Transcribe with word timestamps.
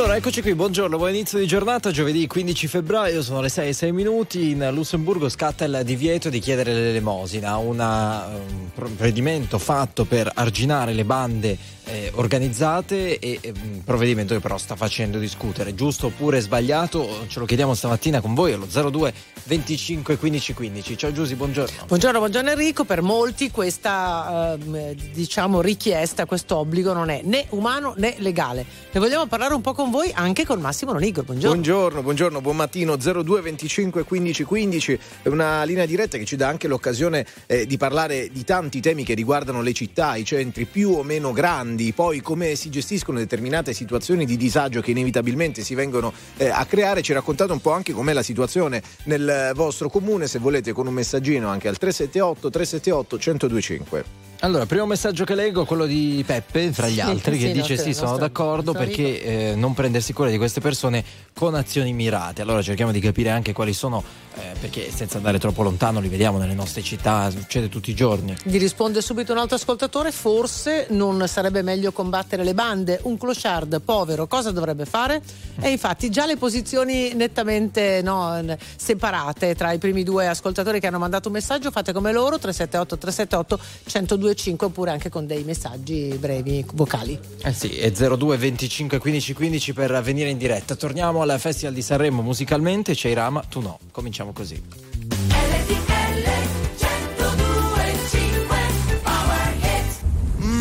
Allora, 0.00 0.16
eccoci 0.16 0.40
qui, 0.40 0.54
buongiorno, 0.54 0.96
buon 0.96 1.10
inizio 1.10 1.38
di 1.38 1.46
giornata, 1.46 1.90
giovedì 1.90 2.26
15 2.26 2.68
febbraio, 2.68 3.20
sono 3.20 3.42
le 3.42 3.50
6 3.50 3.68
e 3.68 3.72
6 3.74 3.92
minuti, 3.92 4.52
in 4.52 4.66
Lussemburgo 4.72 5.28
scatta 5.28 5.66
il 5.66 5.82
divieto 5.84 6.30
di 6.30 6.38
chiedere 6.38 6.72
l'elemosina, 6.72 7.58
una, 7.58 8.28
un 8.28 8.70
provvedimento 8.74 9.58
fatto 9.58 10.06
per 10.06 10.30
arginare 10.32 10.94
le 10.94 11.04
bande 11.04 11.58
eh, 11.90 12.12
organizzate 12.14 13.18
e 13.18 13.38
eh, 13.40 13.52
provvedimento 13.84 14.34
che 14.34 14.40
però 14.40 14.56
sta 14.58 14.76
facendo 14.76 15.18
discutere, 15.18 15.74
giusto 15.74 16.06
oppure 16.06 16.40
sbagliato, 16.40 17.26
ce 17.26 17.40
lo 17.40 17.44
chiediamo 17.44 17.74
stamattina 17.74 18.20
con 18.20 18.34
voi 18.34 18.52
allo 18.52 18.66
02 18.66 19.12
25 19.44 20.16
15 20.16 20.54
15. 20.54 20.96
Ciao 20.96 21.12
Giusy, 21.12 21.34
buongiorno. 21.34 21.86
Buongiorno, 21.86 22.18
buongiorno 22.18 22.50
Enrico, 22.50 22.84
per 22.84 23.02
molti 23.02 23.50
questa 23.50 24.56
eh, 24.56 24.96
diciamo 25.12 25.60
richiesta, 25.60 26.26
questo 26.26 26.56
obbligo 26.56 26.92
non 26.92 27.10
è 27.10 27.22
né 27.24 27.46
umano 27.50 27.94
né 27.96 28.14
legale. 28.18 28.64
Ne 28.92 29.00
vogliamo 29.00 29.26
parlare 29.26 29.54
un 29.54 29.60
po' 29.60 29.72
con 29.72 29.90
voi 29.90 30.12
anche 30.14 30.46
con 30.46 30.60
Massimo 30.60 30.92
Lonigro. 30.92 31.24
Buongiorno. 31.24 31.54
Buongiorno, 31.54 32.02
buongiorno, 32.02 32.40
buon 32.40 32.56
mattino 32.56 32.96
02 32.96 33.40
25 33.40 34.04
15 34.04 34.44
15. 34.44 34.98
È 35.22 35.28
una 35.28 35.64
linea 35.64 35.86
diretta 35.86 36.16
che 36.18 36.24
ci 36.24 36.36
dà 36.36 36.46
anche 36.46 36.68
l'occasione 36.68 37.26
eh, 37.46 37.66
di 37.66 37.76
parlare 37.76 38.28
di 38.30 38.44
tanti 38.44 38.80
temi 38.80 39.04
che 39.04 39.14
riguardano 39.14 39.60
le 39.60 39.72
città, 39.72 40.14
i 40.14 40.24
centri 40.24 40.66
più 40.66 40.90
o 40.90 41.02
meno 41.02 41.32
grandi 41.32 41.79
grandi, 41.80 41.92
poi 41.92 42.20
come 42.20 42.54
si 42.54 42.68
gestiscono 42.68 43.18
determinate 43.18 43.72
situazioni 43.72 44.26
di 44.26 44.36
disagio 44.36 44.80
che 44.80 44.90
inevitabilmente 44.90 45.62
si 45.62 45.74
vengono 45.74 46.12
eh, 46.36 46.48
a 46.48 46.64
creare, 46.66 47.02
ci 47.02 47.12
raccontate 47.12 47.52
un 47.52 47.60
po' 47.60 47.72
anche 47.72 47.92
com'è 47.92 48.12
la 48.12 48.22
situazione 48.22 48.82
nel 49.04 49.52
vostro 49.54 49.88
comune, 49.88 50.26
se 50.26 50.38
volete 50.38 50.72
con 50.72 50.86
un 50.86 50.92
messaggino 50.92 51.48
anche 51.48 51.68
al 51.68 51.78
378 51.78 52.50
378 52.50 53.16
1025. 53.16 54.28
Allora, 54.42 54.64
primo 54.64 54.86
messaggio 54.86 55.24
che 55.24 55.34
leggo, 55.34 55.66
quello 55.66 55.84
di 55.84 56.22
Peppe, 56.26 56.72
fra 56.72 56.88
gli 56.88 56.94
sì, 56.94 57.00
altri, 57.00 57.38
sì, 57.38 57.46
che 57.46 57.52
dice 57.52 57.76
sì, 57.76 57.92
sono 57.92 58.16
d'accordo 58.16 58.72
perché 58.72 59.22
eh, 59.22 59.54
non 59.54 59.74
prendersi 59.74 60.14
cura 60.14 60.30
di 60.30 60.38
queste 60.38 60.60
persone 60.60 61.04
con 61.34 61.54
azioni 61.54 61.92
mirate. 61.92 62.40
Allora 62.40 62.62
cerchiamo 62.62 62.90
di 62.90 63.00
capire 63.00 63.28
anche 63.28 63.52
quali 63.52 63.74
sono, 63.74 64.02
eh, 64.34 64.54
perché 64.58 64.90
senza 64.90 65.16
andare 65.16 65.38
troppo 65.38 65.62
lontano 65.62 66.00
li 66.00 66.08
vediamo 66.08 66.38
nelle 66.38 66.54
nostre 66.54 66.82
città, 66.82 67.30
succede 67.30 67.68
tutti 67.68 67.90
i 67.90 67.94
giorni. 67.94 68.36
Gli 68.42 68.58
risponde 68.58 69.02
subito 69.02 69.32
un 69.32 69.38
altro 69.38 69.56
ascoltatore, 69.56 70.12
forse 70.12 70.86
non 70.90 71.26
sarebbe 71.26 71.62
meglio 71.62 71.92
combattere 71.92 72.44
le 72.44 72.54
bande, 72.54 73.00
un 73.02 73.18
clochard 73.18 73.80
povero 73.80 74.26
cosa 74.26 74.50
dovrebbe 74.50 74.84
fare? 74.84 75.20
E 75.60 75.70
infatti 75.70 76.08
già 76.08 76.26
le 76.26 76.36
posizioni 76.36 77.12
nettamente 77.14 78.00
no, 78.02 78.56
separate 78.76 79.54
tra 79.54 79.72
i 79.72 79.78
primi 79.78 80.02
due 80.02 80.28
ascoltatori 80.28 80.80
che 80.80 80.86
hanno 80.86 80.98
mandato 80.98 81.28
un 81.28 81.34
messaggio, 81.34 81.70
fate 81.70 81.92
come 81.92 82.12
loro, 82.12 82.38
378 82.38 82.96
378 82.96 83.60
102 83.86 84.18
225 84.20 84.66
oppure 84.66 84.90
anche 84.90 85.08
con 85.08 85.26
dei 85.26 85.42
messaggi 85.44 86.16
brevi 86.18 86.64
vocali. 86.74 87.18
Eh 87.42 87.52
sì, 87.52 87.76
è 87.76 87.90
02 87.90 88.36
25 88.36 88.98
15 88.98 89.32
15 89.34 89.72
per 89.72 90.00
venire 90.02 90.30
in 90.30 90.38
diretta. 90.38 90.74
Torniamo 90.76 91.22
al 91.22 91.36
Festival 91.38 91.74
di 91.74 91.82
Sanremo 91.82 92.22
musicalmente, 92.22 92.94
c'è 92.94 93.08
Irama, 93.08 93.42
tu 93.48 93.60
no. 93.60 93.78
Cominciamo 93.90 94.29
così. 94.32 94.62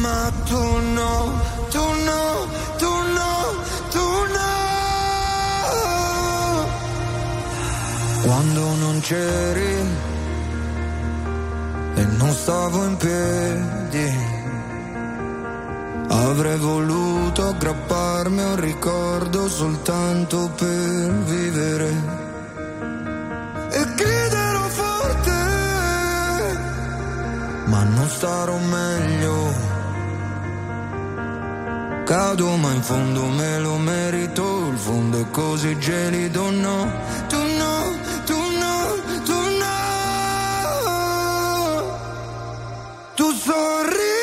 Ma 0.02 0.31
tu 0.45 0.58
no, 0.58 1.42
tu 1.70 1.84
no, 2.03 2.48
tu 2.78 2.89
no, 3.17 3.34
tu 3.92 4.08
no. 4.36 4.50
Quando 8.23 8.61
non 8.76 9.00
c'eri 9.02 9.73
e 11.95 12.04
non 12.17 12.31
stavo 12.33 12.86
in 12.86 12.98
piedi. 12.98 14.38
Avrei 16.11 16.58
voluto 16.58 17.48
aggrapparmi 17.48 18.42
a 18.42 18.48
un 18.48 18.60
ricordo 18.60 19.48
soltanto 19.48 20.49
per 20.55 21.14
vivere. 21.26 22.29
E 23.71 23.85
griderò 23.95 24.67
forte, 24.67 25.39
ma 27.65 27.83
non 27.83 28.09
starò 28.09 28.57
meglio. 28.57 29.67
Cado 32.05 32.55
ma 32.55 32.71
in 32.73 32.81
fondo 32.81 33.25
me 33.27 33.59
lo 33.59 33.77
merito, 33.77 34.67
il 34.71 34.77
fondo 34.77 35.19
è 35.21 35.30
così 35.30 35.77
gelido, 35.77 36.49
no, 36.49 36.91
tu 37.27 37.37
no, 37.37 37.97
tu 38.25 38.49
tu 43.19 43.33
sorridi 43.33 44.18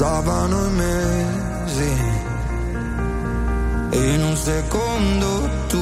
passavano 0.00 0.66
i 0.66 0.70
mesi. 0.70 1.92
E 3.90 4.14
in 4.14 4.22
un 4.22 4.36
secondo 4.36 5.50
tutto 5.66 5.79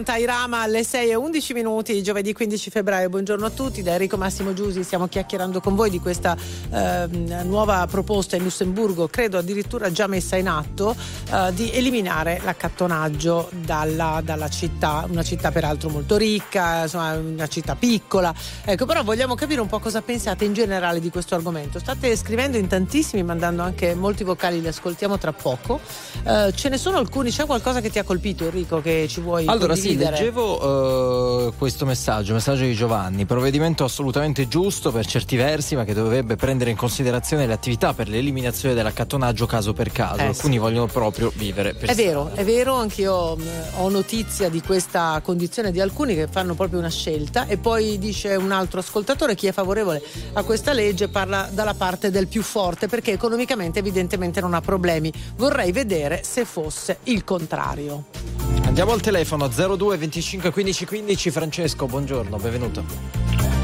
canta 0.00 0.16
Irama 0.16 0.62
alle 0.62 0.82
6 0.82 1.10
e 1.10 1.14
11 1.14 1.52
minuti, 1.52 2.02
giovedì 2.02 2.32
15 2.32 2.70
febbraio. 2.70 3.10
Buongiorno 3.10 3.44
a 3.44 3.50
tutti, 3.50 3.82
da 3.82 3.92
Enrico 3.92 4.16
Massimo 4.16 4.54
Giusi 4.54 4.82
stiamo 4.82 5.08
chiacchierando 5.08 5.60
con 5.60 5.74
voi 5.74 5.90
di 5.90 6.00
questa 6.00 6.34
eh, 6.70 7.06
nuova 7.44 7.86
proposta 7.86 8.34
in 8.34 8.42
Lussemburgo, 8.42 9.08
credo 9.08 9.36
addirittura 9.36 9.92
già 9.92 10.06
messa 10.06 10.36
in 10.36 10.48
atto, 10.48 10.96
eh, 11.30 11.52
di 11.52 11.70
eliminare 11.72 12.40
l'accattonaggio 12.42 13.50
dalla, 13.62 14.22
dalla, 14.24 14.48
città, 14.48 15.04
una 15.06 15.22
città 15.22 15.50
peraltro 15.50 15.90
molto 15.90 16.16
ricca, 16.16 16.84
insomma 16.84 17.12
una 17.16 17.46
città 17.46 17.76
piccola. 17.76 18.32
Ecco, 18.64 18.86
però 18.86 19.02
vogliamo 19.02 19.34
capire 19.34 19.60
un 19.60 19.66
po' 19.66 19.80
cosa 19.80 20.00
pensate 20.00 20.46
in 20.46 20.54
generale 20.54 21.00
di 21.00 21.10
questo 21.10 21.34
argomento. 21.34 21.78
State 21.78 22.16
scrivendo 22.16 22.56
in 22.56 22.68
tantissimi, 22.68 23.22
mandando 23.22 23.60
anche 23.60 23.94
molti 23.94 24.24
vocali, 24.24 24.62
li 24.62 24.68
ascoltiamo 24.68 25.18
tra 25.18 25.34
poco. 25.34 25.78
Eh, 26.24 26.52
ce 26.54 26.70
ne 26.70 26.78
sono 26.78 26.96
alcuni, 26.96 27.30
c'è 27.30 27.44
qualcosa 27.44 27.82
che 27.82 27.90
ti 27.90 27.98
ha 27.98 28.02
colpito 28.02 28.44
Enrico 28.44 28.80
che 28.80 29.04
ci 29.06 29.20
vuoi 29.20 29.44
allora 29.44 29.74
condividere? 29.90 30.16
sì, 30.16 30.22
leggevo 30.22 31.46
uh, 31.46 31.54
questo 31.56 31.84
messaggio, 31.84 32.32
messaggio 32.32 32.64
di 32.64 32.74
Giovanni, 32.74 33.24
provvedimento 33.26 33.84
assolutamente 33.84 34.48
giusto 34.48 34.90
per 34.90 35.06
certi 35.06 35.36
versi 35.36 35.76
ma 35.76 35.84
che 35.84 35.94
dovrebbe 35.94 36.36
prendere 36.36 36.70
in 36.70 36.76
considerazione 36.76 37.46
le 37.46 37.52
attività 37.52 37.94
per 37.94 38.08
l'eliminazione 38.08 38.74
dell'accattonaggio 38.74 39.46
caso 39.46 39.72
per 39.72 39.90
caso, 39.92 40.20
eh, 40.20 40.26
alcuni 40.26 40.54
sì. 40.54 40.58
vogliono 40.58 40.86
proprio 40.86 41.32
vivere 41.34 41.74
per 41.74 41.90
È 41.90 41.92
strada. 41.92 42.02
vero, 42.02 42.30
è 42.34 42.44
vero, 42.44 42.74
anch'io 42.74 43.36
mm, 43.36 43.48
ho 43.76 43.88
notizia 43.88 44.48
di 44.48 44.60
questa 44.60 45.20
condizione 45.22 45.72
di 45.72 45.80
alcuni 45.80 46.14
che 46.14 46.28
fanno 46.28 46.54
proprio 46.54 46.78
una 46.78 46.90
scelta 46.90 47.46
e 47.46 47.56
poi 47.56 47.98
dice 47.98 48.34
un 48.36 48.52
altro 48.52 48.80
ascoltatore 48.80 49.34
chi 49.34 49.46
è 49.46 49.52
favorevole 49.52 50.02
a 50.34 50.42
questa 50.42 50.72
legge 50.72 51.08
parla 51.08 51.48
dalla 51.52 51.74
parte 51.74 52.10
del 52.10 52.28
più 52.28 52.42
forte 52.42 52.86
perché 52.86 53.12
economicamente 53.12 53.78
evidentemente 53.78 54.40
non 54.40 54.54
ha 54.54 54.60
problemi. 54.60 55.12
Vorrei 55.36 55.72
vedere 55.72 56.22
se 56.24 56.44
fosse 56.44 56.98
il 57.04 57.24
contrario. 57.24 58.59
Andiamo 58.70 58.92
al 58.92 59.00
telefono 59.00 59.48
02 59.48 59.96
25 59.96 60.52
15 60.52 60.86
15 60.86 61.30
Francesco, 61.32 61.86
buongiorno, 61.86 62.36
benvenuto. 62.36 62.84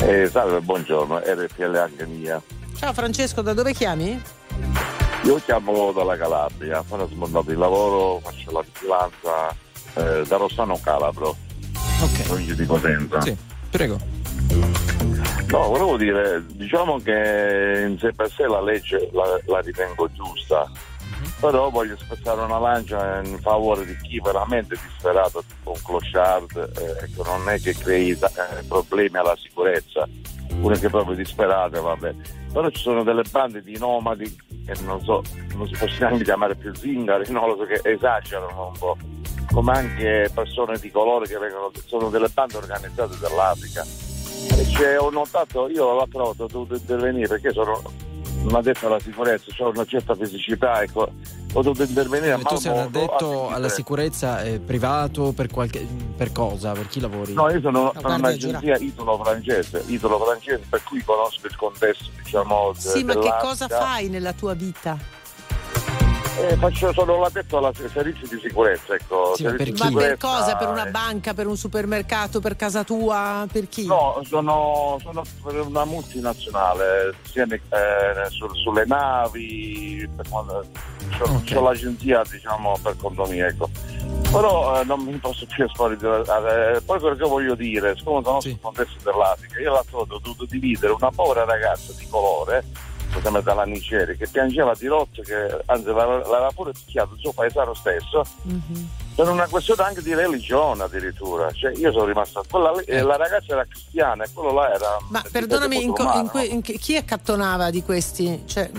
Eh, 0.01 0.29
salve, 0.29 0.61
buongiorno, 0.61 1.21
RPL 1.21 1.77
anche 1.77 2.07
mia. 2.07 2.43
Ciao 2.77 2.93
Francesco, 2.93 3.41
da 3.41 3.53
dove 3.55 3.73
chiami? 3.73 4.21
Io 5.23 5.41
chiamo 5.45 5.93
dalla 5.93 6.17
Calabria, 6.17 6.83
sono 6.89 7.07
smontato 7.07 7.53
il 7.53 7.57
lavoro, 7.57 8.19
faccio 8.19 8.51
la 8.51 8.65
vigilanza 8.65 9.55
eh, 9.95 10.27
da 10.27 10.37
Rossano 10.39 10.77
Calabro, 10.83 11.37
ok, 12.03 12.23
provincia 12.25 12.55
di 12.55 12.65
Potenza. 12.65 13.21
Sì, 13.21 13.37
prego. 13.71 13.99
No, 15.47 15.69
volevo 15.69 15.97
dire, 15.97 16.45
diciamo 16.49 16.99
che 16.99 17.85
in 17.89 17.97
sé 18.01 18.13
per 18.13 18.29
sé 18.33 18.49
la 18.49 18.61
legge 18.61 19.09
la, 19.13 19.39
la 19.45 19.61
ritengo 19.61 20.11
giusta, 20.13 20.69
però 21.41 21.71
voglio 21.71 21.97
spezzare 21.99 22.41
una 22.41 22.59
lancia 22.59 23.21
in 23.23 23.39
favore 23.41 23.85
di 23.85 23.97
chi 23.99 24.21
veramente 24.21 24.75
è 24.75 24.79
disperato, 24.83 25.45
un 25.65 25.81
clochard, 25.85 26.57
eh, 26.57 27.07
che 27.07 27.23
non 27.25 27.49
è 27.49 27.61
che 27.61 27.75
crei 27.75 28.11
eh, 28.11 28.63
problemi 28.67 29.17
alla 29.17 29.37
sicurezza, 29.37 30.09
uno 30.61 30.75
che 30.75 30.87
è 30.87 30.91
proprio 30.91 31.15
disperato, 31.15 31.83
vabbè. 31.83 32.15
Però 32.53 32.71
ci 32.71 32.81
sono 32.81 33.03
delle 33.03 33.25
bande 33.31 33.63
di 33.63 33.77
nomadi 33.79 34.45
che 34.65 34.75
non 34.83 35.03
so, 35.03 35.23
non 35.55 35.67
si 35.69 35.75
possono 35.75 36.09
neanche 36.09 36.25
chiamare 36.25 36.55
più 36.55 36.75
zingari, 36.75 37.31
lo 37.31 37.57
so, 37.59 37.65
che 37.65 37.81
esagerano 37.89 38.69
un 38.69 38.79
po', 38.79 38.97
come 39.53 39.73
anche 39.73 40.31
persone 40.35 40.79
di 40.79 40.91
colore 40.91 41.27
che 41.27 41.39
vengono, 41.39 41.71
sono 41.85 42.09
delle 42.09 42.29
bande 42.29 42.57
organizzate 42.57 43.17
dell'Africa. 43.19 43.83
E 43.83 44.65
cioè, 44.69 44.99
ho 44.99 45.11
notato, 45.11 45.69
io 45.69 45.95
l'altra 45.95 46.23
volta 46.23 46.45
ho 46.45 46.49
dovuto 46.49 46.75
intervenire 46.75 47.29
perché 47.29 47.53
sono 47.53 47.83
non 48.43 48.55
addetto 48.55 48.87
alla 48.87 49.01
sicurezza, 49.01 49.51
ho 49.59 49.71
una 49.71 49.85
certa 49.85 50.15
fisicità, 50.15 50.83
ecco, 50.83 51.11
ho 51.53 51.63
dovuto 51.63 51.83
intervenire 51.83 52.33
a 52.33 52.39
Tu 52.39 52.57
sei 52.57 52.73
un 52.73 52.79
addetto 52.79 53.49
alla 53.49 53.69
sicurezza 53.69 54.43
eh, 54.43 54.61
privato 54.61 55.33
per, 55.33 55.49
qualche, 55.49 55.87
per 56.17 56.33
cosa? 56.33 56.73
Per 56.73 56.87
chi 56.89 57.01
lavori? 57.01 57.33
No, 57.33 57.51
io 57.51 57.61
sono, 57.61 57.93
sono 57.99 58.15
un'agenzia 58.15 58.77
italo-francese, 58.77 59.85
italo-francese, 59.87 60.65
per 60.69 60.83
cui 60.85 61.03
conosco 61.03 61.47
il 61.47 61.57
contesto, 61.57 62.11
diciamo. 62.23 62.73
Sì, 62.77 63.05
ma 63.05 63.15
che 63.15 63.35
cosa 63.41 63.69
fai 63.69 64.09
nella 64.09 64.33
tua 64.33 64.55
vita? 64.55 65.16
Eh, 66.39 66.55
faccio 66.57 66.93
solo 66.93 67.19
l'addetto 67.19 67.57
alla 67.57 67.73
servizio 67.73 68.29
di 68.29 68.39
sicurezza, 68.43 68.95
ecco. 68.95 69.35
Sì, 69.37 69.45
per 69.45 69.73
ma 69.79 69.91
per 69.91 70.19
cosa? 70.19 70.57
Per 70.57 70.69
una 70.69 70.85
banca, 70.87 71.33
per 71.33 71.47
un 71.47 71.57
supermercato, 71.57 72.41
per 72.41 72.57
casa 72.57 72.85
tua? 72.85 73.47
Per 73.51 73.69
chi? 73.69 73.87
No, 73.87 74.21
sono, 74.27 74.99
sono 75.03 75.23
per 75.43 75.61
una 75.61 75.87
multinazionale, 75.87 77.15
sia 77.23 77.45
eh, 77.45 78.29
su, 78.29 78.47
sulle 78.55 78.85
navi, 78.85 80.07
per 80.15 80.29
quando, 80.29 80.63
okay. 81.19 81.43
c'ho 81.45 81.63
l'agenzia 81.63 82.23
diciamo 82.31 82.79
per 82.83 82.97
conto 82.99 83.25
mio, 83.25 83.47
ecco. 83.47 83.71
Però 84.31 84.81
eh, 84.81 84.85
non 84.85 85.01
mi 85.01 85.17
posso 85.17 85.47
più 85.49 85.65
esporre. 85.65 85.95
Eh, 85.95 86.81
poi 86.83 87.01
quello 87.01 87.17
che 87.17 87.25
voglio 87.25 87.55
dire, 87.55 87.97
siccome 87.97 88.23
sono 88.23 88.41
sì. 88.43 88.51
sul 88.51 88.61
contesto 88.61 89.11
dell'Africa, 89.11 89.59
io 89.59 89.73
l'altro 89.73 90.01
ho 90.01 90.05
dovuto 90.05 90.45
dividere 90.45 90.93
una 90.93 91.11
povera 91.11 91.45
ragazza 91.45 91.95
di 91.97 92.07
colore 92.11 92.95
sempre 93.21 93.43
da 93.43 93.55
Lanniceri, 93.55 94.17
che 94.17 94.27
piangeva 94.27 94.75
di 94.79 94.87
rotto, 94.87 95.23
che 95.23 95.63
anzi 95.67 95.87
l'aveva 95.87 96.51
pure 96.55 96.73
picchiato 96.73 97.15
il 97.15 97.21
suo 97.21 97.33
paesano 97.33 97.75
stesso, 97.75 98.25
mm-hmm. 98.49 98.85
per 99.15 99.29
una 99.29 99.47
questione 99.47 99.83
anche 99.83 100.03
di 100.03 100.15
religione 100.15 100.83
addirittura. 100.83 101.51
Cioè, 101.53 101.73
io 101.77 101.93
sono 101.93 102.05
rimasto. 102.05 102.45
Quella, 102.49 102.73
eh. 102.85 103.03
La 103.03 103.17
ragazza 103.17 103.53
era 103.53 103.65
cristiana 103.65 104.25
e 104.25 104.29
quello 104.33 104.53
là 104.53 104.75
era. 104.75 104.97
Ma 105.09 105.25
perdonami, 105.31 105.83
in, 105.83 105.93
co- 105.93 106.13
in 106.15 106.29
que- 106.29 106.45
in 106.45 106.63
che- 106.63 106.79
chi 106.79 106.97
accattonava 106.97 107.71
di 107.71 107.83
questi? 107.83 108.43
Cioè, 108.47 108.71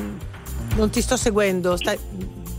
non 0.76 0.90
ti 0.90 1.02
sto 1.02 1.18
seguendo. 1.18 1.76
Stai, 1.78 1.98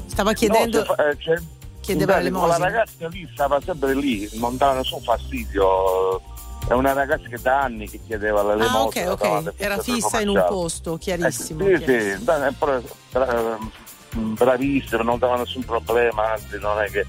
stava 0.07 0.33
chiedendo. 0.33 0.79
No, 0.79 0.95
cioè, 0.95 1.17
cioè, 1.19 1.37
chiedeva 1.81 2.19
le 2.19 2.31
La 2.31 2.57
ragazza 2.59 3.09
lì 3.09 3.29
stava 3.33 3.61
sempre 3.61 3.95
lì, 3.95 4.29
non 4.35 4.57
dava 4.57 4.75
nessun 4.75 5.01
fastidio 5.01 6.21
è 6.67 6.73
una 6.73 6.93
ragazza 6.93 7.29
che 7.29 7.39
da 7.41 7.61
anni 7.61 7.89
che 7.89 8.01
chiedeva 8.05 8.43
la. 8.43 8.65
Ah, 8.65 8.83
ok, 8.83 9.05
ok. 9.09 9.53
Era 9.57 9.79
fissa 9.79 10.21
in 10.21 10.29
un 10.29 10.45
posto, 10.49 10.97
chiarissimo. 10.97 11.67
Eh, 11.67 11.79
sì, 11.79 11.85
chiarissimo. 11.85 12.81
sì, 12.81 13.75
bravissima, 14.11 15.03
non 15.03 15.19
dava 15.19 15.37
nessun 15.37 15.65
problema, 15.65 16.33
anzi 16.33 16.59
non 16.59 16.81
è 16.81 16.91
che 16.91 17.07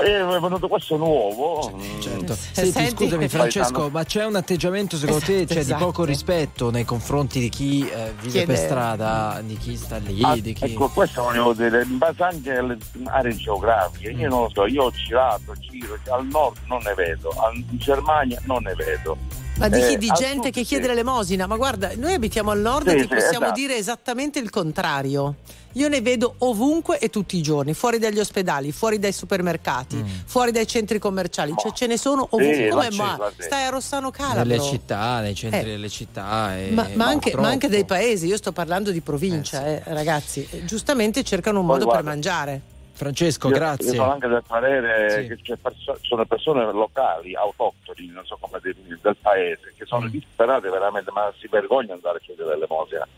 è 0.00 0.40
venuto 0.40 0.68
questo 0.68 0.96
nuovo. 0.96 1.78
Certo. 2.00 2.34
Senti, 2.34 2.70
Senti, 2.70 3.04
scusami 3.04 3.28
Francesco, 3.28 3.88
ma 3.90 4.04
c'è 4.04 4.24
un 4.24 4.36
atteggiamento 4.36 4.96
secondo 4.96 5.22
esatto, 5.22 5.38
te 5.38 5.46
cioè, 5.46 5.58
esatto. 5.58 5.78
di 5.78 5.84
poco 5.84 6.04
rispetto 6.04 6.70
nei 6.70 6.84
confronti 6.84 7.40
di 7.40 7.48
chi 7.48 7.80
eh, 7.88 8.12
vive 8.20 8.30
Chiede... 8.30 8.46
per 8.46 8.56
strada, 8.56 9.40
di 9.44 9.56
chi 9.56 9.76
sta 9.76 9.98
lì? 9.98 10.20
Ah, 10.22 10.36
di 10.36 10.52
chi... 10.52 10.64
Ecco, 10.64 10.88
questo 10.88 11.22
volevo 11.22 11.52
dire, 11.52 11.82
in 11.82 11.98
base 11.98 12.22
anche 12.22 12.56
alle 12.56 12.78
aree 13.04 13.36
geografiche. 13.36 14.10
Io 14.10 14.26
mm. 14.26 14.30
non 14.30 14.42
lo 14.42 14.50
so, 14.52 14.66
io 14.66 14.84
ho 14.84 14.90
girato, 14.90 15.54
giro, 15.58 15.98
al 16.08 16.26
nord 16.26 16.58
non 16.66 16.80
ne 16.82 16.94
vedo, 16.94 17.30
in 17.54 17.78
Germania 17.78 18.40
non 18.44 18.62
ne 18.62 18.74
vedo. 18.74 19.16
Ma 19.58 19.68
di, 19.68 19.80
chi, 19.80 19.92
eh, 19.94 19.98
di 19.98 20.10
gente 20.16 20.50
che 20.50 20.62
chiede 20.62 20.86
l'elemosina, 20.86 21.46
ma 21.46 21.56
guarda, 21.56 21.90
noi 21.96 22.14
abitiamo 22.14 22.50
al 22.50 22.60
nord 22.60 22.88
sì, 22.88 22.94
e 22.94 22.96
ti 22.96 23.02
sì, 23.02 23.08
possiamo 23.08 23.44
esatto. 23.44 23.60
dire 23.60 23.76
esattamente 23.76 24.38
il 24.38 24.50
contrario. 24.50 25.36
Io 25.72 25.88
ne 25.88 26.00
vedo 26.00 26.34
ovunque 26.38 26.98
e 26.98 27.08
tutti 27.08 27.36
i 27.36 27.42
giorni, 27.42 27.72
fuori 27.72 27.98
dagli 27.98 28.18
ospedali, 28.18 28.72
fuori 28.72 28.98
dai 28.98 29.12
supermercati, 29.12 29.96
mm. 29.96 30.06
fuori 30.26 30.50
dai 30.50 30.66
centri 30.66 30.98
commerciali, 30.98 31.54
cioè 31.56 31.72
ce 31.72 31.86
ne 31.86 31.96
sono 31.96 32.26
ovunque. 32.30 32.68
Come 32.68 32.90
ma 32.92 33.30
stai 33.38 33.64
a 33.64 33.70
Rossano 33.70 34.10
Calabro? 34.10 34.44
Nelle 34.44 34.60
città, 34.60 35.20
nei 35.20 35.34
centri 35.34 35.60
eh. 35.60 35.64
delle 35.64 35.88
città. 35.88 36.56
E... 36.56 36.70
Ma, 36.70 36.88
ma, 36.94 37.06
anche, 37.06 37.34
ma, 37.36 37.48
anche, 37.48 37.68
dei 37.68 37.84
paesi, 37.84 38.26
io 38.26 38.36
sto 38.36 38.52
parlando 38.52 38.90
di 38.90 39.00
provincia, 39.00 39.64
eh, 39.66 39.80
sì. 39.82 39.88
eh, 39.88 39.94
ragazzi. 39.94 40.48
Giustamente 40.64 41.22
cercano 41.22 41.60
un 41.60 41.66
Poi 41.66 41.74
modo 41.74 41.86
guarda, 41.86 42.02
per 42.02 42.12
mangiare. 42.12 42.60
Francesco, 42.92 43.48
io, 43.48 43.54
grazie. 43.54 43.86
Io 43.86 43.94
sono 43.94 44.12
anche 44.12 44.28
del 44.28 44.42
parere 44.46 45.26
sì. 45.28 45.42
che 45.42 45.56
perso- 45.56 45.98
sono 46.02 46.26
persone 46.26 46.70
locali, 46.70 47.34
autoctoni, 47.34 48.08
non 48.08 48.24
so 48.26 48.36
come 48.38 48.60
definire, 48.62 48.98
del 49.00 49.16
paese, 49.20 49.72
che 49.76 49.86
sono 49.86 50.06
mm. 50.06 50.10
disperate 50.10 50.68
veramente, 50.68 51.10
ma 51.10 51.32
si 51.38 51.48
vergognano 51.50 51.94
andare 51.94 52.18
a 52.18 52.20
chiedere 52.20 52.50
l'elemosina 52.50 53.08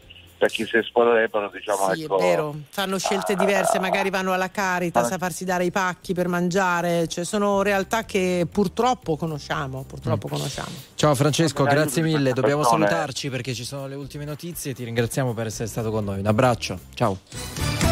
per 0.44 0.50
chi 0.50 0.66
si 0.66 0.76
esporrebbero 0.76 1.48
diciamo 1.48 1.94
sì, 1.94 2.02
ecco, 2.02 2.18
è 2.18 2.22
vero. 2.22 2.54
Fanno 2.68 2.98
scelte 2.98 3.34
diverse 3.34 3.78
magari 3.78 4.10
vanno 4.10 4.32
alla 4.34 4.50
Caritas 4.50 5.10
a 5.10 5.16
farsi 5.16 5.44
dare 5.44 5.64
i 5.64 5.70
pacchi 5.70 6.12
per 6.12 6.28
mangiare. 6.28 7.06
Cioè 7.08 7.24
sono 7.24 7.62
realtà 7.62 8.04
che 8.04 8.46
purtroppo 8.50 9.16
conosciamo 9.16 9.84
purtroppo 9.84 10.26
mm. 10.26 10.30
conosciamo. 10.30 10.68
Ciao 10.94 11.14
Francesco 11.14 11.64
grazie 11.64 12.02
mille. 12.02 12.32
dobbiamo 12.32 12.62
salutarci 12.62 13.30
perché 13.30 13.54
ci 13.54 13.64
sono 13.64 13.86
le 13.86 13.94
ultime 13.94 14.24
notizie. 14.24 14.74
Ti 14.74 14.84
ringraziamo 14.84 15.32
per 15.32 15.46
essere 15.46 15.68
stato 15.68 15.90
con 15.90 16.04
noi. 16.04 16.18
Un 16.18 16.26
abbraccio. 16.26 16.78
Ciao 16.94 17.83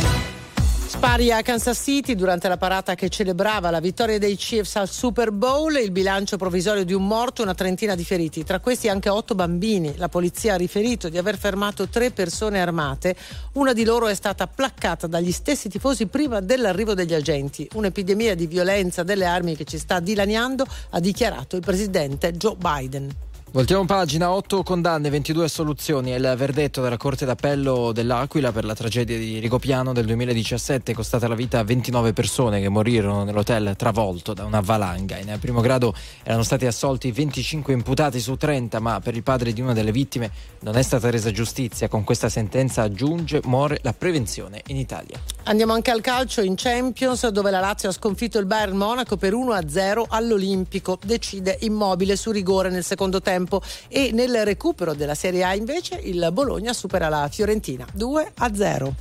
Spari 1.02 1.32
a 1.32 1.42
Kansas 1.42 1.82
City 1.82 2.14
durante 2.14 2.46
la 2.46 2.56
parata 2.56 2.94
che 2.94 3.08
celebrava 3.08 3.70
la 3.70 3.80
vittoria 3.80 4.20
dei 4.20 4.36
Chiefs 4.36 4.76
al 4.76 4.88
Super 4.88 5.32
Bowl, 5.32 5.74
il 5.74 5.90
bilancio 5.90 6.36
provvisorio 6.36 6.84
di 6.84 6.92
un 6.92 7.04
morto 7.08 7.40
e 7.40 7.44
una 7.44 7.56
trentina 7.56 7.96
di 7.96 8.04
feriti, 8.04 8.44
tra 8.44 8.60
questi 8.60 8.88
anche 8.88 9.08
otto 9.08 9.34
bambini. 9.34 9.94
La 9.96 10.08
polizia 10.08 10.54
ha 10.54 10.56
riferito 10.56 11.08
di 11.08 11.18
aver 11.18 11.36
fermato 11.36 11.88
tre 11.88 12.12
persone 12.12 12.60
armate, 12.60 13.16
una 13.54 13.72
di 13.72 13.82
loro 13.82 14.06
è 14.06 14.14
stata 14.14 14.46
placcata 14.46 15.08
dagli 15.08 15.32
stessi 15.32 15.68
tifosi 15.68 16.06
prima 16.06 16.38
dell'arrivo 16.38 16.94
degli 16.94 17.14
agenti. 17.14 17.68
Un'epidemia 17.72 18.36
di 18.36 18.46
violenza 18.46 19.02
delle 19.02 19.26
armi 19.26 19.56
che 19.56 19.64
ci 19.64 19.78
sta 19.78 19.98
dilaniando, 19.98 20.64
ha 20.90 21.00
dichiarato 21.00 21.56
il 21.56 21.62
presidente 21.62 22.30
Joe 22.34 22.54
Biden. 22.54 23.10
Voltiamo 23.54 23.84
pagina, 23.84 24.30
8 24.30 24.62
condanne, 24.62 25.10
22 25.10 25.44
assoluzioni. 25.44 26.10
È 26.12 26.14
il 26.14 26.34
verdetto 26.38 26.80
della 26.80 26.96
Corte 26.96 27.26
d'Appello 27.26 27.92
dell'Aquila 27.92 28.50
per 28.50 28.64
la 28.64 28.74
tragedia 28.74 29.18
di 29.18 29.40
Rigopiano 29.40 29.92
del 29.92 30.06
2017. 30.06 30.92
È 30.92 30.94
costata 30.94 31.28
la 31.28 31.34
vita 31.34 31.58
a 31.58 31.62
29 31.62 32.14
persone 32.14 32.62
che 32.62 32.70
morirono 32.70 33.24
nell'hotel 33.24 33.74
travolto 33.76 34.32
da 34.32 34.46
una 34.46 34.60
valanga. 34.60 35.18
In 35.18 35.36
primo 35.38 35.60
grado 35.60 35.94
erano 36.22 36.44
stati 36.44 36.64
assolti 36.64 37.12
25 37.12 37.74
imputati 37.74 38.20
su 38.20 38.36
30, 38.36 38.80
ma 38.80 39.00
per 39.00 39.16
il 39.16 39.22
padre 39.22 39.52
di 39.52 39.60
una 39.60 39.74
delle 39.74 39.92
vittime 39.92 40.30
non 40.60 40.78
è 40.78 40.82
stata 40.82 41.10
resa 41.10 41.30
giustizia. 41.30 41.88
Con 41.88 42.04
questa 42.04 42.30
sentenza 42.30 42.80
aggiunge 42.80 43.42
muore 43.44 43.80
la 43.82 43.92
prevenzione 43.92 44.62
in 44.68 44.78
Italia. 44.78 45.20
Andiamo 45.44 45.74
anche 45.74 45.90
al 45.90 46.00
calcio 46.00 46.40
in 46.40 46.54
Champions, 46.56 47.28
dove 47.28 47.50
la 47.50 47.60
Lazio 47.60 47.90
ha 47.90 47.92
sconfitto 47.92 48.38
il 48.38 48.46
Bayern 48.46 48.78
Monaco 48.78 49.18
per 49.18 49.34
1-0 49.34 50.04
all'Olimpico. 50.08 50.98
Decide 51.04 51.58
immobile 51.60 52.16
su 52.16 52.30
rigore 52.30 52.70
nel 52.70 52.82
secondo 52.82 53.20
tempo 53.20 53.40
tempo 53.42 53.60
e 53.88 54.10
nel 54.12 54.44
recupero 54.44 54.94
della 54.94 55.14
Serie 55.14 55.42
A 55.42 55.54
invece 55.54 55.98
il 56.02 56.28
Bologna 56.32 56.72
supera 56.72 57.08
la 57.08 57.28
Fiorentina 57.30 57.86
2 57.92 58.32
a 58.36 58.54
0. 58.54 58.94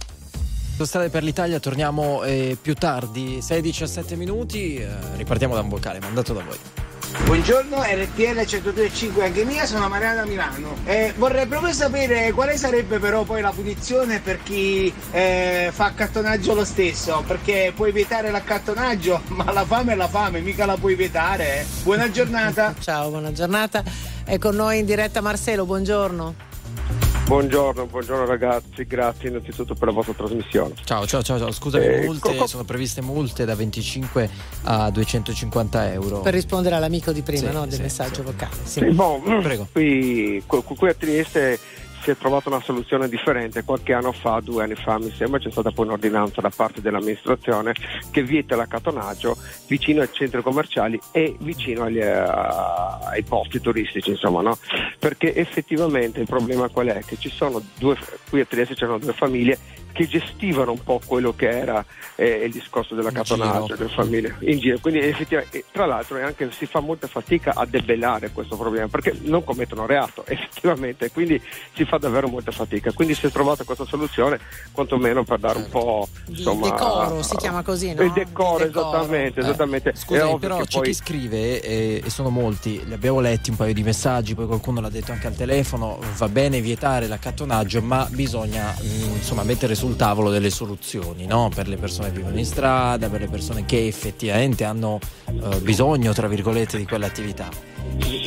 Strade 0.82 1.10
per 1.10 1.22
l'Italia 1.22 1.60
torniamo 1.60 2.24
eh, 2.24 2.58
più 2.60 2.74
tardi, 2.74 3.38
6-17 3.38 4.16
minuti, 4.16 4.78
eh, 4.78 4.88
ripartiamo 5.16 5.54
da 5.54 5.62
un 5.62 5.70
vocale 5.70 6.00
mandato 6.00 6.34
da 6.34 6.42
voi. 6.42 6.58
Buongiorno, 7.26 7.82
RTL 7.82 8.40
102.5 8.40 9.22
anche 9.22 9.44
mia, 9.44 9.66
sono 9.66 9.88
Mariana 9.90 10.26
Milano. 10.26 10.78
Eh, 10.86 11.14
vorrei 11.18 11.46
proprio 11.46 11.74
sapere 11.74 12.32
quale 12.32 12.58
sarebbe 12.58 13.00
però 13.00 13.24
poi 13.24 13.42
la 13.42 13.52
punizione 13.52 14.20
per 14.22 14.42
chi 14.42 14.92
eh, 15.12 15.70
fa 15.72 15.86
accattonaggio 15.86 16.54
lo 16.54 16.66
stesso, 16.66 17.24
perché 17.28 17.74
puoi 17.76 17.92
vietare 17.92 18.32
l'accattonaggio, 18.32 19.22
ma 19.36 19.52
la 19.52 19.66
fame 19.66 19.94
è 19.94 19.96
la 19.96 20.08
fame, 20.08 20.40
mica 20.40 20.66
la 20.66 20.78
puoi 20.78 20.96
vietare. 20.96 21.60
Eh. 21.60 21.66
Buona 21.84 22.10
giornata. 22.10 22.74
Ciao, 22.80 23.10
buona 23.10 23.32
giornata. 23.32 23.84
È 24.32 24.38
con 24.38 24.56
noi 24.56 24.80
in 24.80 24.86
diretta 24.86 25.20
Marcelo, 25.20 25.66
buongiorno. 25.66 26.36
Buongiorno, 27.26 27.86
buongiorno 27.86 28.26
ragazzi, 28.26 28.86
grazie 28.86 29.28
innanzitutto 29.28 29.74
per 29.74 29.90
la 29.90 29.94
vostra 29.94 30.14
trasmissione. 30.14 30.74
Ciao, 30.86 31.06
ciao, 31.06 31.22
ciao, 31.22 31.38
ciao. 31.38 31.52
scusami, 31.52 31.84
eh, 31.84 32.06
multe, 32.06 32.38
co- 32.38 32.48
sono 32.48 32.64
previste 32.64 33.02
multe 33.02 33.44
da 33.44 33.56
25 33.56 34.30
a 34.64 34.90
250 34.90 35.92
euro. 35.92 36.22
Per 36.22 36.34
rispondere 36.34 36.76
all'amico 36.76 37.12
di 37.12 37.22
prima, 37.24 37.50
sì, 37.50 37.54
no? 37.54 37.66
del 37.66 37.74
sì, 37.74 37.82
messaggio 37.82 38.16
sì. 38.16 38.22
vocale. 38.22 38.56
Sì. 38.64 38.86
Bon, 38.92 39.22
Prego. 39.42 39.68
Qui, 39.70 40.42
qui 40.48 40.88
a 40.88 40.94
Trieste 40.94 41.60
si 42.01 42.10
è 42.10 42.17
trovata 42.17 42.50
una 42.50 42.62
soluzione 42.62 43.08
differente. 43.08 43.63
Qualche 43.63 43.93
anno 43.93 44.12
fa, 44.12 44.39
due 44.39 44.63
anni 44.63 44.75
fa 44.75 44.98
mi 44.98 45.12
sembra, 45.12 45.39
c'è 45.39 45.51
stata 45.51 45.72
poi 45.72 45.86
un'ordinanza 45.86 46.41
da 46.41 46.50
parte 46.50 46.81
dell'amministrazione 46.81 47.74
che 48.10 48.24
vieta 48.24 48.55
l'accattonaggio 48.55 49.38
vicino 49.67 50.01
ai 50.01 50.10
centri 50.12 50.41
commerciali 50.41 51.00
e 51.12 51.36
vicino 51.39 51.84
agli, 51.84 52.00
uh, 52.00 53.05
ai 53.08 53.24
posti 53.24 53.62
turistici, 53.62 54.10
insomma, 54.10 54.41
no? 54.41 54.58
Perché 54.98 55.36
effettivamente 55.36 56.20
il 56.20 56.25
problema 56.25 56.67
qual 56.70 56.88
è? 56.88 57.03
Che 57.05 57.17
ci 57.17 57.29
sono 57.29 57.62
due, 57.77 57.96
qui 58.29 58.39
a 58.39 58.46
Trieste 58.46 58.74
c'erano 58.74 58.98
due 58.98 59.13
famiglie 59.13 59.58
che 59.92 60.08
gestivano 60.08 60.72
un 60.72 60.84
po' 60.84 61.02
quello 61.06 61.34
che 61.36 61.50
era 61.50 61.84
eh, 62.16 62.44
il 62.46 62.52
discorso 62.52 62.96
dell'accattonaggio 62.96 63.76
delle 63.76 63.90
famiglie 63.90 64.36
in 64.42 64.60
giro. 64.60 64.78
Quindi 64.80 65.00
effettivamente, 65.00 65.66
tra 65.72 65.86
l'altro 65.86 66.24
anche, 66.24 66.52
si 66.52 66.66
fa 66.66 66.80
molta 66.80 67.08
fatica 67.08 67.54
a 67.56 67.66
debellare 67.66 68.32
questo 68.32 68.56
problema 68.56 68.88
perché 68.88 69.18
non 69.22 69.44
commettono 69.44 69.86
reato 69.86 70.26
effettivamente, 70.28 71.12
quindi 71.12 71.42
si 71.74 71.86
fa 71.86 71.98
davvero 71.98 72.28
molta 72.28 72.52
fatica. 72.52 72.92
Quindi 72.92 73.14
si 73.16 73.26
è 73.26 73.32
trovata 73.32 73.64
questa 73.64 73.86
soluzione 73.86 74.40
quantomeno 74.72 75.24
per 75.24 75.40
dare 75.40 75.58
un 75.58 75.70
po' 75.70 76.08
insomma, 76.26 76.66
il 76.68 76.72
decoro, 76.72 77.24
si 77.24 77.36
chiama 77.38 77.62
così, 77.64 77.94
no? 77.94 78.04
Il 78.04 78.12
decoro, 78.12 78.64
il 78.64 78.72
decoro. 78.72 78.98
esattamente, 78.98 79.40
eh. 79.40 79.44
esattamente. 79.44 79.96
Scusa, 79.96 80.36
però 80.38 80.58
c'è 80.64 80.78
poi... 80.78 80.88
chi 80.88 80.94
scrive 80.94 81.62
eh, 81.62 82.02
e 82.04 82.10
sono 82.10 82.30
molti, 82.30 82.82
li 82.86 82.94
abbiamo 82.94 83.20
letti 83.20 83.50
un 83.50 83.56
paio 83.56 83.74
di 83.74 83.84
messaggi, 83.84 84.36
poi 84.36 84.48
qualcuno 84.48 84.82
l'ha 84.82 84.90
detto 84.90 85.12
anche 85.12 85.28
al 85.28 85.36
telefono, 85.36 86.00
va 86.18 86.30
bene 86.30 86.62
vietare 86.62 87.08
l'accattonaggio, 87.08 87.82
ma 87.82 88.08
bisogna 88.10 88.76
mh, 88.80 88.86
mm, 88.86 89.16
insomma 89.16 89.44
mettere 89.44 89.76
sul 89.82 89.96
tavolo 89.96 90.30
delle 90.30 90.52
soluzioni 90.52 91.26
no? 91.26 91.50
per 91.52 91.68
le 91.68 91.76
persone 91.76 92.12
che 92.12 92.18
vivono 92.18 92.38
in 92.38 92.46
strada, 92.46 93.10
per 93.10 93.22
le 93.22 93.28
persone 93.28 93.66
che 93.66 93.88
effettivamente 93.88 94.64
hanno 94.64 95.00
eh, 95.26 95.58
bisogno, 95.62 96.14
tra 96.14 96.28
virgolette, 96.28 96.78
di 96.78 96.86
quell'attività. 96.86 97.50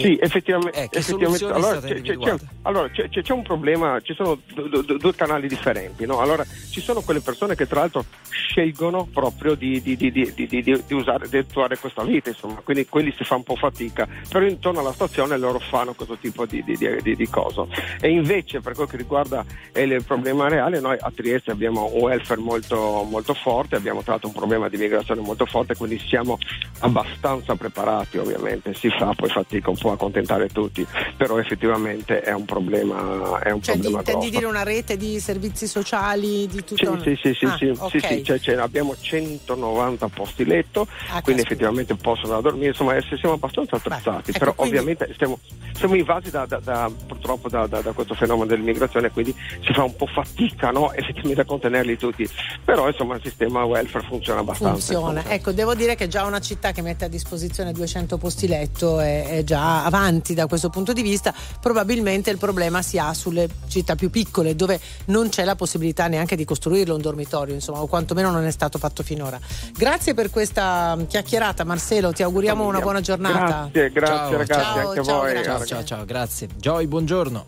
Sì, 0.04 0.18
effettivamente. 0.20 0.82
Eh, 0.82 0.88
effettivamente. 0.90 1.44
Allora, 1.46 1.80
c'è, 1.80 2.00
c'è, 2.00 2.34
allora 2.62 2.90
c'è, 2.90 3.08
c'è, 3.08 3.32
un 3.32 3.42
problema, 3.42 4.00
ci 4.00 4.14
sono 4.14 4.34
d- 4.34 4.84
d- 4.84 4.96
due 4.96 5.14
canali 5.14 5.48
differenti. 5.48 6.04
No? 6.06 6.20
Allora, 6.20 6.44
ci 6.70 6.80
sono 6.80 7.00
quelle 7.00 7.20
persone 7.20 7.54
che 7.54 7.66
tra 7.66 7.80
l'altro 7.80 8.04
scelgono 8.28 9.08
proprio 9.12 9.54
di, 9.54 9.80
di, 9.80 9.96
di, 9.96 10.10
di 10.10 10.94
usare, 10.94 11.28
di 11.28 11.38
attuare 11.38 11.78
questa 11.78 12.02
vita, 12.04 12.30
insomma, 12.30 12.60
quindi 12.62 12.86
quelli 12.86 13.12
si 13.16 13.24
fa 13.24 13.36
un 13.36 13.42
po' 13.42 13.56
fatica, 13.56 14.06
però 14.28 14.44
intorno 14.44 14.80
alla 14.80 14.92
stazione 14.92 15.36
loro 15.36 15.58
fanno 15.58 15.94
questo 15.94 16.16
tipo 16.16 16.46
di, 16.46 16.62
di 16.64 17.28
cosa. 17.28 17.66
E 18.00 18.10
invece 18.10 18.60
per 18.60 18.74
quello 18.74 18.88
che 18.88 18.96
riguarda 18.96 19.44
il 19.74 20.02
problema 20.06 20.48
reale, 20.48 20.80
noi 20.80 20.96
a 20.98 21.10
Trieste 21.14 21.50
abbiamo 21.50 21.90
un 21.92 22.02
welfare 22.02 22.40
molto, 22.40 23.06
molto 23.08 23.34
forte, 23.34 23.76
abbiamo 23.76 24.02
tra 24.02 24.12
l'altro 24.12 24.28
un 24.28 24.34
problema 24.34 24.68
di 24.68 24.76
migrazione 24.76 25.20
molto 25.20 25.46
forte, 25.46 25.76
quindi 25.76 25.98
siamo 25.98 26.38
abbastanza 26.80 27.54
preparati 27.54 28.18
ovviamente, 28.18 28.74
si 28.74 28.88
fa 28.90 29.12
poi 29.14 29.30
fatica 29.44 29.70
un 29.70 29.76
po' 29.76 29.92
accontentare 29.92 30.48
tutti, 30.48 30.86
però 31.16 31.38
effettivamente 31.38 32.20
è 32.20 32.32
un 32.32 32.44
problema, 32.44 33.38
è 33.40 33.50
un 33.50 33.62
cioè, 33.62 33.74
problema 33.74 34.02
di, 34.02 34.10
intendi 34.10 34.30
dire 34.30 34.46
una 34.46 34.62
rete 34.62 34.96
di 34.96 35.20
servizi 35.20 35.66
sociali 35.66 36.46
di 36.46 36.64
tutto? 36.64 37.00
Sì, 37.02 37.16
sì, 37.22 37.34
sì, 37.34 37.44
ah, 37.44 37.56
sì, 37.56 37.66
okay. 37.66 38.00
sì, 38.00 38.06
sì 38.06 38.24
cioè, 38.24 38.38
cioè, 38.40 38.56
abbiamo 38.56 38.94
190 38.98 40.08
posti 40.08 40.44
letto, 40.44 40.86
ah, 41.10 41.22
quindi 41.22 41.42
effettivamente 41.42 41.94
possono 41.94 42.40
dormire, 42.40 42.68
insomma 42.68 42.94
siamo 43.00 43.34
abbastanza 43.34 43.76
attrezzati, 43.76 44.32
Beh, 44.32 44.38
però 44.38 44.50
ecco, 44.50 44.62
quindi... 44.62 44.78
ovviamente 44.78 45.12
stiamo, 45.14 45.38
siamo 45.74 45.94
invasi 45.94 46.30
da, 46.30 46.46
da, 46.46 46.58
da, 46.58 46.90
purtroppo 47.06 47.48
da, 47.48 47.68
questo 47.94 48.14
fenomeno 48.14 48.46
dell'immigrazione, 48.46 49.10
quindi 49.10 49.34
si 49.64 49.72
fa 49.72 49.84
un 49.84 49.94
po' 49.94 50.06
fatica 50.06 50.70
no? 50.70 50.92
effettivamente 50.94 51.42
a 51.42 51.44
contenerli 51.44 51.96
tutti, 51.96 52.28
però 52.64 52.88
insomma 52.88 53.16
il 53.16 53.22
sistema 53.22 53.64
welfare 53.64 54.06
funziona 54.06 54.40
abbastanza. 54.40 54.72
Funziona, 54.72 55.24
ecco 55.28 55.52
devo 55.52 55.74
dire 55.74 55.94
che 55.94 56.08
già 56.08 56.24
una 56.24 56.40
città 56.40 56.72
che 56.72 56.82
mette 56.82 57.04
a 57.04 57.08
disposizione 57.08 57.72
200 57.72 58.16
posti 58.18 58.46
letto 58.46 59.00
è, 59.00 59.33
è 59.38 59.44
già 59.44 59.84
avanti 59.84 60.34
da 60.34 60.46
questo 60.46 60.70
punto 60.70 60.92
di 60.92 61.02
vista, 61.02 61.34
probabilmente 61.60 62.30
il 62.30 62.38
problema 62.38 62.82
si 62.82 62.98
ha 62.98 63.12
sulle 63.14 63.48
città 63.68 63.94
più 63.94 64.10
piccole 64.10 64.54
dove 64.54 64.80
non 65.06 65.28
c'è 65.28 65.44
la 65.44 65.56
possibilità 65.56 66.06
neanche 66.06 66.36
di 66.36 66.44
costruirlo 66.44 66.94
un 66.94 67.00
dormitorio, 67.00 67.54
insomma, 67.54 67.80
o 67.80 67.86
quantomeno 67.86 68.30
non 68.30 68.44
è 68.44 68.50
stato 68.50 68.78
fatto 68.78 69.02
finora. 69.02 69.38
Grazie 69.76 70.14
per 70.14 70.30
questa 70.30 70.96
chiacchierata 71.06 71.64
Marcelo, 71.64 72.12
ti 72.12 72.22
auguriamo 72.22 72.66
una 72.66 72.80
buona 72.80 73.00
giornata. 73.00 73.68
Grazie, 73.70 73.90
grazie 73.90 74.16
ciao. 74.16 74.36
ragazzi, 74.36 74.60
ciao, 74.60 74.88
anche 74.88 75.02
ciao, 75.04 75.14
a 75.14 75.20
voi. 75.20 75.42
Grazie. 75.42 75.66
Ciao, 75.66 75.84
ciao, 75.84 76.04
grazie. 76.04 76.48
Joy, 76.56 76.86
buongiorno. 76.86 77.46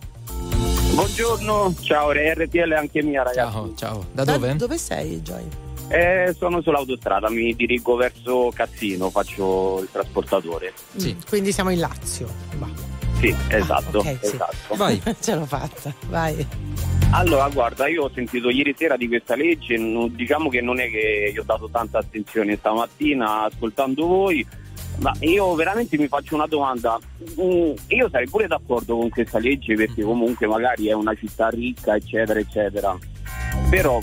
Buongiorno, 0.94 1.74
ciao, 1.80 2.12
RTL 2.12 2.72
anche 2.72 3.02
mia 3.02 3.22
ragazzi. 3.22 3.52
Ciao, 3.52 3.74
ciao. 3.76 4.06
Da, 4.12 4.24
da 4.24 4.32
dove? 4.32 4.56
Dove 4.56 4.78
sei 4.78 5.20
Joy? 5.20 5.65
Eh, 5.88 6.34
sono 6.36 6.60
sull'autostrada, 6.62 7.30
mi 7.30 7.54
dirigo 7.54 7.94
verso 7.94 8.50
Cassino, 8.52 9.10
faccio 9.10 9.80
il 9.82 9.88
trasportatore. 9.90 10.72
Sì. 10.96 11.14
Mm, 11.14 11.20
quindi 11.28 11.52
siamo 11.52 11.70
in 11.70 11.78
Lazio. 11.78 12.28
Va. 12.58 12.68
Sì, 13.20 13.34
esatto. 13.48 13.98
Ah, 13.98 14.00
okay, 14.00 14.18
esatto. 14.20 14.72
Sì. 14.72 14.76
Vai. 14.76 15.02
Ce 15.20 15.34
l'ho 15.34 15.46
fatta, 15.46 15.94
vai. 16.08 16.46
Allora, 17.10 17.48
guarda, 17.48 17.86
io 17.86 18.04
ho 18.04 18.10
sentito 18.12 18.50
ieri 18.50 18.74
sera 18.76 18.96
di 18.96 19.06
questa 19.06 19.36
legge, 19.36 19.76
non, 19.76 20.14
diciamo 20.14 20.48
che 20.48 20.60
non 20.60 20.80
è 20.80 20.90
che 20.90 21.30
io 21.32 21.42
ho 21.42 21.44
dato 21.44 21.68
tanta 21.70 21.98
attenzione 21.98 22.56
stamattina 22.56 23.44
ascoltando 23.44 24.06
voi, 24.06 24.46
ma 24.98 25.14
io 25.20 25.54
veramente 25.54 25.96
mi 25.96 26.08
faccio 26.08 26.34
una 26.34 26.46
domanda. 26.46 26.98
Mm, 27.40 27.72
io 27.88 28.08
sarei 28.10 28.28
pure 28.28 28.48
d'accordo 28.48 28.96
con 28.98 29.08
questa 29.08 29.38
legge 29.38 29.74
perché 29.74 30.02
comunque 30.02 30.48
magari 30.48 30.88
è 30.88 30.92
una 30.92 31.14
città 31.14 31.48
ricca, 31.48 31.94
eccetera, 31.94 32.40
eccetera. 32.40 32.98
Però 33.70 34.00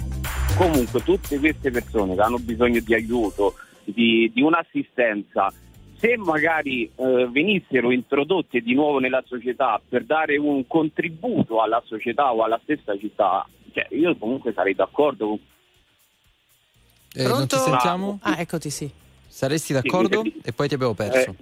comunque 0.57 1.03
tutte 1.03 1.39
queste 1.39 1.72
persone 1.72 2.15
che 2.15 2.22
hanno 2.22 2.39
bisogno 2.39 2.79
di 2.79 2.93
aiuto, 2.93 3.55
di, 3.83 4.31
di 4.33 4.41
un'assistenza, 4.41 5.51
se 5.98 6.17
magari 6.17 6.89
eh, 6.95 7.27
venissero 7.31 7.91
introdotte 7.91 8.62
di 8.62 8.74
nuovo 8.74 9.00
nella 9.00 9.24
società 9.25 9.81
per 9.88 10.03
dare 10.05 10.38
un 10.38 10.65
contributo 10.67 11.62
alla 11.62 11.81
società 11.86 12.33
o 12.33 12.43
alla 12.43 12.60
stessa 12.63 12.98
città, 12.98 13.48
cioè 13.72 13.88
io 13.91 14.15
comunque 14.17 14.53
sarei 14.53 14.75
d'accordo 14.75 15.27
con 15.27 15.39
eh, 17.15 17.27
non 17.27 17.48
ti 17.48 17.57
sentiamo? 17.57 18.19
Ah, 18.24 18.39
eccoti 18.39 18.69
sì. 18.72 18.89
Saresti 19.27 19.74
d'accordo? 19.74 20.22
Sì, 20.24 20.41
e 20.43 20.51
poi 20.51 20.67
ti 20.67 20.74
abbiamo 20.74 20.93
perso. 20.93 21.29
Eh, 21.29 21.36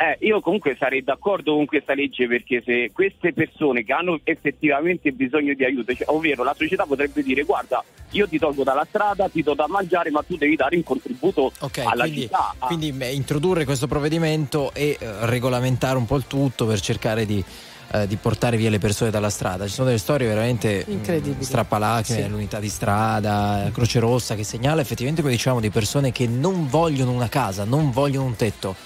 eh, 0.00 0.16
io 0.20 0.40
comunque 0.40 0.76
sarei 0.78 1.04
d'accordo 1.04 1.54
con 1.54 1.66
questa 1.66 1.92
legge 1.92 2.26
perché 2.26 2.62
se 2.64 2.90
queste 2.90 3.34
persone 3.34 3.84
che 3.84 3.92
hanno 3.92 4.18
effettivamente 4.24 5.12
bisogno 5.12 5.52
di 5.52 5.62
aiuto, 5.62 5.92
cioè, 5.92 6.08
ovvero 6.08 6.42
la 6.42 6.54
società 6.56 6.86
potrebbe 6.86 7.22
dire 7.22 7.42
guarda 7.42 7.84
io 8.12 8.26
ti 8.26 8.38
tolgo 8.38 8.64
dalla 8.64 8.86
strada, 8.88 9.28
ti 9.28 9.42
do 9.42 9.52
da 9.52 9.66
mangiare 9.68 10.10
ma 10.10 10.22
tu 10.22 10.36
devi 10.36 10.56
dare 10.56 10.76
un 10.76 10.84
contributo 10.84 11.52
okay, 11.58 11.84
alla 11.84 12.04
quindi, 12.04 12.20
città. 12.22 12.54
Quindi 12.60 12.92
beh, 12.92 13.10
introdurre 13.10 13.66
questo 13.66 13.86
provvedimento 13.86 14.72
e 14.72 14.96
eh, 14.98 15.26
regolamentare 15.26 15.98
un 15.98 16.06
po' 16.06 16.16
il 16.16 16.26
tutto 16.26 16.64
per 16.64 16.80
cercare 16.80 17.26
di... 17.26 17.44
Eh, 17.92 18.06
di 18.06 18.14
portare 18.14 18.56
via 18.56 18.70
le 18.70 18.78
persone 18.78 19.10
dalla 19.10 19.30
strada. 19.30 19.66
Ci 19.66 19.72
sono 19.72 19.88
delle 19.88 19.98
storie 19.98 20.28
veramente 20.28 20.86
mm, 20.88 20.92
incredibili. 20.92 21.42
Strappalacrime, 21.42 22.22
sì. 22.22 22.28
l'unità 22.28 22.60
di 22.60 22.68
strada, 22.68 23.68
Croce 23.72 23.98
Rossa 23.98 24.36
che 24.36 24.44
segnala 24.44 24.80
effettivamente, 24.80 25.22
come 25.22 25.34
diciamo, 25.34 25.58
di 25.58 25.70
persone 25.70 26.12
che 26.12 26.28
non 26.28 26.68
vogliono 26.68 27.10
una 27.10 27.28
casa, 27.28 27.64
non 27.64 27.90
vogliono 27.90 28.26
un 28.26 28.36
tetto 28.36 28.76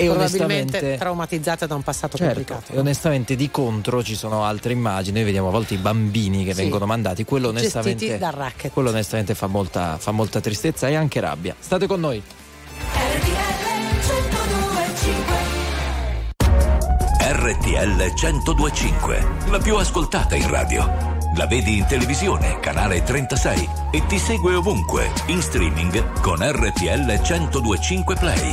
E 0.00 0.06
probabilmente 0.06 0.54
onestamente- 0.76 0.96
traumatizzata 0.98 1.66
da 1.66 1.74
un 1.74 1.82
passato 1.82 2.16
Certo, 2.16 2.34
complicato. 2.34 2.72
e 2.72 2.78
onestamente 2.78 3.36
di 3.36 3.50
contro 3.50 4.02
ci 4.02 4.14
sono 4.16 4.44
altre 4.44 4.72
immagini, 4.72 5.16
noi 5.16 5.24
vediamo 5.24 5.48
a 5.48 5.50
volte 5.50 5.74
i 5.74 5.78
bambini 5.78 6.44
che 6.44 6.54
Sì. 6.54 6.62
vengono 6.62 6.86
mandati, 6.86 7.24
quello 7.24 7.48
onestamente, 7.48 8.16
dal 8.18 8.32
racket. 8.32 8.72
quello 8.72 8.88
onestamente 8.90 9.34
fa, 9.34 9.46
molta, 9.46 9.96
fa 9.98 10.10
molta 10.10 10.40
tristezza 10.40 10.88
e 10.88 10.94
anche 10.94 11.20
rabbia. 11.20 11.54
State 11.58 11.86
con 11.86 12.00
noi. 12.00 12.22
RTL 17.22 18.12
1025, 18.14 19.26
la 19.50 19.58
più 19.58 19.76
ascoltata 19.76 20.34
in 20.34 20.48
radio. 20.48 21.18
La 21.36 21.46
vedi 21.46 21.78
in 21.78 21.86
televisione, 21.86 22.58
canale 22.60 23.02
36 23.02 23.68
e 23.92 24.04
ti 24.06 24.18
segue 24.18 24.54
ovunque, 24.54 25.10
in 25.26 25.40
streaming 25.40 26.20
con 26.20 26.38
RTL 26.40 27.20
1025 27.22 28.16
Play. 28.16 28.52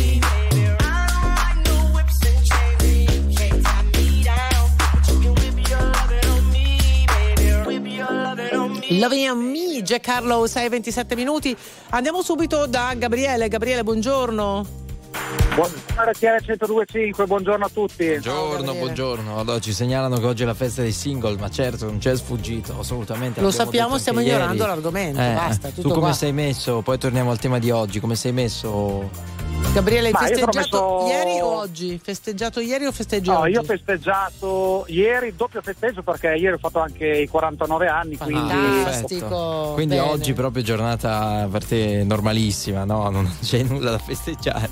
Me, 8.91 9.81
Jack 9.83 10.07
Harlow 10.07 10.45
6-27 10.45 11.15
minuti. 11.15 11.55
Andiamo 11.91 12.21
subito 12.21 12.65
da 12.65 12.93
Gabriele. 12.97 13.47
Gabriele, 13.47 13.83
buongiorno. 13.83 14.80
Buongiorno 15.11 15.79
RTL 16.11 16.43
1025, 16.47 17.25
buongiorno 17.25 17.65
a 17.65 17.69
tutti. 17.71 18.05
Buongiorno, 18.05 18.73
buongiorno. 18.73 19.37
Allora, 19.39 19.59
ci 19.59 19.73
segnalano 19.73 20.17
che 20.17 20.25
oggi 20.25 20.43
è 20.43 20.45
la 20.45 20.53
festa 20.53 20.81
dei 20.81 20.93
single, 20.93 21.35
ma 21.37 21.49
certo 21.49 21.85
non 21.85 21.97
c'è 21.97 22.15
sfuggito, 22.15 22.79
assolutamente. 22.79 23.41
Lo 23.41 23.51
sappiamo, 23.51 23.97
stiamo 23.97 24.21
ignorando 24.21 24.63
ieri. 24.63 24.67
l'argomento, 24.69 25.19
Eh, 25.21 25.33
basta, 25.33 25.69
Tu 25.69 25.81
come 25.81 25.95
qua. 25.99 26.13
sei 26.13 26.31
messo? 26.31 26.81
Poi 26.81 26.97
torniamo 26.97 27.31
al 27.31 27.39
tema 27.39 27.59
di 27.59 27.69
oggi. 27.71 27.99
Come 27.99 28.15
sei 28.15 28.31
messo? 28.31 29.39
Gabriele, 29.73 30.07
hai 30.07 30.13
Ma 30.13 30.19
festeggiato 30.21 31.03
messo- 31.03 31.07
ieri 31.07 31.39
o 31.39 31.45
oggi? 31.59 31.99
Festeggiato 32.03 32.59
ieri 32.61 32.85
o 32.87 32.91
festeggi 32.91 33.29
No, 33.29 33.39
oggi? 33.41 33.51
io 33.51 33.59
ho 33.59 33.63
festeggiato 33.63 34.85
ieri, 34.87 35.35
doppio 35.35 35.61
festeggio 35.61 36.01
perché 36.01 36.27
ieri 36.29 36.53
ho 36.55 36.57
fatto 36.57 36.79
anche 36.79 37.05
i 37.05 37.27
49 37.27 37.87
anni, 37.87 38.17
quindi 38.17 38.49
Fantastico. 38.49 39.71
Quindi 39.75 39.95
bene. 39.95 40.09
oggi 40.09 40.33
proprio 40.33 40.63
giornata 40.63 41.47
per 41.49 41.63
te 41.63 42.03
normalissima, 42.03 42.85
no? 42.85 43.07
Non 43.11 43.31
c'è 43.41 43.61
nulla 43.61 43.91
da 43.91 43.99
festeggiare. 43.99 44.69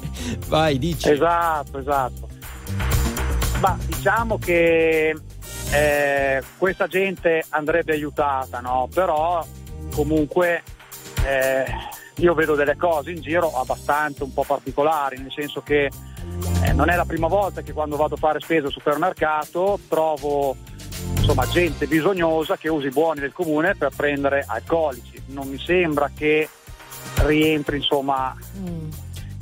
Vai, 0.48 0.78
dici. 0.78 1.10
Esatto, 1.10 1.80
esatto. 1.80 2.28
Ma 3.60 3.78
diciamo 3.86 4.38
che 4.38 5.16
eh, 5.72 6.44
questa 6.58 6.88
gente 6.88 7.44
andrebbe 7.50 7.94
aiutata, 7.94 8.60
no? 8.60 8.88
Però 8.94 9.46
comunque 9.94 10.64
eh, 11.26 11.66
io 12.16 12.34
vedo 12.34 12.56
delle 12.56 12.78
cose 12.78 13.12
in 13.12 13.22
giro 13.22 13.52
abbastanza 13.54 14.24
un 14.24 14.34
po' 14.34 14.44
particolari, 14.44 15.18
nel 15.18 15.32
senso 15.32 15.62
che 15.62 15.92
eh, 16.64 16.74
non 16.74 16.90
è 16.90 16.96
la 16.96 17.06
prima 17.06 17.28
volta 17.28 17.62
che 17.62 17.74
quando 17.74 17.98
vado 17.98 18.16
a 18.16 18.18
fare 18.18 18.40
spesa 18.40 18.68
al 18.68 18.72
supermercato 18.72 19.80
trovo 19.88 20.56
insomma 21.18 21.48
gente 21.48 21.86
bisognosa 21.88 22.58
che 22.58 22.70
usa 22.70 22.88
i 22.88 22.92
buoni 22.92 23.20
del 23.20 23.34
comune 23.34 23.76
per 23.76 23.92
prendere 23.96 24.44
alcolici. 24.48 25.22
Non 25.28 25.48
mi 25.48 25.60
sembra 25.60 26.10
che 26.16 26.48
rientri 27.26 27.78
insomma 27.78 28.36
Mm. 28.58 28.90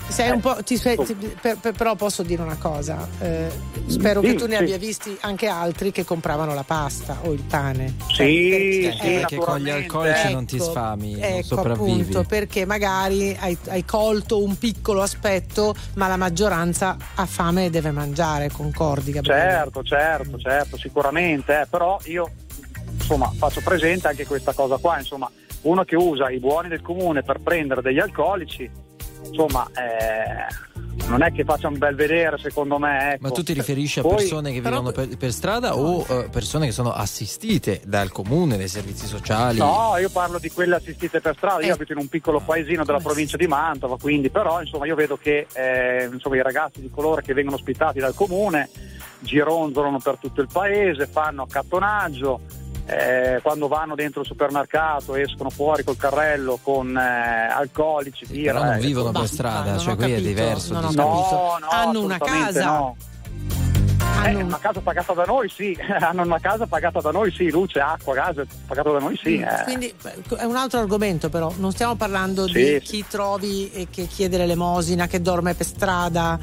Sei 0.09 0.29
un 0.31 0.39
po', 0.39 0.57
ti 0.63 0.77
spe- 0.77 0.95
ti- 1.03 1.15
per- 1.15 1.57
per- 1.59 1.73
però 1.73 1.95
posso 1.95 2.23
dire 2.23 2.41
una 2.41 2.55
cosa, 2.57 3.07
eh, 3.19 3.49
spero 3.87 4.21
Sì, 4.21 4.27
che 4.27 4.35
tu 4.35 4.47
ne 4.47 4.55
sì. 4.57 4.61
abbia 4.63 4.77
visti 4.77 5.15
anche 5.21 5.47
altri 5.47 5.91
che 5.91 6.05
compravano 6.05 6.53
la 6.55 6.63
pasta 6.63 7.17
o 7.23 7.33
il 7.33 7.41
pane. 7.43 7.95
Sì, 8.07 8.15
Cioè, 8.15 8.25
sì, 8.25 8.79
perché- 8.81 9.11
perché 9.19 9.35
con 9.37 9.59
gli 9.59 9.69
alcolici 9.69 10.31
non 10.31 10.45
ti 10.45 10.55
Ecco, 10.55 10.63
sfami, 10.65 11.11
non 11.13 11.23
ecco, 11.23 11.43
sopravvivi. 11.43 11.99
appunto, 12.01 12.23
perché 12.23 12.65
magari 12.65 13.37
hai, 13.39 13.55
hai 13.67 13.85
colto 13.85 14.41
un 14.41 14.57
piccolo 14.57 15.01
aspetto, 15.03 15.75
ma 15.95 16.07
la 16.07 16.17
maggioranza 16.17 16.97
ha 17.15 17.25
fame 17.25 17.65
e 17.65 17.69
deve 17.69 17.91
mangiare, 17.91 18.49
concordi 18.49 19.11
Gabriele? 19.11 19.41
Certo, 19.41 19.83
certo, 19.83 20.37
certo, 20.39 20.77
sicuramente, 20.77 21.61
eh, 21.61 21.65
però 21.69 21.99
io 22.05 22.31
insomma 22.97 23.31
faccio 23.37 23.61
presente 23.61 24.07
anche 24.07 24.25
questa 24.25 24.53
cosa 24.53 24.77
qua, 24.77 24.97
insomma, 24.97 25.29
uno 25.61 25.83
che 25.83 25.95
usa 25.95 26.29
i 26.31 26.39
buoni 26.39 26.69
del 26.69 26.81
comune 26.81 27.21
per 27.23 27.39
prendere 27.39 27.81
degli 27.81 27.99
alcolici, 27.99 28.69
insomma, 29.25 29.67
eh, 29.73 30.65
non 31.07 31.21
è 31.21 31.31
che 31.31 31.43
faccia 31.43 31.67
un 31.67 31.77
bel 31.77 31.95
vedere 31.95 32.37
secondo 32.37 32.77
me. 32.77 33.13
Ecco. 33.13 33.27
Ma 33.27 33.31
tu 33.31 33.43
ti 33.43 33.53
riferisci 33.53 33.99
a 33.99 34.01
Poi- 34.01 34.15
persone 34.15 34.51
che 34.51 34.61
vivono 34.61 34.91
per, 34.91 35.15
per 35.17 35.31
strada 35.31 35.75
o 35.75 36.05
eh, 36.07 36.27
persone 36.29 36.65
che 36.65 36.71
sono 36.71 36.91
assistite 36.91 37.81
dal 37.85 38.11
comune, 38.11 38.57
dai 38.57 38.67
servizi 38.67 39.05
sociali? 39.05 39.59
No, 39.59 39.95
io 39.99 40.09
parlo 40.09 40.39
di 40.39 40.49
quelle 40.49 40.75
assistite 40.75 41.21
per 41.21 41.35
strada, 41.37 41.61
Eh. 41.61 41.67
io 41.67 41.73
abito 41.73 41.93
in 41.93 41.99
un 41.99 42.07
piccolo 42.07 42.39
paesino 42.39 42.83
della 42.83 42.99
provincia 42.99 43.37
di 43.37 43.47
Mantova, 43.47 43.97
quindi 43.97 44.29
però 44.29 44.61
insomma 44.61 44.85
io 44.85 44.95
vedo 44.95 45.17
che 45.17 45.47
eh, 45.53 46.09
insomma, 46.11 46.35
i 46.35 46.41
ragazzi 46.41 46.81
di 46.81 46.89
colore 46.89 47.21
che 47.21 47.33
vengono 47.33 47.55
ospitati 47.55 47.99
dal 47.99 48.13
comune 48.13 48.69
gironzolano 49.19 49.99
per 49.99 50.17
tutto 50.19 50.41
il 50.41 50.47
paese, 50.51 51.07
fanno 51.07 51.43
accattonaggio, 51.43 52.39
eh, 52.87 53.39
quando 53.43 53.67
vanno 53.67 53.95
dentro 53.95 54.21
il 54.21 54.27
supermercato 54.27 55.15
escono 55.15 55.49
fuori 55.49 55.83
col 55.83 55.97
carrello 55.97 56.57
con 56.61 56.95
eh, 56.97 57.47
alcolici, 57.51 58.25
birra. 58.25 58.53
Però 58.53 58.63
non 58.63 58.73
eh, 58.75 58.79
vivono 58.79 59.11
per 59.11 59.27
strada, 59.27 59.71
non 59.71 59.79
cioè 59.79 59.95
qui 59.95 60.05
è 60.05 60.09
capito, 60.09 60.27
diverso. 60.27 60.73
non 60.73 60.85
ho 60.85 60.87
diciamo. 60.89 61.09
No, 61.09 61.57
no, 61.59 61.67
Hanno 61.69 62.01
una 62.01 62.17
casa. 62.17 62.65
no. 62.65 62.95
Eh, 64.25 64.33
una 64.35 64.57
casa 64.57 64.79
pagata 64.79 65.13
da 65.13 65.25
noi, 65.25 65.47
sì. 65.49 65.77
Hanno 65.99 66.23
una 66.23 66.39
casa 66.39 66.65
pagata 66.65 67.01
da 67.01 67.11
noi, 67.11 67.31
sì. 67.31 67.49
Luce, 67.51 67.79
acqua, 67.79 68.13
gas, 68.15 68.35
pagato 68.65 68.93
da 68.93 68.99
noi, 68.99 69.17
sì. 69.21 69.37
Mm, 69.37 69.43
eh. 69.43 69.61
Quindi 69.63 69.93
è 70.37 70.43
un 70.43 70.55
altro 70.55 70.79
argomento 70.79 71.29
però, 71.29 71.53
non 71.57 71.71
stiamo 71.71 71.95
parlando 71.95 72.47
Sì, 72.47 72.53
di 72.53 72.65
sì. 72.65 72.79
chi 72.81 73.05
trovi 73.07 73.69
e 73.71 73.87
che 73.91 74.07
chiede 74.07 74.37
l'elemosina, 74.37 75.07
che 75.07 75.21
dorme 75.21 75.53
per 75.53 75.65
strada. 75.65 76.39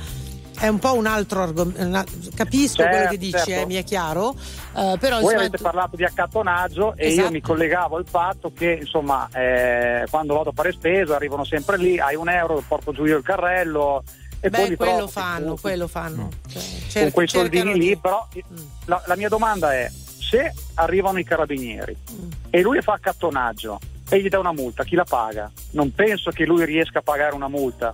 È 0.58 0.68
un 0.68 0.78
po' 0.78 0.94
un 0.94 1.06
altro 1.06 1.42
argomento. 1.42 2.02
Capisco 2.34 2.76
Certo, 2.82 2.90
quello 2.96 3.10
che 3.10 3.18
dici, 3.18 3.32
certo. 3.32 3.52
eh, 3.52 3.66
mi 3.66 3.74
è 3.74 3.84
chiaro. 3.84 4.34
eh, 4.76 4.96
però 4.98 5.16
Voi 5.20 5.22
insomma, 5.24 5.40
avete 5.40 5.58
parlato 5.58 5.96
di 5.96 6.04
accattonaggio 6.04 6.94
e 6.96 7.06
Esatto. 7.08 7.26
io 7.26 7.30
mi 7.32 7.40
collegavo 7.40 7.96
al 7.96 8.06
fatto 8.08 8.52
che 8.56 8.78
insomma 8.80 9.28
eh, 9.34 10.06
quando 10.10 10.34
vado 10.34 10.50
a 10.50 10.52
fare 10.54 10.72
spesa 10.72 11.16
arrivano 11.16 11.44
sempre 11.44 11.76
lì, 11.76 11.98
hai 11.98 12.14
un 12.14 12.28
euro, 12.28 12.62
porto 12.66 12.92
giù 12.92 13.04
io 13.04 13.16
il 13.18 13.24
carrello 13.24 14.02
e 14.40 14.50
poi 14.50 14.62
beh, 14.62 14.68
li 14.70 14.76
quello 14.76 14.92
trovo 14.92 15.06
fanno, 15.08 15.48
tutti 15.50 15.60
quello 15.62 15.86
fanno. 15.88 16.28
Cioè, 16.48 16.62
con 16.62 16.88
cer- 16.88 17.12
quei 17.12 17.28
soldini 17.28 17.72
lì, 17.74 17.88
di- 17.88 17.96
però 17.96 18.26
la, 18.86 19.02
la 19.06 19.16
mia 19.16 19.28
domanda 19.28 19.72
è 19.74 19.90
se 19.90 20.52
arrivano 20.74 21.18
i 21.18 21.24
carabinieri 21.24 21.96
Mm. 22.12 22.28
e 22.50 22.60
lui 22.62 22.80
fa 22.80 22.92
accattonaggio 22.94 23.78
e 24.08 24.20
gli 24.20 24.28
dà 24.28 24.38
una 24.38 24.52
multa, 24.52 24.84
chi 24.84 24.94
la 24.94 25.04
paga? 25.04 25.50
Non 25.72 25.92
penso 25.94 26.30
che 26.30 26.44
lui 26.44 26.64
riesca 26.64 26.98
a 27.00 27.02
pagare 27.02 27.34
una 27.34 27.48
multa. 27.48 27.92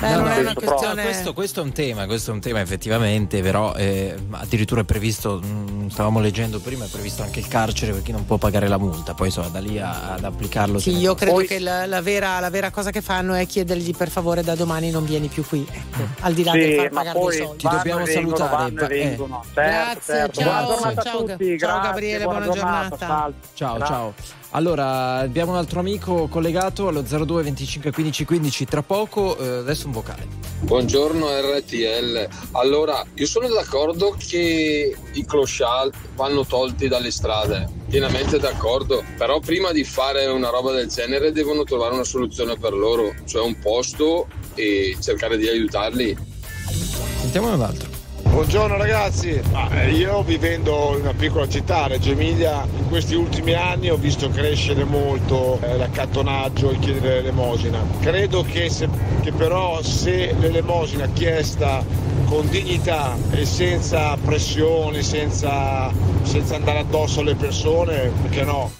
Beh, 0.00 0.14
una 0.14 0.30
penso 0.34 0.54
questione- 0.54 0.94
No, 0.94 1.02
questo, 1.02 1.32
questo 1.34 1.60
è 1.60 1.62
un 1.62 1.72
tema, 1.72 2.06
questo 2.06 2.30
è 2.30 2.34
un 2.34 2.40
tema 2.40 2.60
effettivamente, 2.60 3.42
però 3.42 3.74
eh, 3.74 4.14
addirittura 4.30 4.80
è 4.80 4.84
previsto, 4.84 5.38
mh, 5.40 5.88
stavamo 5.90 6.20
leggendo 6.20 6.58
prima, 6.58 6.86
è 6.86 6.88
previsto 6.88 7.22
anche 7.22 7.38
il 7.40 7.48
carcere 7.48 7.92
per 7.92 8.02
chi 8.02 8.10
non 8.12 8.24
può 8.24 8.38
pagare 8.38 8.66
la 8.66 8.78
multa, 8.78 9.12
poi 9.12 9.26
insomma 9.26 9.48
da 9.48 9.58
lì 9.60 9.78
a- 9.78 10.12
ad 10.14 10.24
applicarlo. 10.24 10.78
Sì, 10.78 10.96
io 10.96 11.14
credo 11.14 11.36
che 11.40 11.58
la, 11.58 11.84
la 11.86 12.00
vera, 12.00 12.40
la 12.40 12.48
vera 12.48 12.70
cosa 12.70 12.90
che 12.90 13.02
fanno 13.02 13.34
è 13.34 13.46
chiedergli 13.46 13.94
per 13.94 14.08
favore 14.08 14.42
da 14.42 14.54
domani 14.54 14.90
non 14.90 15.04
vieni 15.04 15.28
più 15.28 15.44
qui. 15.46 15.66
Ecco, 15.70 16.02
al 16.20 16.32
di 16.32 16.44
là 16.44 16.52
del 16.52 16.70
Sì, 16.70 16.76
far 16.76 16.90
ma 16.92 16.98
pagare 17.00 17.18
poi 17.18 17.36
dei 17.36 17.44
soldi. 17.46 17.58
Ti 17.58 17.68
dobbiamo 17.68 17.98
vanno 18.04 18.12
vengono, 18.12 18.36
salutare, 18.36 18.56
vanno 18.56 18.80
va- 18.80 18.88
eh. 18.88 18.98
Certo, 19.00 19.50
Grazie, 19.52 20.14
certo. 20.14 20.40
ciao, 20.40 20.78
ciao, 20.78 20.88
a 20.88 20.94
tutti, 21.26 21.58
ciao, 21.58 21.68
grazie, 21.68 21.88
Gabriele, 21.90 22.24
buona, 22.24 22.38
buona 22.40 22.54
giornata. 22.54 22.96
giornata. 22.96 23.32
Ciao, 23.54 23.78
ciao. 23.84 24.38
Allora, 24.52 25.18
abbiamo 25.18 25.52
un 25.52 25.58
altro 25.58 25.78
amico 25.78 26.26
collegato 26.26 26.88
allo 26.88 27.02
02 27.02 27.44
25 27.44 27.92
15 27.92 28.24
15 28.24 28.64
tra 28.64 28.82
poco, 28.82 29.38
eh, 29.38 29.58
adesso 29.58 29.86
un 29.86 29.92
vocale. 29.92 30.26
Buongiorno 30.62 31.26
RTL. 31.28 32.28
Allora, 32.52 33.04
io 33.14 33.26
sono 33.26 33.46
d'accordo 33.46 34.16
che 34.18 34.96
i 35.12 35.24
clochard 35.24 35.94
vanno 36.16 36.44
tolti 36.44 36.88
dalle 36.88 37.12
strade, 37.12 37.68
pienamente 37.88 38.38
d'accordo, 38.38 39.04
però 39.16 39.38
prima 39.38 39.70
di 39.70 39.84
fare 39.84 40.26
una 40.26 40.50
roba 40.50 40.72
del 40.72 40.88
genere 40.88 41.30
devono 41.30 41.62
trovare 41.62 41.94
una 41.94 42.04
soluzione 42.04 42.56
per 42.56 42.72
loro, 42.72 43.14
cioè 43.26 43.44
un 43.44 43.56
posto 43.60 44.26
e 44.56 44.96
cercare 45.00 45.36
di 45.36 45.46
aiutarli. 45.46 46.16
Sentiamo 47.20 47.54
un 47.54 47.62
altro. 47.62 47.99
Buongiorno 48.30 48.76
ragazzi, 48.76 49.40
Ma, 49.50 49.68
eh, 49.82 49.90
io 49.90 50.22
vivendo 50.22 50.94
in 50.94 51.00
una 51.02 51.12
piccola 51.12 51.48
città, 51.48 51.88
Reggio 51.88 52.12
Emilia, 52.12 52.64
in 52.78 52.88
questi 52.88 53.14
ultimi 53.16 53.54
anni 53.54 53.90
ho 53.90 53.96
visto 53.96 54.30
crescere 54.30 54.84
molto 54.84 55.58
eh, 55.60 55.76
l'accattonaggio, 55.76 56.70
il 56.70 56.78
chiedere 56.78 57.16
l'elemosina. 57.16 57.84
Credo 58.00 58.42
che, 58.42 58.70
se- 58.70 58.88
che 59.20 59.32
però 59.32 59.82
se 59.82 60.32
l'elemosina 60.38 61.08
chiesta 61.12 61.84
con 62.26 62.48
dignità 62.48 63.16
e 63.32 63.44
senza 63.44 64.16
pressioni, 64.16 65.02
senza, 65.02 65.92
senza 66.22 66.54
andare 66.54 66.78
addosso 66.78 67.20
alle 67.20 67.34
persone, 67.34 68.12
perché 68.22 68.44
no? 68.44 68.79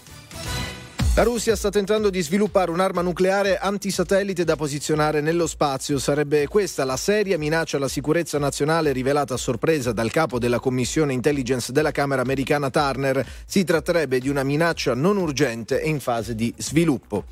La 1.17 1.25
Russia 1.25 1.57
sta 1.57 1.71
tentando 1.71 2.09
di 2.09 2.23
sviluppare 2.23 2.71
un'arma 2.71 3.03
nucleare 3.03 3.59
antisatellite 3.59 4.45
da 4.45 4.55
posizionare 4.55 5.21
nello 5.21 5.49
spazio. 5.49 5.99
Sarebbe 5.99 6.47
questa 6.47 6.85
la 6.85 6.97
seria 6.97 7.37
minaccia 7.37 7.79
alla 7.79 7.89
sicurezza 7.89 8.39
nazionale 8.39 8.93
rivelata 8.93 9.35
a 9.35 9.37
sorpresa 9.37 9.91
dal 9.91 10.13
capo 10.13 10.39
della 10.39 10.61
Commissione 10.61 11.13
Intelligence 11.13 11.73
della 11.73 11.91
Camera 11.91 12.23
americana 12.23 12.71
Turner. 12.71 13.27
Si 13.45 13.65
tratterebbe 13.65 14.21
di 14.21 14.29
una 14.29 14.45
minaccia 14.45 14.95
non 14.95 15.17
urgente 15.17 15.81
e 15.81 15.89
in 15.89 15.99
fase 15.99 16.37
di 16.37 16.55
sviluppo. 16.57 17.25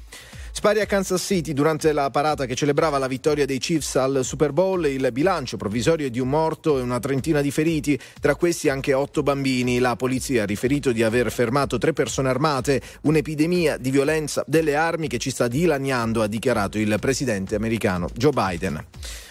Spari 0.59 0.81
a 0.81 0.87
Kansas 0.87 1.23
City 1.23 1.53
durante 1.53 1.93
la 1.93 2.11
parata 2.11 2.45
che 2.45 2.57
celebrava 2.57 2.99
la 2.99 3.07
vittoria 3.07 3.47
dei 3.47 3.59
Chiefs 3.59 3.95
al 3.95 4.25
Super 4.25 4.51
Bowl. 4.53 4.87
Il 4.87 5.09
bilancio 5.13 5.57
provvisorio 5.57 6.11
di 6.11 6.19
un 6.19 6.29
morto 6.29 6.79
e 6.79 6.81
una 6.81 6.99
trentina 6.99 7.41
di 7.41 7.53
feriti, 7.53 7.97
tra 8.21 8.35
questi 8.35 8.69
anche 8.69 8.93
otto 8.93 9.23
bambini. 9.23 9.79
La 9.79 9.95
polizia 9.95 10.43
ha 10.43 10.47
riferito 10.47 10.91
di 10.91 11.05
aver 11.05 11.31
fermato 11.31 11.79
tre 11.79 11.93
persone 11.93 12.29
armate, 12.29 12.83
un'epidemia 13.03 13.77
di 13.77 13.93
violenza 13.93 14.43
delle 14.49 14.75
armi 14.75 15.07
che 15.07 15.19
ci 15.19 15.31
sta 15.31 15.47
dilaniando, 15.47 16.23
ha 16.23 16.27
dichiarato 16.27 16.77
il 16.77 16.97
presidente 16.99 17.55
americano 17.55 18.09
Joe 18.13 18.33
Biden. 18.33 18.85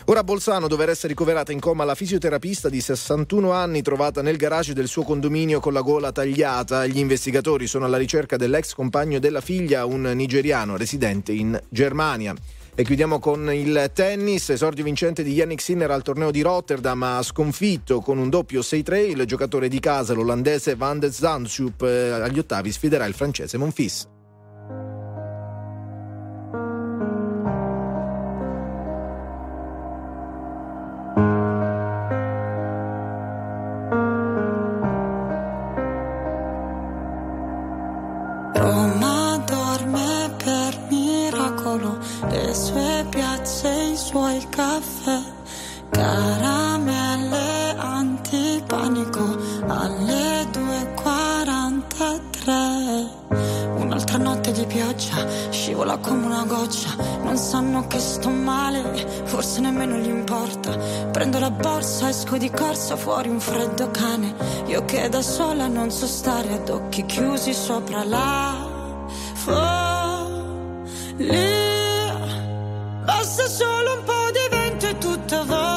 Ora 0.10 0.22
a 0.22 0.24
Bolzano 0.24 0.70
dovrà 0.70 0.90
essere 0.90 1.10
ricoverata 1.10 1.52
in 1.52 1.60
coma 1.60 1.84
la 1.84 1.94
fisioterapista 1.94 2.70
di 2.70 2.80
61 2.80 3.52
anni 3.52 3.82
trovata 3.82 4.22
nel 4.22 4.38
garage 4.38 4.72
del 4.72 4.88
suo 4.88 5.04
condominio 5.04 5.60
con 5.60 5.74
la 5.74 5.82
gola 5.82 6.13
tagliata. 6.13 6.86
Gli 6.86 7.00
investigatori 7.00 7.68
sono 7.68 7.84
alla 7.84 7.98
ricerca 7.98 8.38
dell'ex 8.38 8.74
compagno 8.74 9.20
della 9.20 9.42
figlia, 9.42 9.84
un 9.84 10.04
nigeriano 10.04 10.78
residente 10.78 11.17
in 11.28 11.60
Germania. 11.70 12.34
E 12.80 12.84
chiudiamo 12.84 13.18
con 13.18 13.52
il 13.52 13.90
tennis, 13.94 14.52
esordio 14.52 14.84
vincente 14.84 15.24
di 15.24 15.34
Yannick 15.34 15.62
Sinner 15.62 15.90
al 15.90 16.04
torneo 16.04 16.30
di 16.30 16.42
Rotterdam, 16.42 17.02
ha 17.02 17.24
sconfitto 17.24 18.02
con 18.02 18.20
un 18.20 18.30
doppio 18.30 18.60
6-3 18.60 19.10
il 19.10 19.26
giocatore 19.26 19.68
di 19.68 19.80
casa, 19.80 20.14
l'olandese 20.14 20.76
Van 20.76 21.00
de 21.00 21.12
Zandschulp, 21.12 21.82
eh, 21.82 22.12
agli 22.12 22.38
ottavi 22.38 22.72
sfiderà 22.72 23.06
il 23.06 23.16
francese 23.16 23.58
Monfils. 23.58 24.17
Piazze, 44.08 44.08
i 44.08 44.10
suoi 44.10 44.48
caffè, 44.50 45.20
caramelle 45.89 47.76
antipanico 47.78 49.38
alle 49.67 50.48
2.43. 50.52 53.08
Un'altra 53.78 54.17
notte 54.17 54.52
di 54.52 54.65
pioggia, 54.65 55.26
scivola 55.50 55.98
come 55.98 56.26
una 56.26 56.43
goccia, 56.46 56.96
non 57.24 57.38
sanno 57.38 57.88
che 57.88 58.00
sto 58.00 58.30
male, 58.30 58.84
forse 59.26 59.62
nemmeno 59.62 59.96
gli 59.98 60.08
importa. 60.08 60.76
Prendo 61.12 61.39
la 61.39 61.52
borsa, 61.52 62.10
esco 62.10 62.38
di 62.38 62.50
corsa, 62.50 62.96
fuori 62.96 63.30
un 63.30 63.39
freddo 63.39 63.91
cane, 63.91 64.34
io 64.67 64.86
che 64.86 65.10
da 65.10 65.22
sola 65.22 65.67
non 65.67 65.91
so 65.91 66.08
stare 66.08 66.54
ad 66.54 66.70
occhi 66.70 67.06
chiusi 67.06 67.54
sopra 67.54 68.04
la 68.04 68.56
follia. 69.34 70.38
Basta 73.08 73.48
solo 73.48 74.00
un 74.00 74.04
po' 74.04 74.32
di 74.34 74.48
vento 74.50 74.86
e 74.86 74.98
tutto 74.98 75.46
vola 75.46 75.77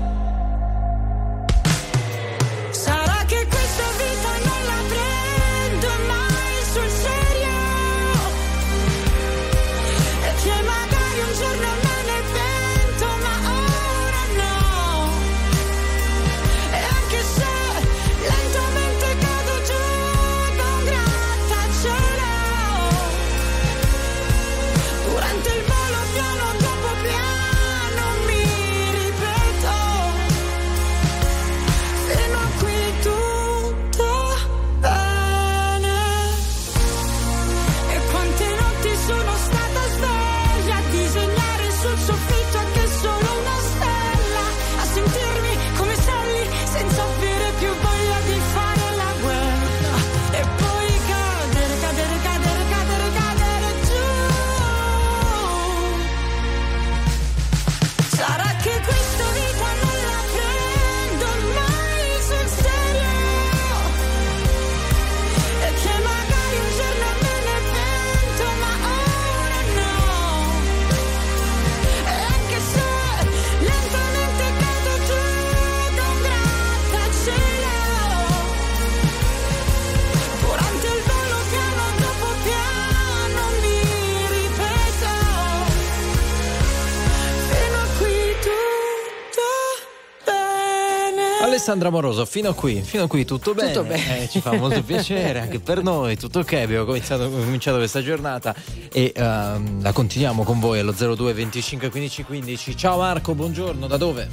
Alessandra 91.61 91.91
Moroso, 91.91 92.25
fino 92.25 92.49
a 92.49 92.55
qui, 92.55 92.81
fino 92.81 93.03
a 93.03 93.07
qui 93.07 93.23
tutto 93.23 93.53
bene. 93.53 93.71
Tutto 93.71 93.85
bene. 93.85 94.23
Eh, 94.23 94.27
ci 94.27 94.41
fa 94.41 94.53
molto 94.53 94.81
piacere 94.81 95.41
anche 95.41 95.59
per 95.59 95.83
noi, 95.83 96.17
tutto 96.17 96.39
ok. 96.39 96.53
Abbiamo 96.53 96.85
cominciato, 96.85 97.29
cominciato 97.29 97.77
questa 97.77 98.01
giornata 98.01 98.55
e 98.91 99.13
ehm, 99.15 99.83
la 99.83 99.91
continuiamo 99.91 100.41
con 100.41 100.59
voi 100.59 100.79
allo 100.79 100.91
02 100.91 101.33
25 101.33 101.91
15 101.91 102.23
15. 102.23 102.75
Ciao 102.75 102.97
Marco, 102.97 103.35
buongiorno, 103.35 103.85
da 103.85 103.97
dove? 103.97 104.27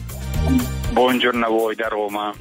Buongiorno 0.91 1.45
a 1.45 1.49
voi 1.51 1.75
da 1.75 1.89
Roma. 1.89 2.33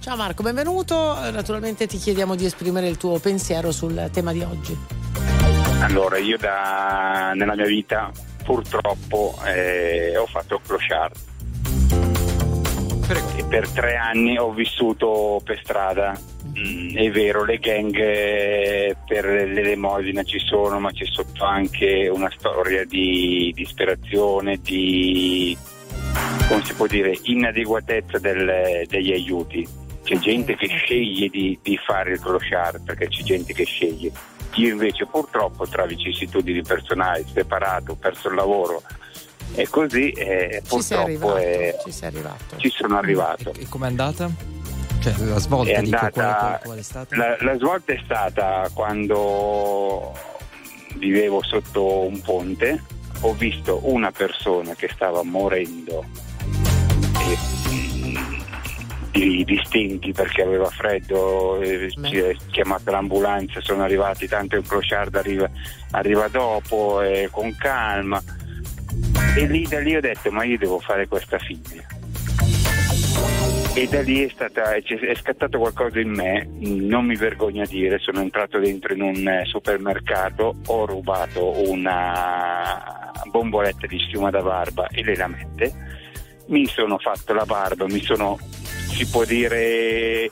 Ciao 0.00 0.16
Marco, 0.16 0.42
benvenuto. 0.42 1.16
Naturalmente 1.30 1.86
ti 1.86 1.96
chiediamo 1.96 2.34
di 2.34 2.44
esprimere 2.44 2.88
il 2.88 2.96
tuo 2.96 3.20
pensiero 3.20 3.70
sul 3.70 4.08
tema 4.12 4.32
di 4.32 4.42
oggi. 4.42 4.76
Allora, 5.82 6.18
io 6.18 6.38
da, 6.38 7.34
nella 7.36 7.54
mia 7.54 7.66
vita 7.66 8.10
purtroppo 8.42 9.38
eh, 9.44 10.16
ho 10.16 10.26
fatto 10.26 10.60
clochard. 10.66 11.33
Per 13.48 13.68
tre 13.70 13.96
anni 13.96 14.36
ho 14.36 14.52
vissuto 14.52 15.40
per 15.44 15.60
strada. 15.62 16.18
Mm, 16.58 16.96
è 16.96 17.10
vero, 17.10 17.44
le 17.44 17.58
gang 17.58 17.96
eh, 17.96 18.96
per 19.06 19.24
l'elemosina 19.24 20.22
ci 20.24 20.38
sono, 20.38 20.80
ma 20.80 20.90
c'è 20.90 21.04
sotto 21.06 21.44
anche 21.44 22.08
una 22.12 22.30
storia 22.36 22.84
di 22.84 23.52
disperazione, 23.54 24.58
di 24.60 25.56
come 26.48 26.64
si 26.64 26.74
può 26.74 26.86
dire, 26.86 27.16
inadeguatezza 27.22 28.18
del- 28.18 28.84
degli 28.86 29.12
aiuti. 29.12 29.66
C'è 30.02 30.18
gente 30.18 30.56
che 30.56 30.66
sceglie 30.66 31.28
di, 31.28 31.58
di 31.62 31.78
fare 31.78 32.12
il 32.12 32.20
clochard 32.20 32.84
perché 32.84 33.08
c'è 33.08 33.22
gente 33.22 33.54
che 33.54 33.64
sceglie. 33.64 34.12
Io 34.56 34.68
invece 34.68 35.06
purtroppo 35.06 35.66
tra 35.66 35.86
vicissitudini 35.86 36.62
personali, 36.62 37.24
separato, 37.32 37.92
ho 37.92 37.96
perso 37.96 38.28
il 38.28 38.34
lavoro 38.34 38.82
e 39.54 39.68
così 39.68 40.10
eh, 40.10 40.62
Ci 40.64 40.80
sei 40.82 40.96
purtroppo 41.06 41.34
arrivato. 41.34 41.36
eh, 41.38 41.76
Ci 41.84 41.92
sei 41.92 42.08
arrivato. 42.08 42.56
ci 42.56 42.70
sono 42.70 42.96
arrivato. 42.98 43.52
E 43.58 43.66
com'è 43.68 43.86
andata? 43.86 44.30
Cioè, 45.00 45.14
la 45.18 45.38
svolta 45.38 45.70
È 45.72 45.82
dico, 45.82 45.96
andata- 45.96 46.10
qual, 46.10 46.38
qual- 46.38 46.60
qual 46.62 46.78
è 46.78 46.82
stata? 46.82 47.16
La, 47.16 47.36
la 47.40 47.56
svolta 47.56 47.92
è 47.92 48.00
stata 48.04 48.68
quando 48.72 50.12
vivevo 50.96 51.42
sotto 51.42 52.06
un 52.06 52.20
ponte, 52.22 52.82
ho 53.20 53.32
visto 53.34 53.80
una 53.82 54.10
persona 54.12 54.74
che 54.74 54.88
stava 54.92 55.22
morendo 55.22 56.04
e, 57.20 57.38
mm, 57.68 58.16
di, 59.10 59.44
di 59.44 59.60
stinchi 59.64 60.12
perché 60.12 60.42
aveva 60.42 60.66
freddo, 60.70 61.60
eh, 61.60 61.90
ci 62.02 62.18
è 62.18 62.34
chiamata 62.50 62.90
l'ambulanza, 62.90 63.60
sono 63.60 63.82
arrivati, 63.82 64.26
tanto 64.26 64.56
il 64.56 64.66
clochard 64.66 65.14
arriva, 65.16 65.48
arriva 65.92 66.28
dopo, 66.28 67.00
eh, 67.02 67.28
con 67.30 67.54
calma. 67.56 68.22
E 69.36 69.46
lì 69.46 69.66
da 69.66 69.80
lì 69.80 69.96
ho 69.96 70.00
detto 70.00 70.30
ma 70.30 70.44
io 70.44 70.58
devo 70.58 70.78
fare 70.78 71.08
questa 71.08 71.38
figlia. 71.38 71.82
E 73.76 73.88
da 73.88 74.02
lì 74.02 74.24
è, 74.24 74.30
stata, 74.32 74.72
è 74.74 75.14
scattato 75.16 75.58
qualcosa 75.58 75.98
in 75.98 76.10
me, 76.10 76.48
non 76.60 77.06
mi 77.06 77.16
vergogno 77.16 77.64
a 77.64 77.66
dire, 77.66 77.98
sono 77.98 78.20
entrato 78.20 78.60
dentro 78.60 78.94
in 78.94 79.02
un 79.02 79.26
eh, 79.26 79.44
supermercato, 79.46 80.54
ho 80.66 80.86
rubato 80.86 81.68
una 81.68 83.10
bomboletta 83.30 83.88
di 83.88 83.98
schiuma 83.98 84.30
da 84.30 84.42
barba 84.42 84.86
e 84.86 85.02
le 85.02 85.16
lamette, 85.16 85.72
mi 86.46 86.66
sono 86.66 86.98
fatto 86.98 87.32
la 87.34 87.44
barba, 87.44 87.86
mi 87.86 88.00
sono, 88.00 88.38
si 88.92 89.08
può 89.08 89.24
dire, 89.24 90.30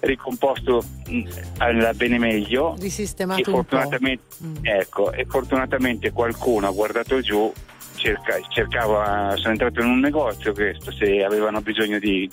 ricomposto 0.00 0.82
mh, 1.06 1.28
alla 1.58 1.94
bene 1.94 2.18
meglio 2.18 2.74
e 2.74 2.80
Risistemato 2.80 3.42
po'. 3.42 3.50
fortunatamente, 3.58 4.22
ecco, 4.62 5.12
e 5.12 5.26
fortunatamente 5.28 6.10
qualcuno 6.10 6.66
ha 6.66 6.72
guardato 6.72 7.20
giù, 7.20 7.52
cerca- 8.00 8.40
cercava, 8.48 9.34
sono 9.36 9.50
entrato 9.52 9.80
in 9.80 9.86
un 9.88 10.00
negozio 10.00 10.52
questo, 10.52 10.90
se 10.90 11.22
avevano 11.22 11.60
bisogno 11.60 11.98
di, 11.98 12.28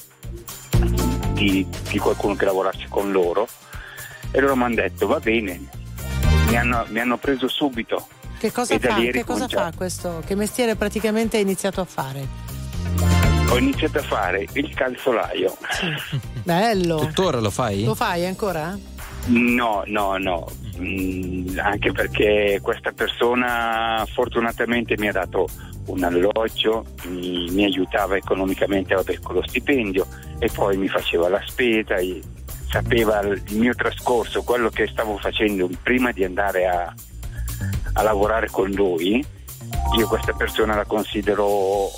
di- 1.34 1.68
di 1.90 1.98
qualcuno 2.00 2.36
che 2.36 2.46
lavorasse 2.46 2.86
con 2.90 3.12
loro 3.12 3.48
e 4.32 4.40
loro 4.40 4.56
mi 4.56 4.64
hanno 4.64 4.76
detto 4.76 5.08
va 5.08 5.20
bene, 5.20 5.60
mi 6.48 6.58
hanno, 6.58 6.86
mi 6.90 7.00
hanno 7.00 7.18
preso 7.18 7.48
subito. 7.48 8.08
Che 8.40 8.52
cosa 8.52 8.78
fa? 8.80 8.96
Che 8.96 9.24
cosa 9.24 9.48
fa 9.48 9.72
questo? 9.76 10.22
Che 10.26 10.36
mestiere 10.36 10.76
praticamente 10.76 11.38
hai 11.38 11.44
iniziato 11.44 11.82
a 11.82 11.86
fare? 11.86 12.46
Ho 13.50 13.58
iniziato 13.58 13.98
a 14.00 14.04
fare 14.04 14.46
il 14.54 14.74
calzolaio. 14.76 15.58
Bello. 16.44 16.98
Tuttora 16.98 17.40
lo 17.40 17.50
fai? 17.50 17.84
Lo 17.84 17.96
fai 17.96 18.26
ancora? 18.26 18.78
No, 19.28 19.84
no, 19.88 20.18
no, 20.18 20.48
Mm, 20.80 21.58
anche 21.58 21.92
perché 21.92 22.60
questa 22.62 22.92
persona 22.92 24.06
fortunatamente 24.13 24.96
mi 24.98 25.08
ha 25.08 25.12
dato 25.12 25.48
un 25.88 26.04
alloggio, 26.04 26.86
mi, 27.06 27.50
mi 27.50 27.63
aiutava 27.63 28.16
economicamente 28.16 28.94
vabbè, 28.94 29.20
con 29.22 29.36
lo 29.36 29.48
stipendio 29.48 30.06
e 30.38 30.50
poi 30.54 30.78
mi 30.78 30.88
faceva 30.88 31.30
la 31.30 31.42
spesa, 31.46 31.96
sapeva 32.70 33.22
il 33.22 33.42
mio 33.52 33.74
trascorso, 33.74 34.44
quello 34.44 34.70
che 34.70 34.88
stavo 34.88 35.18
facendo 35.18 35.68
prima 35.82 36.12
di 36.12 36.24
andare 36.24 36.68
a, 36.68 36.94
a 37.94 38.02
lavorare 38.04 38.50
con 38.50 38.70
lui. 38.70 39.26
Io 39.98 40.08
questa 40.08 40.34
persona 40.34 40.76
la 40.76 40.86
considero 40.86 41.90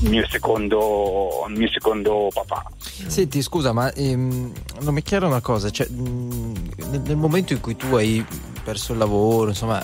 mio 0.00 0.26
secondo, 0.28 1.44
mio 1.48 1.68
secondo 1.68 2.28
papà. 2.32 2.62
Senti, 2.78 3.42
scusa, 3.42 3.72
ma 3.72 3.92
ehm, 3.92 4.52
non 4.80 4.94
mi 4.94 5.00
è 5.00 5.04
chiaro 5.04 5.26
una 5.26 5.40
cosa, 5.40 5.70
cioè, 5.70 5.88
mh, 5.88 6.52
nel, 6.90 7.00
nel 7.00 7.16
momento 7.16 7.52
in 7.52 7.60
cui 7.60 7.76
tu 7.76 7.94
hai 7.94 8.24
perso 8.62 8.92
il 8.92 8.98
lavoro, 8.98 9.50
insomma, 9.50 9.82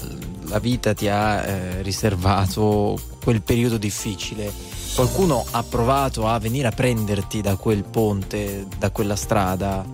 la 0.49 0.59
vita 0.59 0.95
ti 0.95 1.09
ha 1.09 1.43
eh, 1.43 1.83
riservato 1.83 2.99
quel 3.23 3.43
periodo 3.43 3.77
difficile, 3.77 4.53
qualcuno 4.95 5.45
ha 5.51 5.63
provato 5.63 6.27
a 6.27 6.39
venire 6.39 6.69
a 6.69 6.73
prenderti 6.73 7.41
da 7.41 7.57
quel 7.57 7.85
ponte, 7.85 8.67
da 8.79 8.91
quella 8.91 9.17
strada 9.17 9.85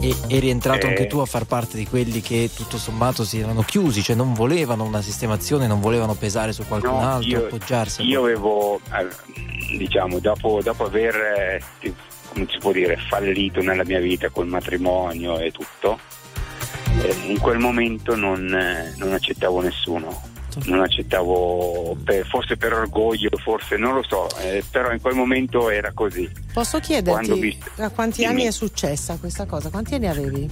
e 0.00 0.14
eri 0.28 0.48
entrato 0.50 0.86
Eh. 0.86 0.88
anche 0.90 1.06
tu 1.06 1.18
a 1.18 1.26
far 1.26 1.44
parte 1.44 1.76
di 1.76 1.86
quelli 1.86 2.20
che 2.20 2.50
tutto 2.54 2.78
sommato 2.78 3.24
si 3.24 3.38
erano 3.38 3.62
chiusi, 3.62 4.02
cioè 4.02 4.16
non 4.16 4.32
volevano 4.34 4.84
una 4.84 5.02
sistemazione, 5.02 5.66
non 5.66 5.80
volevano 5.80 6.14
pesare 6.14 6.52
su 6.52 6.64
qualcun 6.66 6.90
No, 6.90 7.00
altro, 7.14 7.28
io, 7.28 7.38
appoggiarsi. 7.44 8.02
io 8.02 8.20
avevo, 8.22 8.80
eh, 8.92 9.76
diciamo, 9.76 10.18
dopo, 10.18 10.60
dopo 10.62 10.84
aver, 10.86 11.14
eh, 11.14 11.62
come 12.32 12.46
si 12.48 12.58
può 12.58 12.72
dire, 12.72 12.96
fallito 13.08 13.60
nella 13.60 13.84
mia 13.84 14.00
vita 14.00 14.30
col 14.30 14.46
matrimonio 14.46 15.38
e 15.38 15.50
tutto, 15.50 15.98
eh, 17.02 17.14
in 17.26 17.38
quel 17.38 17.58
momento 17.58 18.16
non, 18.16 18.44
non 18.96 19.12
accettavo 19.12 19.60
nessuno. 19.60 20.28
Non 20.66 20.80
accettavo, 20.80 21.96
per- 22.04 22.26
forse 22.26 22.56
per 22.56 22.72
orgoglio, 22.72 23.30
forse 23.42 23.76
non 23.76 23.94
lo 23.94 24.02
so, 24.06 24.28
eh, 24.40 24.62
però 24.70 24.92
in 24.92 25.00
quel 25.00 25.14
momento 25.14 25.70
era 25.70 25.92
così. 25.92 26.28
Posso 26.52 26.78
chiederti 26.80 27.32
visto- 27.40 27.70
a 27.82 27.88
quanti 27.90 28.24
anni 28.24 28.44
è 28.44 28.50
successa 28.50 29.16
questa 29.18 29.46
cosa? 29.46 29.70
Quanti 29.70 29.94
anni 29.94 30.08
avevi? 30.08 30.48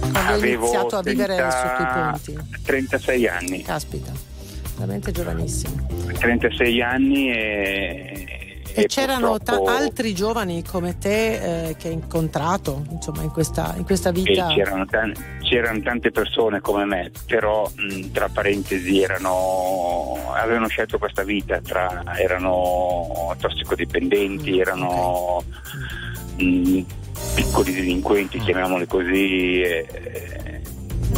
Quando 0.00 0.18
hai 0.18 0.34
Avevo 0.34 0.62
iniziato 0.66 0.96
a 0.96 1.02
vivere 1.02 1.34
30 1.36 1.50
sotto 1.50 1.82
i 1.82 2.36
ponti? 2.36 2.62
36 2.64 3.28
anni. 3.28 3.62
Caspita, 3.62 4.12
veramente 4.76 5.10
giovanissimo. 5.12 5.86
36 6.18 6.80
anni 6.82 7.30
e, 7.30 8.43
E, 8.76 8.86
c'erano 8.86 9.38
ta- 9.38 9.56
purtroppo- 9.56 9.70
altri 9.70 10.14
giovani 10.14 10.64
come 10.64 10.98
te 10.98 11.68
eh, 11.68 11.76
che 11.76 11.88
hai 11.88 11.94
incontrato 11.94 12.84
insomma, 12.90 13.22
in, 13.22 13.30
questa, 13.30 13.74
in 13.76 13.84
questa 13.84 14.10
vita? 14.10 14.48
c'erano, 14.48 14.84
tan- 14.86 15.14
c'erano 15.42 15.80
tante 15.80 16.10
persone 16.10 16.60
come 16.60 16.84
me, 16.84 17.10
però 17.26 17.70
mh, 17.72 18.10
tra 18.10 18.28
parentesi 18.28 19.00
erano, 19.00 20.32
avevano 20.34 20.66
scelto 20.68 20.98
questa 20.98 21.22
vita, 21.22 21.60
tra- 21.60 22.02
erano 22.16 23.34
tossicodipendenti, 23.38 24.58
erano 24.58 25.42
mh, 26.36 26.80
piccoli 27.34 27.72
delinquenti, 27.74 28.38
chiamiamoli 28.40 28.86
così. 28.86 29.60
E, 29.60 29.86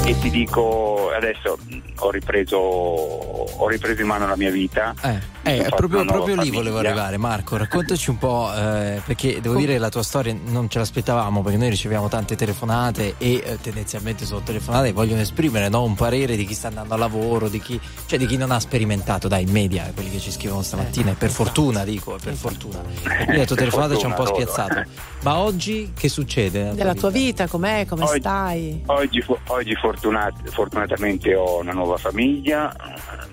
e 0.04 0.18
ti 0.18 0.30
dico, 0.30 1.10
adesso 1.14 1.58
mh, 1.60 1.78
ho 1.98 2.10
ripreso, 2.10 2.56
ho 2.56 3.68
ripreso 3.68 4.00
in 4.00 4.06
mano 4.06 4.26
la 4.26 4.36
mia 4.36 4.50
vita. 4.50 4.94
Eh, 5.02 5.62
fatto 5.62 5.76
proprio, 5.76 6.04
proprio 6.04 6.34
lì 6.36 6.50
volevo 6.50 6.78
arrivare, 6.78 7.16
Marco. 7.16 7.56
Raccontaci 7.56 8.10
un 8.10 8.18
po', 8.18 8.50
eh, 8.52 9.00
perché 9.04 9.40
devo 9.40 9.54
dire 9.56 9.78
la 9.78 9.88
tua 9.88 10.02
storia 10.02 10.36
non 10.46 10.68
ce 10.68 10.78
l'aspettavamo, 10.78 11.42
perché 11.42 11.58
noi 11.58 11.70
riceviamo 11.70 12.08
tante 12.08 12.36
telefonate 12.36 13.14
e 13.18 13.42
eh, 13.44 13.58
tendenzialmente 13.60 14.24
sono 14.24 14.42
telefonate 14.42 14.88
che 14.88 14.92
vogliono 14.92 15.20
esprimere 15.20 15.68
no, 15.68 15.84
un 15.84 15.94
parere 15.94 16.36
di 16.36 16.44
chi 16.44 16.54
sta 16.54 16.68
andando 16.68 16.94
a 16.94 16.96
lavoro, 16.96 17.48
di 17.48 17.60
chi, 17.60 17.80
cioè 18.06 18.18
di 18.18 18.26
chi 18.26 18.36
non 18.36 18.50
ha 18.50 18.60
sperimentato, 18.60 19.28
dai, 19.28 19.44
in 19.44 19.50
media, 19.50 19.90
quelli 19.94 20.10
che 20.10 20.18
ci 20.18 20.30
scrivono 20.30 20.62
stamattina, 20.62 21.12
e 21.12 21.14
per 21.14 21.30
fortuna 21.30 21.84
dico, 21.84 22.16
e 22.16 22.18
per 22.22 22.34
fortuna. 22.34 22.80
E 22.80 23.16
quindi 23.16 23.36
la 23.36 23.44
tua 23.44 23.56
telefonata 23.56 23.96
ci 23.96 24.04
ha 24.04 24.08
un 24.08 24.14
po' 24.14 24.24
fortuna, 24.24 24.46
loro. 24.46 24.52
spiazzato. 24.52 24.90
Ma 25.22 25.38
oggi 25.38 25.92
che 25.96 26.08
succede? 26.08 26.60
nella 26.62 26.74
Della 26.74 26.94
tua 26.94 27.10
vita? 27.10 27.44
vita, 27.44 27.46
com'è, 27.48 27.84
come 27.86 28.04
Oggi- 28.04 28.20
stai? 28.20 28.82
Oggi, 28.86 29.24
oggi 29.48 29.74
fortunat- 29.74 30.48
fortunatamente 30.50 31.34
ho 31.34 31.58
una 31.60 31.72
nuova 31.72 31.96
famiglia, 31.96 32.72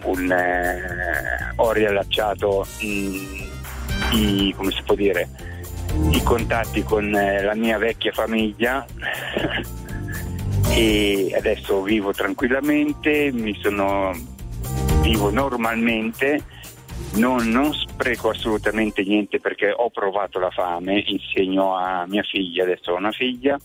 un, 0.04 0.32
eh, 0.32 1.54
ho 1.58 1.72
riallacciato 1.72 2.65
mm, 2.84 3.15
i, 4.13 4.54
come 4.58 4.72
si 4.72 4.82
può 4.84 4.96
dire, 4.96 5.30
i 6.12 6.24
contatti 6.24 6.82
con 6.84 7.13
eh, 7.13 7.43
la 7.43 7.54
mia 7.54 7.78
vecchia 7.78 8.12
famiglia 8.12 8.84
e 10.74 11.34
adesso 11.38 11.82
vivo 11.84 12.12
tranquillamente, 12.12 13.30
mi 13.32 13.56
sono, 13.62 14.12
vivo 15.02 15.30
normalmente, 15.30 16.41
non, 17.15 17.47
non 17.49 17.73
spreco 17.73 18.29
assolutamente 18.29 19.03
niente 19.03 19.39
perché 19.39 19.71
ho 19.71 19.89
provato 19.89 20.39
la 20.39 20.49
fame, 20.49 21.03
insegno 21.06 21.75
a 21.75 22.06
mia 22.08 22.23
figlia, 22.23 22.63
adesso 22.63 22.91
ho 22.91 22.95
una 22.95 23.12
figlia, 23.12 23.60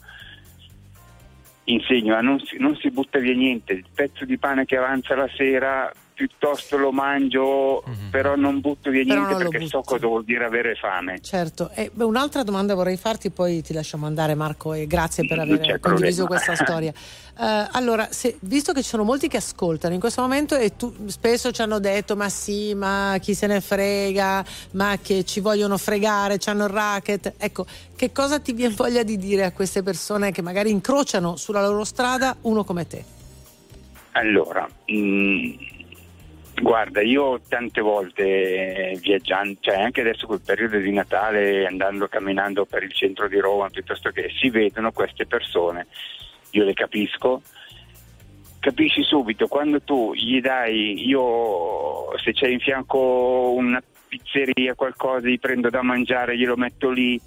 insegno 1.65 2.15
a 2.15 2.21
non 2.21 2.39
si, 2.41 2.59
non 2.59 2.77
si 2.77 2.91
butta 2.91 3.19
via 3.19 3.35
niente, 3.35 3.73
il 3.73 3.85
pezzo 3.95 4.25
di 4.25 4.39
pane 4.39 4.65
che 4.65 4.77
avanza 4.77 5.15
la 5.15 5.29
sera 5.35 5.93
piuttosto 6.19 6.77
lo 6.77 6.91
mangio, 6.91 7.85
però 8.11 8.35
non 8.35 8.59
butto 8.59 8.91
via. 8.91 9.05
Però 9.05 9.25
niente 9.25 9.49
perché 9.49 9.67
so 9.69 9.83
cosa 9.83 10.05
vuol 10.09 10.25
dire 10.25 10.45
avere 10.45 10.75
fame. 10.75 11.21
Certo, 11.21 11.71
e, 11.73 11.93
beh, 11.95 12.03
un'altra 12.03 12.43
domanda 12.43 12.75
vorrei 12.75 12.97
farti, 12.97 13.31
poi 13.31 13.63
ti 13.63 13.73
lasciamo 13.73 14.05
andare 14.07 14.35
Marco 14.35 14.73
e 14.75 14.89
grazie 14.89 15.25
per 15.25 15.39
aver 15.39 15.79
condiviso 15.79 16.25
problema. 16.25 16.27
questa 16.27 16.57
storia. 16.65 16.93
Eh, 16.93 17.69
allora, 17.71 18.09
se- 18.11 18.37
visto 18.41 18.73
che 18.73 18.83
ci 18.83 18.89
sono 18.89 19.05
molti 19.05 19.29
che 19.29 19.37
ascoltano 19.37 19.95
in 19.95 20.01
questo 20.01 20.21
momento 20.21 20.57
e 20.57 20.75
tu, 20.75 20.93
spesso 21.07 21.53
ci 21.53 21.63
hanno 21.63 21.79
detto 21.79 22.17
ma 22.17 22.29
sì, 22.29 22.75
ma 22.75 23.17
chi 23.21 23.35
se 23.35 23.47
ne 23.47 23.61
frega, 23.61 24.45
ma 24.73 24.99
che 25.01 25.23
ci 25.23 25.39
vogliono 25.39 25.79
fregare, 25.79 26.39
ci 26.39 26.49
hanno 26.49 26.65
il 26.65 26.71
racket, 26.71 27.35
ecco, 27.39 27.65
che 27.95 28.11
cosa 28.11 28.41
ti 28.41 28.53
viene 28.53 28.75
voglia 28.75 29.05
di 29.05 29.17
dire 29.17 29.45
a 29.45 29.53
queste 29.53 29.85
persone 29.85 30.33
che 30.33 30.43
magari 30.43 30.71
incrociano 30.71 31.37
sulla 31.37 31.65
loro 31.65 31.85
strada 31.85 32.37
uno 32.41 32.65
come 32.65 32.89
te? 32.89 33.05
Allora, 34.13 34.69
mm, 34.91 35.53
guarda, 36.61 37.01
io 37.03 37.41
tante 37.49 37.81
volte 37.81 38.23
eh, 38.25 38.99
viaggiando, 39.01 39.59
cioè 39.61 39.81
anche 39.81 40.01
adesso 40.01 40.27
col 40.27 40.41
periodo 40.41 40.79
di 40.79 40.93
Natale, 40.93 41.67
andando 41.67 42.09
camminando 42.09 42.65
per 42.65 42.83
il 42.83 42.93
centro 42.93 43.29
di 43.29 43.39
Roma, 43.39 43.69
piuttosto 43.69 44.11
che 44.11 44.31
si 44.39 44.51
vedono 44.51 44.93
queste 44.93 45.27
persone, 45.27 45.87
io 46.51 46.65
le 46.65 46.75
capisco, 46.75 47.43
capisci 48.61 49.03
subito 49.03 49.47
quando 49.47 49.81
tu 49.83 50.13
gli 50.15 50.41
dai, 50.41 51.07
io 51.07 52.17
se 52.19 52.33
c'è 52.33 52.49
in 52.49 52.61
fianco 52.61 53.53
una 53.57 53.83
pizzeria, 54.09 54.75
qualcosa, 54.75 55.29
gli 55.29 55.39
prendo 55.39 55.71
da 55.71 55.83
mangiare, 55.83 56.37
glielo 56.37 56.57
metto 56.57 56.91
lì, 56.91 57.21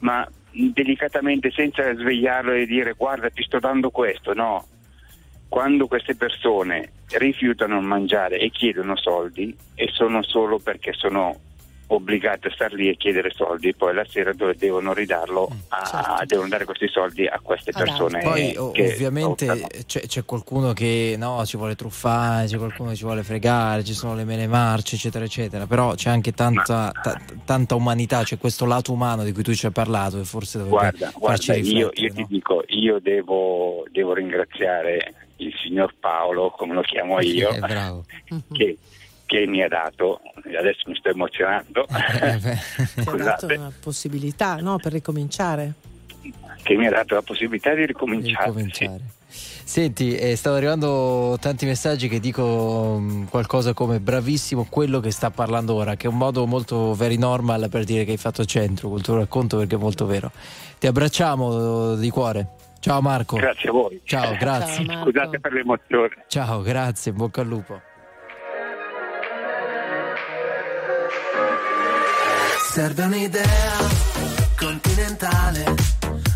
ma 0.00 0.26
delicatamente 0.50 1.50
senza 1.50 1.94
svegliarlo 1.94 2.52
e 2.52 2.66
dire 2.66 2.92
guarda 2.92 3.30
ti 3.30 3.42
sto 3.42 3.58
dando 3.58 3.90
questo, 3.90 4.34
no. 4.34 4.66
Quando 5.48 5.86
queste 5.86 6.14
persone 6.14 6.92
rifiutano 7.14 7.78
il 7.78 7.84
mangiare 7.86 8.38
e 8.38 8.50
chiedono 8.50 8.96
soldi 8.96 9.56
e 9.74 9.88
sono 9.92 10.22
solo 10.22 10.58
perché 10.58 10.92
sono 10.92 11.38
obbligate 11.92 12.48
a 12.48 12.50
star 12.52 12.72
lì 12.72 12.88
e 12.88 12.96
chiedere 12.96 13.30
soldi, 13.34 13.74
poi 13.74 13.92
la 13.92 14.04
sera 14.08 14.32
dove 14.32 14.54
devono 14.56 14.94
ridarlo, 14.94 15.50
a- 15.68 16.22
devono 16.26 16.48
dare 16.48 16.64
questi 16.64 16.88
soldi 16.88 17.26
a 17.26 17.38
queste 17.42 17.72
persone. 17.72 18.20
Poi 18.22 18.56
o- 18.56 18.70
che 18.70 18.92
ovviamente 18.92 19.66
c'è, 19.84 20.00
c'è 20.06 20.24
qualcuno 20.24 20.72
che 20.72 21.16
no, 21.18 21.44
ci 21.44 21.58
vuole 21.58 21.74
truffare, 21.74 22.46
c'è 22.46 22.56
qualcuno 22.56 22.90
che 22.90 22.96
ci 22.96 23.04
vuole 23.04 23.22
fregare, 23.22 23.84
ci 23.84 23.92
sono 23.92 24.14
le 24.14 24.24
mele 24.24 24.46
marce, 24.46 24.96
eccetera, 24.96 25.24
eccetera. 25.26 25.66
Però 25.66 25.94
c'è 25.94 26.08
anche 26.08 26.32
tanta, 26.32 26.92
ta- 27.02 27.20
tanta 27.44 27.74
umanità, 27.74 28.22
c'è 28.22 28.38
questo 28.38 28.64
lato 28.64 28.92
umano 28.92 29.22
di 29.22 29.32
cui 29.32 29.42
tu 29.42 29.52
ci 29.52 29.66
hai 29.66 29.72
parlato 29.72 30.18
e 30.18 30.24
forse 30.24 30.58
dovrebbe 30.58 30.96
Guarda, 30.96 31.10
farci 31.10 31.46
guarda 31.52 31.68
io, 31.68 31.90
io 31.92 32.12
ti 32.14 32.24
dico, 32.26 32.64
io 32.68 32.98
devo, 33.00 33.84
devo 33.90 34.14
ringraziare 34.14 35.14
il 35.46 35.54
signor 35.62 35.94
Paolo, 35.98 36.50
come 36.50 36.74
lo 36.74 36.82
chiamo 36.82 37.20
io, 37.20 37.50
Eh, 37.50 37.58
bravo. 37.58 38.04
che, 38.52 38.76
che 39.26 39.46
mi 39.46 39.62
ha 39.62 39.68
dato, 39.68 40.20
adesso 40.58 40.82
mi 40.86 40.94
sto 40.96 41.08
emozionando, 41.08 41.86
Ti 41.88 43.08
ha 43.08 43.16
dato 43.16 43.46
una 43.46 43.72
possibilità 43.80 44.56
no, 44.56 44.78
per 44.78 44.92
ricominciare. 44.92 45.72
che 46.62 46.74
mi 46.76 46.86
ha 46.86 46.90
dato 46.90 47.14
la 47.14 47.22
possibilità 47.22 47.74
di 47.74 47.86
ricominciare. 47.86 48.46
Ricominciare. 48.46 49.00
Senti, 49.34 50.14
eh, 50.14 50.36
stanno 50.36 50.56
arrivando 50.56 51.38
tanti 51.40 51.64
messaggi 51.64 52.06
che 52.06 52.20
dico 52.20 52.98
mh, 52.98 53.28
qualcosa 53.30 53.72
come 53.72 53.98
bravissimo 54.00 54.66
quello 54.68 55.00
che 55.00 55.10
sta 55.10 55.30
parlando 55.30 55.72
ora, 55.74 55.96
che 55.96 56.06
è 56.06 56.10
un 56.10 56.18
modo 56.18 56.44
molto 56.46 56.92
very 56.92 57.16
normal 57.16 57.68
per 57.70 57.84
dire 57.84 58.04
che 58.04 58.10
hai 58.10 58.16
fatto 58.18 58.44
centro 58.44 58.90
col 58.90 59.00
tuo 59.00 59.16
racconto 59.16 59.56
perché 59.56 59.76
è 59.76 59.78
molto 59.78 60.04
vero. 60.04 60.30
Ti 60.78 60.86
abbracciamo 60.86 61.94
eh, 61.94 61.98
di 61.98 62.10
cuore. 62.10 62.46
Ciao 62.82 63.00
Marco. 63.00 63.36
Grazie 63.36 63.68
a 63.68 63.72
voi. 63.72 64.00
Ciao, 64.02 64.36
grazie. 64.36 64.84
Scusate 64.84 65.38
per 65.38 65.52
l'emozione. 65.52 66.24
Ciao, 66.26 66.62
grazie, 66.62 67.12
bocca 67.12 67.40
al 67.42 67.46
lupo. 67.46 67.80
Serve 72.72 73.04
un'idea 73.04 73.76
continentale. 74.58 75.74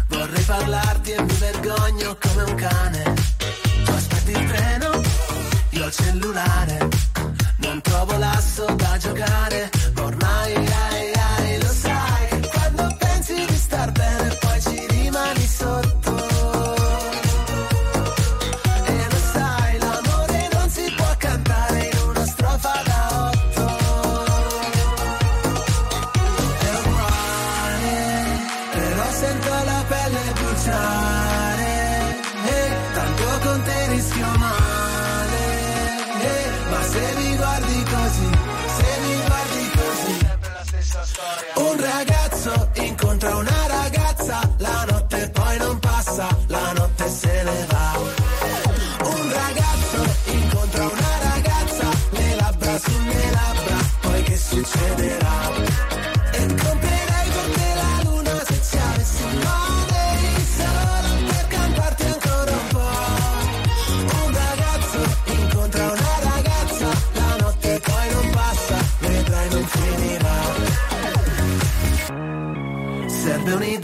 Vorrei 0.09 0.45
parlarti 0.45 1.11
e 1.15 1.23
mi 1.23 1.35
vergogno 1.35 2.17
come 2.21 2.43
un 2.45 2.55
cane. 2.55 3.03
Tu 3.85 3.91
aspetti 3.91 4.31
il 4.31 4.47
treno, 4.47 5.01
io 5.71 5.85
il 5.85 5.91
cellulare. 5.91 6.89
Non 7.57 7.81
trovo 7.81 8.17
l'asso 8.19 8.67
da 8.67 8.97
giocare, 8.99 9.69
ma 9.97 10.05
ormai 10.05 10.55
ai, 10.55 10.67
ai, 10.69 11.13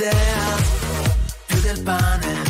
idea, 0.03 0.57
più 1.47 1.61
del 1.61 1.81
pane. 1.83 2.43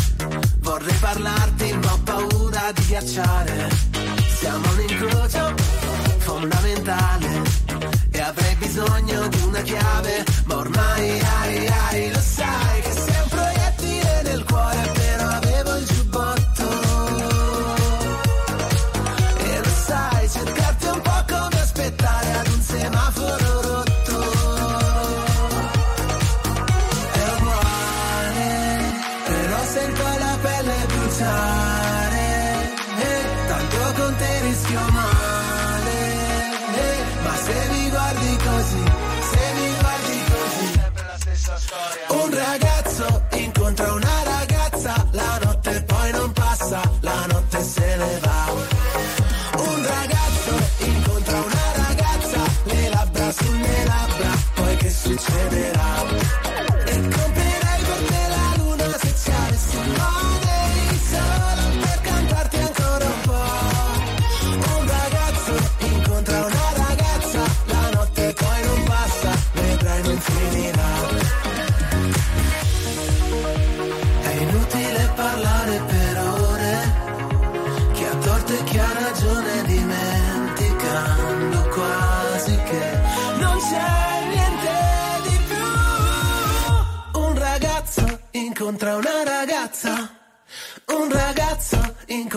Vorrei 0.61 0.95
parlarti, 0.95 1.73
ma 1.75 1.93
ho 1.93 1.99
paura 2.03 2.73
di 2.73 2.87
ghiacciare. 2.87 3.69
Siamo 4.39 4.71
un 4.73 4.81
incrocio 4.89 5.55
fondamentale 6.19 7.43
e 8.11 8.21
avrei 8.21 8.55
bisogno 8.57 9.29
di 9.29 9.41
una 9.43 9.61
chiave 9.61 10.25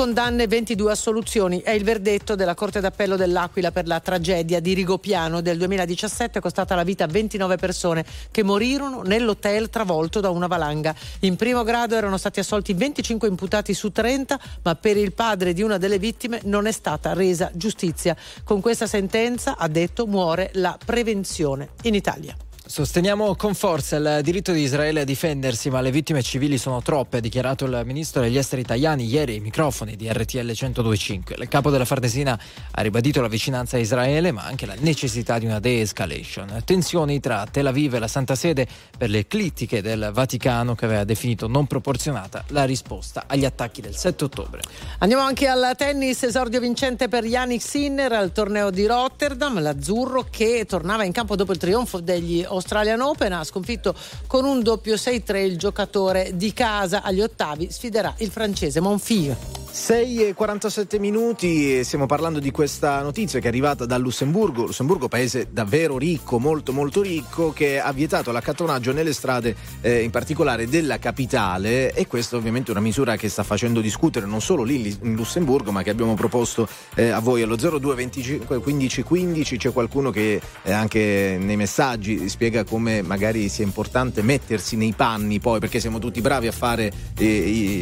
Condanne 0.00 0.44
e 0.44 0.46
22 0.46 0.92
assoluzioni 0.92 1.60
è 1.60 1.72
il 1.72 1.84
verdetto 1.84 2.34
della 2.34 2.54
Corte 2.54 2.80
d'Appello 2.80 3.16
dell'Aquila 3.16 3.70
per 3.70 3.86
la 3.86 4.00
tragedia 4.00 4.58
di 4.58 4.72
Rigopiano 4.72 5.42
del 5.42 5.58
2017 5.58 6.40
costata 6.40 6.74
la 6.74 6.84
vita 6.84 7.04
a 7.04 7.06
29 7.06 7.56
persone 7.56 8.06
che 8.30 8.42
morirono 8.42 9.02
nell'hotel 9.02 9.68
travolto 9.68 10.20
da 10.20 10.30
una 10.30 10.46
valanga. 10.46 10.94
In 11.20 11.36
primo 11.36 11.64
grado 11.64 11.96
erano 11.96 12.16
stati 12.16 12.40
assolti 12.40 12.72
25 12.72 13.28
imputati 13.28 13.74
su 13.74 13.92
30, 13.92 14.40
ma 14.62 14.74
per 14.74 14.96
il 14.96 15.12
padre 15.12 15.52
di 15.52 15.60
una 15.60 15.76
delle 15.76 15.98
vittime 15.98 16.40
non 16.44 16.66
è 16.66 16.72
stata 16.72 17.12
resa 17.12 17.50
giustizia. 17.52 18.16
Con 18.42 18.62
questa 18.62 18.86
sentenza, 18.86 19.58
ha 19.58 19.68
detto, 19.68 20.06
muore 20.06 20.48
la 20.54 20.78
prevenzione 20.82 21.72
in 21.82 21.94
Italia. 21.94 22.34
Sosteniamo 22.70 23.34
con 23.34 23.54
forza 23.54 23.96
il 23.96 24.20
diritto 24.22 24.52
di 24.52 24.60
Israele 24.60 25.00
a 25.00 25.04
difendersi, 25.04 25.70
ma 25.70 25.80
le 25.80 25.90
vittime 25.90 26.22
civili 26.22 26.56
sono 26.56 26.80
troppe, 26.82 27.16
ha 27.16 27.20
dichiarato 27.20 27.64
il 27.64 27.82
ministro 27.84 28.22
degli 28.22 28.38
esteri 28.38 28.62
italiani 28.62 29.06
ieri 29.06 29.32
ai 29.32 29.40
microfoni 29.40 29.96
di 29.96 30.08
RTL 30.08 30.46
1025. 30.46 31.34
Il 31.36 31.48
capo 31.48 31.70
della 31.70 31.84
Farnesina 31.84 32.38
ha 32.70 32.80
ribadito 32.80 33.20
la 33.20 33.26
vicinanza 33.26 33.76
a 33.76 33.80
Israele, 33.80 34.30
ma 34.30 34.44
anche 34.44 34.66
la 34.66 34.76
necessità 34.78 35.40
di 35.40 35.46
una 35.46 35.58
de-escalation. 35.58 36.62
Tensioni 36.64 37.18
tra 37.18 37.44
Tel 37.50 37.66
Aviv 37.66 37.94
e 37.94 37.98
la 37.98 38.06
Santa 38.06 38.36
Sede 38.36 38.68
per 38.96 39.10
le 39.10 39.26
critiche 39.26 39.82
del 39.82 40.10
Vaticano 40.12 40.76
che 40.76 40.84
aveva 40.84 41.02
definito 41.02 41.48
non 41.48 41.66
proporzionata 41.66 42.44
la 42.50 42.62
risposta 42.62 43.24
agli 43.26 43.44
attacchi 43.44 43.80
del 43.80 43.96
7 43.96 44.22
ottobre. 44.26 44.62
Andiamo 44.98 45.24
anche 45.24 45.48
al 45.48 45.74
tennis, 45.76 46.22
esordio 46.22 46.60
vincente 46.60 47.08
per 47.08 47.24
Yannick 47.24 47.64
Sinner 47.64 48.12
al 48.12 48.30
torneo 48.30 48.70
di 48.70 48.86
Rotterdam, 48.86 49.60
l'azzurro 49.60 50.24
che 50.30 50.66
tornava 50.68 51.02
in 51.02 51.10
campo 51.10 51.34
dopo 51.34 51.50
il 51.50 51.58
trionfo 51.58 51.98
degli 51.98 52.44
Australian 52.60 53.00
Open, 53.00 53.32
ha 53.32 53.42
sconfitto 53.42 53.94
con 54.26 54.44
un 54.44 54.62
doppio 54.62 54.94
6-3 54.94 55.36
il 55.44 55.56
giocatore 55.56 56.32
di 56.34 56.52
casa. 56.52 57.02
Agli 57.02 57.22
ottavi, 57.22 57.70
sfiderà 57.70 58.14
il 58.18 58.30
francese 58.30 58.80
Monfils. 58.80 59.58
6 59.72 60.26
e 60.26 60.34
47 60.34 60.98
minuti 60.98 61.82
stiamo 61.84 62.06
parlando 62.06 62.40
di 62.40 62.50
questa 62.50 63.00
notizia 63.02 63.38
che 63.38 63.44
è 63.44 63.48
arrivata 63.48 63.86
dal 63.86 64.00
Lussemburgo, 64.00 64.66
Lussemburgo 64.66 65.06
paese 65.06 65.46
davvero 65.52 65.96
ricco, 65.96 66.40
molto 66.40 66.72
molto 66.72 67.02
ricco, 67.02 67.52
che 67.52 67.78
ha 67.78 67.92
vietato 67.92 68.32
l'accattonaggio 68.32 68.92
nelle 68.92 69.12
strade 69.12 69.54
eh, 69.80 70.02
in 70.02 70.10
particolare 70.10 70.68
della 70.68 70.98
capitale. 70.98 71.92
E 71.92 72.08
questa 72.08 72.36
ovviamente 72.36 72.68
è 72.68 72.72
una 72.72 72.80
misura 72.80 73.16
che 73.16 73.28
sta 73.28 73.44
facendo 73.44 73.80
discutere 73.80 74.26
non 74.26 74.40
solo 74.40 74.64
lì 74.64 74.98
in 75.02 75.14
Lussemburgo 75.14 75.70
ma 75.70 75.84
che 75.84 75.90
abbiamo 75.90 76.14
proposto 76.14 76.68
eh, 76.96 77.10
a 77.10 77.20
voi. 77.20 77.42
Allo 77.42 77.56
02 77.56 77.94
25 77.94 78.58
15 78.58 79.02
15 79.02 79.56
c'è 79.56 79.72
qualcuno 79.72 80.10
che 80.10 80.40
eh, 80.62 80.72
anche 80.72 81.38
nei 81.40 81.56
messaggi 81.56 82.28
spiega 82.28 82.49
come 82.64 83.02
magari 83.02 83.48
sia 83.48 83.64
importante 83.64 84.22
mettersi 84.22 84.76
nei 84.76 84.92
panni 84.96 85.38
poi 85.40 85.58
perché 85.60 85.80
siamo 85.80 85.98
tutti 85.98 86.20
bravi 86.20 86.46
a 86.46 86.52
fare 86.52 86.92
eh, 87.18 87.24
i, 87.24 87.80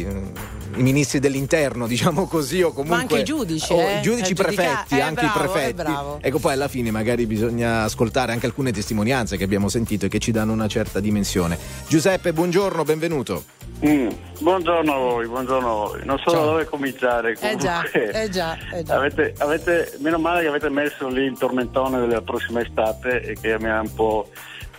i 0.75 0.81
ministri 0.81 1.19
dell'interno 1.19 1.87
diciamo 1.87 2.25
così 2.27 2.61
o 2.61 2.69
comunque 2.71 2.95
Ma 2.95 3.01
anche 3.01 3.19
i 3.19 3.23
giudici, 3.23 3.73
o 3.73 3.79
eh? 3.81 3.97
i 3.97 4.01
giudici 4.01 4.31
Eh, 4.31 4.35
giudica- 4.35 4.43
prefetti 4.43 4.95
eh, 4.97 5.01
anche 5.01 5.25
bravo, 5.25 5.39
i 5.39 5.45
eh, 5.45 5.73
prefetti 5.73 5.91
ecco 6.27 6.39
poi 6.39 6.53
alla 6.53 6.67
fine 6.67 6.91
magari 6.91 7.25
bisogna 7.25 7.83
ascoltare 7.83 8.31
anche 8.31 8.45
alcune 8.45 8.71
testimonianze 8.71 9.37
che 9.37 9.43
abbiamo 9.43 9.67
sentito 9.69 10.05
e 10.05 10.09
che 10.09 10.19
ci 10.19 10.31
danno 10.31 10.53
una 10.53 10.67
certa 10.67 10.99
dimensione 10.99 11.57
Giuseppe 11.87 12.33
buongiorno 12.33 12.83
benvenuto 12.83 13.43
Mm, 13.85 14.09
Buongiorno 14.41 14.93
a 14.93 14.97
voi, 14.97 15.25
buongiorno 15.27 15.69
a 15.69 15.73
voi. 15.87 16.01
Non 16.03 16.17
so 16.25 16.31
da 16.31 16.41
dove 16.43 16.65
cominciare. 16.65 17.37
Eh 17.39 17.55
già, 17.55 17.75
comunque. 17.89 18.23
eh 18.23 18.29
già, 18.29 18.57
eh 18.73 18.83
già. 18.83 18.95
Avete, 18.95 19.33
avete- 19.37 19.97
meno 19.99 20.17
male 20.19 20.41
che 20.41 20.47
avete 20.47 20.69
messo 20.69 21.07
lì 21.07 21.23
il 21.23 21.37
tormentone 21.37 21.99
della 21.99 22.21
prossima 22.21 22.59
estate 22.61 23.21
e 23.21 23.37
che 23.39 23.57
mi 23.57 23.69
ha 23.69 23.79
un 23.79 23.93
po'. 23.93 24.29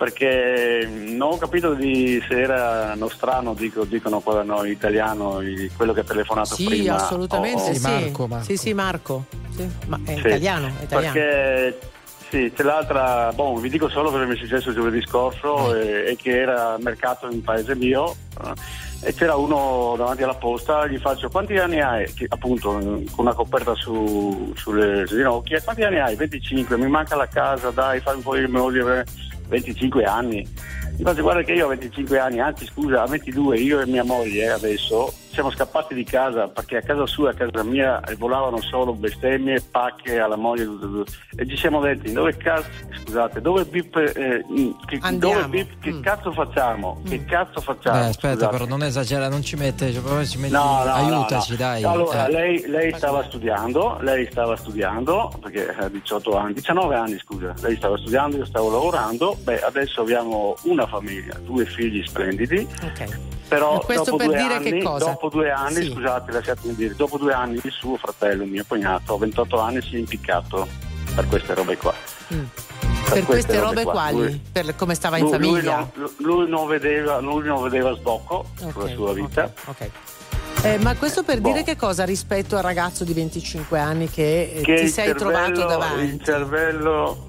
Perché 0.01 0.89
non 0.91 1.33
ho 1.33 1.37
capito 1.37 1.75
di, 1.75 2.25
se 2.27 2.41
era 2.41 2.95
nostrano, 2.95 3.53
dico- 3.53 3.85
dicono 3.85 4.21
qua 4.21 4.33
da 4.37 4.43
noi, 4.43 4.71
italiano, 4.71 5.41
quello 5.77 5.93
che 5.93 6.01
ha 6.01 6.05
telefonato 6.05 6.55
Sì, 6.55 6.65
prima. 6.65 6.95
assolutamente 7.03 7.71
o- 7.71 7.75
sì. 7.75 8.15
Sì, 8.41 8.57
sì, 8.57 8.73
Marco. 8.73 9.27
Sì, 9.55 9.69
Ma 9.89 10.01
è 10.07 10.15
Sì, 10.15 10.21
italiano, 10.21 10.69
è 10.81 10.85
italiano. 10.85 11.13
Perché 11.13 11.81
sì, 12.31 12.51
c'è 12.57 12.63
l'altra, 12.63 13.31
boh, 13.35 13.57
vi 13.57 13.69
dico 13.69 13.91
solo 13.91 14.11
cosa 14.11 14.25
mi 14.25 14.35
è 14.35 14.39
successo 14.39 14.73
giovedì 14.73 15.03
scorso 15.03 15.75
e, 15.75 16.13
e 16.13 16.17
che 16.17 16.41
era 16.41 16.79
mercato 16.79 17.29
in 17.29 17.43
paese 17.43 17.75
mio 17.75 18.15
eh, 18.43 19.09
e 19.09 19.13
c'era 19.15 19.35
uno 19.35 19.97
davanti 19.99 20.23
alla 20.23 20.35
posta, 20.35 20.87
gli 20.87 20.97
faccio 20.99 21.29
quanti 21.29 21.59
anni 21.59 21.81
hai? 21.83 22.11
Che, 22.15 22.25
appunto 22.29 22.71
con 22.71 23.05
una 23.17 23.35
coperta 23.35 23.75
su- 23.75 24.53
sulle 24.57 25.05
ginocchia, 25.07 25.61
quanti 25.63 25.83
anni 25.83 25.99
hai? 25.99 26.15
25, 26.17 26.79
mi 26.79 26.89
manca 26.89 27.17
la 27.17 27.27
casa, 27.27 27.71
dai, 27.71 28.01
fai 28.01 28.15
un 28.17 28.23
po' 28.23 28.35
di 28.35 28.43
memoria, 28.43 29.05
25 29.51 30.05
anni. 30.05 30.47
Faccio 31.03 31.23
guarda 31.23 31.43
che 31.43 31.53
io 31.53 31.67
ho 31.67 31.69
25 31.69 32.19
anni, 32.19 32.41
anzi 32.41 32.67
scusa, 32.67 33.03
a 33.03 33.07
22 33.07 33.59
io 33.59 33.81
e 33.81 33.87
mia 33.87 34.05
moglie 34.05 34.51
adesso 34.51 35.13
siamo 35.31 35.51
scappati 35.51 35.95
di 35.95 36.05
casa 36.05 36.49
perché 36.49 36.79
a 36.79 36.83
casa 36.83 37.07
sua 37.07 37.31
e 37.31 37.33
a 37.33 37.37
casa 37.37 37.63
mia 37.63 38.01
eh, 38.03 38.17
volavano 38.17 38.61
solo 38.61 38.93
bestemmie, 38.95 39.61
pacche 39.71 40.19
alla 40.19 40.37
moglie 40.37 40.67
e 41.37 41.47
ci 41.49 41.57
siamo 41.57 41.81
detti 41.81 42.13
dove 42.13 42.37
cazzo, 42.37 42.69
scusate, 43.03 43.41
dove 43.41 43.65
bip, 43.65 43.97
eh, 43.97 44.45
che, 44.87 45.01
dove 45.19 45.45
bip, 45.49 45.81
che 45.81 46.01
cazzo 46.01 46.33
facciamo? 46.33 47.01
Che 47.09 47.25
cazzo 47.25 47.61
facciamo? 47.61 47.97
Eh, 48.03 48.07
aspetta, 48.07 48.35
Scusate. 48.35 48.53
però 48.53 48.65
non 48.67 48.83
esagera, 48.83 49.29
non 49.29 49.43
ci 49.43 49.57
mette, 49.57 49.93
cioè, 49.93 50.25
ci 50.27 50.39
metti- 50.39 50.53
No, 50.53 50.83
no, 50.85 50.93
aiutaci, 50.93 51.53
no, 51.53 51.57
no. 51.59 51.65
dai. 51.65 51.83
Allora, 51.85 52.27
Eh. 52.27 52.31
lei, 52.33 52.67
lei 52.67 52.93
stava 52.95 53.23
studiando, 53.25 53.99
lei 54.01 54.29
stava 54.31 54.57
studiando, 54.57 55.33
perché 55.41 55.69
ha 55.75 55.89
18 55.89 56.37
anni, 56.37 56.55
19 56.55 56.95
anni 56.95 57.19
scusa, 57.19 57.55
lei 57.63 57.77
stava 57.77 57.97
studiando, 57.99 58.37
io 58.37 58.45
stavo 58.45 58.71
lavorando, 58.71 59.37
beh 59.43 59.61
adesso 59.63 60.01
abbiamo 60.03 60.55
una 60.65 60.87
famiglia, 60.87 61.35
due 61.45 61.65
figli 61.65 62.03
splendidi, 62.07 62.67
però 63.49 63.81
E 63.81 63.85
questo 63.85 64.05
dopo 64.05 64.17
per 64.19 64.27
due, 64.29 64.37
dire 64.37 64.55
anni, 64.55 64.71
che 64.73 64.83
cosa? 64.83 65.07
Dopo 65.21 65.29
due 65.29 65.51
anni, 65.51 65.83
Sì. 65.85 65.91
scusate, 65.91 66.33
lasciatemi 66.33 66.75
dire, 66.75 66.95
dopo 66.95 67.19
due 67.19 67.35
anni 67.35 67.61
il 67.63 67.71
suo 67.71 67.97
fratello, 67.99 68.47
mio 68.47 68.65
cognato, 68.67 69.15
a 69.15 69.19
28 69.19 69.59
anni 69.61 69.83
si 69.83 69.97
è 69.97 69.99
impiccato 69.99 70.67
per 71.15 71.27
queste 71.29 71.55
robe 71.55 71.77
qua. 71.77 71.93
Per 73.11 73.25
queste 73.25 73.59
robe 73.61 73.83
qua. 73.83 73.93
quali? 73.93 74.17
Lui- 74.17 74.41
Per 74.53 74.75
come 74.77 74.95
stava 74.95 75.19
in 75.19 75.25
lui- 75.25 75.39
lui 75.39 75.49
famiglia? 75.61 75.77
non- 75.95 76.11
lui 76.19 76.49
non 76.49 76.67
vedeva, 76.69 77.19
lui 77.21 77.43
non 77.45 77.63
vedeva 77.63 77.95
sbocco 77.97 78.47
sulla 78.57 78.71
Ok, 78.75 78.91
sua 78.95 79.13
vita. 79.13 79.53
Eh, 80.63 80.79
ma 80.79 80.95
questo 80.97 81.23
per 81.23 81.41
Boh. 81.41 81.49
dire 81.49 81.65
che 81.65 81.77
cosa 81.77 82.05
rispetto 82.05 82.57
al 82.57 82.63
ragazzo 82.63 83.05
di 83.05 83.13
25 83.13 83.79
anni 83.79 84.09
che, 84.09 84.53
eh, 84.55 84.61
che 84.63 84.75
ti 84.77 84.89
sei 84.89 85.15
trovato 85.15 85.65
davanti? 85.67 86.05
Il 86.05 86.23
cervello. 86.25 87.29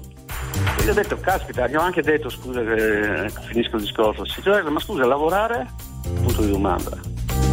Io 0.84 0.90
ho 0.90 0.94
detto, 0.94 1.16
caspita, 1.18 1.66
gli 1.66 1.74
ho 1.74 1.80
anche 1.80 2.02
detto, 2.02 2.28
scusa 2.30 2.62
che 2.62 3.30
finisco 3.48 3.76
il 3.76 3.82
discorso, 3.82 4.24
si 4.24 4.36
dice, 4.40 4.62
ma 4.62 4.80
scusa, 4.80 5.04
lavorare? 5.06 5.66
Punto 6.02 6.42
di 6.42 6.50
domanda. 6.50 6.98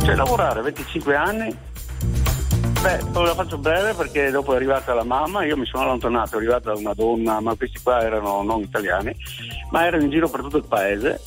Cioè 0.03 0.15
lavorare 0.15 0.61
25 0.61 1.15
anni? 1.15 1.55
Beh, 2.81 2.99
la 3.13 3.33
faccio 3.35 3.57
breve 3.57 3.93
perché 3.93 4.31
dopo 4.31 4.53
è 4.53 4.55
arrivata 4.55 4.93
la 4.93 5.03
mamma, 5.03 5.43
io 5.43 5.57
mi 5.57 5.65
sono 5.65 5.83
allontanato, 5.83 6.35
è 6.35 6.37
arrivata 6.37 6.73
una 6.73 6.93
donna, 6.93 7.39
ma 7.41 7.53
questi 7.55 7.79
qua 7.83 8.01
erano 8.01 8.41
non 8.41 8.61
italiani, 8.61 9.13
ma 9.71 9.85
erano 9.85 10.03
in 10.03 10.09
giro 10.09 10.29
per 10.29 10.39
tutto 10.41 10.57
il 10.57 10.63
paese, 10.65 11.19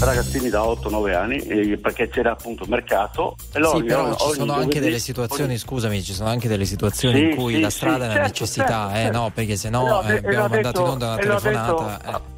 ragazzini 0.00 0.50
da 0.50 0.62
8-9 0.64 1.14
anni, 1.14 1.36
eh, 1.38 1.78
perché 1.78 2.08
c'era 2.10 2.32
appunto 2.32 2.66
mercato. 2.68 3.36
E 3.54 3.58
loro 3.58 3.78
Sì, 3.78 3.84
però 3.84 4.02
ogni- 4.04 4.16
ci 4.18 4.32
sono 4.34 4.52
ogni 4.52 4.62
anche 4.62 4.80
delle 4.80 4.98
situazioni, 4.98 5.56
scusami, 5.56 6.02
ci 6.02 6.12
sono 6.12 6.28
anche 6.28 6.46
delle 6.48 6.66
situazioni 6.66 7.18
Sì, 7.18 7.24
in 7.30 7.36
cui 7.36 7.54
sì, 7.54 7.60
la 7.60 7.70
sì, 7.70 7.76
strada 7.76 7.96
è 7.96 8.06
una 8.08 8.12
certo, 8.12 8.28
necessità, 8.28 8.66
certo, 8.66 8.94
eh, 8.98 9.02
certo. 9.02 9.18
no, 9.18 9.30
perché 9.32 9.52
E 9.52 9.56
sennò 9.56 9.86
l'ho 9.86 10.02
eh, 10.02 10.16
abbiamo 10.18 10.42
l'ho 10.42 10.48
mandato 10.50 10.58
in 10.58 10.60
detto- 10.62 10.82
onda 10.92 11.06
una 11.06 11.16
telefonata. 11.16 11.98
detto- 12.02 12.30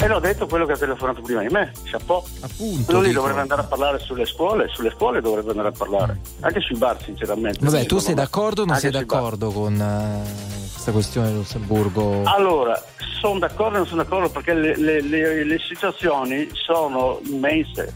E 0.00 0.06
l'ho 0.06 0.20
detto 0.20 0.46
quello 0.46 0.64
che 0.64 0.72
ha 0.72 0.76
telefonato 0.76 1.20
prima 1.22 1.40
di 1.40 1.48
me, 1.48 1.72
chapeau. 1.84 2.22
Appunto. 2.40 2.84
Quello 2.84 3.00
lì 3.00 3.08
dico. 3.08 3.20
dovrebbe 3.20 3.40
andare 3.40 3.62
a 3.62 3.64
parlare 3.64 3.98
sulle 3.98 4.26
scuole, 4.26 4.68
sulle 4.72 4.90
scuole 4.90 5.20
dovrebbe 5.20 5.50
andare 5.50 5.68
a 5.68 5.72
parlare, 5.72 6.20
anche 6.40 6.60
sui 6.60 6.76
bar 6.76 7.02
sinceramente. 7.02 7.58
Vabbè, 7.64 7.86
tu 7.86 7.98
sei 7.98 8.14
d'accordo 8.14 8.62
o 8.62 8.64
non 8.64 8.76
sei 8.76 8.90
bar. 8.92 9.04
d'accordo 9.04 9.50
con 9.50 9.74
eh, 9.74 10.22
questa 10.72 10.92
questione 10.92 11.28
di 11.28 11.34
Lussemburgo? 11.34 12.22
Allora, 12.24 12.80
sono 13.20 13.40
d'accordo 13.40 13.74
e 13.74 13.78
non 13.78 13.86
sono 13.88 14.02
d'accordo 14.02 14.28
perché 14.30 14.54
le, 14.54 14.76
le- 14.76 15.00
le- 15.02 15.44
le 15.44 15.58
situazioni 15.58 16.48
sono 16.52 17.18
immense, 17.24 17.92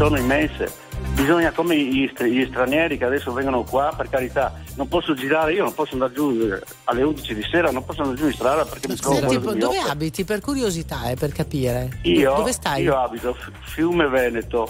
sono 0.00 0.16
immense. 0.16 0.72
Bisogna, 1.12 1.52
come 1.52 1.76
gli, 1.76 2.08
gli 2.10 2.46
stranieri 2.48 2.96
che 2.96 3.04
adesso 3.04 3.30
vengono 3.34 3.64
qua, 3.64 3.92
per 3.94 4.08
carità, 4.08 4.54
non 4.76 4.88
posso 4.88 5.12
girare, 5.12 5.52
io 5.52 5.62
non 5.64 5.74
posso 5.74 5.92
andare 5.92 6.14
giù 6.14 6.30
eh, 6.40 6.58
alle 6.84 7.02
11 7.02 7.34
di 7.34 7.42
sera, 7.50 7.70
non 7.70 7.84
posso 7.84 8.00
andare 8.00 8.18
giù 8.18 8.26
in 8.26 8.32
strada 8.32 8.64
perché 8.64 8.88
mi 8.88 8.94
trovo 8.96 9.16
Senti, 9.28 9.38
dove 9.58 9.76
offre. 9.78 9.90
abiti? 9.90 10.24
Per 10.24 10.40
curiosità, 10.40 11.10
eh, 11.10 11.16
per 11.16 11.32
capire. 11.32 11.98
Io, 12.04 12.34
Dove 12.34 12.52
stai? 12.52 12.82
io 12.84 12.98
abito 12.98 13.34
Fi- 13.34 13.50
Fiume 13.60 14.08
Veneto, 14.08 14.66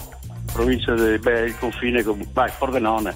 provincia 0.51 0.93
di 0.95 1.17
beh, 1.17 1.39
il 1.45 1.57
confine 1.57 2.03
con 2.03 2.27
vai, 2.33 2.51
Pordenone. 2.57 3.15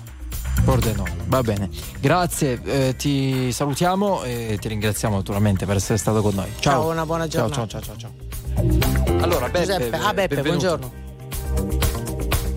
Pordenone, 0.63 1.15
va 1.25 1.41
bene. 1.41 1.69
Grazie, 1.99 2.61
eh, 2.63 2.95
ti 2.95 3.51
salutiamo 3.51 4.23
e 4.23 4.57
ti 4.61 4.69
ringraziamo 4.69 5.17
naturalmente 5.17 5.65
per 5.65 5.75
essere 5.75 5.97
stato 5.97 6.21
con 6.21 6.33
noi. 6.33 6.49
Ciao. 6.59 6.81
Ciao, 6.83 6.91
una 6.91 7.05
buona 7.05 7.27
Ciao, 7.27 7.49
giornata. 7.49 7.81
ciao, 7.81 7.81
ciao, 7.81 7.97
ciao. 7.97 9.19
Allora, 9.21 9.49
Beppe, 9.49 9.65
Giuseppe. 9.65 9.97
Ah, 9.97 10.13
Beppe, 10.13 10.35
benvenuto. 10.35 10.77
buongiorno. 10.77 11.84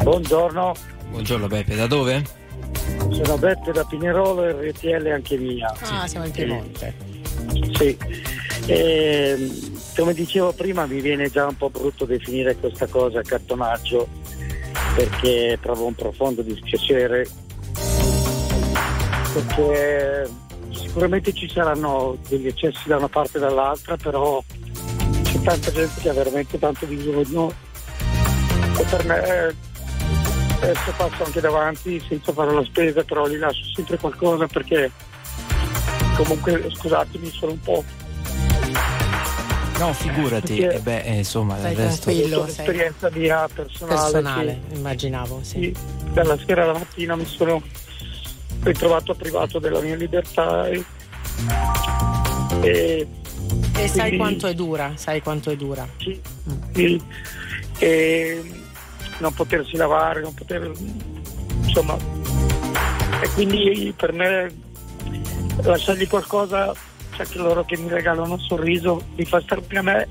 Buongiorno, 0.09 0.75
Buongiorno 1.11 1.49
Beppe, 1.49 1.77
da 1.77 1.87
dove? 1.87 2.25
sono 3.11 3.37
Beppe 3.37 3.73
da 3.73 3.85
Pinerolo 3.85 4.43
e 4.43 4.71
RTL 4.71 5.07
anche 5.09 5.37
mia. 5.37 5.71
Ah, 5.83 6.07
siamo 6.07 6.25
in 6.25 6.33
Piemonte. 6.33 6.95
Sì. 7.77 7.95
Ehm, 8.69 9.79
come 9.95 10.15
dicevo 10.15 10.53
prima 10.53 10.87
mi 10.87 11.03
viene 11.03 11.29
già 11.29 11.47
un 11.47 11.59
po' 11.59 11.69
brutto 11.69 12.07
definire 12.07 12.57
questa 12.57 12.87
cosa 12.87 13.21
cartonaggio 13.21 14.09
perché 14.95 15.59
provo 15.61 15.85
un 15.85 15.95
profondo 15.95 16.41
dispiacere 16.41 17.29
perché 19.35 20.31
sicuramente 20.71 21.35
ci 21.35 21.51
saranno 21.51 22.17
degli 22.27 22.47
eccessi 22.47 22.89
da 22.89 22.97
una 22.97 23.09
parte 23.09 23.37
e 23.37 23.41
dall'altra 23.41 23.99
però 23.99 24.43
c'è 25.23 25.41
tanta 25.43 25.71
gente 25.71 26.01
che 26.01 26.09
ha 26.09 26.15
veramente 26.15 26.59
tanto 26.59 26.87
bisogno 26.87 27.53
e 28.79 28.85
per 28.85 29.05
me 29.05 29.27
eh, 29.27 29.55
adesso 30.61 30.93
passo 30.97 31.25
anche 31.25 31.41
davanti 31.41 32.03
senza 32.09 32.33
fare 32.33 32.53
la 32.53 32.65
spesa 32.65 33.03
però 33.05 33.27
gli 33.29 33.37
lascio 33.37 33.65
sempre 33.75 33.97
qualcosa 33.99 34.47
perché 34.47 34.91
comunque 36.17 36.69
scusatemi 36.75 37.31
sono 37.31 37.53
un 37.53 37.61
po' 37.61 37.85
No, 39.79 39.93
figurati, 39.93 40.57
Perché- 40.57 40.77
eh 40.77 40.81
beh, 40.81 41.01
eh, 41.03 41.17
insomma, 41.19 41.57
il 41.71 41.77
resto... 41.77 42.11
tranquillo. 42.11 42.45
l'esperienza 42.47 43.11
mia 43.13 43.49
personale, 43.55 43.95
Personale, 43.95 44.61
che- 44.69 44.75
immaginavo, 44.75 45.39
sì. 45.43 45.61
sì, 45.61 45.75
dalla 46.13 46.37
sera 46.45 46.65
alla 46.65 46.73
mattina 46.73 47.15
mi 47.15 47.25
sono 47.25 47.63
ritrovato 48.65 49.15
privato 49.15 49.61
della 49.61 49.79
mia 49.81 49.95
libertà 49.95 50.67
e, 50.67 50.85
e, 52.63 53.07
E 53.77 53.87
sai 53.89 53.99
quindi- 54.01 54.17
quanto 54.17 54.47
è 54.49 54.55
dura, 54.55 54.93
sai 54.97 55.23
quanto 55.23 55.51
è 55.53 55.57
dura. 55.57 55.87
sì, 55.99 56.21
sì, 56.75 57.01
e 57.79 58.43
non 59.19 59.35
potersi 59.35 59.77
lavare, 59.77 60.21
non 60.21 60.35
poter 60.35 60.71
insomma 61.62 61.97
e 63.21 63.29
quindi 63.35 63.93
per 63.97 64.12
me 64.12 64.55
lasciargli 65.62 66.07
qualcosa, 66.07 66.73
cioè 67.16 67.27
che 67.27 67.39
loro 67.39 67.64
che 67.64 67.77
mi 67.77 67.89
regalano 67.89 68.33
un 68.33 68.41
sorriso 68.41 69.03
mi 69.16 69.25
fa 69.25 69.41
stare 69.41 69.61
bene 69.62 69.79
a 69.79 69.83
me 69.83 70.09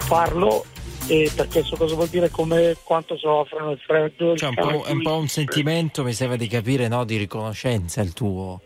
farlo 0.00 0.64
e 1.06 1.30
perché 1.34 1.62
so 1.62 1.76
cosa 1.76 1.94
vuol 1.94 2.08
dire 2.08 2.30
come 2.30 2.76
quanto 2.82 3.16
soffrono 3.16 3.72
il 3.72 3.78
freddo 3.78 4.32
il 4.32 4.38
Cioè, 4.38 4.48
un 4.48 4.54
po', 4.54 4.82
è 4.84 4.90
un 4.90 5.02
po' 5.02 5.16
un 5.16 5.28
sentimento, 5.28 6.02
mi 6.02 6.12
sembra 6.12 6.36
di 6.36 6.46
capire, 6.46 6.88
no, 6.88 7.04
di 7.04 7.16
riconoscenza 7.16 8.00
il 8.00 8.12
tuo. 8.12 8.60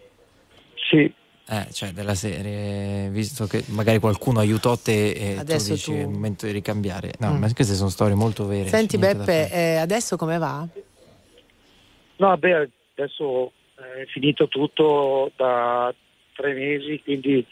Sì. 0.89 1.13
Eh, 1.51 1.73
cioè, 1.73 1.93
della 1.93 2.15
serie, 2.15 3.09
visto 3.09 3.47
che 3.47 3.65
magari 3.69 3.99
qualcuno 4.01 4.39
aiutò 4.39 4.77
te 4.77 5.13
e 5.13 5.37
Adesso 5.39 5.69
tu 5.69 5.73
dici 5.73 5.91
tu- 5.93 5.97
è 5.97 6.01
il 6.03 6.09
momento 6.09 6.45
di 6.45 6.53
ricambiare. 6.53 7.13
No, 7.21 7.33
Mm. 7.33 7.39
ma 7.39 7.53
queste 7.55 7.73
sono 7.75 7.89
storie 7.89 8.15
molto 8.15 8.45
vere. 8.47 8.69
Senti 8.69 8.99
Beppe, 8.99 9.51
eh, 9.51 9.77
adesso 9.77 10.17
come 10.19 10.37
va? 10.37 10.67
No, 12.17 12.37
beh, 12.37 12.69
adesso 12.97 13.53
è 13.77 14.05
finito 14.13 14.49
tutto 14.49 15.31
da 15.37 15.95
tre 16.35 16.53
mesi, 16.53 17.01
quindi 17.03 17.47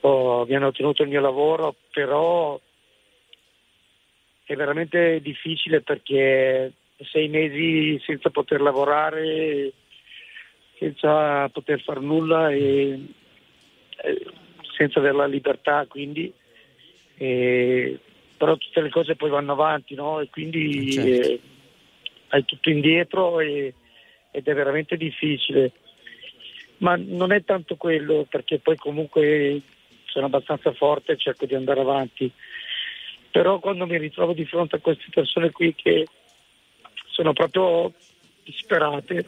oh, 0.00 0.44
mi 0.46 0.54
hanno 0.54 0.70
tenuto 0.72 1.02
il 1.02 1.08
mio 1.08 1.20
lavoro, 1.22 1.76
però 1.90 2.60
è 4.44 4.54
veramente 4.54 5.20
difficile 5.22 5.80
perché 5.80 6.72
sei 7.10 7.28
mesi 7.28 7.98
senza 8.04 8.28
poter 8.30 8.60
lavorare, 8.60 9.72
senza 10.78 11.48
poter 11.48 11.82
fare 11.82 12.00
nulla 12.00 12.50
e 12.50 13.00
eh, 14.02 14.26
senza 14.76 15.00
avere 15.00 15.16
la 15.16 15.26
libertà, 15.26 15.86
quindi 15.88 16.32
eh, 17.16 17.98
però 18.36 18.56
tutte 18.56 18.80
le 18.80 18.90
cose 18.90 19.16
poi 19.16 19.30
vanno 19.30 19.52
avanti, 19.52 19.94
no? 19.94 20.20
E 20.20 20.28
quindi 20.30 20.92
Certo. 20.92 21.10
eh, 21.10 21.40
hai 22.28 22.44
tutto 22.44 22.70
indietro 22.70 23.40
e- 23.40 23.74
ed 24.30 24.46
è 24.46 24.54
veramente 24.54 24.96
difficile. 24.96 25.72
Ma 26.78 26.94
non 26.96 27.32
è 27.32 27.42
tanto 27.42 27.74
quello, 27.74 28.24
perché 28.28 28.60
poi 28.60 28.76
comunque 28.76 29.60
sono 30.04 30.26
abbastanza 30.26 30.72
forte 30.72 31.12
e 31.12 31.16
cerco 31.16 31.44
di 31.44 31.56
andare 31.56 31.80
avanti. 31.80 32.30
Però 33.32 33.58
quando 33.58 33.84
mi 33.86 33.98
ritrovo 33.98 34.32
di 34.32 34.44
fronte 34.44 34.76
a 34.76 34.80
queste 34.80 35.06
persone 35.10 35.50
qui 35.50 35.74
che 35.74 36.06
sono 37.08 37.32
proprio 37.32 37.92
disperate, 38.44 39.26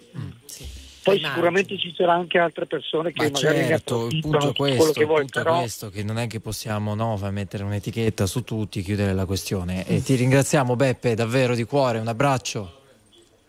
poi 1.03 1.19
sicuramente 1.19 1.79
ci 1.79 1.95
saranno 1.97 2.21
anche 2.21 2.39
altre 2.39 2.67
persone 2.67 3.13
che 3.13 3.25
Ma 3.25 3.31
magari 3.31 3.59
ne 3.59 3.67
certo, 3.67 4.07
il 4.07 4.19
approfittano, 4.19 4.39
punto 4.39 4.49
è 4.49 4.55
questo, 4.55 4.93
che 4.93 5.01
il 5.01 5.07
vuoi, 5.07 5.21
punto 5.21 5.39
è 5.39 5.43
però 5.43 5.59
questo, 5.59 5.91
che 5.91 6.03
non 6.03 6.19
è 6.19 6.27
che 6.27 6.41
possiamo 6.41 6.95
no, 6.95 7.19
mettere 7.31 7.65
un'etichetta 7.65 8.27
su 8.27 8.43
tutti, 8.45 8.83
chiudere 8.83 9.13
la 9.15 9.25
questione. 9.25 9.87
E 9.87 10.03
ti 10.03 10.15
ringraziamo 10.15 10.77
Beppe, 10.77 11.15
davvero 11.15 11.55
di 11.55 11.65
cuore, 11.65 11.99
un 11.99 12.09
abbraccio. 12.09 12.79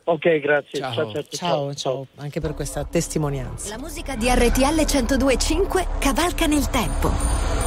Ok, 0.04 0.39
grazie. 0.39 0.80
Ciao. 0.80 0.93
Ciao, 0.93 1.12
ciao, 1.12 1.24
Ciao, 1.30 1.74
ciao, 1.74 2.08
anche 2.18 2.39
per 2.39 2.54
questa 2.54 2.84
testimonianza. 2.84 3.70
La 3.70 3.78
musica 3.78 4.16
di 4.16 4.28
RTL 4.28 4.86
1025 4.86 5.88
cavalca 5.99 6.47
nel 6.47 6.70
tempo. 6.70 7.10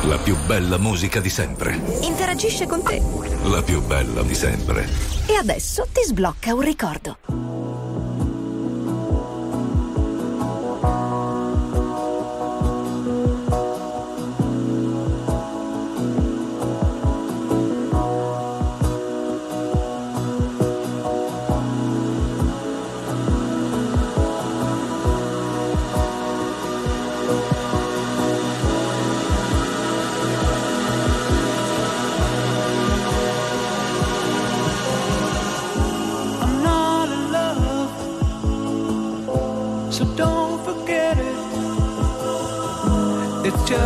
La 0.06 0.18
più 0.18 0.36
bella 0.44 0.76
musica 0.76 1.20
di 1.20 1.30
sempre. 1.30 1.80
Interagisce 2.02 2.66
con 2.66 2.82
te. 2.82 3.00
La 3.44 3.62
più 3.62 3.80
bella 3.82 4.22
di 4.22 4.34
sempre. 4.34 4.86
E 5.26 5.36
adesso 5.36 5.86
ti 5.92 6.02
sblocca 6.02 6.52
un 6.52 6.60
ricordo. 6.60 7.83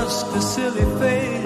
Just 0.09 0.34
a 0.34 0.40
silly 0.40 0.86
phase 0.98 1.38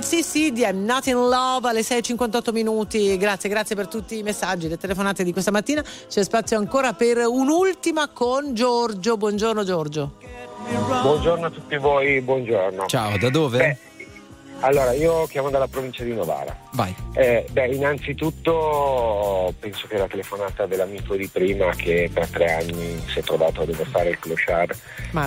through. 0.00 0.18
I 0.18 0.20
10cc 0.20 0.48
di 0.50 0.62
I'm 0.62 0.84
Not 0.84 1.06
in 1.06 1.14
Love 1.14 1.68
alle 1.68 1.80
6.58 1.80 2.52
minuti. 2.52 3.16
Grazie, 3.16 3.48
grazie 3.48 3.74
per 3.74 3.88
tutti 3.88 4.18
i 4.18 4.22
messaggi, 4.22 4.68
le 4.68 4.76
telefonate 4.76 5.24
di 5.24 5.32
questa 5.32 5.50
mattina. 5.50 5.82
C'è 5.82 6.22
spazio 6.22 6.56
ancora 6.56 6.92
per 6.92 7.18
un'ultima 7.18 8.08
con 8.08 8.54
Giorgio. 8.54 9.16
Buongiorno 9.16 9.64
Giorgio. 9.64 10.12
Buongiorno 11.02 11.46
a 11.46 11.50
tutti 11.50 11.76
voi, 11.78 12.20
buongiorno. 12.20 12.86
Ciao, 12.86 13.18
da 13.18 13.28
dove? 13.28 13.58
Beh, 13.58 13.76
allora, 14.60 14.92
io 14.92 15.26
chiamo 15.26 15.50
dalla 15.50 15.66
provincia 15.66 16.04
di 16.04 16.12
Novara. 16.12 16.56
Vai. 16.72 16.94
Eh, 17.14 17.46
beh, 17.50 17.66
innanzitutto 17.68 19.52
penso 19.58 19.86
che 19.88 19.98
la 19.98 20.06
telefonata 20.06 20.66
dell'amico 20.66 21.16
di 21.16 21.28
prima 21.28 21.70
che 21.70 22.10
per 22.12 22.28
tre 22.28 22.54
anni 22.54 23.02
si 23.06 23.18
è 23.18 23.22
trovato 23.22 23.62
a 23.62 23.64
dover 23.64 23.86
fare 23.86 24.10
il 24.10 24.18
clochard 24.18 24.76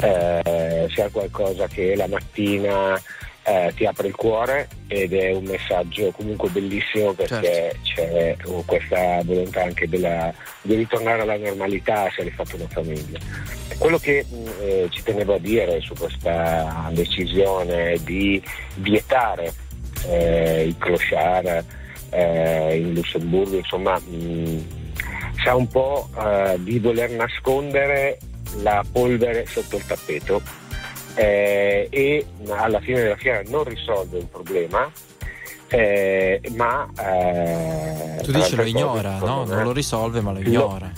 eh, 0.02 0.88
sia 0.94 1.10
qualcosa 1.10 1.68
che 1.68 1.96
la 1.96 2.08
mattina 2.08 3.02
ti 3.82 3.88
apre 3.88 4.10
il 4.10 4.16
cuore 4.16 4.68
ed 4.88 5.12
è 5.12 5.34
un 5.34 5.44
messaggio 5.44 6.12
comunque 6.12 6.50
bellissimo 6.50 7.14
perché 7.14 7.76
c'è 7.82 8.38
uh, 8.46 8.64
questa 8.64 9.24
volontà 9.24 9.64
anche 9.64 9.90
della- 9.90 10.32
di 10.62 10.76
ritornare 10.76 11.24
alla 11.24 11.38
normalità 11.38 12.08
se 12.16 12.22
hai 12.22 12.30
fatto 12.30 12.58
una 12.58 12.68
famiglia. 12.68 13.18
Quello 13.80 13.98
che 13.98 14.24
mh, 14.30 14.48
eh, 14.60 14.88
ci 14.92 15.02
tenevo 15.02 15.34
a 15.34 15.40
dire 15.40 15.82
su 15.82 15.96
questa 15.96 16.92
decisione 16.92 17.98
di 18.04 18.40
vietare 18.76 19.52
eh, 20.06 20.68
i 20.68 20.76
clochard 20.78 21.66
eh, 22.12 22.78
in 22.78 22.94
Lussemburgo, 22.94 23.58
insomma, 23.58 23.98
mh, 23.98 24.64
sa 25.44 25.56
un 25.56 25.68
po' 25.68 26.08
eh, 26.24 26.56
di 26.60 26.78
voler 26.78 27.10
nascondere 27.10 28.20
la 28.62 28.84
polvere 28.92 29.48
sotto 29.48 29.78
il 29.78 29.86
tappeto 29.88 30.61
eh, 31.16 31.88
e 31.90 32.26
alla 32.50 32.80
fine 32.80 33.02
della 33.02 33.16
fiera 33.18 33.42
non 33.48 33.64
risolve 33.64 34.18
il 34.18 34.26
problema. 34.26 34.92
eh, 35.70 36.42
ma 36.56 36.90
eh, 37.00 38.22
Tu 38.24 38.32
dici 38.32 38.56
lo 38.56 38.64
ignora, 38.64 39.18
no? 39.20 39.46
Non 39.46 39.64
lo 39.64 39.72
risolve, 39.72 40.20
ma 40.22 40.32
lo 40.32 40.40
Lo- 40.42 40.48
ignora. 40.48 40.92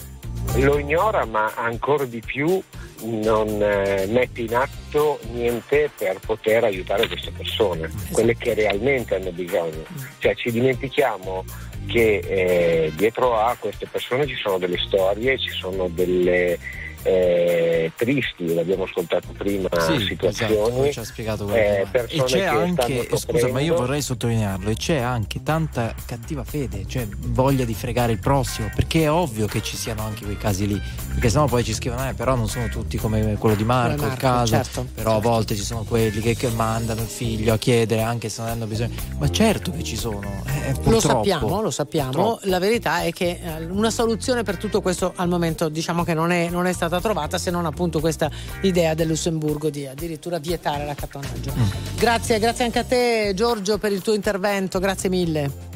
lo 0.55 0.77
ignora 0.79 1.25
ma 1.25 1.51
ancora 1.55 2.05
di 2.05 2.21
più 2.25 2.61
non 3.03 3.47
eh, 3.61 4.05
mette 4.09 4.41
in 4.41 4.55
atto 4.55 5.19
niente 5.31 5.89
per 5.97 6.19
poter 6.25 6.63
aiutare 6.63 7.05
queste 7.07 7.31
persone, 7.31 7.89
quelle 8.11 8.35
che 8.37 8.53
realmente 8.53 9.15
hanno 9.15 9.31
bisogno. 9.31 9.83
Cioè 10.19 10.33
ci 10.35 10.51
dimentichiamo 10.51 11.43
che 11.85 12.19
eh, 12.25 12.91
dietro 12.95 13.37
a 13.37 13.55
queste 13.59 13.87
persone 13.91 14.25
ci 14.25 14.35
sono 14.35 14.57
delle 14.57 14.77
storie, 14.77 15.37
ci 15.37 15.49
sono 15.51 15.89
delle, 15.89 16.57
eh, 17.03 17.91
tristi, 17.95 18.53
l'abbiamo 18.53 18.83
ascoltato 18.83 19.27
prima, 19.37 19.69
Sì, 19.79 19.99
situazioni. 20.05 20.53
esatto, 20.53 20.69
poi 20.71 20.91
ci 20.91 20.99
ha 20.99 21.03
spiegato 21.03 21.45
quello 21.45 21.59
eh, 21.59 21.87
e 22.07 22.23
c'è 22.23 22.37
che 22.37 22.45
anche, 22.45 23.03
stanno 23.03 23.17
scusa, 23.17 23.47
ma 23.49 23.59
io 23.59 23.75
vorrei 23.75 24.01
sottolinearlo, 24.01 24.69
e 24.69 24.75
c'è 24.75 24.97
anche 24.97 25.43
tanta 25.43 25.93
cattiva 26.05 26.43
fede, 26.43 26.85
cioè 26.87 27.07
voglia 27.09 27.65
di 27.65 27.73
fregare 27.73 28.11
il 28.13 28.19
prossimo, 28.19 28.69
perché 28.73 29.03
è 29.03 29.11
ovvio 29.11 29.45
che 29.47 29.61
ci 29.61 29.75
siano 29.75 30.03
anche 30.03 30.23
quei 30.23 30.37
casi 30.37 30.67
lì, 30.67 30.81
perché 31.09 31.29
sennò 31.29 31.45
poi 31.45 31.63
ci 31.63 31.73
scrivono, 31.73 32.07
eh, 32.09 32.13
però 32.13 32.35
non 32.35 32.47
sono 32.47 32.67
tutti 32.69 32.97
come 32.97 33.35
quello 33.37 33.55
di 33.55 33.63
Marco, 33.63 33.95
Come 33.97 34.13
il 34.13 34.19
Marco, 34.21 34.25
caso, 34.25 34.53
certo, 34.53 34.87
però 34.93 35.15
a 35.17 35.19
volte 35.19 35.55
ci 35.55 35.63
sono 35.63 35.83
quelli 35.83 36.19
che, 36.21 36.35
che 36.35 36.49
mandano 36.49 37.01
il 37.01 37.07
figlio 37.07 37.53
a 37.53 37.57
chiedere 37.57 38.01
anche 38.01 38.29
se 38.29 38.41
non 38.41 38.51
hanno 38.51 38.65
bisogno, 38.65 38.93
ma 39.17 39.29
certo 39.29 39.71
che 39.71 39.83
ci 39.83 39.95
sono, 39.97 40.43
eh, 40.47 40.71
Lo 40.71 40.79
purtroppo. 40.79 40.99
sappiamo, 40.99 41.61
lo 41.61 41.71
sappiamo. 41.71 42.11
Purtroppo. 42.11 42.39
La 42.43 42.59
verità 42.59 43.01
è 43.01 43.11
che 43.11 43.39
eh, 43.43 43.65
una 43.65 43.89
soluzione 43.91 44.43
per 44.43 44.57
tutto 44.57 44.81
questo 44.81 45.13
al 45.15 45.27
momento 45.27 45.69
diciamo 45.69 46.03
che 46.03 46.13
non 46.13 46.31
è, 46.31 46.49
non 46.49 46.65
è 46.65 46.73
stata 46.73 46.92
trovata 46.99 47.37
se 47.37 47.51
non 47.51 47.65
appunto 47.65 47.99
questa 47.99 48.29
idea 48.61 48.93
del 48.93 49.07
Lussemburgo 49.07 49.69
di 49.69 49.85
addirittura 49.85 50.39
vietare 50.39 50.85
l'accattonaggio. 50.85 51.53
Mm. 51.55 51.97
Grazie, 51.97 52.39
grazie 52.39 52.65
anche 52.65 52.79
a 52.79 52.83
te 52.83 53.31
Giorgio 53.35 53.77
per 53.77 53.91
il 53.91 54.01
tuo 54.01 54.13
intervento, 54.13 54.79
grazie 54.79 55.09
mille. 55.09 55.71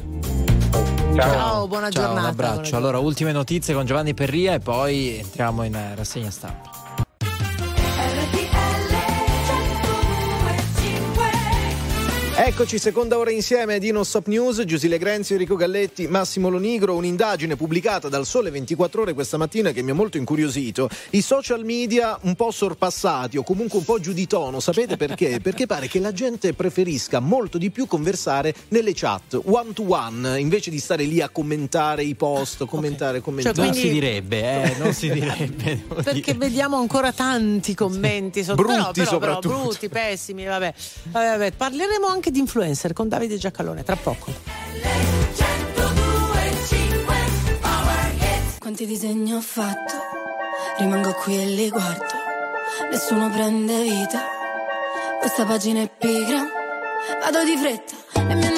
Ciao, 1.14 1.66
buona 1.66 1.90
Ciao, 1.90 2.02
giornata. 2.02 2.20
Un 2.20 2.26
abbraccio. 2.26 2.76
Allora, 2.76 2.98
ultime 2.98 3.32
notizie 3.32 3.74
con 3.74 3.84
Giovanni 3.84 4.14
Perria 4.14 4.54
e 4.54 4.60
poi 4.60 5.16
entriamo 5.18 5.64
in 5.64 5.74
eh, 5.74 5.94
rassegna 5.96 6.30
stampa. 6.30 6.77
Eccoci, 12.40 12.78
seconda 12.78 13.18
ora 13.18 13.32
insieme 13.32 13.80
di 13.80 13.90
Non 13.90 14.04
Stop 14.04 14.28
News, 14.28 14.62
Giusile 14.64 14.96
Grenzio, 14.96 15.34
Enrico 15.34 15.56
Galletti, 15.56 16.06
Massimo 16.06 16.48
Lonigro, 16.48 16.94
un'indagine 16.94 17.56
pubblicata 17.56 18.08
dal 18.08 18.24
Sole 18.26 18.50
24 18.50 19.02
Ore 19.02 19.12
questa 19.12 19.36
mattina 19.36 19.72
che 19.72 19.82
mi 19.82 19.90
ha 19.90 19.94
molto 19.94 20.18
incuriosito. 20.18 20.88
I 21.10 21.20
social 21.20 21.64
media 21.64 22.16
un 22.22 22.36
po' 22.36 22.52
sorpassati 22.52 23.38
o 23.38 23.42
comunque 23.42 23.78
un 23.80 23.84
po' 23.84 23.98
giù 23.98 24.12
di 24.12 24.28
tono, 24.28 24.60
sapete 24.60 24.96
perché? 24.96 25.40
Perché 25.48 25.66
pare 25.66 25.88
che 25.88 25.98
la 25.98 26.12
gente 26.12 26.52
preferisca 26.54 27.18
molto 27.18 27.58
di 27.58 27.70
più 27.70 27.86
conversare 27.88 28.54
nelle 28.68 28.92
chat, 28.94 29.38
one 29.44 29.72
to 29.72 29.84
one, 29.88 30.38
invece 30.38 30.70
di 30.70 30.78
stare 30.78 31.02
lì 31.04 31.20
a 31.20 31.28
commentare 31.30 32.04
i 32.04 32.14
post, 32.14 32.64
commentare, 32.66 33.20
commentare. 33.20 33.56
Cioè, 33.56 33.64
Non 33.64 33.74
quindi- 33.74 33.88
si 33.88 34.00
direbbe, 34.00 34.62
eh, 34.62 34.76
non 34.78 34.92
si 34.94 35.10
direbbe. 35.10 35.82
Perché 36.04 36.32
dire. 36.32 36.38
vediamo 36.38 36.76
ancora 36.76 37.10
tanti 37.12 37.74
commenti 37.74 38.44
sotto, 38.44 38.62
Brutti 38.62 38.74
però, 38.74 38.92
però, 38.92 39.18
però, 39.18 39.32
soprattutto. 39.34 39.60
brutti, 39.62 39.88
pessimi, 39.88 40.44
vabbè. 40.44 40.74
Vabbè, 41.10 41.28
vabbè. 41.30 41.52
Parleremo 41.52 42.06
anche 42.06 42.26
di 42.30 42.38
influencer 42.38 42.92
con 42.92 43.08
Davide 43.08 43.36
Giacalone 43.36 43.82
tra 43.82 43.96
poco. 43.96 44.32
Quanti 48.58 48.86
disegni 48.86 49.32
ho 49.32 49.40
fatto? 49.40 49.94
Rimango 50.78 51.12
qui 51.14 51.40
e 51.40 51.46
li 51.46 51.68
guardo. 51.70 52.04
Nessuno 52.90 53.30
prende 53.30 53.82
vita. 53.82 54.22
Questa 55.20 55.44
pagina 55.44 55.80
è 55.80 55.90
pigra. 55.90 56.46
Vado 57.20 57.44
di 57.44 57.56
fretta 57.56 57.94
e 58.30 58.34
mi 58.34 58.57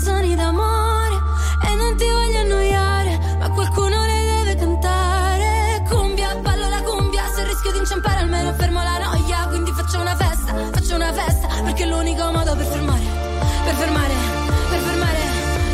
canzoni 0.00 0.34
d'amore 0.34 1.16
E 1.62 1.74
non 1.74 1.94
ti 1.96 2.04
voglio 2.08 2.38
annoiare, 2.38 3.18
ma 3.38 3.50
qualcuno 3.50 3.96
le 4.06 4.24
deve 4.32 4.54
cantare. 4.56 5.84
Cumbia, 5.88 6.34
ballo 6.36 6.68
la 6.68 6.80
cumbia, 6.82 7.22
se 7.34 7.44
rischio 7.44 7.72
di 7.72 7.78
inciampare 7.78 8.20
almeno 8.20 8.52
fermo 8.54 8.82
la 8.82 8.98
noia. 8.98 9.46
Quindi 9.48 9.70
faccio 9.72 10.00
una 10.00 10.16
festa, 10.16 10.54
faccio 10.72 10.94
una 10.94 11.12
festa 11.12 11.48
Perché 11.64 11.82
è 11.82 11.86
l'unico 11.86 12.24
modo 12.32 12.56
per 12.56 12.64
fermare, 12.64 13.02
per 13.64 13.74
fermare, 13.74 14.14
per 14.70 14.80
fermare 14.80 15.18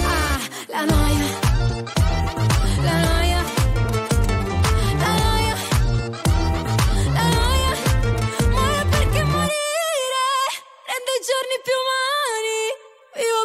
Ah, 0.07 0.39
la 0.67 0.85
noia 0.85 1.06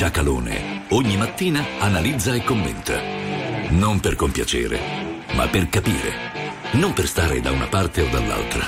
Giacalone 0.00 0.86
ogni 0.92 1.18
mattina 1.18 1.62
analizza 1.78 2.32
e 2.32 2.42
commenta. 2.42 3.02
Non 3.68 4.00
per 4.00 4.16
compiacere, 4.16 4.80
ma 5.34 5.46
per 5.46 5.68
capire. 5.68 6.14
Non 6.70 6.94
per 6.94 7.06
stare 7.06 7.42
da 7.42 7.50
una 7.50 7.66
parte 7.66 8.00
o 8.00 8.08
dall'altra, 8.08 8.66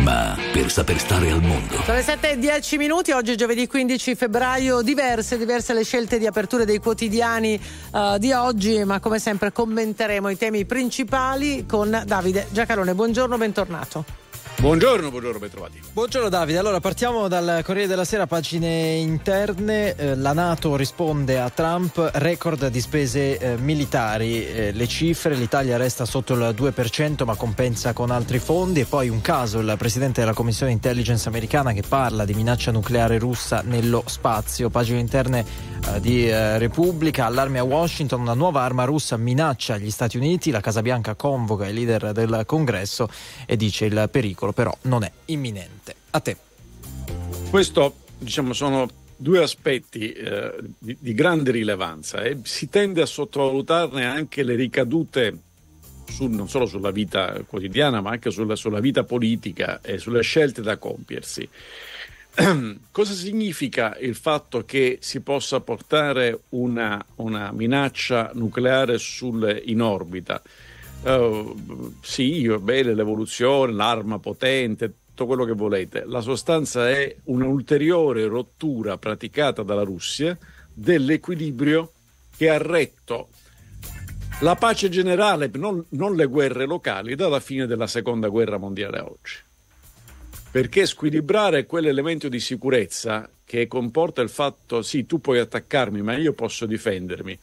ma 0.00 0.36
per 0.52 0.70
saper 0.70 0.98
stare 0.98 1.30
al 1.30 1.40
mondo. 1.40 1.80
Sono 1.80 1.96
le 1.96 2.02
7 2.02 2.32
e 2.32 2.38
10 2.38 2.76
minuti, 2.76 3.12
oggi 3.12 3.36
giovedì 3.36 3.66
15 3.66 4.14
febbraio, 4.16 4.82
diverse, 4.82 5.38
diverse 5.38 5.72
le 5.72 5.82
scelte 5.82 6.18
di 6.18 6.26
apertura 6.26 6.66
dei 6.66 6.78
quotidiani 6.78 7.58
uh, 7.92 8.18
di 8.18 8.32
oggi, 8.32 8.84
ma 8.84 9.00
come 9.00 9.18
sempre 9.18 9.52
commenteremo 9.52 10.28
i 10.28 10.36
temi 10.36 10.66
principali 10.66 11.64
con 11.64 12.02
Davide 12.04 12.48
Giacalone. 12.50 12.94
Buongiorno, 12.94 13.38
bentornato. 13.38 14.25
Buongiorno, 14.58 15.10
buongiorno, 15.10 15.38
bentrovati. 15.38 15.82
Buongiorno 15.92 16.30
Davide, 16.30 16.56
allora 16.56 16.80
partiamo 16.80 17.28
dal 17.28 17.60
Corriere 17.62 17.88
della 17.88 18.06
Sera, 18.06 18.26
pagine 18.26 18.94
interne. 18.94 19.94
Eh, 19.94 20.16
la 20.16 20.32
Nato 20.32 20.76
risponde 20.76 21.38
a 21.38 21.50
Trump, 21.50 22.10
record 22.14 22.68
di 22.68 22.80
spese 22.80 23.36
eh, 23.36 23.56
militari, 23.58 24.46
eh, 24.46 24.72
le 24.72 24.88
cifre, 24.88 25.34
l'Italia 25.34 25.76
resta 25.76 26.06
sotto 26.06 26.32
il 26.32 26.54
2% 26.56 27.24
ma 27.24 27.36
compensa 27.36 27.92
con 27.92 28.10
altri 28.10 28.38
fondi 28.38 28.80
e 28.80 28.84
poi 28.86 29.10
un 29.10 29.20
caso, 29.20 29.58
il 29.58 29.74
presidente 29.76 30.20
della 30.20 30.32
Commissione 30.32 30.72
Intelligence 30.72 31.28
americana 31.28 31.72
che 31.72 31.82
parla 31.86 32.24
di 32.24 32.32
minaccia 32.32 32.72
nucleare 32.72 33.18
russa 33.18 33.60
nello 33.62 34.04
spazio. 34.06 34.70
Pagine 34.70 35.00
interne 35.00 35.44
eh, 35.94 36.00
di 36.00 36.28
eh, 36.28 36.56
Repubblica, 36.56 37.26
allarme 37.26 37.58
a 37.58 37.62
Washington, 37.62 38.22
una 38.22 38.34
nuova 38.34 38.62
arma 38.62 38.84
russa 38.84 39.18
minaccia 39.18 39.76
gli 39.76 39.90
Stati 39.90 40.16
Uniti, 40.16 40.50
la 40.50 40.60
Casa 40.60 40.80
Bianca 40.80 41.14
convoca 41.14 41.68
i 41.68 41.74
leader 41.74 42.12
del 42.12 42.44
Congresso 42.46 43.08
e 43.44 43.56
dice 43.56 43.84
il 43.84 44.08
pericolo 44.10 44.45
però 44.52 44.76
non 44.82 45.04
è 45.04 45.12
imminente. 45.26 45.94
A 46.10 46.20
te. 46.20 46.36
Questo, 47.50 47.94
diciamo, 48.18 48.52
sono 48.52 48.88
due 49.16 49.42
aspetti 49.42 50.12
eh, 50.12 50.54
di, 50.78 50.96
di, 51.00 51.14
grande 51.14 51.50
rilevanza 51.50 52.22
e 52.22 52.38
si 52.42 52.68
tende 52.68 53.00
a 53.00 53.06
sottovalutarne 53.06 54.04
anche 54.04 54.42
le 54.42 54.54
ricadute 54.54 55.38
su, 56.06 56.26
non 56.26 56.48
solo 56.48 56.66
sulla 56.66 56.90
vita 56.90 57.40
quotidiana, 57.46 58.00
ma 58.00 58.10
anche 58.10 58.30
sulla, 58.30 58.56
sulla 58.56 58.80
vita 58.80 59.04
politica 59.04 59.80
e 59.80 59.98
sulle 59.98 60.22
scelte 60.22 60.62
da 60.62 60.76
compiersi. 60.76 61.48
Cosa 62.90 63.12
significa 63.14 63.96
il 63.98 64.14
fatto 64.14 64.64
che 64.64 64.98
si 65.00 65.20
possa 65.20 65.60
portare 65.60 66.40
una, 66.50 67.02
una 67.16 67.50
minaccia 67.52 68.30
nucleare 68.34 68.98
sul, 68.98 69.62
in 69.64 69.80
orbita? 69.80 70.42
Uh, 71.02 71.94
sì, 72.02 72.46
va 72.46 72.58
bene 72.58 72.94
l'evoluzione, 72.94 73.72
l'arma 73.72 74.18
potente, 74.18 74.92
tutto 75.16 75.26
quello 75.26 75.44
che 75.44 75.52
volete. 75.52 76.04
La 76.04 76.20
sostanza 76.20 76.90
è 76.90 77.14
un'ulteriore 77.24 78.26
rottura 78.26 78.98
praticata 78.98 79.62
dalla 79.62 79.82
Russia 79.82 80.36
dell'equilibrio 80.74 81.92
che 82.36 82.50
ha 82.50 82.58
retto 82.58 83.28
la 84.40 84.54
pace 84.56 84.90
generale, 84.90 85.50
non, 85.54 85.82
non 85.90 86.14
le 86.14 86.26
guerre 86.26 86.66
locali, 86.66 87.14
dalla 87.14 87.40
fine 87.40 87.66
della 87.66 87.86
seconda 87.86 88.28
guerra 88.28 88.58
mondiale 88.58 88.98
a 88.98 89.06
oggi. 89.06 89.36
Perché 90.50 90.84
squilibrare 90.84 91.64
quell'elemento 91.64 92.28
di 92.28 92.38
sicurezza 92.38 93.30
che 93.42 93.66
comporta 93.66 94.20
il 94.20 94.28
fatto 94.28 94.82
sì, 94.82 95.06
tu 95.06 95.20
puoi 95.20 95.38
attaccarmi, 95.38 96.02
ma 96.02 96.14
io 96.16 96.34
posso 96.34 96.66
difendermi 96.66 97.38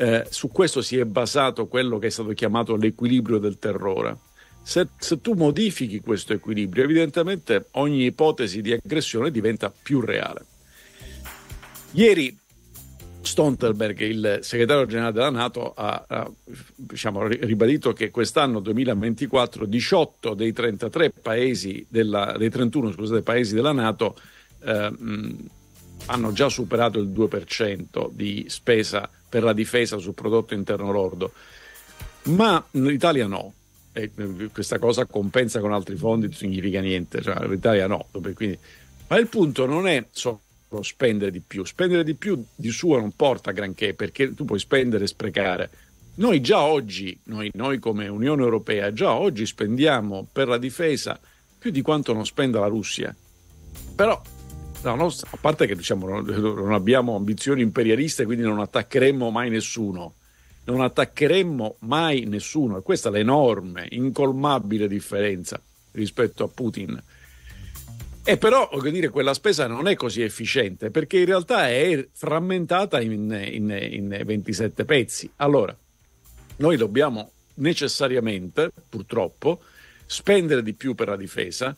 eh, 0.00 0.26
su 0.30 0.46
questo 0.48 0.80
si 0.80 0.96
è 0.96 1.04
basato 1.04 1.66
quello 1.66 1.98
che 1.98 2.06
è 2.06 2.10
stato 2.10 2.28
chiamato 2.30 2.76
l'equilibrio 2.76 3.38
del 3.38 3.58
terrore. 3.58 4.16
Se, 4.62 4.86
se, 4.96 5.20
tu 5.20 5.32
modifichi 5.32 6.00
questo 6.00 6.32
equilibrio, 6.32 6.84
evidentemente 6.84 7.66
ogni 7.72 8.04
ipotesi 8.04 8.60
di 8.60 8.72
aggressione 8.72 9.32
diventa 9.32 9.72
più 9.72 10.00
reale. 10.00 10.46
Ieri 11.92 12.38
Stoltenberg, 13.22 13.98
il 14.00 14.38
segretario 14.42 14.86
generale 14.86 15.12
della 15.12 15.30
Nato, 15.30 15.72
ha, 15.74 16.04
ha 16.06 16.30
diciamo, 16.76 17.26
ribadito 17.26 17.92
che 17.92 18.10
quest'anno 18.10 18.60
2024 18.60 19.64
18 19.64 20.34
dei 20.34 20.52
33 20.52 21.10
paesi 21.10 21.84
della, 21.88 22.36
dei 22.38 22.50
31 22.50 22.92
scusate, 22.92 23.22
paesi 23.22 23.52
della 23.52 23.72
Nato 23.72 24.16
eh, 24.62 24.92
hanno 26.06 26.32
già 26.32 26.48
superato 26.48 27.00
il 27.00 27.08
2% 27.08 28.10
di 28.12 28.44
spesa 28.48 29.10
per 29.28 29.42
la 29.42 29.52
difesa 29.52 29.98
sul 29.98 30.14
prodotto 30.14 30.54
interno 30.54 30.90
lordo, 30.90 31.32
ma 32.24 32.64
l'Italia 32.72 33.26
no. 33.26 33.52
E 33.92 34.12
questa 34.52 34.78
cosa 34.78 35.06
compensa 35.06 35.60
con 35.60 35.72
altri 35.72 35.96
fondi, 35.96 36.26
non 36.26 36.34
significa 36.34 36.80
niente, 36.80 37.20
cioè, 37.20 37.46
l'Italia 37.46 37.86
no. 37.86 38.06
Quindi, 38.34 38.58
ma 39.08 39.18
il 39.18 39.26
punto 39.26 39.66
non 39.66 39.88
è 39.88 40.06
solo 40.10 40.40
spendere 40.82 41.30
di 41.30 41.40
più, 41.40 41.64
spendere 41.64 42.04
di 42.04 42.14
più 42.14 42.42
di 42.54 42.70
suo 42.70 42.98
non 42.98 43.12
porta 43.16 43.52
granché 43.52 43.94
perché 43.94 44.34
tu 44.34 44.44
puoi 44.44 44.58
spendere 44.58 45.04
e 45.04 45.08
sprecare. 45.08 45.70
Noi 46.16 46.40
già 46.40 46.62
oggi, 46.62 47.18
noi, 47.24 47.50
noi 47.54 47.78
come 47.78 48.08
Unione 48.08 48.42
Europea, 48.42 48.92
già 48.92 49.12
oggi 49.12 49.46
spendiamo 49.46 50.26
per 50.30 50.48
la 50.48 50.58
difesa 50.58 51.18
più 51.58 51.70
di 51.70 51.80
quanto 51.80 52.12
non 52.12 52.26
spenda 52.26 52.60
la 52.60 52.66
Russia. 52.66 53.14
Però 53.94 54.20
nostra, 54.82 55.28
a 55.32 55.38
parte 55.40 55.66
che 55.66 55.74
diciamo, 55.74 56.20
non 56.20 56.72
abbiamo 56.72 57.16
ambizioni 57.16 57.62
imperialiste, 57.62 58.24
quindi 58.24 58.44
non 58.44 58.60
attaccheremmo 58.60 59.30
mai 59.30 59.50
nessuno. 59.50 60.14
Non 60.64 60.80
attaccheremmo 60.82 61.76
mai 61.80 62.24
nessuno. 62.26 62.78
E 62.78 62.82
questa 62.82 63.08
è 63.08 63.12
l'enorme, 63.12 63.86
incolmabile 63.90 64.86
differenza 64.86 65.60
rispetto 65.92 66.44
a 66.44 66.48
Putin. 66.48 67.02
E 68.22 68.36
però, 68.36 68.68
voglio 68.70 68.90
dire, 68.90 69.08
quella 69.08 69.32
spesa 69.32 69.66
non 69.66 69.88
è 69.88 69.94
così 69.94 70.20
efficiente 70.20 70.90
perché 70.90 71.18
in 71.18 71.24
realtà 71.24 71.68
è 71.68 72.08
frammentata 72.12 73.00
in, 73.00 73.12
in, 73.50 73.74
in 73.90 74.22
27 74.24 74.84
pezzi. 74.84 75.30
Allora, 75.36 75.74
noi 76.56 76.76
dobbiamo 76.76 77.30
necessariamente, 77.54 78.70
purtroppo, 78.88 79.60
spendere 80.04 80.62
di 80.62 80.74
più 80.74 80.94
per 80.94 81.08
la 81.08 81.16
difesa, 81.16 81.74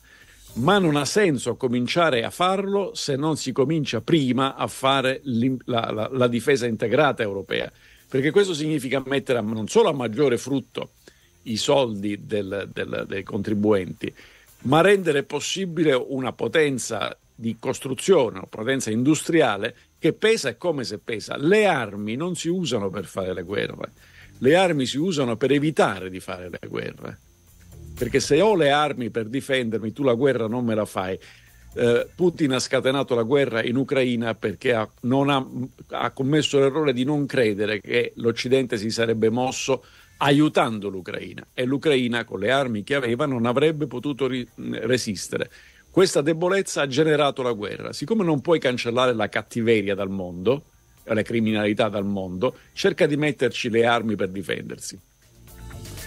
ma 0.55 0.78
non 0.78 0.96
ha 0.96 1.05
senso 1.05 1.57
cominciare 1.57 2.24
a 2.24 2.30
farlo 2.30 2.92
se 2.94 3.16
non 3.16 3.36
si 3.36 3.53
comincia 3.53 4.01
prima 4.01 4.57
a 4.57 4.66
fare 4.66 5.20
la, 5.24 5.90
la, 5.90 6.09
la, 6.11 6.26
difesa 6.26 6.66
integrata 6.66 7.22
europea, 7.22 7.70
perché 8.09 8.30
questo 8.30 8.53
significa 8.53 9.03
mettere 9.07 9.40
non 9.40 9.68
solo 9.68 9.88
a 9.88 9.94
maggiore 9.94 10.38
frutto 10.38 10.90
i 11.42 11.57
soldi 11.57 12.26
del, 12.26 12.68
del, 12.72 13.05
dei 13.07 13.22
contribuenti, 13.22 14.12
ma 14.62 14.80
rendere 14.80 15.22
possibile 15.22 15.94
una 15.94 16.32
potenza 16.32 17.16
di 17.32 17.57
costruzione, 17.59 18.38
una 18.38 18.46
potenza 18.46 18.90
industriale 18.90 19.74
che 19.98 20.12
pesa 20.12 20.57
come 20.57 20.84
se 20.84 20.98
pesa. 20.98 21.36
Le 21.38 21.64
armi 21.64 22.16
non 22.16 22.34
si 22.34 22.48
usano 22.48 22.90
per 22.90 23.07
fare 23.07 23.32
le 23.32 23.42
guerre, 23.42 23.92
le 24.38 24.57
armi 24.57 24.84
si 24.84 24.98
usano 24.98 25.36
per 25.36 25.53
evitare 25.53 26.11
di 26.11 26.20
fare 26.20 26.51
le 26.51 26.68
guerre 26.68 27.18
perché 28.01 28.18
se 28.18 28.40
ho 28.40 28.57
le 28.57 28.70
armi 28.70 29.11
per 29.11 29.26
difendermi, 29.26 29.92
tu 29.92 30.03
la 30.03 30.14
guerra 30.14 30.46
non 30.46 30.64
me 30.64 30.74
la 30.74 30.86
fai. 30.86 31.18
Eh, 31.74 32.09
Putin 32.14 32.53
ha 32.53 32.59
scatenato 32.59 33.14
la 33.14 33.24
guerra 33.24 33.62
in 33.62 33.76
Ucraina 33.76 34.34
perché 34.34 34.72
ha, 34.72 34.88
ha, 34.88 35.46
ha 35.88 36.11
commesso 36.12 36.59
l'errore 36.59 36.94
di 36.94 37.05
non 37.05 37.26
credere 37.26 37.78
che 37.78 38.12
l'Occidente 38.16 38.78
si 38.78 38.88
sarebbe 38.90 39.28
mosso 39.28 39.84
aiutando 40.16 40.88
l'Ucraina 40.88 41.46
e 41.53 41.66
l'Ucraina 41.66 42.24
con 42.24 42.40
le 42.40 42.51
armi 42.51 42.84
che 42.84 42.94
aveva 42.94 43.26
non 43.26 43.44
avrebbe 43.44 43.86
potuto 43.86 44.26
ri- 44.26 44.48
resistere. 44.55 45.51
Questa 45.90 46.22
debolezza 46.22 46.80
ha 46.80 46.86
generato 46.86 47.42
la 47.42 47.53
guerra. 47.53 47.92
Siccome 47.92 48.24
non 48.24 48.40
puoi 48.40 48.59
cancellare 48.59 49.12
la 49.12 49.28
cattiveria 49.28 49.94
dal 49.94 50.09
mondo, 50.09 50.62
la 51.05 51.20
criminalità 51.20 51.90
dal 51.90 52.07
mondo, 52.07 52.57
cerca 52.72 53.05
di 53.05 53.18
metterci 53.18 53.68
le 53.68 53.84
armi 53.84 54.16
per 54.16 54.30
difendersi. 54.30 54.98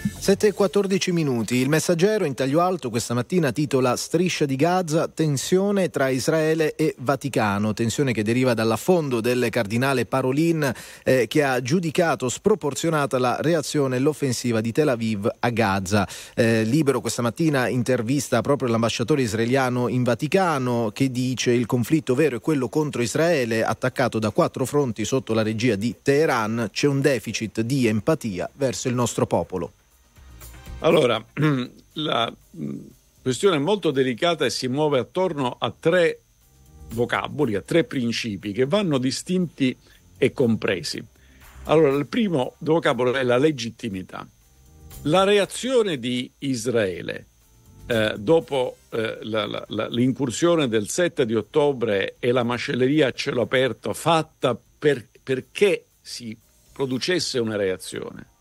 7 0.06 0.48
e 0.48 0.52
14 0.52 1.12
minuti. 1.12 1.56
Il 1.56 1.68
messaggero 1.68 2.24
in 2.24 2.34
taglio 2.34 2.60
alto 2.60 2.90
questa 2.90 3.14
mattina 3.14 3.52
titola 3.52 3.96
Striscia 3.96 4.44
di 4.46 4.56
Gaza, 4.56 5.08
tensione 5.08 5.88
tra 5.88 6.08
Israele 6.08 6.74
e 6.76 6.94
Vaticano. 6.98 7.72
Tensione 7.72 8.12
che 8.12 8.22
deriva 8.22 8.52
dall'affondo 8.52 9.20
del 9.20 9.48
cardinale 9.50 10.06
Parolin 10.06 10.72
eh, 11.04 11.26
che 11.26 11.42
ha 11.42 11.60
giudicato 11.60 12.28
sproporzionata 12.28 13.18
la 13.18 13.36
reazione 13.40 13.96
e 13.96 13.98
l'offensiva 13.98 14.60
di 14.60 14.72
Tel 14.72 14.88
Aviv 14.88 15.30
a 15.40 15.48
Gaza. 15.50 16.08
Eh, 16.34 16.64
libero 16.64 17.00
questa 17.00 17.22
mattina 17.22 17.68
intervista 17.68 18.40
proprio 18.40 18.68
l'ambasciatore 18.68 19.22
israeliano 19.22 19.88
in 19.88 20.02
Vaticano 20.02 20.90
che 20.92 21.10
dice 21.10 21.50
il 21.50 21.66
conflitto 21.66 22.14
vero 22.14 22.36
è 22.36 22.40
quello 22.40 22.68
contro 22.68 23.00
Israele 23.00 23.64
attaccato 23.64 24.18
da 24.18 24.30
quattro 24.30 24.66
fronti 24.66 25.04
sotto 25.04 25.32
la 25.34 25.42
regia 25.42 25.76
di 25.76 25.96
Teheran. 26.02 26.68
C'è 26.72 26.86
un 26.86 27.00
deficit 27.00 27.62
di 27.62 27.86
empatia 27.86 28.50
verso 28.54 28.88
il 28.88 28.94
nostro 28.94 29.26
popolo. 29.26 29.72
Allora, 30.84 31.24
la 31.94 32.32
mm, 32.56 32.78
questione 33.22 33.56
è 33.56 33.58
molto 33.58 33.90
delicata 33.90 34.44
e 34.44 34.50
si 34.50 34.68
muove 34.68 34.98
attorno 34.98 35.56
a 35.58 35.72
tre 35.78 36.20
vocaboli, 36.90 37.54
a 37.54 37.62
tre 37.62 37.84
principi 37.84 38.52
che 38.52 38.66
vanno 38.66 38.98
distinti 38.98 39.76
e 40.16 40.32
compresi. 40.32 41.02
Allora, 41.64 41.96
il 41.96 42.06
primo 42.06 42.54
vocabolo 42.58 43.14
è 43.14 43.22
la 43.22 43.38
legittimità. 43.38 44.26
La 45.02 45.24
reazione 45.24 45.98
di 45.98 46.30
Israele 46.38 47.26
eh, 47.86 48.14
dopo 48.18 48.76
eh, 48.90 49.18
la, 49.22 49.46
la, 49.46 49.88
l'incursione 49.88 50.68
del 50.68 50.88
7 50.88 51.24
di 51.24 51.34
ottobre 51.34 52.16
e 52.18 52.30
la 52.32 52.42
macelleria 52.42 53.08
a 53.08 53.12
cielo 53.12 53.42
aperto 53.42 53.92
fatta 53.92 54.58
per, 54.78 55.06
perché 55.22 55.86
si 56.00 56.36
producesse 56.72 57.38
una 57.38 57.56
reazione 57.56 58.32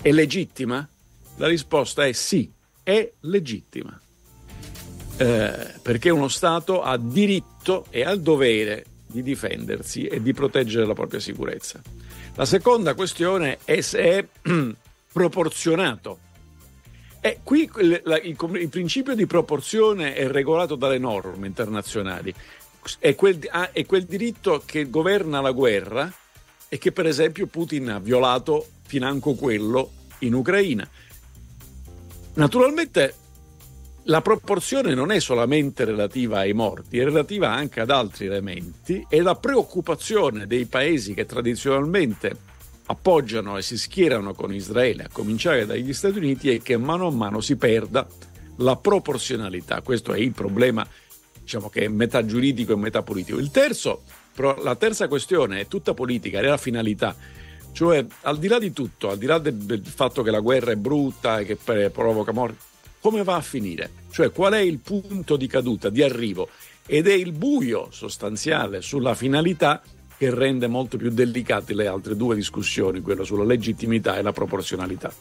è 0.00 0.12
legittima? 0.12 0.88
La 1.38 1.46
risposta 1.46 2.04
è 2.04 2.12
sì, 2.12 2.50
è 2.82 3.10
legittima. 3.20 3.98
eh, 5.20 5.74
perché 5.82 6.10
uno 6.10 6.28
Stato 6.28 6.82
ha 6.82 6.96
diritto 6.96 7.86
e 7.90 8.04
ha 8.04 8.10
il 8.10 8.20
dovere 8.20 8.84
di 9.06 9.22
difendersi 9.22 10.06
e 10.06 10.22
di 10.22 10.32
proteggere 10.32 10.86
la 10.86 10.94
propria 10.94 11.18
sicurezza. 11.18 11.80
La 12.34 12.44
seconda 12.44 12.94
questione 12.94 13.58
è 13.64 13.80
se 13.80 13.98
è 13.98 14.26
proporzionato. 15.12 16.18
E 17.20 17.40
qui 17.42 17.68
il, 17.78 18.02
il, 18.04 18.36
il, 18.60 18.68
principio 18.68 19.14
di 19.16 19.26
proporzione 19.26 20.14
è 20.14 20.28
regolato 20.28 20.76
dalle 20.76 20.98
norme 20.98 21.48
internazionali. 21.48 22.32
È 22.98 23.14
quel, 23.16 23.38
è 23.38 23.86
quel 23.86 24.04
diritto 24.04 24.62
che 24.64 24.88
governa 24.88 25.40
la 25.40 25.50
guerra 25.50 26.12
e 26.68 26.78
che 26.78 26.92
per 26.92 27.06
esempio 27.06 27.46
Putin 27.46 27.90
ha 27.90 27.98
violato 27.98 28.66
financo 28.86 29.34
quello 29.34 29.90
in 30.20 30.34
Ucraina. 30.34 30.88
Naturalmente 32.38 33.14
la 34.04 34.22
proporzione 34.22 34.94
non 34.94 35.10
è 35.10 35.18
solamente 35.18 35.84
relativa 35.84 36.38
ai 36.38 36.52
morti, 36.52 37.00
è 37.00 37.04
relativa 37.04 37.52
anche 37.52 37.80
ad 37.80 37.90
altri 37.90 38.26
elementi 38.26 39.04
e 39.08 39.22
la 39.22 39.34
preoccupazione 39.34 40.46
dei 40.46 40.66
paesi 40.66 41.14
che 41.14 41.26
tradizionalmente 41.26 42.36
appoggiano 42.86 43.58
e 43.58 43.62
si 43.62 43.76
schierano 43.76 44.34
con 44.34 44.54
Israele, 44.54 45.02
a 45.02 45.08
cominciare 45.10 45.66
dagli 45.66 45.92
Stati 45.92 46.18
Uniti, 46.18 46.50
è 46.50 46.62
che 46.62 46.76
mano 46.76 47.08
a 47.08 47.10
mano 47.10 47.40
si 47.40 47.56
perda 47.56 48.06
la 48.58 48.76
proporzionalità. 48.76 49.82
Questo 49.82 50.12
è 50.12 50.18
il 50.18 50.30
problema, 50.30 50.86
diciamo 51.40 51.68
che 51.68 51.86
è 51.86 51.88
metà 51.88 52.24
giuridico 52.24 52.74
e 52.74 52.76
metà 52.76 53.02
politico. 53.02 53.42
Terzo, 53.50 54.02
la 54.62 54.76
terza 54.76 55.08
questione 55.08 55.62
è 55.62 55.66
tutta 55.66 55.92
politica, 55.92 56.38
è 56.38 56.42
la 56.42 56.56
finalità. 56.56 57.16
Cioè, 57.78 58.04
al 58.22 58.40
di 58.40 58.48
là 58.48 58.58
di 58.58 58.72
tutto, 58.72 59.08
al 59.08 59.18
di 59.18 59.26
là 59.26 59.38
del, 59.38 59.82
fatto 59.84 60.24
che 60.24 60.32
la 60.32 60.40
guerra 60.40 60.72
è 60.72 60.74
brutta 60.74 61.38
e 61.38 61.44
che 61.44 61.54
provoca 61.90 62.32
morti, 62.32 62.58
come 62.98 63.22
va 63.22 63.36
a 63.36 63.40
finire? 63.40 63.88
Cioè 64.10 64.32
qual 64.32 64.54
è 64.54 64.58
il 64.58 64.78
punto 64.78 65.36
di 65.36 65.46
caduta, 65.46 65.88
di 65.88 66.02
arrivo? 66.02 66.48
Ed 66.84 67.06
è 67.06 67.12
il 67.12 67.30
buio 67.30 67.86
sostanziale 67.92 68.82
sulla 68.82 69.14
finalità 69.14 69.80
che 70.16 70.34
rende 70.34 70.66
molto 70.66 70.96
più 70.96 71.10
delicate 71.10 71.72
le 71.72 71.86
altre 71.86 72.16
due 72.16 72.34
discussioni, 72.34 73.00
quella 73.00 73.22
sulla 73.22 73.44
legittimità 73.44 74.16
e 74.16 74.22
la 74.22 74.32
proporzionalità. 74.32 75.12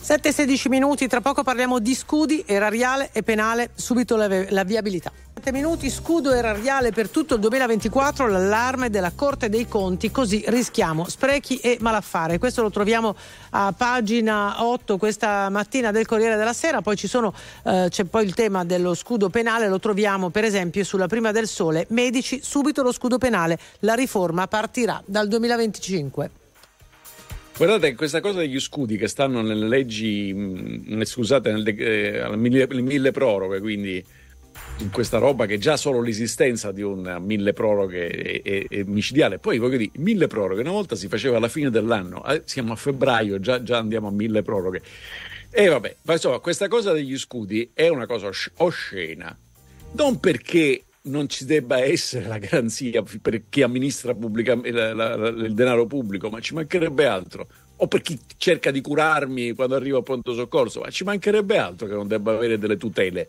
7-16 0.00 0.68
minuti, 0.68 1.08
tra 1.08 1.20
poco 1.20 1.42
parliamo 1.42 1.80
di 1.80 1.94
scudi, 1.94 2.44
erariale 2.46 3.10
e 3.12 3.22
penale, 3.22 3.70
subito 3.74 4.16
la, 4.16 4.44
la 4.48 4.64
viabilità. 4.64 5.10
7 5.34 5.52
minuti, 5.52 5.90
scudo 5.90 6.32
erariale 6.32 6.92
per 6.92 7.08
tutto 7.10 7.34
il 7.34 7.40
2024, 7.40 8.26
l'allarme 8.26 8.90
della 8.90 9.12
Corte 9.14 9.48
dei 9.48 9.68
Conti, 9.68 10.10
così 10.10 10.42
rischiamo 10.48 11.08
sprechi 11.08 11.58
e 11.58 11.78
malaffare. 11.80 12.38
Questo 12.38 12.62
lo 12.62 12.70
troviamo 12.70 13.14
a 13.50 13.72
pagina 13.76 14.64
8 14.64 14.98
questa 14.98 15.48
mattina 15.48 15.90
del 15.90 16.06
Corriere 16.06 16.36
della 16.36 16.52
Sera, 16.52 16.80
poi 16.80 16.96
sono, 16.96 17.32
eh, 17.64 17.86
c'è 17.88 18.04
poi 18.04 18.24
il 18.24 18.34
tema 18.34 18.64
dello 18.64 18.94
scudo 18.94 19.28
penale, 19.28 19.68
lo 19.68 19.78
troviamo 19.78 20.30
per 20.30 20.44
esempio 20.44 20.84
sulla 20.84 21.06
Prima 21.06 21.32
del 21.32 21.46
Sole, 21.48 21.86
medici, 21.90 22.40
subito 22.42 22.82
lo 22.82 22.92
scudo 22.92 23.18
penale, 23.18 23.58
la 23.80 23.94
riforma 23.94 24.46
partirà 24.46 25.02
dal 25.04 25.28
2025. 25.28 26.30
Guardate, 27.58 27.96
questa 27.96 28.20
cosa 28.20 28.38
degli 28.38 28.60
scudi 28.60 28.96
che 28.96 29.08
stanno 29.08 29.42
nelle 29.42 29.66
leggi, 29.66 30.32
scusate, 31.02 31.50
nel, 31.50 31.66
eh, 31.66 32.36
mille, 32.36 32.68
mille 32.68 33.10
proroghe, 33.10 33.58
quindi 33.58 34.04
in 34.78 34.90
questa 34.92 35.18
roba 35.18 35.44
che 35.44 35.58
già 35.58 35.76
solo 35.76 36.00
l'esistenza 36.00 36.70
di 36.70 36.82
un 36.82 37.18
mille 37.20 37.52
proroghe 37.52 38.10
è, 38.10 38.42
è, 38.42 38.66
è 38.68 38.82
micidiale. 38.84 39.40
Poi 39.40 39.58
voglio 39.58 39.76
dire, 39.76 39.90
mille 39.96 40.28
proroghe 40.28 40.60
una 40.60 40.70
volta 40.70 40.94
si 40.94 41.08
faceva 41.08 41.38
alla 41.38 41.48
fine 41.48 41.68
dell'anno, 41.68 42.24
eh, 42.26 42.42
siamo 42.44 42.74
a 42.74 42.76
febbraio, 42.76 43.40
già, 43.40 43.60
già, 43.60 43.78
andiamo 43.78 44.06
a 44.06 44.12
mille 44.12 44.42
proroghe. 44.42 44.80
E 45.50 45.66
vabbè, 45.66 45.96
insomma, 46.10 46.38
questa 46.38 46.68
cosa 46.68 46.92
degli 46.92 47.18
scudi 47.18 47.72
è 47.74 47.88
una 47.88 48.06
cosa 48.06 48.30
oscena, 48.58 49.36
non 49.94 50.20
perché 50.20 50.84
non 51.02 51.28
ci 51.28 51.44
debba 51.44 51.78
essere 51.78 52.26
la 52.26 52.38
garanzia 52.38 53.02
per 53.02 53.42
chi 53.48 53.62
amministra 53.62 54.14
pubblicamente 54.14 54.68
il 54.68 55.52
denaro 55.54 55.86
pubblico, 55.86 56.28
ma 56.28 56.40
ci 56.40 56.54
mancherebbe 56.54 57.06
altro. 57.06 57.46
O 57.76 57.86
per 57.86 58.00
chi 58.00 58.18
cerca 58.36 58.70
di 58.70 58.80
curarmi 58.80 59.52
quando 59.52 59.76
arrivo 59.76 59.98
a 59.98 60.02
pronto 60.02 60.34
soccorso, 60.34 60.80
ma 60.80 60.90
ci 60.90 61.04
mancherebbe 61.04 61.58
altro 61.58 61.86
che 61.86 61.94
non 61.94 62.08
debba 62.08 62.32
avere 62.32 62.58
delle 62.58 62.76
tutele. 62.76 63.28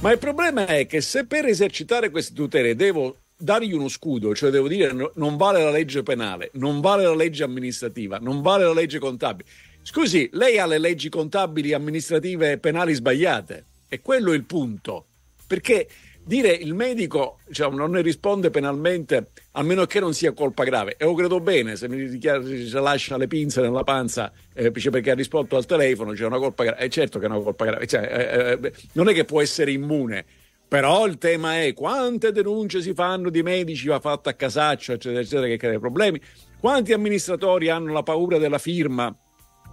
Ma 0.00 0.10
il 0.10 0.18
problema 0.18 0.66
è 0.66 0.86
che 0.86 1.00
se 1.00 1.26
per 1.26 1.46
esercitare 1.46 2.10
queste 2.10 2.34
tutele 2.34 2.74
devo 2.74 3.18
dargli 3.36 3.72
uno 3.72 3.88
scudo, 3.88 4.34
cioè 4.34 4.50
devo 4.50 4.66
dire 4.66 4.92
no, 4.92 5.12
non 5.14 5.36
vale 5.36 5.62
la 5.62 5.70
legge 5.70 6.02
penale, 6.02 6.50
non 6.54 6.80
vale 6.80 7.04
la 7.04 7.14
legge 7.14 7.44
amministrativa, 7.44 8.18
non 8.18 8.42
vale 8.42 8.64
la 8.64 8.72
legge 8.72 8.98
contabile. 8.98 9.48
Scusi, 9.82 10.28
lei 10.32 10.58
ha 10.58 10.66
le 10.66 10.78
leggi 10.78 11.08
contabili, 11.08 11.72
amministrative 11.72 12.52
e 12.52 12.58
penali 12.58 12.94
sbagliate. 12.94 13.64
E 13.88 14.00
quello 14.00 14.32
è 14.32 14.36
il 14.36 14.44
punto. 14.44 15.06
Perché 15.46 15.88
dire 16.24 16.50
il 16.50 16.74
medico 16.74 17.38
diciamo, 17.46 17.76
non 17.76 17.90
ne 17.90 18.00
risponde 18.00 18.50
penalmente 18.50 19.30
a 19.52 19.62
meno 19.62 19.86
che 19.86 20.00
non 20.00 20.14
sia 20.14 20.32
colpa 20.32 20.64
grave. 20.64 20.96
E 20.96 21.04
lo 21.04 21.14
credo 21.14 21.40
bene 21.40 21.76
se 21.76 21.88
mi 21.88 22.20
se 22.20 22.80
lascia 22.80 23.16
le 23.16 23.26
pinze 23.26 23.60
nella 23.60 23.84
panza 23.84 24.32
eh, 24.54 24.70
perché 24.70 25.10
ha 25.10 25.14
risposto 25.14 25.56
al 25.56 25.66
telefono 25.66 26.12
c'è 26.12 26.24
una 26.24 26.38
colpa 26.38 26.64
grave 26.64 26.80
è 26.80 26.88
certo 26.88 27.18
che 27.18 27.26
è 27.26 27.28
una 27.28 27.40
colpa 27.40 27.64
grave 27.64 27.86
cioè, 27.86 28.00
eh, 28.02 28.66
eh, 28.66 28.72
non 28.92 29.08
è 29.08 29.12
che 29.12 29.24
può 29.24 29.40
essere 29.40 29.70
immune. 29.72 30.24
Però 30.72 31.06
il 31.06 31.18
tema 31.18 31.60
è 31.60 31.74
quante 31.74 32.32
denunce 32.32 32.80
si 32.80 32.94
fanno 32.94 33.28
di 33.28 33.42
medici 33.42 33.88
va 33.88 34.00
fatta 34.00 34.30
a 34.30 34.34
casaccio 34.34 34.92
eccetera 34.92 35.20
eccetera 35.20 35.46
che 35.46 35.56
crea 35.56 35.78
problemi. 35.78 36.20
Quanti 36.58 36.92
amministratori 36.92 37.68
hanno 37.68 37.92
la 37.92 38.02
paura 38.02 38.38
della 38.38 38.58
firma 38.58 39.14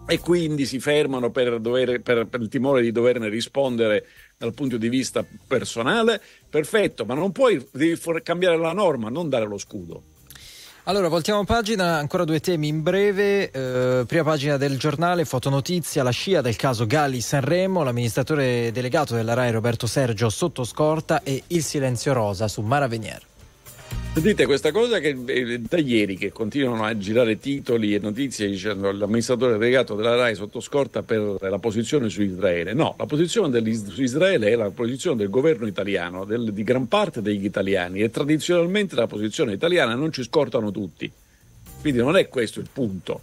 e 0.10 0.20
quindi 0.20 0.66
si 0.66 0.80
fermano 0.80 1.30
per, 1.30 1.60
dover, 1.60 2.01
per, 2.01 2.26
per 2.26 2.41
il 2.41 2.47
timore 2.49 2.82
di 2.82 2.91
doverne 2.91 3.30
rispondere 3.30 4.05
dal 4.38 4.53
punto 4.53 4.78
di 4.78 4.89
vista 4.89 5.24
personale, 5.47 6.20
perfetto, 6.49 7.05
ma 7.05 7.14
non 7.14 7.32
puoi, 7.32 7.64
cambiare 8.24 8.57
la 8.57 8.74
norma, 8.74 9.10
non 9.10 9.30
dare 9.30 9.45
lo 9.45 9.57
scudo. 9.57 10.01
Allora, 10.86 11.07
voltiamo 11.07 11.43
pagina, 11.43 11.97
ancora 11.97 12.24
due 12.24 12.39
temi 12.39 12.68
in 12.68 12.82
breve. 12.82 13.51
Eh, 13.51 14.05
prima 14.07 14.24
pagina 14.24 14.57
del 14.57 14.80
giornale, 14.80 15.24
fotonotizia, 15.24 16.01
la 16.01 16.10
scia 16.10 16.41
del 16.41 16.55
caso 16.55 16.88
Galli 16.88 17.22
Sanremo, 17.22 17.84
l'amministratore 17.84 18.72
delegato 18.72 19.14
della 19.14 19.36
RAI 19.36 19.51
Roberto 19.51 19.86
Sergio 19.86 20.32
sotto 20.32 20.64
scorta 20.64 21.22
e 21.22 21.43
il 21.47 21.64
silenzio 21.64 22.14
rosa 22.14 22.47
su 22.47 22.62
Mara 22.62 22.88
Venier. 22.88 23.28
Sentite, 24.19 24.45
questa 24.47 24.71
cosa 24.71 24.99
che 24.99 25.15
eh, 25.27 25.59
da 25.59 25.77
ieri 25.77 26.17
che 26.17 26.31
continuano 26.31 26.83
a 26.83 26.97
girare 26.97 27.37
titoli 27.37 27.93
e 27.93 27.99
notizie 27.99 28.49
dicendo 28.49 28.91
l'amministratore 28.91 29.53
delegato 29.53 29.95
della 29.95 30.15
RAI 30.15 30.35
sotto 30.35 30.59
scorta 30.59 31.03
per 31.03 31.37
la 31.39 31.59
posizione 31.59 32.09
su 32.09 32.21
Israele. 32.21 32.73
No, 32.73 32.95
la 32.97 33.05
posizione 33.05 33.61
su 33.73 34.01
Israele 34.01 34.49
è 34.49 34.55
la 34.55 34.71
posizione 34.71 35.15
del 35.15 35.29
governo 35.29 35.67
italiano, 35.67 36.25
del, 36.25 36.51
di 36.51 36.63
gran 36.63 36.87
parte 36.87 37.21
degli 37.21 37.45
italiani 37.45 38.01
e 38.01 38.09
tradizionalmente 38.09 38.95
la 38.95 39.07
posizione 39.07 39.53
italiana 39.53 39.95
non 39.95 40.11
ci 40.11 40.23
scortano 40.23 40.69
tutti. 40.71 41.09
Quindi 41.79 41.99
non 41.99 42.17
è 42.17 42.27
questo 42.27 42.59
il 42.59 42.67
punto. 42.73 43.21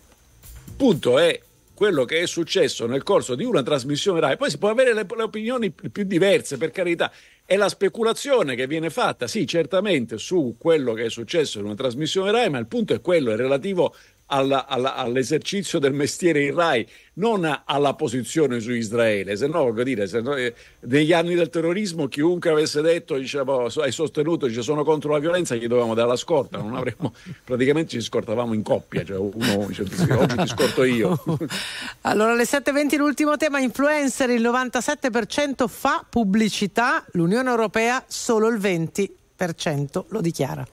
Il 0.67 0.73
punto 0.77 1.19
è 1.19 1.39
quello 1.75 2.07
che 2.07 2.21
è 2.21 2.27
successo 2.27 2.87
nel 2.87 3.03
corso 3.03 3.35
di 3.35 3.45
una 3.45 3.63
trasmissione 3.63 4.21
RAI. 4.21 4.39
Poi 4.39 4.49
si 4.49 4.57
può 4.57 4.71
avere 4.71 4.95
le, 4.95 5.05
le 5.15 5.23
opinioni 5.23 5.71
più 5.71 6.05
diverse, 6.05 6.57
per 6.57 6.71
carità. 6.71 7.13
È 7.49 7.55
la 7.55 7.69
speculazione 7.69 8.57
che 8.57 8.67
viene 8.67 8.91
fatta, 8.91 9.29
sì, 9.29 9.47
certamente 9.47 10.19
su 10.19 10.57
quello 10.59 10.95
che 10.95 11.05
è 11.05 11.11
successo 11.11 11.61
in 11.61 11.67
una 11.67 11.77
trasmissione 11.77 12.33
RAI, 12.33 12.51
ma 12.51 12.59
il 12.59 12.67
punto 12.67 12.93
è 12.93 13.01
quello, 13.01 13.31
è 13.31 13.37
relativo 13.37 13.95
alla, 14.27 14.67
alla, 14.67 14.95
all'esercizio 14.95 15.79
del 15.79 15.93
mestiere 15.93 16.43
in 16.43 16.55
RAI, 16.55 16.87
non 17.15 17.63
alla 17.65 17.95
posizione 17.95 18.61
su 18.61 18.73
Israele. 18.73 19.37
Se 19.37 19.47
no, 19.47 19.65
voglio 19.65 19.83
dire, 19.83 20.07
se 20.07 20.21
no, 20.21 20.35
eh, 20.35 20.55
negli 20.81 21.13
anni 21.13 21.35
del 21.35 21.49
terrorismo 21.49 22.09
chiunque 22.09 22.51
avesse 22.51 22.81
detto, 22.81 23.17
diciamo, 23.17 23.67
hai 23.67 23.93
sostenuto, 23.93 24.47
dice, 24.47 24.63
sono 24.63 24.85
contro 24.85 25.13
la 25.13 25.19
violenza, 25.19 25.55
gli 25.55 25.67
dovevamo 25.67 25.95
dare 25.95 26.09
la 26.09 26.17
scorta, 26.17 26.59
non 26.59 26.75
avremmo, 26.75 27.15
praticamente 27.45 27.91
ci 27.91 28.01
scortavamo 28.01 28.53
in 28.55 28.63
coppia, 28.63 29.05
cioè 29.05 29.19
uno 29.19 29.67
dice, 29.69 29.83
oggi 29.83 30.37
ti 30.37 30.47
scorto 30.49 30.85
io. 30.85 31.23
allora, 32.03 32.33
alle 32.33 32.45
7.20 32.45 32.97
l'ultimo 32.97 33.37
tema, 33.37 33.61
influencer, 33.61 34.31
il 34.31 34.43
97% 34.43 35.69
fa 35.69 36.05
pubblicità, 36.09 37.05
l'Unione 37.13 37.49
Europea 37.49 38.05
solo 38.07 38.49
il 38.49 38.59
20% 38.59 40.05
lo 40.09 40.21
dichiara. 40.21 40.67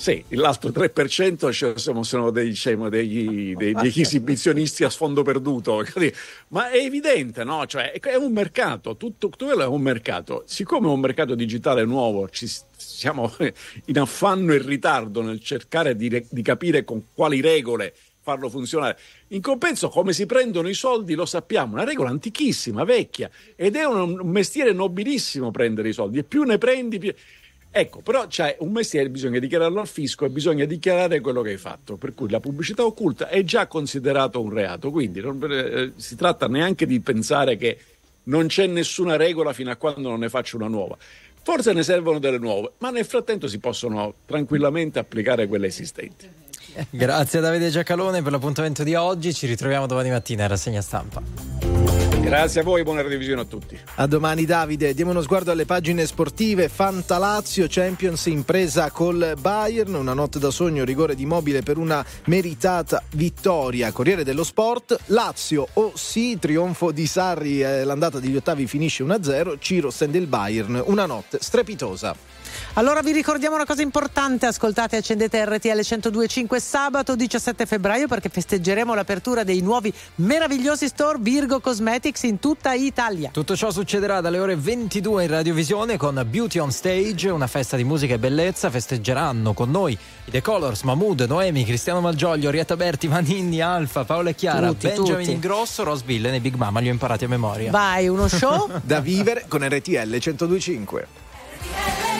Sì, 0.00 0.24
l'altro 0.30 0.70
3% 0.70 1.52
cioè, 1.52 1.78
sono, 1.78 2.02
sono 2.04 2.30
dei, 2.30 2.48
diciamo, 2.48 2.88
degli, 2.88 3.54
dei, 3.54 3.74
degli 3.74 4.00
esibizionisti 4.00 4.82
a 4.82 4.88
sfondo 4.88 5.20
perduto, 5.20 5.84
ma 6.48 6.70
è 6.70 6.78
evidente, 6.78 7.44
no? 7.44 7.66
Cioè, 7.66 7.92
è 7.92 8.14
un 8.14 8.32
mercato, 8.32 8.96
tutto, 8.96 9.28
tutto 9.28 9.60
è 9.60 9.66
un 9.66 9.82
mercato. 9.82 10.44
Siccome 10.46 10.88
è 10.88 10.90
un 10.90 11.00
mercato 11.00 11.34
digitale 11.34 11.84
nuovo, 11.84 12.30
ci 12.30 12.50
siamo 12.78 13.30
in 13.84 13.98
affanno 13.98 14.54
e 14.54 14.62
ritardo 14.62 15.20
nel 15.20 15.42
cercare 15.42 15.94
di, 15.94 16.26
di 16.30 16.40
capire 16.40 16.82
con 16.82 17.08
quali 17.12 17.42
regole 17.42 17.92
farlo 18.22 18.48
funzionare. 18.48 18.98
In 19.28 19.42
compenso, 19.42 19.90
come 19.90 20.14
si 20.14 20.24
prendono 20.24 20.70
i 20.70 20.74
soldi 20.74 21.12
lo 21.12 21.26
sappiamo, 21.26 21.74
una 21.74 21.84
regola 21.84 22.08
antichissima, 22.08 22.84
vecchia, 22.84 23.28
ed 23.54 23.76
è 23.76 23.84
un, 23.84 24.18
un 24.18 24.28
mestiere 24.30 24.72
nobilissimo 24.72 25.50
prendere 25.50 25.90
i 25.90 25.92
soldi, 25.92 26.20
e 26.20 26.24
più 26.24 26.44
ne 26.44 26.56
prendi, 26.56 26.98
più... 26.98 27.12
Ecco, 27.72 28.00
però 28.00 28.26
c'è 28.26 28.56
un 28.60 28.72
mestiere, 28.72 29.08
bisogna 29.10 29.38
dichiararlo 29.38 29.80
al 29.80 29.86
fisco 29.86 30.24
e 30.24 30.30
bisogna 30.30 30.64
dichiarare 30.64 31.20
quello 31.20 31.40
che 31.40 31.50
hai 31.50 31.56
fatto, 31.56 31.96
per 31.96 32.14
cui 32.14 32.28
la 32.28 32.40
pubblicità 32.40 32.84
occulta 32.84 33.28
è 33.28 33.44
già 33.44 33.68
considerato 33.68 34.42
un 34.42 34.50
reato, 34.52 34.90
quindi 34.90 35.20
non 35.20 35.38
eh, 35.48 35.92
si 35.94 36.16
tratta 36.16 36.48
neanche 36.48 36.84
di 36.84 36.98
pensare 37.00 37.56
che 37.56 37.78
non 38.24 38.48
c'è 38.48 38.66
nessuna 38.66 39.16
regola 39.16 39.52
fino 39.52 39.70
a 39.70 39.76
quando 39.76 40.08
non 40.08 40.18
ne 40.18 40.28
faccio 40.28 40.56
una 40.56 40.66
nuova. 40.66 40.96
Forse 41.42 41.72
ne 41.72 41.84
servono 41.84 42.18
delle 42.18 42.38
nuove, 42.38 42.72
ma 42.78 42.90
nel 42.90 43.04
frattempo 43.04 43.46
si 43.46 43.58
possono 43.60 44.14
tranquillamente 44.26 44.98
applicare 44.98 45.46
quelle 45.46 45.68
esistenti. 45.68 46.28
Grazie 46.90 47.40
Davide 47.40 47.70
Giacalone 47.70 48.20
per 48.20 48.32
l'appuntamento 48.32 48.82
di 48.82 48.94
oggi. 48.94 49.32
Ci 49.32 49.46
ritroviamo 49.46 49.86
domani 49.86 50.10
mattina 50.10 50.44
a 50.44 50.48
rassegna 50.48 50.80
stampa. 50.80 52.09
Grazie 52.20 52.60
a 52.60 52.64
voi, 52.64 52.82
buona 52.82 53.00
revisione 53.00 53.40
a 53.40 53.44
tutti. 53.44 53.78
A 53.96 54.06
domani 54.06 54.44
Davide, 54.44 54.92
diamo 54.92 55.10
uno 55.10 55.22
sguardo 55.22 55.50
alle 55.50 55.64
pagine 55.64 56.04
sportive. 56.06 56.68
Fanta 56.68 57.16
Lazio, 57.16 57.66
Champions 57.68 58.26
impresa 58.26 58.90
col 58.90 59.36
Bayern, 59.40 59.94
una 59.94 60.12
notte 60.12 60.38
da 60.38 60.50
sogno, 60.50 60.84
rigore 60.84 61.14
di 61.14 61.24
mobile 61.24 61.62
per 61.62 61.78
una 61.78 62.04
meritata 62.26 63.02
vittoria. 63.12 63.90
Corriere 63.90 64.22
dello 64.22 64.44
Sport, 64.44 64.98
Lazio 65.06 65.66
o 65.72 65.82
oh 65.82 65.92
sì, 65.96 66.38
trionfo 66.38 66.92
di 66.92 67.06
Sarri, 67.06 67.62
eh, 67.62 67.84
l'andata 67.84 68.20
degli 68.20 68.36
ottavi 68.36 68.66
finisce 68.66 69.02
1-0, 69.02 69.56
Ciro 69.58 69.90
stende 69.90 70.18
il 70.18 70.26
Bayern, 70.26 70.80
una 70.86 71.06
notte 71.06 71.38
strepitosa. 71.40 72.14
Allora 72.74 73.02
vi 73.02 73.10
ricordiamo 73.10 73.56
una 73.56 73.66
cosa 73.66 73.82
importante, 73.82 74.46
ascoltate 74.46 74.94
e 74.94 74.98
accendete 75.00 75.44
RTL 75.44 75.80
102.5 75.80 76.56
sabato 76.58 77.16
17 77.16 77.66
febbraio 77.66 78.06
perché 78.06 78.28
festeggeremo 78.28 78.94
l'apertura 78.94 79.42
dei 79.42 79.60
nuovi 79.60 79.92
meravigliosi 80.16 80.86
store 80.86 81.18
Virgo 81.20 81.58
Cosmetics 81.58 82.22
in 82.22 82.38
tutta 82.38 82.72
Italia. 82.72 83.30
Tutto 83.32 83.56
ciò 83.56 83.72
succederà 83.72 84.20
dalle 84.20 84.38
ore 84.38 84.54
22 84.54 85.24
in 85.24 85.30
radiovisione 85.30 85.96
con 85.96 86.24
Beauty 86.30 86.60
on 86.60 86.70
Stage, 86.70 87.28
una 87.28 87.48
festa 87.48 87.76
di 87.76 87.82
musica 87.82 88.14
e 88.14 88.18
bellezza. 88.18 88.70
Festeggeranno 88.70 89.52
con 89.52 89.68
noi 89.70 89.98
i 90.24 90.30
The 90.30 90.40
Colors, 90.40 90.82
Mahmood, 90.82 91.22
Noemi, 91.22 91.64
Cristiano 91.64 92.00
Malgioglio, 92.00 92.50
Rietta 92.50 92.76
Berti, 92.76 93.08
Maninni, 93.08 93.60
Alfa, 93.60 94.04
Paola 94.04 94.30
e 94.30 94.36
Chiara, 94.36 94.68
Tutti, 94.68 94.86
Benjamin 94.86 95.24
tutti. 95.24 95.32
Ingrosso, 95.32 95.82
Rose 95.82 96.04
Villain 96.06 96.34
e 96.34 96.40
Big 96.40 96.54
Mama. 96.54 96.78
Li 96.78 96.88
ho 96.88 96.92
imparati 96.92 97.24
a 97.24 97.28
memoria. 97.28 97.72
Vai, 97.72 98.06
uno 98.06 98.28
show 98.28 98.70
da 98.84 99.00
vivere 99.00 99.46
con 99.48 99.66
RTL 99.66 100.14
102.5. 100.14 101.04
RTL 101.58 102.19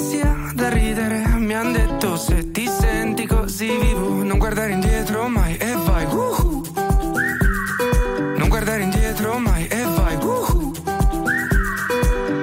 così 3.61 3.77
vivo, 3.77 4.23
non 4.23 4.39
guardare 4.39 4.71
indietro 4.71 5.27
mai 5.27 5.55
e 5.57 5.75
vai. 5.75 6.05
uhu. 6.05 6.63
Non 8.37 8.49
guardare 8.49 8.81
indietro 8.81 9.37
mai 9.37 9.67
e 9.67 9.83
vai. 9.83 10.15
uhu. 10.15 10.71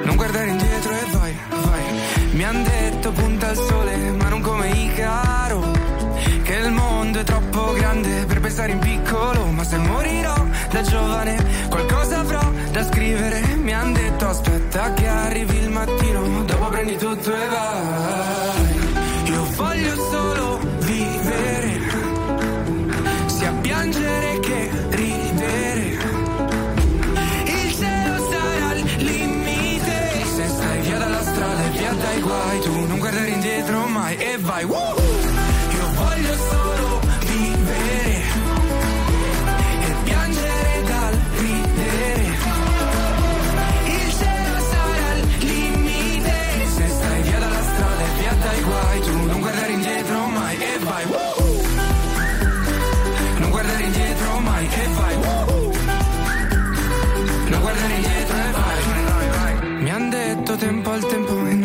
Non 0.04 0.14
guardare 0.14 0.50
indietro 0.50 0.92
e 0.92 1.04
vai, 1.10 1.34
vai. 1.64 1.82
Mi 2.34 2.44
han 2.44 2.62
detto 2.62 3.10
punta 3.10 3.37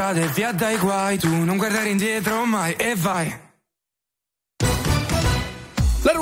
via 0.00 0.12
dalla 0.12 0.12
strada 0.12 0.20
e 0.20 0.26
via 0.28 0.52
dai 0.52 0.78
guai, 0.78 1.18
tu 1.18 1.28
non 1.28 1.58
guardare 1.58 1.90
indietro 1.90 2.46
mai 2.46 2.74
e 2.74 2.94
vai. 2.94 3.49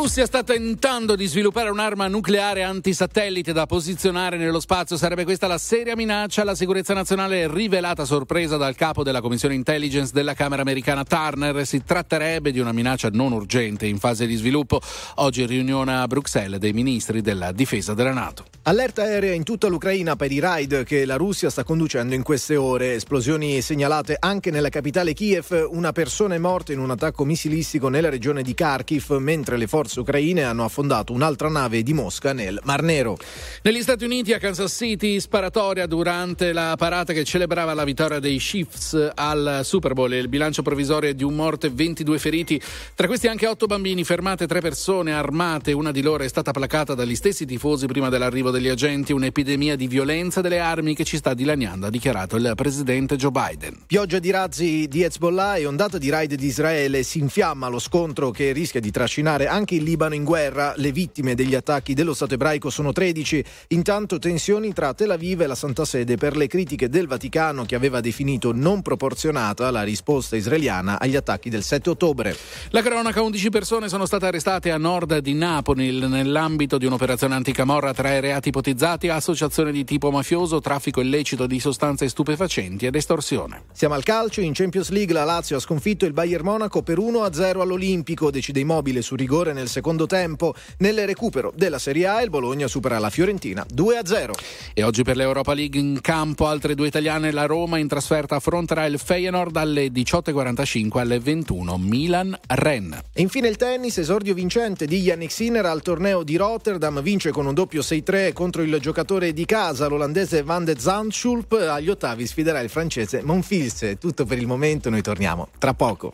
Russia 0.01 0.27
sta 0.27 0.45
tentando 0.45 1.17
di 1.17 1.27
sviluppare 1.27 1.71
un'arma 1.71 2.07
nucleare 2.07 2.63
antisatellite 2.63 3.53
da 3.53 3.67
posizionare 3.67 4.37
nello 4.37 4.61
spazio. 4.61 4.97
Sarebbe 4.97 5.25
questa 5.25 5.49
la 5.49 5.59
seria 5.59 5.97
minaccia 5.97 6.43
alla 6.43 6.55
sicurezza 6.55 6.95
nazionale 6.95 7.53
rivelata 7.53 8.05
sorpresa 8.05 8.57
dal 8.57 8.77
capo 8.77 9.03
della 9.03 9.21
Commissione 9.21 9.57
Intelligence 9.57 10.13
della 10.15 10.35
Camera 10.35 10.63
americana 10.63 11.03
Turner. 11.03 11.67
Si 11.67 11.83
tratterebbe 11.83 12.53
di 12.53 12.61
una 12.61 12.71
minaccia 12.71 13.09
non 13.11 13.33
urgente 13.33 13.87
in 13.87 13.99
fase 13.99 14.29
di 14.29 14.37
sviluppo. 14.37 14.81
Oggi 15.17 15.45
riunione 15.47 15.97
a 15.97 16.07
Bruxelles 16.07 16.61
dei 16.61 16.73
ministri 16.73 17.21
della 17.21 17.51
difesa 17.51 17.93
della 17.93 18.13
Nato. 18.13 18.45
Allerta 18.63 19.03
aerea 19.03 19.33
in 19.33 19.43
tutta 19.43 19.67
l'Ucraina 19.67 20.15
per 20.15 20.31
i 20.31 20.39
raid 20.39 20.85
che 20.85 21.07
la 21.07 21.17
Russia 21.17 21.51
sta 21.51 21.65
conducendo 21.65 22.15
in 22.15 22.23
queste 22.23 22.55
ore. 22.55 22.95
Esplosioni 22.95 23.61
segnalate 23.63 24.17
anche 24.17 24.53
nella 24.53 24.69
capitale 24.69 25.13
Kiev. 25.13 25.67
Una 25.71 25.91
persona 25.91 26.37
è 26.37 26.39
morta 26.39 26.73
in 26.73 26.79
un 26.79 26.91
attacco 26.93 27.25
missilistico 27.25 27.89
nella 27.89 28.11
regione 28.11 28.43
di 28.43 28.55
Kharkiv, 28.55 29.11
mentre 29.17 29.57
le 29.57 29.67
forze 29.67 29.87
ucraine 29.97 30.43
hanno 30.43 30.65
affondato 30.65 31.13
un'altra 31.13 31.49
nave 31.49 31.83
di 31.83 31.93
Mosca 31.93 32.33
nel 32.33 32.61
Mar 32.65 32.83
Nero. 32.83 33.17
Negli 33.63 33.83
Stati 33.83 34.05
Uniti, 34.05 34.33
a 34.33 34.39
Kansas 34.39 34.73
City, 34.73 35.21
sparatoria 35.21 35.87
durante 35.87 36.53
la 36.53 36.75
parata 36.77 37.13
che 37.13 37.25
celebrava 37.25 37.75
la 37.75 37.85
vittoria 37.85 38.19
dei 38.19 38.39
Chiefs 38.39 39.13
al 39.15 39.61
Super 39.65 39.95
Bowl. 39.95 40.13
Il 40.13 40.29
bilancio 40.29 40.63
provvisorio 40.63 41.11
è 41.11 41.15
di 41.15 41.25
un 41.25 41.35
morto 41.35 41.67
e 41.67 41.71
22 41.71 42.19
feriti. 42.19 42.61
Tra 42.95 43.07
questi 43.07 43.27
anche 43.27 43.47
otto 43.47 43.67
bambini, 43.67 44.05
fermate 44.05 44.47
tre 44.47 44.61
persone 44.61 45.13
armate. 45.13 45.73
Una 45.73 45.93
di 45.93 46.03
loro 46.03 46.25
è 46.25 46.29
stata 46.29 46.53
placata 46.53 46.95
dagli 46.95 47.15
stessi 47.15 47.47
tifosi 47.47 47.87
prima 47.87 48.09
dell'arrivo 48.09 48.51
degli 48.51 48.69
agenti. 48.69 49.13
Un'epidemia 49.13 49.77
di 49.77 49.87
violenza 49.87 50.41
delle 50.41 50.59
armi 50.59 50.95
che 50.95 51.05
ci 51.05 51.17
sta 51.17 51.35
dilaniando, 51.35 51.87
ha 51.87 51.91
dichiarato 51.91 52.37
il 52.37 52.53
presidente 52.55 53.17
Joe 53.17 53.31
Biden. 53.31 53.77
Pioggia 53.87 54.19
di 54.19 54.31
razzi 54.31 54.87
di 54.89 55.03
Hezbollah 55.03 55.57
e 55.57 55.67
ondata 55.67 55.99
di 55.99 56.11
raid 56.11 56.35
di 56.35 56.47
Israele. 56.47 57.03
Si 57.03 57.19
infiamma 57.19 57.69
lo 57.69 57.79
scontro 57.79 58.31
che 58.31 58.53
rischia 58.53 58.81
di 58.81 58.91
trascinare 58.91 59.47
anche 59.47 59.75
il 59.79 59.85
Libano 59.85 60.15
in 60.15 60.25
guerra. 60.25 60.75
Le 60.77 60.93
vittime 60.93 61.35
degli 61.35 61.55
attacchi 61.55 61.95
dello 61.95 62.15
Stato 62.15 62.35
ebraico 62.35 62.69
sono 62.71 62.93
13. 62.93 63.45
Intanto 63.69 64.19
tensioni 64.19 64.73
tra 64.73 64.93
Tel 64.93 65.11
Aviv 65.11 65.41
e 65.41 65.47
la 65.47 65.55
Santa 65.55 65.85
Sede 65.85 66.17
per 66.17 66.37
le 66.37 66.47
critiche 66.47 66.89
del 66.89 67.07
Vaticano 67.07 67.65
che 67.65 67.75
aveva 67.75 68.01
definito 68.01 68.53
non 68.53 68.83
proporzionata 68.83 69.71
la 69.71 69.83
risposta 69.83 70.37
israeliana 70.37 71.01
agli 71.01 71.17
attacchi 71.17 71.49
del 71.49 71.63
7 71.63 71.91
ottobre. 71.91 72.37
La 72.71 72.83
cronaca, 72.83 73.23
11 73.23 73.49
persone 73.51 73.89
sono 73.89 74.05
state 74.05 74.27
arrestate 74.27 74.71
a 74.71 74.77
nord 74.77 75.19
di 75.19 75.35
Napoli 75.35 75.99
nell'ambito 75.99 76.79
di 76.79 76.87
un'operazione 76.87 77.35
anticamorra 77.35 77.95
tra 77.95 78.15
i 78.15 78.21
reati 78.21 78.49
ipotizzati, 78.49 79.09
associazione 79.09 79.73
di 79.73 79.85
tipo 79.85 80.11
mafioso, 80.11 80.61
traffico 80.61 81.01
illecito 81.01 81.47
di 81.47 81.61
sostanze 81.61 82.09
stupefacenti 82.09 82.87
ed 82.87 82.95
estorsione. 82.95 83.65
Siamo 83.73 83.95
al 83.95 84.03
calcio, 84.03 84.41
in 84.41 84.53
Champions 84.53 84.91
League 84.91 85.15
la 85.15 85.25
Lazio 85.25 85.57
ha 85.57 85.61
sconfitto 85.61 86.05
il 86.05 86.13
Bayern 86.13 86.45
Monaco 86.45 86.83
per 86.83 86.99
1-0 86.99 87.61
all'Olimpico, 87.61 88.31
decide 88.31 88.61
Immobile 88.61 89.03
su 89.03 89.15
rigore 89.15 89.53
nel 89.53 89.68
secondo 89.69 90.07
tempo. 90.07 90.55
Nel 90.79 91.07
recupero 91.07 91.53
della 91.55 91.79
Serie 91.79 92.07
A 92.07 92.23
il 92.23 92.31
Bologna 92.31 92.67
supera 92.67 92.99
la 92.99 93.11
Fiorentina 93.11 93.65
2-0. 93.73 94.31
E 94.75 94.83
oggi 94.83 95.03
per 95.03 95.17
l'Europa 95.17 95.55
League 95.55 95.79
in 95.79 96.01
campo 96.01 96.47
altre 96.47 96.75
due 96.75 96.87
italiane, 96.87 97.31
la 97.31 97.47
Roma 97.47 97.79
in 97.79 97.89
trasferta 97.89 98.37
affronterà 98.37 98.87
il 98.87 98.99
Feyenoord 98.99 99.57
alle 99.57 99.89
18.45 99.89 100.99
alle 100.99 101.19
21 101.19 101.79
Milan-Rennes. 101.79 103.01
E 103.13 103.21
infine 103.21 103.49
il 103.49 103.57
tennis, 103.57 103.99
esordio 103.99 104.35
vincente 104.35 104.87
di 104.87 105.01
Yannick 105.01 105.33
Sinner 105.33 105.67
al 105.67 105.83
torneo 105.83 106.23
di 106.23 106.37
Rotterdam, 106.37 107.03
vince 107.03 107.31
con 107.31 107.47
un 107.47 107.55
doppio 107.55 107.81
6-3 107.81 108.33
contro 108.33 108.63
il 108.63 108.79
giocatore 108.81 109.33
di 109.33 109.45
casa, 109.45 109.87
l'olandese 109.87 110.43
Van 110.43 110.65
de 110.65 110.79
Zandschulp, 110.79 111.53
agli 111.53 111.89
ottavi 111.89 112.27
sfiderà 112.27 112.61
il 112.61 112.69
francese 112.69 113.23
Monfils. 113.23 113.97
Tutto 113.99 114.25
per 114.25 114.39
il 114.39 114.47
momento, 114.47 114.91
noi 114.91 115.03
torniamo 115.03 115.49
tra 115.59 115.75
poco. 115.75 116.13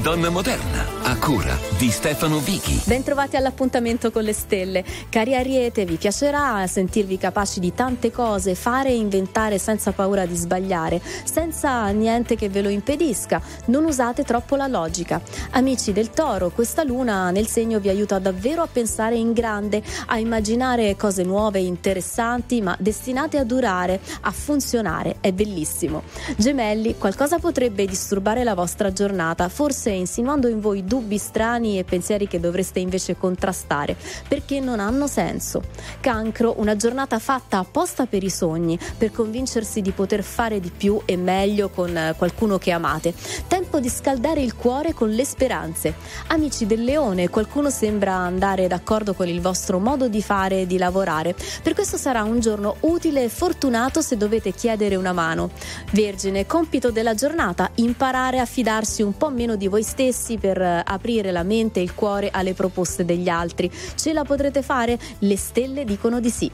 Donna 0.00 0.30
Moderna, 0.30 0.84
a 1.02 1.16
cura 1.18 1.56
di 1.76 1.90
Stefano 1.90 2.38
Vichi. 2.38 2.80
Bentrovati 2.84 3.36
all'appuntamento 3.36 4.10
con 4.10 4.22
le 4.22 4.32
stelle. 4.32 4.84
Cari 5.08 5.34
Ariete, 5.34 5.84
vi 5.84 5.96
piacerà 5.96 6.66
sentirvi 6.66 7.18
capaci 7.18 7.58
di 7.58 7.74
tante 7.74 8.10
cose, 8.12 8.54
fare 8.54 8.90
e 8.90 8.96
inventare 8.96 9.58
senza 9.58 9.92
paura 9.92 10.24
di 10.26 10.36
sbagliare, 10.36 11.00
senza 11.24 11.88
niente 11.88 12.36
che 12.36 12.48
ve 12.48 12.62
lo 12.62 12.68
impedisca. 12.68 13.40
Non 13.66 13.84
usate 13.84 14.24
troppo 14.24 14.56
la 14.56 14.66
logica. 14.66 15.20
Amici 15.50 15.92
del 15.92 16.10
Toro, 16.10 16.50
questa 16.50 16.84
luna 16.84 17.30
nel 17.30 17.48
segno 17.48 17.80
vi 17.80 17.88
aiuta 17.88 18.18
davvero 18.18 18.62
a 18.62 18.68
pensare 18.70 19.16
in 19.16 19.32
grande, 19.32 19.82
a 20.06 20.18
immaginare 20.18 20.96
cose 20.96 21.24
nuove, 21.24 21.60
interessanti, 21.60 22.60
ma 22.60 22.76
destinate 22.78 23.38
a 23.38 23.44
durare, 23.44 24.00
a 24.20 24.30
funzionare. 24.30 25.16
È 25.20 25.32
bellissimo. 25.32 26.02
Gemelli, 26.36 26.96
qualcosa 26.98 27.38
potrebbe 27.38 27.86
disturbare 27.86 28.44
la 28.44 28.54
vostra 28.54 28.92
giornata, 28.92 29.48
forse 29.48 29.90
insinuando 29.90 30.46
in 30.48 30.60
voi 30.60 30.84
dubbi 30.84 31.16
strani 31.16 31.78
e 31.78 31.84
pensieri 31.84 32.28
che 32.28 32.38
dovreste 32.38 32.80
invece 32.80 33.16
contrastare, 33.16 33.96
perché 34.28 34.60
non 34.60 34.78
hanno 34.78 35.06
senso. 35.06 35.62
Cancro, 36.00 36.54
una 36.58 36.76
giornata 36.76 37.18
fatta 37.18 37.58
apposta 37.58 38.04
per 38.06 38.22
i 38.22 38.30
sogni, 38.30 38.78
per 38.98 39.10
convincersi 39.10 39.80
di 39.80 39.90
poter 39.90 40.22
fare 40.22 40.60
di 40.60 40.70
più 40.70 41.00
e 41.06 41.16
meglio 41.16 41.70
con 41.70 41.96
eh, 41.96 42.14
qualcuno 42.16 42.58
che 42.58 42.72
amate. 42.72 43.14
Tempo 43.46 43.80
di 43.80 43.88
scaldare 43.88 44.42
il 44.42 44.54
cuore 44.54 44.92
con 44.92 45.08
le 45.08 45.24
speranze. 45.24 45.94
Amici 46.28 46.66
del 46.66 46.84
leone, 46.84 47.30
qualcuno 47.30 47.70
sembra 47.70 48.14
andare 48.14 48.66
d'accordo 48.66 49.14
con 49.14 49.28
il 49.28 49.40
vostro 49.40 49.78
modo 49.78 50.08
di 50.08 50.22
fare 50.22 50.60
e 50.60 50.66
di 50.66 50.76
lavorare. 50.76 51.34
Per 51.62 51.72
questo 51.72 51.96
sarà 51.96 52.22
un 52.22 52.38
giorno 52.40 52.76
utile 52.80 53.24
e 53.24 53.28
fortunato 53.28 54.02
se 54.02 54.16
dovete 54.18 54.52
chiedere 54.52 54.94
una 54.94 55.12
mano. 55.12 55.50
Vergine, 55.92 56.16
compito 56.46 56.90
della 56.90 57.14
giornata, 57.14 57.70
imparare 57.76 58.40
a 58.40 58.44
fidarsi 58.44 59.02
un 59.02 59.16
po' 59.16 59.30
meno 59.30 59.54
di 59.54 59.68
voi 59.68 59.82
stessi 59.82 60.36
per 60.36 60.60
eh, 60.60 60.82
aprire 60.84 61.30
la 61.30 61.44
mente 61.44 61.78
e 61.78 61.84
il 61.84 61.94
cuore 61.94 62.30
alle 62.30 62.54
proposte 62.54 63.04
degli 63.04 63.28
altri. 63.28 63.70
Ce 63.94 64.12
la 64.12 64.24
potrete 64.24 64.62
fare? 64.62 64.98
Le 65.20 65.36
stelle 65.36 65.84
dicono 65.84 66.18
di 66.20 66.30
sì. 66.30 66.50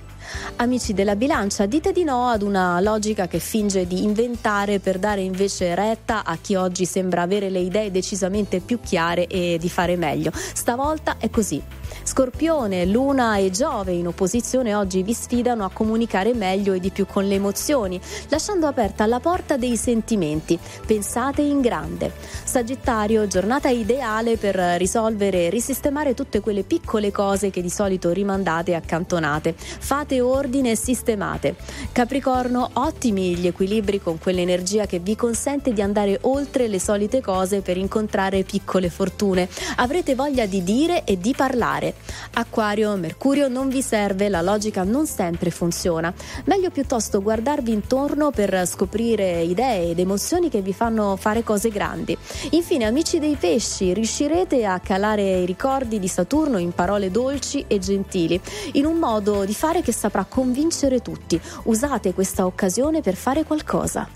Amici 0.57 0.93
della 0.93 1.17
bilancia, 1.17 1.67
dite 1.67 1.93
di 1.93 2.05
no 2.05 2.29
ad 2.29 2.43
una 2.43 2.81
logica 2.81 3.27
che 3.27 3.39
finge 3.39 3.87
di 3.87 4.03
inventare 4.03 4.79
per 4.79 4.99
dare 4.99 5.21
invece 5.21 5.75
retta 5.75 6.25
a 6.25 6.37
chi 6.41 6.55
oggi 6.55 6.85
sembra 6.85 7.23
avere 7.23 7.51
le 7.51 7.61
idee 7.61 7.91
decisamente 7.91 8.61
più 8.61 8.81
chiare 8.81 9.27
e 9.27 9.59
di 9.59 9.69
fare 9.69 9.97
meglio. 9.97 10.31
Stavolta 10.35 11.17
è 11.19 11.31
così. 11.31 11.63
Scorpione, 12.07 12.85
Luna 12.85 13.39
e 13.39 13.51
Giove 13.51 13.93
in 13.93 14.07
opposizione 14.07 14.75
oggi 14.75 15.03
vi 15.03 15.15
sfidano 15.15 15.65
a 15.65 15.71
comunicare 15.73 16.35
meglio 16.35 16.75
e 16.75 16.79
di 16.79 16.91
più 16.91 17.07
con 17.07 17.27
le 17.27 17.37
emozioni, 17.37 17.99
lasciando 18.29 18.67
aperta 18.67 19.07
la 19.07 19.21
porta 19.21 19.57
dei 19.57 19.75
sentimenti. 19.77 20.59
Pensate 20.87 21.41
in 21.41 21.63
grande. 21.63 22.13
Sagittario, 22.45 23.27
giornata 23.27 23.71
ideale 23.71 24.37
per 24.37 24.55
risolvere 24.77 25.47
e 25.47 25.51
risistemare 25.51 26.13
tutte 26.13 26.41
quelle 26.41 26.63
piccole 26.63 27.11
cose 27.11 27.49
che 27.49 27.63
di 27.63 27.71
solito 27.71 28.13
rimandate 28.13 28.73
e 28.73 28.75
accantonate. 28.75 29.55
Fate 29.57 30.21
ordine 30.21 30.73
e 30.73 30.77
sistemate. 30.77 31.57
Capricorno, 31.91 32.69
ottimi 32.75 33.35
gli 33.35 33.47
equilibri 33.47 33.99
con 33.99 34.19
quell'energia 34.19 34.85
che 34.85 34.99
vi 34.99 35.17
consente 35.17 35.73
di 35.73 35.81
andare 35.81 36.19
oltre 36.23 36.69
le 36.69 36.79
solite 36.79 37.23
cose 37.23 37.63
per 37.63 37.79
incontrare 37.79 38.43
piccole 38.43 38.91
fortune. 38.91 39.49
Avrete 39.77 40.15
voglia 40.15 40.45
di 40.45 40.63
dire 40.63 41.05
e 41.05 41.17
di 41.17 41.33
parlare. 41.35 41.94
Acquario, 42.35 42.97
Mercurio 42.97 43.49
non 43.49 43.69
vi 43.69 43.81
serve, 43.81 44.29
la 44.29 44.43
logica 44.43 44.83
non 44.83 45.07
sempre 45.07 45.51
funziona. 45.51 46.13
Meglio 46.45 46.71
piuttosto 46.71 47.23
guardarvi 47.23 47.73
intorno 47.73 48.31
per 48.31 48.67
scoprire 48.67 49.43
idee 49.43 49.91
ed 49.91 49.99
emozioni 49.99 50.49
che 50.49 50.61
vi 50.61 50.73
fanno 50.73 51.17
fare 51.17 51.45
cose 51.45 51.69
grandi. 51.69 52.17
Infine, 52.51 52.87
amici 52.87 53.19
dei 53.19 53.37
pesci, 53.37 53.93
riuscirete 53.93 54.65
a 54.65 54.81
calare 54.81 55.39
i 55.39 55.47
ricordi 55.47 55.99
di 55.99 56.09
Saturno 56.09 56.59
in 56.59 56.73
parole 56.73 57.11
dolci 57.11 57.65
e 57.69 57.79
gentili, 57.79 58.41
in 58.73 58.87
un 58.87 58.97
modo 58.97 59.45
di 59.45 59.55
fare 59.55 59.83
che 59.83 59.93
saprà 59.93 60.25
convincere 60.25 61.01
tutti. 61.01 61.41
Usate 61.65 62.15
questa 62.15 62.47
occasione 62.47 63.01
per 63.01 63.15
fare 63.15 63.45
qualcosa. 63.45 64.09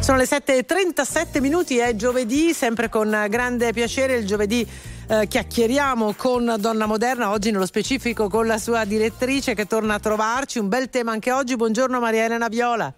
Sono 0.00 0.16
le 0.16 0.24
7.37 0.24 1.40
minuti, 1.40 1.76
è 1.76 1.94
giovedì, 1.94 2.54
sempre 2.54 2.88
con 2.88 3.26
grande 3.28 3.72
piacere 3.72 4.16
il 4.16 4.24
giovedì 4.26 4.66
eh, 5.08 5.26
chiacchieriamo 5.26 6.14
con 6.14 6.56
Donna 6.58 6.86
Moderna, 6.86 7.30
oggi 7.30 7.50
nello 7.50 7.66
specifico 7.66 8.28
con 8.28 8.46
la 8.46 8.58
sua 8.58 8.84
direttrice 8.84 9.54
che 9.54 9.66
torna 9.66 9.94
a 9.94 9.98
trovarci. 9.98 10.58
Un 10.58 10.68
bel 10.68 10.90
tema 10.90 11.12
anche 11.12 11.32
oggi. 11.32 11.56
Buongiorno 11.56 11.98
Maria 11.98 12.24
Elena 12.24 12.48
Viola. 12.48 12.92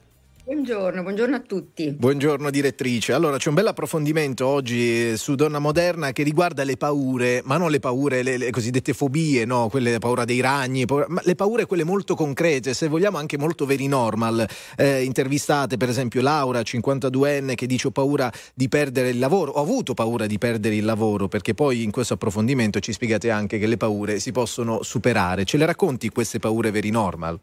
Buongiorno, 0.51 1.03
buongiorno 1.05 1.37
a 1.37 1.41
tutti. 1.41 1.93
Buongiorno 1.93 2.51
direttrice. 2.51 3.13
Allora 3.13 3.37
c'è 3.37 3.51
un 3.51 3.55
bel 3.55 3.69
approfondimento 3.69 4.49
oggi 4.49 5.17
su 5.17 5.37
Donna 5.37 5.61
Moderna 5.61 6.11
che 6.11 6.25
riguarda 6.25 6.65
le 6.65 6.77
paure, 6.77 7.41
ma 7.45 7.57
non 7.57 7.71
le 7.71 7.79
paure, 7.79 8.25
le, 8.25 8.37
le 8.37 8.51
cosiddette 8.51 8.93
fobie, 8.93 9.45
no? 9.45 9.69
quelle 9.69 10.01
paura 10.01 10.25
dei 10.25 10.41
ragni, 10.41 10.87
paura, 10.87 11.07
ma 11.09 11.21
le 11.23 11.37
paure 11.37 11.67
quelle 11.67 11.85
molto 11.85 12.17
concrete, 12.17 12.75
se 12.75 12.89
vogliamo 12.89 13.17
anche 13.17 13.39
molto 13.39 13.65
very 13.65 13.87
normal. 13.87 14.45
Eh, 14.77 15.05
intervistate 15.05 15.77
per 15.77 15.89
esempio 15.89 16.21
Laura, 16.21 16.59
52enne, 16.63 17.55
che 17.55 17.67
dice 17.67 17.87
ho 17.87 17.93
paura 17.93 18.29
di 18.53 18.69
perdere 18.69 19.11
il 19.11 19.21
lavoro, 19.21 19.53
ho 19.53 19.63
avuto 19.63 19.95
paura 19.95 20.27
di 20.27 20.39
perdere 20.39 20.75
il 20.75 20.85
lavoro, 20.85 21.29
perché 21.29 21.55
poi 21.55 21.85
in 21.85 21.93
questo 21.93 22.15
approfondimento 22.15 22.81
ci 22.81 22.93
spiegate 22.93 23.31
anche 23.31 23.61
che 23.61 23.69
le 23.69 23.77
paure 23.77 24.19
si 24.19 24.33
possono 24.33 24.83
superare. 24.83 25.45
Ce 25.45 25.57
le 25.57 25.67
racconti 25.67 26.09
queste 26.09 26.41
paure 26.41 26.73
very 26.73 26.91
normal? 26.91 27.39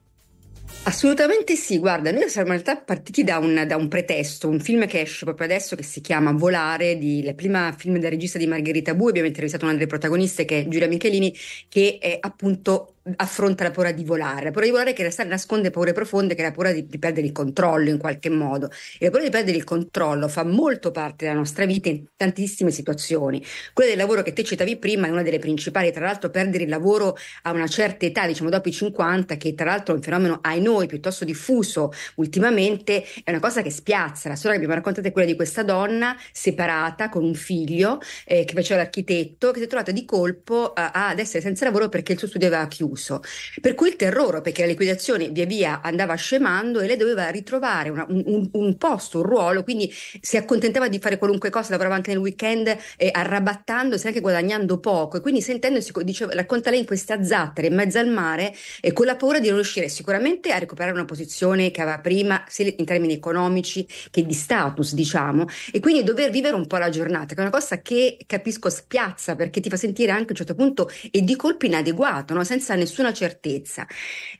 Assolutamente 0.83 1.55
sì, 1.55 1.79
guarda, 1.79 2.11
noi 2.11 2.29
siamo 2.29 2.53
in 2.53 2.61
realtà 2.61 2.77
partiti 2.77 3.23
da 3.23 3.39
un, 3.39 3.65
da 3.67 3.75
un 3.75 3.87
pretesto, 3.89 4.47
un 4.47 4.59
film 4.59 4.87
che 4.87 5.01
esce 5.01 5.25
proprio 5.25 5.45
adesso 5.45 5.75
che 5.75 5.83
si 5.83 5.99
chiama 5.99 6.31
Volare, 6.31 6.97
di, 6.97 7.19
il 7.19 7.35
primo 7.35 7.71
film 7.77 7.97
del 7.97 8.09
regista 8.09 8.37
di 8.37 8.47
Margherita 8.47 8.93
Bu, 8.93 9.07
abbiamo 9.07 9.27
intervistato 9.27 9.65
una 9.65 9.73
delle 9.73 9.87
protagoniste 9.87 10.45
che 10.45 10.61
è 10.61 10.67
Giulia 10.67 10.87
Michelini, 10.87 11.35
che 11.67 11.97
è 11.99 12.17
appunto 12.19 12.96
affronta 13.15 13.63
la 13.63 13.71
paura 13.71 13.91
di 13.91 14.03
volare, 14.03 14.45
la 14.45 14.51
paura 14.51 14.65
di 14.65 14.71
volare 14.71 14.93
che 14.93 15.01
in 15.01 15.07
realtà 15.07 15.23
nasconde 15.23 15.69
paure 15.69 15.93
profonde, 15.93 16.35
che 16.35 16.41
è 16.41 16.45
la 16.45 16.51
paura 16.51 16.71
di, 16.71 16.85
di, 16.85 16.99
perdere 16.99 17.25
il 17.25 17.31
controllo 17.31 17.89
in 17.89 17.97
qualche 17.97 18.29
modo. 18.29 18.69
E 18.99 19.05
la 19.05 19.09
paura 19.09 19.25
di 19.25 19.31
perdere 19.31 19.57
il 19.57 19.63
controllo 19.63 20.27
fa 20.27 20.43
molto 20.43 20.91
parte 20.91 21.25
della 21.25 21.37
nostra 21.37 21.65
vita 21.65 21.89
in 21.89 22.05
tantissime 22.15 22.71
situazioni. 22.71 23.43
Quella 23.73 23.89
del 23.89 23.99
lavoro 23.99 24.21
che 24.21 24.33
te 24.33 24.43
citavi 24.43 24.77
prima 24.77 25.07
è 25.07 25.09
una 25.09 25.23
delle 25.23 25.39
principali, 25.39 25.91
tra 25.91 26.05
l'altro 26.05 26.29
perdere 26.29 26.63
il 26.63 26.69
lavoro 26.69 27.15
a 27.43 27.51
una 27.51 27.67
certa 27.67 28.05
età, 28.05 28.27
diciamo 28.27 28.49
dopo 28.49 28.67
i 28.67 28.73
50, 28.73 29.37
che 29.37 29.53
tra 29.53 29.65
l'altro 29.65 29.93
è 29.93 29.97
un 29.97 30.03
fenomeno 30.03 30.39
ai 30.41 30.61
noi 30.61 30.87
piuttosto 30.87 31.23
diffuso 31.25 31.91
ultimamente, 32.15 33.03
è 33.23 33.29
una 33.29 33.39
cosa 33.39 33.61
che 33.61 33.69
spiazza. 33.69 34.29
La 34.29 34.35
storia 34.35 34.57
che 34.57 34.63
abbiamo 34.63 34.75
raccontato 34.75 35.07
è 35.07 35.11
quella 35.11 35.27
di 35.27 35.35
questa 35.35 35.63
donna 35.63 36.15
separata 36.31 37.09
con 37.09 37.23
un 37.23 37.35
figlio 37.35 37.99
eh, 38.25 38.43
che 38.43 38.53
faceva 38.53 38.81
l'architetto, 38.81 39.51
che 39.51 39.59
si 39.59 39.65
è 39.65 39.67
trovata 39.67 39.91
di 39.91 40.05
colpo 40.05 40.75
eh, 40.75 40.89
ad 40.91 41.19
essere 41.19 41.41
senza 41.41 41.65
lavoro 41.65 41.89
perché 41.89 42.13
il 42.13 42.17
suo 42.17 42.27
studio 42.27 42.47
aveva 42.47 42.67
chiuso 42.67 42.96
chiuso. 42.97 43.21
Per 43.61 43.75
cui 43.75 43.89
il 43.89 43.95
terrore, 43.95 44.41
perché 44.41 44.61
la 44.61 44.67
liquidazione 44.67 45.29
via 45.29 45.45
via 45.45 45.81
andava 45.81 46.15
scemando 46.15 46.79
e 46.79 46.87
lei 46.87 46.97
doveva 46.97 47.29
ritrovare 47.29 47.89
una, 47.89 48.05
un, 48.09 48.49
un, 48.51 48.77
posto, 48.77 49.19
un 49.19 49.23
ruolo, 49.23 49.63
quindi 49.63 49.93
si 50.19 50.35
accontentava 50.35 50.89
di 50.89 50.99
fare 50.99 51.17
qualunque 51.17 51.49
cosa, 51.49 51.69
lavorava 51.71 51.95
anche 51.95 52.11
nel 52.11 52.19
weekend, 52.19 52.75
eh, 52.97 53.09
arrabattandosi, 53.11 54.07
anche 54.07 54.19
guadagnando 54.19 54.79
poco. 54.79 55.17
E 55.17 55.21
quindi 55.21 55.41
sentendosi, 55.41 55.91
diceva, 56.03 56.33
racconta 56.33 56.71
lei 56.71 56.79
in 56.79 56.85
queste 56.85 57.23
zattere 57.23 57.67
in 57.67 57.75
mezzo 57.75 57.99
al 57.99 58.07
mare, 58.07 58.53
eh, 58.81 58.91
con 58.91 59.05
la 59.05 59.15
paura 59.15 59.39
di 59.39 59.47
non 59.47 59.55
riuscire 59.55 59.87
sicuramente 59.87 60.51
a 60.51 60.57
recuperare 60.57 60.93
una 60.93 61.05
posizione 61.05 61.71
che 61.71 61.81
aveva 61.81 61.99
prima, 61.99 62.43
sia 62.47 62.73
in 62.75 62.85
termini 62.85 63.13
economici 63.13 63.87
che 64.09 64.25
di 64.25 64.33
status, 64.33 64.93
diciamo, 64.93 65.45
e 65.71 65.79
quindi 65.79 66.03
dover 66.03 66.31
vivere 66.31 66.55
un 66.55 66.67
po' 66.67 66.77
la 66.77 66.89
giornata, 66.89 67.33
che 67.33 67.35
è 67.35 67.41
una 67.41 67.49
cosa 67.49 67.81
che 67.81 68.17
capisco 68.25 68.69
spiazza 68.69 69.35
perché 69.35 69.59
ti 69.59 69.69
fa 69.69 69.77
sentire 69.77 70.11
anche 70.11 70.27
a 70.27 70.29
un 70.29 70.35
certo 70.35 70.55
punto 70.55 70.89
e 71.11 71.21
di 71.21 71.35
colpo 71.35 71.65
inadeguato, 71.65 72.33
no? 72.33 72.43
senza 72.47 72.75
nessun 72.75 72.86
nessuna 72.87 73.11
certezza. 73.11 73.85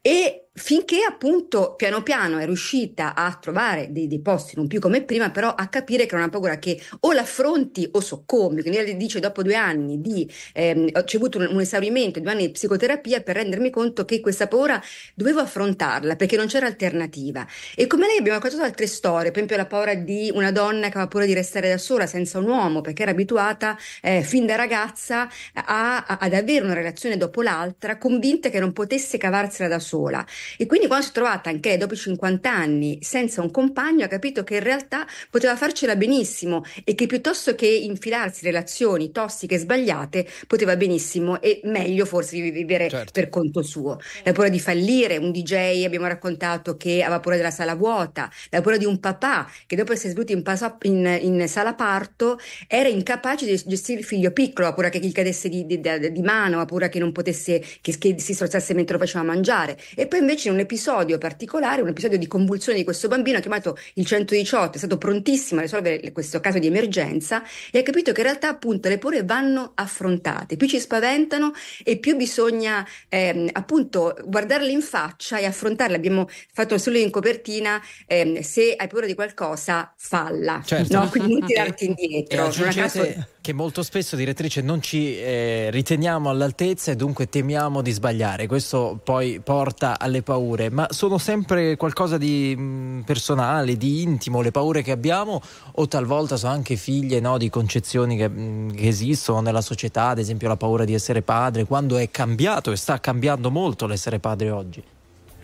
E 0.01 0.46
finché 0.57 1.03
appunto 1.07 1.75
piano 1.75 2.01
piano 2.01 2.39
è 2.39 2.45
riuscita 2.45 3.13
a 3.13 3.37
trovare 3.39 3.91
dei, 3.91 4.07
dei, 4.07 4.19
posti 4.19 4.55
non 4.55 4.67
più 4.67 4.79
come 4.79 5.03
prima, 5.03 5.29
però 5.29 5.53
a 5.53 5.67
capire 5.67 6.07
che 6.07 6.15
è 6.15 6.17
una 6.17 6.29
paura 6.29 6.57
che 6.57 6.81
o 7.01 7.13
l'affronti 7.13 7.87
o 7.91 7.99
soccombi. 7.99 8.61
Quindi 8.61 8.81
lei 8.81 8.97
dice 8.97 9.19
dopo 9.19 9.43
due 9.43 9.55
anni 9.55 10.01
di 10.01 10.29
ehm, 10.53 10.89
ho 10.93 11.03
avuto 11.15 11.37
un, 11.37 11.47
un, 11.51 11.59
esaurimento, 11.61 12.19
due 12.19 12.31
anni 12.31 12.47
di 12.47 12.51
psicoterapia 12.51 13.21
per 13.21 13.35
rendermi 13.35 13.69
conto 13.69 14.03
che 14.03 14.19
questa 14.19 14.47
paura 14.47 14.81
dovevo 15.13 15.41
affrontarla 15.41 16.15
perché 16.15 16.35
non 16.35 16.47
c'era 16.47 16.65
alternativa. 16.65 17.45
E 17.75 17.85
come 17.85 18.07
lei 18.07 18.17
abbiamo 18.17 18.39
raccontato 18.39 18.63
altre 18.63 18.87
storie, 18.87 19.31
per 19.31 19.43
esempio 19.43 19.57
la 19.57 19.67
paura 19.67 19.93
di 19.93 20.31
una 20.33 20.51
donna 20.51 20.87
che 20.87 20.93
aveva 20.95 21.07
paura 21.07 21.25
di 21.27 21.33
restare 21.33 21.69
da 21.69 21.77
sola 21.77 22.07
senza 22.07 22.39
un 22.39 22.47
uomo 22.47 22.81
perché 22.81 23.03
era 23.03 23.11
abituata 23.11 23.77
eh, 24.01 24.23
fin 24.23 24.47
da 24.47 24.55
ragazza 24.55 25.29
a, 25.53 26.03
a, 26.05 26.17
ad 26.19 26.33
avere 26.33 26.65
una 26.65 26.73
relazione 26.73 27.15
dopo 27.15 27.43
l'altra, 27.43 27.97
convinta 27.97 28.49
che 28.49 28.59
non 28.59 28.73
potesse 28.73 29.17
cavarsela 29.17 29.69
da 29.69 29.79
sola. 29.79 30.25
E 30.57 30.65
quindi 30.65 30.87
quando 30.87 31.05
si 31.05 31.11
è 31.11 31.13
trovata 31.13 31.49
anche 31.49 31.69
lei 31.69 31.77
dopo 31.77 31.93
i 31.93 31.97
50 31.97 32.51
anni 32.51 32.99
senza 33.01 33.41
un 33.41 33.51
compagno 33.51 34.05
ha 34.05 34.07
capito 34.07 34.43
che 34.43 34.55
in 34.55 34.63
realtà 34.63 35.05
poteva 35.29 35.55
farcela 35.55 35.95
benissimo 35.95 36.63
e 36.83 36.95
che 36.95 37.05
piuttosto 37.05 37.55
che 37.55 37.67
infilarsi 37.67 38.45
in 38.45 38.51
relazioni 38.51 39.11
tossiche 39.11 39.55
e 39.55 39.59
sbagliate 39.59 40.27
poteva 40.47 40.75
benissimo 40.75 41.41
e 41.41 41.61
meglio 41.63 42.05
forse 42.05 42.39
vivere 42.39 42.89
certo. 42.89 43.11
per 43.11 43.29
conto 43.29 43.61
suo. 43.61 43.99
La 44.23 44.31
paura 44.31 44.49
di 44.49 44.59
fallire, 44.59 45.17
un 45.17 45.31
DJ 45.31 45.83
abbiamo 45.85 46.07
raccontato 46.07 46.77
che 46.77 47.01
aveva 47.01 47.19
paura 47.19 47.37
della 47.37 47.51
sala 47.51 47.75
vuota, 47.75 48.29
la 48.49 48.61
paura 48.61 48.77
di 48.77 48.85
un 48.85 48.99
papà 48.99 49.49
che 49.65 49.75
dopo 49.75 49.93
essere 49.93 50.11
svenuto 50.11 50.31
in, 50.31 50.43
in, 50.83 51.39
in, 51.39 51.47
sala 51.47 51.73
parto 51.73 52.39
era 52.67 52.89
incapace 52.89 53.45
di 53.45 53.61
gestire 53.65 53.99
il 53.99 54.05
figlio 54.05 54.31
piccolo, 54.31 54.67
ha 54.67 54.73
paura 54.73 54.89
che 54.89 54.99
gli 54.99 55.11
cadesse 55.11 55.49
di, 55.49 55.65
di, 55.65 55.79
di 55.79 56.21
mano, 56.21 56.59
ha 56.59 56.65
paura 56.65 56.89
che 56.89 56.99
non 56.99 57.11
potesse, 57.11 57.63
che, 57.81 57.97
che 57.97 58.15
si 58.19 58.33
strozzasse 58.33 58.73
mentre 58.73 58.97
lo 58.97 59.03
faceva 59.03 59.23
mangiare. 59.23 59.77
E 59.95 60.07
poi 60.07 60.19
invece 60.19 60.36
in 60.45 60.53
un 60.53 60.59
episodio 60.59 61.17
particolare, 61.17 61.81
un 61.81 61.87
episodio 61.87 62.17
di 62.17 62.27
convulsione 62.27 62.77
di 62.77 62.83
questo 62.83 63.07
bambino 63.07 63.39
chiamato 63.39 63.77
il 63.95 64.05
118, 64.05 64.75
è 64.75 64.77
stato 64.77 64.97
prontissimo 64.97 65.59
a 65.59 65.63
risolvere 65.63 66.11
questo 66.11 66.39
caso 66.39 66.59
di 66.59 66.67
emergenza 66.67 67.43
e 67.71 67.79
ha 67.79 67.83
capito 67.83 68.11
che 68.11 68.21
in 68.21 68.27
realtà 68.27 68.49
appunto 68.49 68.89
le 68.89 68.97
paure 68.97 69.23
vanno 69.23 69.71
affrontate, 69.75 70.55
più 70.55 70.67
ci 70.67 70.79
spaventano 70.79 71.53
e 71.83 71.97
più 71.97 72.15
bisogna 72.15 72.87
ehm, 73.09 73.49
appunto 73.53 74.15
guardarle 74.25 74.71
in 74.71 74.81
faccia 74.81 75.37
e 75.37 75.45
affrontarle. 75.45 75.95
Abbiamo 75.95 76.27
fatto 76.53 76.77
solo 76.77 76.97
in 76.97 77.09
copertina, 77.09 77.81
ehm, 78.05 78.41
se 78.41 78.75
hai 78.77 78.87
paura 78.87 79.05
di 79.05 79.15
qualcosa, 79.15 79.93
falla, 79.97 80.61
certo. 80.63 80.97
no? 80.97 81.09
quindi 81.09 81.39
non 81.39 81.45
tirarti 81.47 81.85
indietro. 81.85 82.43
E 82.43 82.47
aggiungete 82.47 83.27
che 83.47 83.53
molto 83.53 83.81
spesso, 83.81 84.17
direttrice, 84.17 84.59
non 84.59 84.81
ci 84.81 85.17
eh, 85.17 85.69
riteniamo 85.71 86.29
all'altezza 86.29 86.91
e 86.91 86.97
dunque 86.97 87.29
temiamo 87.29 87.81
di 87.81 87.91
sbagliare. 87.91 88.45
Questo 88.45 88.99
poi 89.01 89.39
porta 89.39 89.97
alle 89.97 90.21
paure, 90.27 90.69
ma 90.69 90.87
sono 90.89 91.17
sempre 91.17 91.77
qualcosa 91.77 92.17
di 92.17 92.53
mm, 92.57 92.99
personale, 93.01 93.77
di 93.77 94.01
intimo, 94.01 94.41
le 94.41 94.51
paure 94.51 94.81
che 94.81 94.91
abbiamo 94.91 95.41
o 95.75 95.87
talvolta 95.87 96.35
sono 96.35 96.51
anche 96.51 96.75
figlie 96.75 97.21
no, 97.21 97.37
di 97.37 97.49
concezioni 97.49 98.17
che, 98.17 98.27
mm, 98.27 98.71
che 98.71 98.87
esistono 98.89 99.39
nella 99.39 99.61
società, 99.61 100.09
ad 100.09 100.19
esempio 100.19 100.49
la 100.49 100.57
paura 100.57 100.83
di 100.83 100.93
essere 100.93 101.21
padre, 101.21 101.63
quando 101.63 101.95
è 101.95 102.11
cambiato 102.11 102.73
e 102.73 102.75
sta 102.75 102.99
cambiando 102.99 103.49
molto 103.49 103.87
l'essere 103.87 104.19
padre 104.19 104.51
oggi. 104.51 104.83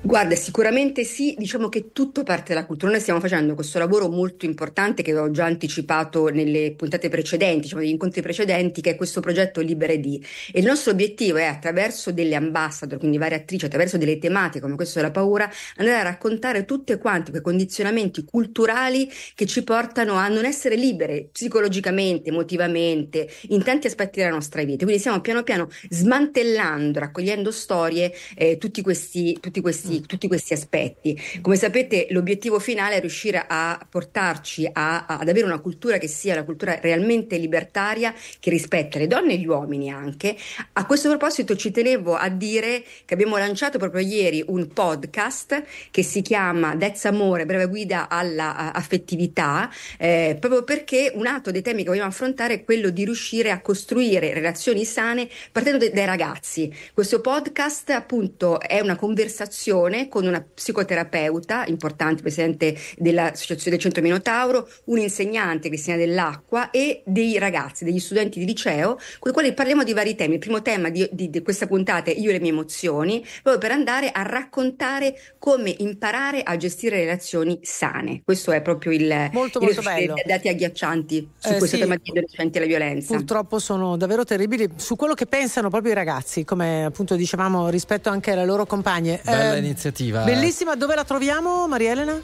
Guarda, 0.06 0.36
sicuramente 0.36 1.06
sì, 1.06 1.34
diciamo 1.38 1.70
che 1.70 1.94
tutto 1.94 2.24
parte 2.24 2.54
dalla 2.54 2.66
cultura. 2.66 2.92
Noi 2.92 3.00
stiamo 3.00 3.22
facendo 3.22 3.56
questo 3.56 3.80
lavoro 3.80 4.10
molto 4.10 4.46
importante 4.46 5.02
che 5.02 5.12
avevo 5.12 5.32
già 5.32 5.46
anticipato 5.46 6.28
nelle 6.28 6.74
puntate 6.76 7.08
precedenti, 7.08 7.62
diciamo 7.62 7.82
negli 7.82 7.92
incontri 7.92 8.22
precedenti, 8.22 8.82
che 8.82 8.90
è 8.92 8.96
questo 8.98 9.22
progetto 9.22 9.62
Libere 9.62 10.02
di. 10.02 10.22
E 10.52 10.60
il 10.60 10.66
nostro 10.66 10.92
obiettivo 10.92 11.38
è 11.38 11.46
attraverso 11.46 12.12
delle 12.12 12.36
ambassador, 12.36 13.00
quindi 13.00 13.18
varie 13.18 13.38
attrici, 13.38 13.64
attraverso 13.64 13.98
delle 13.98 14.18
tematiche 14.18 14.60
come 14.60 14.76
questo 14.76 15.00
della 15.00 15.10
paura, 15.10 15.50
andare 15.78 16.00
a 16.00 16.04
raccontare 16.04 16.66
tutte 16.66 16.98
quante 16.98 17.32
quei 17.32 17.42
condizionamenti 17.42 18.26
culturali 18.26 19.10
che 19.36 19.46
ci 19.46 19.64
portano 19.64 20.16
a 20.16 20.28
non 20.28 20.44
essere 20.44 20.76
libere 20.76 21.30
psicologicamente, 21.32 22.30
emotivamente, 22.30 23.30
in 23.50 23.64
tanti 23.64 23.88
aspetti 23.88 24.20
della 24.20 24.34
nostra 24.34 24.64
vita. 24.64 24.84
Quindi 24.84 25.00
stiamo 25.00 25.22
piano 25.22 25.44
piano 25.44 25.70
smantellando, 25.90 27.00
raccogliendo 27.00 27.52
storie, 27.52 28.12
eh, 28.36 28.58
tutti 28.58 28.82
questi, 28.82 29.38
tutti 29.40 29.62
questi 29.62 29.93
questi, 29.94 30.02
tutti 30.08 30.28
questi 30.28 30.54
aspetti. 30.54 31.20
Come 31.42 31.56
sapete, 31.56 32.08
l'obiettivo 32.10 32.60
finale 32.60 32.96
è 32.96 33.00
riuscire 33.00 33.44
a 33.48 33.80
portarci 33.90 34.70
a- 34.72 35.06
a- 35.06 35.18
ad 35.20 35.30
avere 35.30 35.46
una 35.46 35.60
cultura 35.60 35.98
che 35.98 36.08
sia 36.08 36.34
una 36.34 36.44
cultura 36.44 36.80
realmente 36.80 37.38
libertaria, 37.38 38.14
che 38.40 38.50
rispetta 38.50 38.98
le 38.98 39.08
donne 39.08 39.34
e 39.34 39.38
gli 39.38 39.48
uomini 39.48 39.92
anche. 39.92 40.36
A 40.74 40.86
questo 40.86 41.10
proposito 41.10 41.56
ci 41.56 41.72
tenevo 41.72 42.16
a 42.16 42.30
dire 42.30 42.84
che 43.06 43.14
abbiamo 43.14 43.38
lanciato 43.38 43.78
proprio 43.78 44.06
ieri 44.06 44.44
un 44.48 44.68
podcast 44.68 45.64
che 45.92 46.04
si 46.04 46.22
chiama 46.22 46.76
Dez 46.76 47.06
Amore, 47.06 47.46
breve 47.46 47.68
guida 47.68 48.10
all'affettività, 48.10 49.70
eh, 49.98 50.38
proprio 50.40 50.64
perché 50.64 51.12
un 51.14 51.28
altro 51.28 51.52
dei 51.52 51.62
temi 51.62 51.84
che 51.84 51.90
vogliamo 51.90 52.10
affrontare 52.10 52.54
è 52.56 52.64
quello 52.64 52.90
di 52.90 53.06
riuscire 53.06 53.52
a 53.52 53.62
costruire 53.62 54.34
relazioni 54.34 54.86
sane 54.86 55.28
partendo 55.52 55.80
dai- 55.80 55.92
dai 55.92 56.06
ragazzi. 56.06 56.74
Questo 56.94 57.22
podcast 57.22 57.90
appunto 57.90 58.60
è 58.60 58.80
una 58.80 58.96
conversazione 58.96 59.83
con 60.10 60.26
una 60.26 60.42
psicoterapeuta 60.42 61.66
importante, 61.68 62.22
presidente 62.22 62.76
dell'associazione 62.98 63.72
del 63.72 63.80
Centro 63.80 64.02
Minotauro, 64.02 64.68
un 64.86 64.98
insegnante, 65.00 65.70
Cristina 65.70 65.98
Dell'Acqua 65.98 66.70
e 66.72 67.02
dei 67.06 67.38
ragazzi, 67.38 67.84
degli 67.84 68.00
studenti 68.00 68.40
di 68.40 68.46
liceo, 68.46 68.98
con 69.20 69.32
i 69.32 69.34
quali 69.34 69.54
parliamo 69.54 69.84
di 69.84 69.94
vari 69.94 70.16
temi. 70.16 70.34
Il 70.34 70.40
primo 70.40 70.62
tema 70.62 70.90
di, 70.90 71.08
di- 71.12 71.30
di 71.30 71.42
questa 71.42 71.68
puntata 71.68 72.12
è 72.12 72.16
io 72.16 72.30
e 72.30 72.34
le 72.34 72.40
mie 72.40 72.52
emozioni, 72.52 73.26
proprio 73.42 73.58
per 73.58 73.72
andare 73.72 74.10
a 74.12 74.22
raccontare 74.24 75.16
come 75.40 75.74
imparare 75.80 76.42
a 76.44 76.56
gestire 76.58 76.98
relazioni 76.98 77.60
sane. 77.62 78.22
Questo 78.24 78.52
è 78.52 78.62
proprio 78.62 78.92
il 78.92 79.30
Molto, 79.32 79.60
i 79.60 79.66
molto 79.66 79.82
bello. 79.82 80.16
dati 80.26 80.48
agghiaccianti 80.48 81.30
su 81.38 81.50
Eh, 81.50 81.58
questo 81.58 81.76
sì. 81.76 81.82
tema 81.82 81.96
di 81.96 82.10
adolescenti 82.10 82.58
e 82.58 82.62
la 82.62 82.68
violenza. 82.68 83.16
Purtroppo 83.16 83.60
sono 83.60 83.98
davvero 83.98 84.24
terribili 84.24 84.70
su 84.76 84.96
quello 84.96 85.14
che 85.14 85.26
pensano 85.26 85.70
proprio 85.70 85.92
i 85.92 85.96
ragazzi, 85.96 86.44
come 86.44 86.86
appunto 86.86 87.16
dicevamo 87.16 87.70
rispetto 87.70 88.10
anche 88.10 88.32
alle 88.32 88.46
loro 88.46 88.66
compagne. 88.66 89.22
Bella 89.24 89.56
Eh, 89.56 89.60
iniziativa. 89.74 90.24
Bellissima, 90.24 90.76
dove 90.76 90.96
la 90.96 91.04
troviamo 91.04 91.68
Maria 91.68 91.92
Elena? 91.92 92.22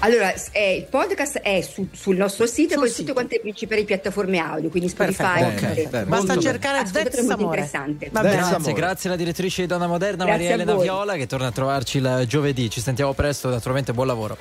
Allora, 0.00 0.32
eh, 0.52 0.76
il 0.76 0.84
podcast 0.84 1.38
è 1.40 1.60
su- 1.60 1.88
sul 1.92 2.16
nostro 2.16 2.46
sito 2.46 2.74
e 2.74 2.76
poi 2.76 2.88
su 2.88 3.00
tutte 3.00 3.12
quante 3.12 3.34
le 3.36 3.40
principali 3.40 3.84
piattaforme 3.84 4.38
audio, 4.38 4.68
quindi 4.68 4.88
Spotify. 4.88 5.40
Perfetto, 5.40 5.64
eh, 5.64 5.84
ok, 5.84 5.88
bene, 5.90 6.04
Basta 6.04 6.26
molto 6.34 6.40
cercare 6.40 6.78
è 6.78 6.82
molto 6.92 7.18
Amore. 7.32 7.42
interessante. 7.42 8.08
Va 8.12 8.20
bene. 8.20 8.36
Grazie, 8.36 8.72
grazie 8.74 9.08
alla 9.08 9.18
direttrice 9.18 9.62
di 9.62 9.66
Donna 9.66 9.88
Moderna 9.88 10.24
Grazie 10.24 10.48
Maria 10.50 10.54
Elena. 10.62 10.76
Viola 10.80 11.14
che 11.14 11.26
torna 11.26 11.46
a 11.48 11.52
trovarci 11.52 11.98
il 11.98 12.24
giovedì. 12.28 12.70
Ci 12.70 12.80
sentiamo 12.80 13.12
presto, 13.12 13.48
naturalmente 13.48 13.92
buon 13.92 14.06
lavoro. 14.06 14.36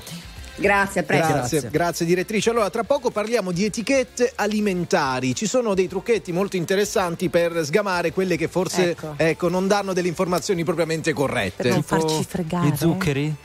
Grazie, 0.58 1.02
a 1.02 1.04
presto. 1.04 1.34
Grazie, 1.34 1.70
grazie 1.70 2.06
direttrice. 2.06 2.50
Allora, 2.50 2.70
tra 2.70 2.84
poco 2.84 3.10
parliamo 3.10 3.52
di 3.52 3.66
etichette 3.66 4.34
alimentari. 4.36 5.36
Ci 5.36 5.46
sono 5.46 5.74
dei 5.74 5.88
trucchetti 5.88 6.32
molto 6.32 6.58
interessanti 6.58 7.30
per 7.30 7.64
sgamare 7.64 8.12
quelle 8.12 8.36
che 8.38 8.48
forse 8.48 8.92
Ecco. 8.92 9.14
ecco, 9.18 9.50
non 9.50 9.68
danno 9.68 9.94
delle 9.94 10.08
informazioni 10.08 10.64
propriamente 10.64 11.14
corrette. 11.14 11.64
Per 11.64 11.72
non 11.72 11.84
farci 11.84 12.24
fregare. 12.28 12.68
Gli 12.68 12.76
zuccheri? 12.76 13.36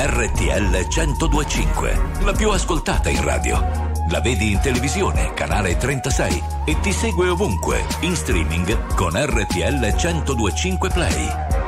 RTL 0.00 0.86
1025, 0.88 2.00
la 2.22 2.32
più 2.32 2.50
ascoltata 2.50 3.08
in 3.08 3.22
radio. 3.22 3.86
La 4.10 4.20
vedi 4.20 4.52
in 4.52 4.60
televisione, 4.60 5.32
canale 5.34 5.76
36 5.76 6.42
e 6.64 6.80
ti 6.80 6.92
segue 6.92 7.28
ovunque, 7.28 7.84
in 8.00 8.16
streaming 8.16 8.94
con 8.94 9.12
RTL 9.14 9.94
1025 9.96 10.88
Play. 10.88 11.67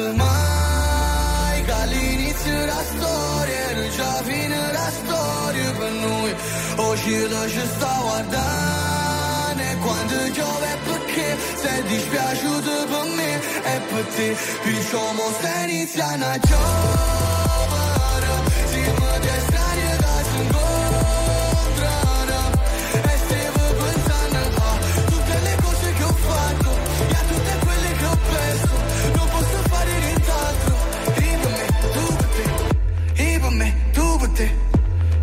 mai 0.00 1.62
che 1.64 1.72
all'inizio 1.72 2.64
la 2.64 2.82
storia 2.82 3.72
Nu 3.74 3.88
già 3.96 4.22
fine 4.22 4.72
la 4.72 4.90
storia 4.90 5.70
per 5.72 5.90
noi 5.90 6.34
oggi 6.76 6.76
O 6.76 6.96
ci 6.96 7.28
lasci 7.28 7.66
sta 7.74 7.94
e 9.56 9.76
Quando 9.76 10.30
giove 10.32 10.78
perché? 10.84 11.36
Sei 11.56 11.82
dispiaciuto 11.82 12.84
per 12.86 13.04
me 13.16 13.34
E 13.64 13.80
per 13.90 14.04
te. 14.14 14.36
Picciamo 14.62 15.22
se 15.40 15.70
inizia 15.70 16.06
una 16.14 16.38
gioia 16.38 17.51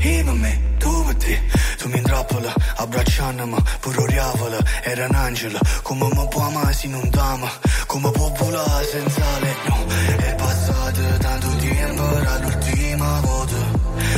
Per 0.10 0.34
me, 0.34 0.60
tu 0.80 1.14
te 1.19 1.40
Tu 1.77 1.88
mi 1.88 1.98
intrappola, 1.98 2.52
abbracciandomi 2.77 3.57
Pure 3.80 4.02
oriavola, 4.02 4.57
era 4.84 5.06
un 5.06 5.14
angelo. 5.15 5.60
Come 5.84 6.07
mi 6.15 6.27
può 6.30 6.41
amare 6.41 6.73
se 6.73 6.88
non 6.88 7.07
t'ama. 7.11 7.48
Come 7.86 8.10
può 8.10 8.27
volare 8.40 8.86
senza 8.86 9.40
le 9.40 9.56
no 9.68 9.77
È 10.18 10.36
passato 10.36 11.02
tanto 11.19 11.48
tempo 11.57 12.18
Era 12.18 12.40
l'ultima 12.40 13.19
volta. 13.22 13.56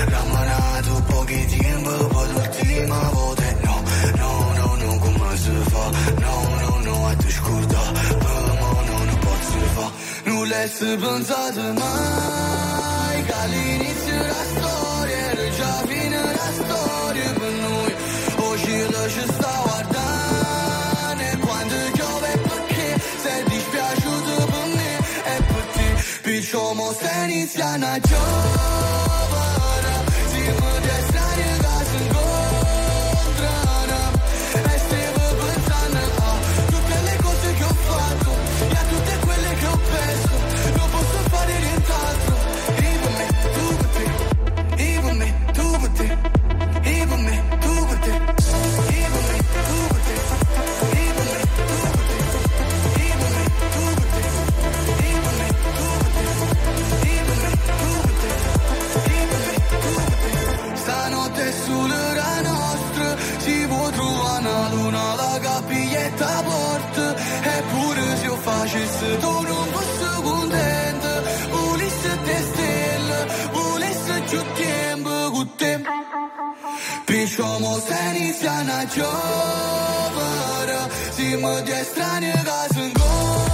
Rammanato 0.07 1.03
pochi 1.07 1.45
tempo 1.57 2.07
Poi 2.07 2.31
l'ultima 2.31 2.99
volta. 3.09 3.43
No, 3.61 3.83
no, 4.15 4.53
no, 4.55 4.75
no, 4.75 4.97
come 4.97 5.37
si 5.37 5.51
fa? 5.71 5.89
No, 6.19 6.35
no, 6.61 6.79
no, 6.83 7.07
a 7.07 7.15
te 7.15 7.29
scorda 7.29 7.81
mo 8.59 8.81
no, 8.87 8.97
non 9.03 9.19
posso 9.19 9.59
fa 9.75 9.91
Non 10.23 10.47
l'hai 10.47 10.69
pensato 10.97 11.73
mai 11.73 12.20
se 26.93 27.25
inicia 27.25 27.77
Si 81.11 81.35
mi 81.35 81.61
dia 81.63 81.83
strane 81.83 82.31
che 82.31 82.73
si 82.73 82.81
incontrano 82.81 83.50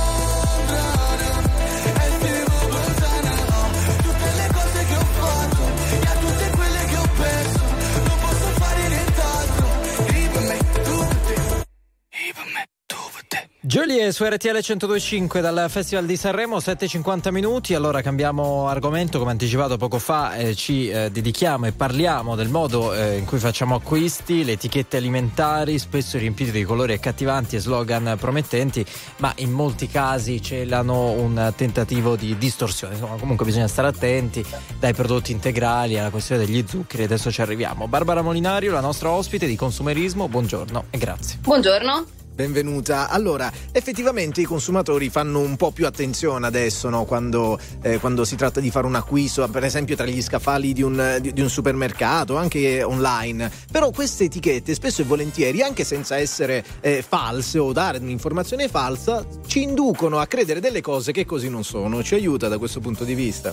te 13.78 13.84
Julie 13.84 14.12
su 14.12 14.24
RTL 14.24 14.60
1025 14.60 15.40
dal 15.40 15.68
Festival 15.70 16.06
di 16.06 16.18
Sanremo, 16.18 16.58
7.50 16.58 17.32
minuti. 17.32 17.76
Allora 17.76 18.02
cambiamo 18.02 18.68
argomento, 18.68 19.20
come 19.20 19.32
anticipato 19.32 19.78
poco 19.78 20.00
fa, 20.00 20.36
eh, 20.36 20.56
ci 20.56 20.90
eh, 20.90 21.12
dedichiamo 21.12 21.68
e 21.68 21.74
parliamo 21.74 22.36
del 22.36 22.50
modo 22.50 22.94
eh, 22.94 23.18
in 23.18 23.26
cui 23.26 23.38
facciamo 23.38 23.76
acquisti, 23.76 24.44
le 24.44 24.54
etichette 24.54 24.98
alimentari, 24.98 25.78
spesso 25.78 26.18
riempite 26.18 26.50
di 26.50 26.64
colori 26.64 26.94
accattivanti 26.94 27.56
e 27.56 27.60
slogan 27.60 28.16
promettenti, 28.20 28.84
ma 29.18 29.32
in 29.38 29.52
molti 29.52 29.88
casi 29.88 30.42
celano 30.42 31.12
un 31.12 31.54
tentativo 31.56 32.16
di 32.16 32.36
distorsione. 32.36 32.96
Insomma, 32.96 33.18
comunque 33.18 33.46
bisogna 33.46 33.68
stare 33.68 33.90
attenti 33.90 34.44
dai 34.80 34.94
prodotti 34.94 35.32
integrali 35.32 36.00
alla 36.00 36.10
questione 36.10 36.46
degli 36.46 36.66
zuccheri. 36.68 37.04
Adesso 37.04 37.32
ci 37.32 37.42
arriviamo. 37.42 37.88
Barbara 37.88 38.24
Molinario, 38.24 38.72
la 38.72 38.82
nostra 38.82 39.12
ospite 39.12 39.46
di 39.46 39.56
consumerismo, 39.56 40.28
buongiorno 40.28 40.86
e 40.90 40.98
grazie. 40.98 41.38
Buongiorno. 41.42 42.27
Benvenuta. 42.38 43.10
Allora, 43.10 43.52
effettivamente 43.72 44.42
i 44.42 44.44
consumatori 44.44 45.10
fanno 45.10 45.40
un 45.40 45.56
po' 45.56 45.72
più 45.72 45.88
attenzione 45.88 46.46
adesso 46.46 46.88
no? 46.88 47.04
quando, 47.04 47.58
eh, 47.82 47.98
quando 47.98 48.26
si 48.26 48.36
tratta 48.36 48.60
di 48.60 48.70
fare 48.70 48.86
un 48.86 48.94
acquisto, 48.94 49.48
per 49.48 49.64
esempio 49.64 49.96
tra 49.96 50.06
gli 50.06 50.22
scaffali 50.22 50.72
di 50.72 50.84
un, 50.84 51.18
di, 51.20 51.34
di 51.34 51.42
un 51.42 51.50
supermercato, 51.50 52.38
anche 52.38 52.84
online. 52.84 53.50
Però 53.72 53.90
queste 53.90 54.26
etichette 54.26 54.76
spesso 54.76 55.02
e 55.02 55.06
volentieri, 55.06 55.64
anche 55.64 55.84
senza 55.84 56.18
essere 56.18 56.64
eh, 56.82 57.02
false 57.02 57.58
o 57.58 57.74
dare 57.74 57.98
un'informazione 57.98 58.68
falsa, 58.68 59.26
ci 59.48 59.64
inducono 59.64 60.20
a 60.20 60.28
credere 60.28 60.60
delle 60.60 60.82
cose 60.82 61.12
che 61.12 61.26
così 61.26 61.50
non 61.50 61.64
sono. 61.64 62.04
Ci 62.04 62.14
aiuta 62.14 62.48
da 62.48 62.60
questo 62.60 62.80
punto 62.80 63.04
di 63.04 63.16
vista. 63.16 63.52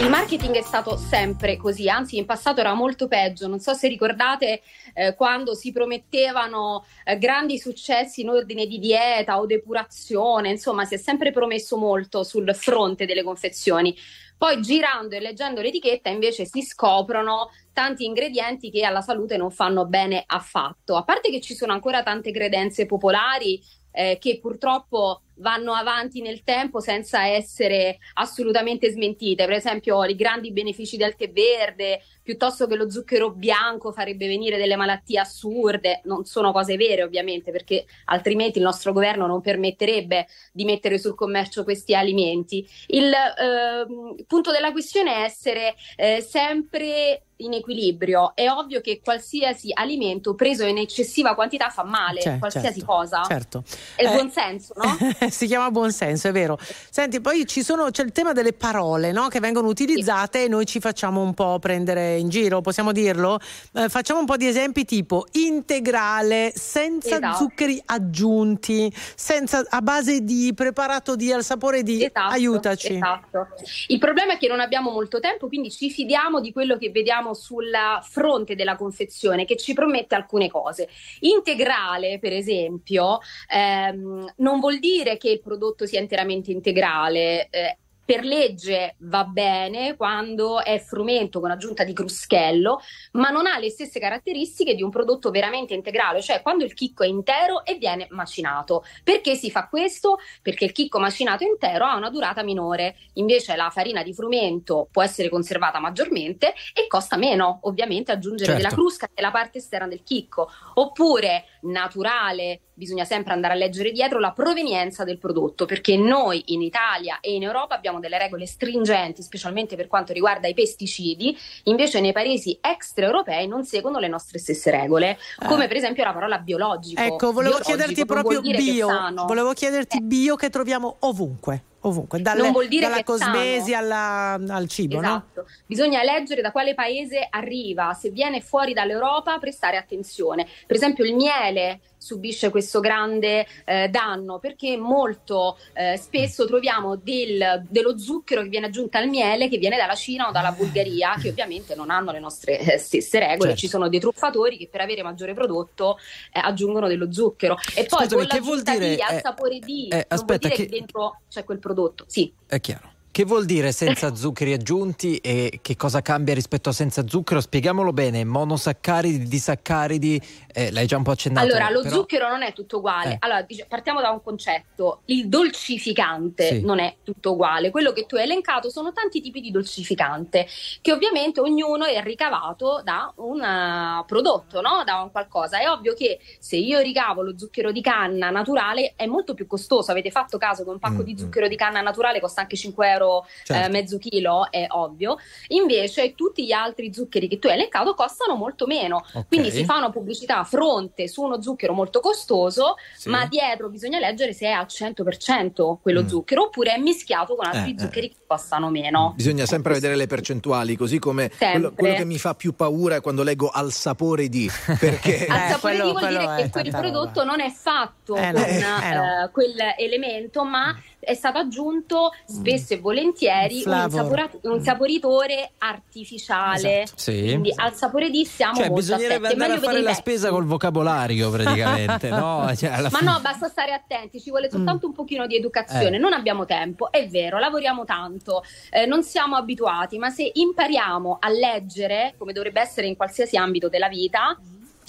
Il 0.00 0.10
marketing 0.10 0.54
è 0.54 0.62
stato 0.62 0.96
sempre 0.96 1.56
così, 1.56 1.88
anzi 1.88 2.18
in 2.18 2.24
passato 2.24 2.60
era 2.60 2.72
molto 2.72 3.08
peggio. 3.08 3.48
Non 3.48 3.58
so 3.58 3.74
se 3.74 3.88
ricordate 3.88 4.62
eh, 4.94 5.14
quando 5.16 5.54
si 5.54 5.72
promettevano 5.72 6.84
eh, 7.04 7.18
grandi 7.18 7.58
successi 7.58 7.96
in 8.16 8.28
ordine 8.28 8.66
di 8.66 8.78
dieta 8.78 9.38
o 9.38 9.46
depurazione, 9.46 10.50
insomma 10.50 10.84
si 10.84 10.94
è 10.94 10.98
sempre 10.98 11.32
promesso 11.32 11.76
molto 11.76 12.22
sul 12.22 12.54
fronte 12.54 13.06
delle 13.06 13.22
confezioni. 13.22 13.96
Poi 14.36 14.60
girando 14.60 15.16
e 15.16 15.20
leggendo 15.20 15.60
l'etichetta 15.60 16.10
invece 16.10 16.44
si 16.44 16.62
scoprono 16.62 17.50
tanti 17.72 18.04
ingredienti 18.04 18.70
che 18.70 18.84
alla 18.84 19.00
salute 19.00 19.36
non 19.36 19.50
fanno 19.50 19.86
bene 19.86 20.22
affatto. 20.24 20.94
A 20.94 21.02
parte 21.02 21.30
che 21.30 21.40
ci 21.40 21.54
sono 21.54 21.72
ancora 21.72 22.04
tante 22.04 22.30
credenze 22.30 22.86
popolari 22.86 23.60
eh, 23.90 24.16
che 24.20 24.38
purtroppo 24.38 25.22
vanno 25.38 25.72
avanti 25.72 26.20
nel 26.20 26.42
tempo 26.42 26.80
senza 26.80 27.26
essere 27.26 27.98
assolutamente 28.14 28.90
smentite. 28.90 29.44
Per 29.46 29.54
esempio, 29.54 30.04
i 30.04 30.14
grandi 30.14 30.52
benefici 30.52 30.96
del 30.96 31.14
tè 31.16 31.30
verde, 31.30 32.02
piuttosto 32.22 32.66
che 32.66 32.76
lo 32.76 32.90
zucchero 32.90 33.30
bianco 33.30 33.92
farebbe 33.92 34.26
venire 34.26 34.56
delle 34.56 34.76
malattie 34.76 35.18
assurde, 35.18 36.00
non 36.04 36.24
sono 36.24 36.52
cose 36.52 36.76
vere 36.76 37.02
ovviamente, 37.02 37.50
perché 37.50 37.86
altrimenti 38.06 38.58
il 38.58 38.64
nostro 38.64 38.92
governo 38.92 39.26
non 39.26 39.40
permetterebbe 39.40 40.26
di 40.52 40.64
mettere 40.64 40.98
sul 40.98 41.14
commercio 41.14 41.64
questi 41.64 41.94
alimenti. 41.94 42.66
Il 42.88 43.12
eh, 43.12 44.24
punto 44.26 44.50
della 44.50 44.72
questione 44.72 45.16
è 45.16 45.22
essere 45.22 45.74
eh, 45.96 46.20
sempre 46.20 47.22
in 47.38 47.52
equilibrio. 47.54 48.32
È 48.34 48.48
ovvio 48.48 48.80
che 48.80 49.00
qualsiasi 49.02 49.70
alimento 49.72 50.34
preso 50.34 50.64
in 50.64 50.78
eccessiva 50.78 51.34
quantità 51.34 51.68
fa 51.70 51.84
male, 51.84 52.20
Cioè, 52.20 52.38
qualsiasi 52.38 52.78
certo, 52.80 52.84
cosa. 52.86 53.22
certo. 53.26 53.62
È 53.94 54.02
il 54.02 54.08
Eh, 54.08 54.12
buon 54.14 54.30
senso, 54.30 54.74
no? 54.76 54.96
si 55.30 55.46
chiama 55.46 55.70
buonsenso, 55.70 56.28
è 56.28 56.32
vero. 56.32 56.58
Senti, 56.90 57.20
poi 57.20 57.46
ci 57.46 57.62
sono, 57.62 57.90
c'è 57.90 58.02
il 58.02 58.12
tema 58.12 58.32
delle 58.32 58.52
parole 58.52 59.12
no? 59.12 59.28
che 59.28 59.40
vengono 59.40 59.68
utilizzate 59.68 60.44
e 60.44 60.48
noi 60.48 60.66
ci 60.66 60.80
facciamo 60.80 61.20
un 61.22 61.34
po' 61.34 61.58
prendere 61.58 62.16
in 62.16 62.28
giro, 62.28 62.60
possiamo 62.60 62.92
dirlo? 62.92 63.38
Eh, 63.74 63.88
facciamo 63.88 64.20
un 64.20 64.26
po' 64.26 64.36
di 64.36 64.46
esempi 64.46 64.84
tipo 64.84 65.26
integrale, 65.32 66.52
senza 66.54 67.16
Esatto. 67.16 67.36
zuccheri 67.36 67.80
aggiunti, 67.86 68.92
senza, 69.14 69.64
a 69.68 69.80
base 69.82 70.22
di 70.22 70.52
preparato 70.54 71.16
di 71.16 71.32
al 71.32 71.44
sapore 71.44 71.82
di... 71.82 72.02
Esatto, 72.04 72.32
Aiutaci. 72.32 72.94
Esatto. 72.94 73.46
Il 73.88 73.98
problema 73.98 74.34
è 74.34 74.38
che 74.38 74.48
non 74.48 74.60
abbiamo 74.60 74.90
molto 74.90 75.20
tempo, 75.20 75.46
quindi 75.48 75.70
ci 75.70 75.90
fidiamo 75.90 76.40
di 76.40 76.52
quello 76.52 76.76
che 76.78 76.90
vediamo 76.90 77.27
sulla 77.34 78.00
fronte 78.02 78.54
della 78.54 78.76
confezione, 78.76 79.44
che 79.44 79.56
ci 79.56 79.74
promette 79.74 80.14
alcune 80.14 80.48
cose. 80.48 80.88
Integrale, 81.20 82.18
per 82.18 82.32
esempio, 82.32 83.18
ehm, 83.48 84.34
non 84.36 84.60
vuol 84.60 84.78
dire 84.78 85.16
che 85.16 85.30
il 85.30 85.40
prodotto 85.40 85.86
sia 85.86 86.00
interamente 86.00 86.50
integrale. 86.50 87.48
eh, 87.50 87.78
per 88.08 88.24
legge 88.24 88.94
va 89.00 89.24
bene 89.24 89.94
quando 89.94 90.64
è 90.64 90.78
frumento 90.78 91.40
con 91.40 91.50
aggiunta 91.50 91.84
di 91.84 91.92
cruschello, 91.92 92.80
ma 93.12 93.28
non 93.28 93.44
ha 93.44 93.58
le 93.58 93.68
stesse 93.68 94.00
caratteristiche 94.00 94.74
di 94.74 94.82
un 94.82 94.88
prodotto 94.88 95.30
veramente 95.30 95.74
integrale, 95.74 96.22
cioè 96.22 96.40
quando 96.40 96.64
il 96.64 96.72
chicco 96.72 97.02
è 97.02 97.06
intero 97.06 97.66
e 97.66 97.74
viene 97.74 98.06
macinato. 98.12 98.82
Perché 99.04 99.34
si 99.34 99.50
fa 99.50 99.68
questo? 99.68 100.20
Perché 100.40 100.64
il 100.64 100.72
chicco 100.72 100.98
macinato 100.98 101.44
intero 101.44 101.84
ha 101.84 101.96
una 101.96 102.08
durata 102.08 102.42
minore, 102.42 102.96
invece 103.14 103.54
la 103.56 103.68
farina 103.68 104.02
di 104.02 104.14
frumento 104.14 104.88
può 104.90 105.02
essere 105.02 105.28
conservata 105.28 105.78
maggiormente 105.78 106.54
e 106.72 106.86
costa 106.86 107.18
meno, 107.18 107.58
ovviamente, 107.64 108.10
aggiungere 108.10 108.52
Certo. 108.52 108.62
della 108.62 108.74
crusca 108.74 109.10
nella 109.14 109.30
parte 109.30 109.58
esterna 109.58 109.86
del 109.86 110.02
chicco. 110.02 110.48
Oppure 110.76 111.44
naturale, 111.62 112.60
bisogna 112.74 113.04
sempre 113.04 113.32
andare 113.32 113.54
a 113.54 113.56
leggere 113.56 113.90
dietro 113.90 114.18
la 114.20 114.32
provenienza 114.32 115.04
del 115.04 115.18
prodotto, 115.18 115.66
perché 115.66 115.96
noi 115.96 116.42
in 116.46 116.62
Italia 116.62 117.18
e 117.20 117.34
in 117.34 117.42
Europa 117.42 117.74
abbiamo 117.74 118.00
delle 118.00 118.18
regole 118.18 118.46
stringenti, 118.46 119.22
specialmente 119.22 119.76
per 119.76 119.88
quanto 119.88 120.12
riguarda 120.12 120.46
i 120.48 120.54
pesticidi, 120.54 121.36
invece 121.64 122.00
nei 122.00 122.12
paesi 122.12 122.58
extraeuropei 122.60 123.48
non 123.48 123.64
seguono 123.64 123.98
le 123.98 124.08
nostre 124.08 124.38
stesse 124.38 124.70
regole, 124.70 125.18
come 125.46 125.66
per 125.66 125.76
esempio 125.76 126.04
la 126.04 126.12
parola 126.12 126.38
biologico. 126.38 127.00
Ecco, 127.00 127.32
volevo 127.32 127.58
Biologico 127.58 127.76
chiederti 127.76 128.06
proprio 128.06 128.40
bio. 128.40 128.88
Volevo 129.26 129.52
chiederti 129.52 130.00
bio 130.00 130.36
che 130.36 130.50
troviamo 130.50 130.96
ovunque, 131.00 131.62
ovunque, 131.82 132.20
dalle- 132.20 132.42
Non 132.42 132.52
vuol 132.52 132.68
dire 132.68 132.88
dalla 132.88 133.02
cosmesi 133.04 133.72
alla- 133.74 134.32
al 134.34 134.68
cibo, 134.68 135.00
no? 135.00 135.06
Esatto, 135.06 135.46
bisogna 135.66 136.02
leggere 136.02 136.40
da 136.42 136.50
quale 136.50 136.74
paese 136.74 137.26
arriva, 137.30 137.92
se 137.94 138.10
viene 138.10 138.40
fuori 138.40 138.72
dall'Europa 138.72 139.38
prestare 139.38 139.76
attenzione. 139.76 140.46
Per 140.66 140.76
esempio 140.76 141.04
il 141.04 141.14
miele 141.14 141.80
subisce 141.98 142.50
questo 142.50 142.80
grande 142.80 143.46
eh, 143.64 143.88
danno 143.88 144.38
perché 144.38 144.76
molto 144.76 145.58
eh, 145.74 145.96
spesso 145.96 146.46
troviamo 146.46 146.96
del- 146.96 147.64
dello 147.68 147.98
zucchero 147.98 148.42
che 148.42 148.48
viene 148.48 148.66
aggiunto 148.66 148.96
al 148.98 149.08
miele 149.08 149.48
che 149.48 149.58
viene 149.58 149.76
dalla 149.76 149.94
Cina 149.94 150.28
o 150.28 150.32
dalla 150.32 150.52
Bulgaria 150.52 151.14
che 151.20 151.28
ovviamente 151.30 151.74
non 151.74 151.90
hanno 151.90 152.12
le 152.12 152.20
nostre 152.20 152.58
eh, 152.58 152.78
stesse 152.78 153.18
regole, 153.18 153.50
Certo. 153.50 153.56
ci 153.56 153.68
sono 153.68 153.88
dei 153.88 154.00
truffatori 154.00 154.56
che 154.56 154.68
per 154.70 154.80
avere 154.80 155.02
maggiore 155.02 155.34
prodotto 155.34 155.98
eh, 156.32 156.40
aggiungono 156.40 156.86
dello 156.88 157.12
zucchero 157.12 157.56
e 157.74 157.84
poi 157.84 158.04
Scusami, 158.06 158.26
con 158.26 158.26
che 158.38 158.40
vuol 158.40 158.62
dire, 158.62 158.94
eh, 158.96 159.20
sapore 159.20 159.58
di 159.58 159.88
eh, 159.88 159.94
non 159.94 159.98
vuol 159.98 160.04
aspetta, 160.08 160.48
dire 160.48 160.54
che- 160.54 160.64
che 160.66 160.70
dentro 160.70 161.20
c'è 161.28 161.44
quel 161.44 161.58
prodotto, 161.58 162.04
sì. 162.06 162.32
È 162.46 162.60
chiaro. 162.60 162.92
Che 163.10 163.24
vuol 163.24 163.46
dire 163.46 163.72
senza 163.72 164.14
zuccheri 164.14 164.52
aggiunti 164.52 165.16
e 165.16 165.58
che 165.60 165.74
cosa 165.74 166.02
cambia 166.02 166.34
rispetto 166.34 166.68
a 166.68 166.72
senza 166.72 167.04
zucchero? 167.04 167.40
Spiegamolo 167.40 167.92
bene, 167.92 168.24
monosaccaridi, 168.24 169.26
disaccaridi, 169.26 170.20
eh, 170.52 170.70
l'hai 170.70 170.86
già 170.86 170.98
un 170.98 171.02
po' 171.02 171.10
accennato. 171.12 171.44
Allora, 171.44 171.68
lo 171.68 171.82
però- 171.82 171.96
zucchero 171.96 172.28
non 172.28 172.42
è 172.42 172.52
tutto 172.52 172.76
uguale. 172.76 173.14
Eh. 173.14 173.16
Allora, 173.18 173.44
partiamo 173.66 174.00
da 174.00 174.10
un 174.10 174.22
concetto: 174.22 175.00
il 175.06 175.28
dolcificante 175.28 176.46
Sì. 176.46 176.60
non 176.64 176.78
è 176.78 176.96
tutto 177.02 177.32
uguale. 177.32 177.70
Quello 177.70 177.92
che 177.92 178.06
tu 178.06 178.14
hai 178.14 178.22
elencato 178.22 178.70
sono 178.70 178.92
tanti 178.92 179.20
tipi 179.20 179.40
di 179.40 179.50
dolcificante, 179.50 180.46
che 180.80 180.92
ovviamente 180.92 181.40
ognuno 181.40 181.86
è 181.86 182.00
ricavato 182.02 182.82
da 182.84 183.12
un 183.16 183.42
eh, 183.42 184.04
prodotto, 184.06 184.60
no? 184.60 184.84
da 184.84 185.02
un 185.02 185.10
qualcosa. 185.10 185.58
È 185.58 185.68
ovvio 185.68 185.94
che 185.94 186.20
se 186.38 186.54
io 186.54 186.78
ricavo 186.78 187.22
lo 187.22 187.36
zucchero 187.36 187.72
di 187.72 187.80
canna 187.80 188.30
naturale 188.30 188.92
è 188.94 189.06
molto 189.06 189.34
più 189.34 189.48
costoso. 189.48 189.90
Avete 189.90 190.12
fatto 190.12 190.38
caso 190.38 190.62
che 190.62 190.70
un 190.70 190.78
pacco 190.78 191.02
di 191.02 191.18
zucchero 191.18 191.48
di 191.48 191.56
canna 191.56 191.80
naturale 191.80 192.20
costa 192.20 192.42
anche 192.42 192.54
5 192.54 192.88
euro 192.88 193.06
Certo. 193.44 193.66
eh, 193.66 193.70
mezzo 193.70 193.98
chilo, 193.98 194.50
è 194.50 194.66
ovvio. 194.68 195.16
Invece 195.48 196.14
tutti 196.14 196.44
gli 196.44 196.52
altri 196.52 196.92
zuccheri 196.92 197.28
che 197.28 197.38
tu 197.38 197.46
hai 197.48 197.54
elencato 197.54 197.94
costano 197.94 198.34
molto 198.34 198.66
meno. 198.66 199.04
Ok. 199.14 199.26
Quindi 199.28 199.50
si 199.50 199.64
fa 199.64 199.76
una 199.76 199.90
pubblicità 199.90 200.38
a 200.38 200.44
fronte 200.44 201.08
su 201.08 201.22
uno 201.22 201.40
zucchero 201.42 201.72
molto 201.72 202.00
costoso, 202.00 202.76
Sì. 202.96 203.08
ma 203.08 203.26
dietro 203.26 203.68
bisogna 203.68 203.98
leggere 203.98 204.32
se 204.32 204.46
è 204.46 204.50
al 204.50 204.66
100% 204.68 205.78
quello 205.80 206.06
zucchero 206.08 206.44
oppure 206.44 206.74
è 206.74 206.78
mischiato 206.78 207.34
con 207.34 207.46
altri 207.46 207.70
Eh, 207.70 207.74
eh. 207.74 207.78
zuccheri 207.78 208.08
che 208.08 208.16
costano 208.26 208.70
meno. 208.70 209.12
Bisogna 209.16 209.46
sempre 209.46 209.72
vedere 209.74 209.96
le 209.96 210.06
percentuali, 210.06 210.76
così 210.76 210.98
come 210.98 211.30
quello, 211.30 211.72
quello 211.72 211.94
che 211.94 212.04
mi 212.04 212.18
fa 212.18 212.34
più 212.34 212.54
paura 212.54 212.96
è 212.96 213.00
quando 213.00 213.22
leggo 213.22 213.48
al 213.48 213.72
sapore 213.72 214.28
di, 214.28 214.50
perché 214.78 215.26
Al 215.26 215.50
sapore 215.52 215.76
quello- 215.78 215.84
di 215.84 215.90
vuol 215.98 216.08
dire 216.08 216.34
che 216.42 216.50
quel 216.50 216.70
prodotto 216.70 217.24
non 217.24 217.40
è 217.40 217.50
fatto 217.50 218.16
Eh, 218.16 218.32
con 218.32 218.40
no. 218.42 218.46
Eh, 218.46 218.94
no. 218.94 219.24
eh, 219.24 219.30
quel 219.32 219.54
elemento, 219.78 220.44
ma 220.44 220.76
è 221.00 221.14
stato 221.14 221.38
aggiunto 221.38 222.12
spesso 222.26 222.74
e 222.74 222.78
volentieri 222.80 223.62
un, 223.64 223.72
insapora- 223.84 224.30
un 224.42 224.62
saporitore 224.62 225.52
artificiale. 225.58 226.82
Esatto. 226.82 227.00
Sì. 227.00 227.22
Quindi 227.22 227.52
al 227.54 227.74
sapore 227.74 228.10
di 228.10 228.24
siamo 228.24 228.54
Cioè, 228.56 228.68
molto 228.68 228.80
bisognerebbe 228.80 229.28
andare 229.28 229.52
a 229.52 229.54
meglio 229.54 229.66
fare 229.66 229.72
la 229.82 229.90
vedere 229.90 229.92
i 229.92 229.94
spesa 229.94 230.30
col 230.30 230.44
vocabolario 230.44 231.30
praticamente, 231.30 232.08
no? 232.08 232.50
Cioè, 232.56 232.80
ma 232.82 232.90
fine- 232.90 233.10
no, 233.10 233.18
basta 233.20 233.48
stare 233.48 233.72
attenti, 233.72 234.20
ci 234.20 234.30
vuole 234.30 234.50
soltanto 234.50 234.86
un 234.86 234.92
pochino 234.92 235.26
di 235.26 235.36
educazione, 235.36 235.96
Eh. 235.96 235.98
non 235.98 236.12
abbiamo 236.12 236.44
tempo, 236.44 236.90
è 236.90 237.06
vero, 237.08 237.38
lavoriamo 237.38 237.84
tanto, 237.84 238.42
eh, 238.70 238.86
non 238.86 239.02
siamo 239.02 239.36
abituati, 239.36 239.98
ma 239.98 240.10
se 240.10 240.30
impariamo 240.32 241.18
a 241.20 241.28
leggere, 241.28 242.14
come 242.18 242.32
dovrebbe 242.32 242.60
essere 242.60 242.86
in 242.86 242.96
qualsiasi 242.96 243.36
ambito 243.36 243.68
della 243.68 243.88
vita, 243.88 244.38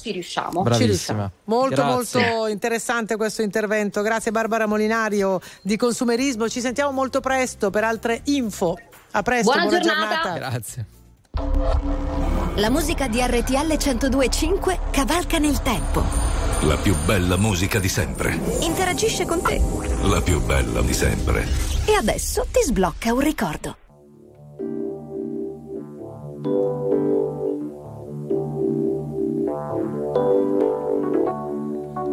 ci 0.02 0.12
riusciamo. 0.12 0.70
Ci 0.74 0.86
riusciamo. 0.86 1.32
Molto 1.46 1.76
Grazie. 1.76 2.22
molto 2.22 2.48
interessante 2.48 3.16
questo 3.16 3.42
intervento. 3.42 4.02
Grazie 4.02 4.32
Barbara 4.32 4.66
Molinario 4.66 5.40
di 5.62 5.76
Consumerismo. 5.78 6.50
Ci 6.50 6.62
sentiamo 6.62 6.92
molto 6.92 7.20
presto 7.20 7.70
per 7.70 7.84
altre 7.84 8.22
info. 8.26 8.78
A 9.12 9.22
presto, 9.22 9.52
Buona 9.52 9.68
buona, 9.68 9.80
giornata. 9.80 10.34
Grazie. 10.34 10.86
La 12.56 12.70
musica 12.70 13.08
di 13.08 13.22
RTL 13.22 13.78
1025 13.78 14.80
cavalca 14.92 15.38
nel 15.38 15.62
tempo. 15.62 16.04
La 16.64 16.76
più 16.76 16.94
bella 17.06 17.38
musica 17.38 17.80
di 17.80 17.88
sempre. 17.88 18.38
Interagisce 18.60 19.26
con 19.26 19.42
te. 19.42 19.62
La 20.04 20.22
più 20.22 20.42
bella 20.42 20.82
di 20.82 20.94
sempre. 20.94 21.48
E 21.86 21.94
adesso 21.94 22.46
ti 22.52 22.62
sblocca 22.62 23.14
un 23.14 23.22
ricordo. 23.22 23.78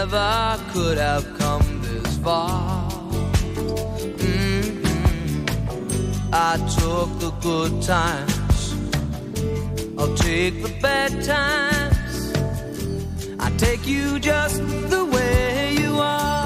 Never 0.00 0.58
could 0.72 0.98
have 0.98 1.26
come 1.38 1.66
this 1.86 2.18
far. 2.24 2.90
Mhm. 4.22 4.66
I 6.50 6.52
took 6.78 7.08
the 7.24 7.32
good 7.48 7.72
times, 7.94 8.60
I'll 9.98 10.14
take 10.26 10.54
the 10.64 10.72
bad 10.84 11.12
times. 11.34 12.16
I 13.44 13.48
take 13.64 13.82
you 13.94 14.04
just 14.30 14.58
the 14.94 15.02
way 15.14 15.76
you 15.82 15.92
are. 16.16 16.45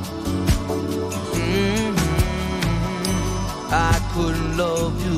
Love 4.57 5.05
you 5.05 5.10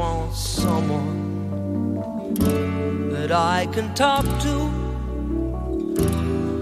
want 0.00 0.34
someone 0.34 1.98
that 3.12 3.30
I 3.30 3.68
can 3.70 3.92
talk 3.94 4.24
to. 4.40 4.70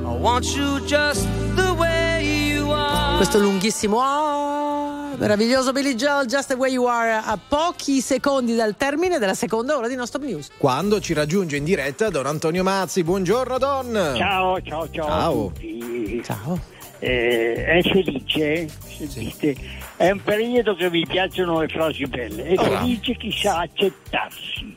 I 0.04 0.20
want 0.20 0.44
you 0.56 0.80
just 0.84 1.26
the 1.54 1.72
way 1.74 2.24
you 2.24 2.72
are. 2.72 3.16
Questo 3.16 3.38
lunghissimo 3.38 4.00
ah, 4.00 5.14
meraviglioso 5.16 5.70
Billy 5.72 5.94
Joel, 5.94 6.26
Just 6.26 6.48
the 6.48 6.54
Way 6.54 6.72
You 6.72 6.86
Are, 6.86 7.12
a 7.12 7.38
pochi 7.38 8.00
secondi 8.00 8.56
dal 8.56 8.76
termine 8.76 9.18
della 9.18 9.34
seconda 9.34 9.76
ora 9.76 9.86
di 9.86 9.94
No 9.94 10.04
Stop 10.04 10.24
News. 10.24 10.48
Quando 10.58 11.00
ci 11.00 11.12
raggiunge 11.12 11.56
in 11.56 11.62
diretta 11.64 12.10
Don 12.10 12.26
Antonio 12.26 12.64
Mazzi. 12.64 13.04
Buongiorno 13.04 13.58
Don. 13.58 14.14
Ciao, 14.16 14.60
ciao, 14.62 14.90
ciao. 14.90 15.06
a 15.06 15.08
Ciao. 15.08 15.46
tutti. 15.52 16.22
Ciao. 16.24 16.58
Eh, 17.00 17.64
è 17.64 17.82
felice, 17.82 18.68
sentite, 18.86 19.54
è 19.96 20.10
un 20.10 20.20
periodo 20.22 20.74
che 20.74 20.90
mi 20.90 21.06
piacciono 21.06 21.60
le 21.60 21.68
frasi 21.68 22.04
belle, 22.06 22.44
è 22.44 22.56
felice 22.56 23.14
chi 23.16 23.30
sa 23.30 23.60
accettarsi. 23.60 24.76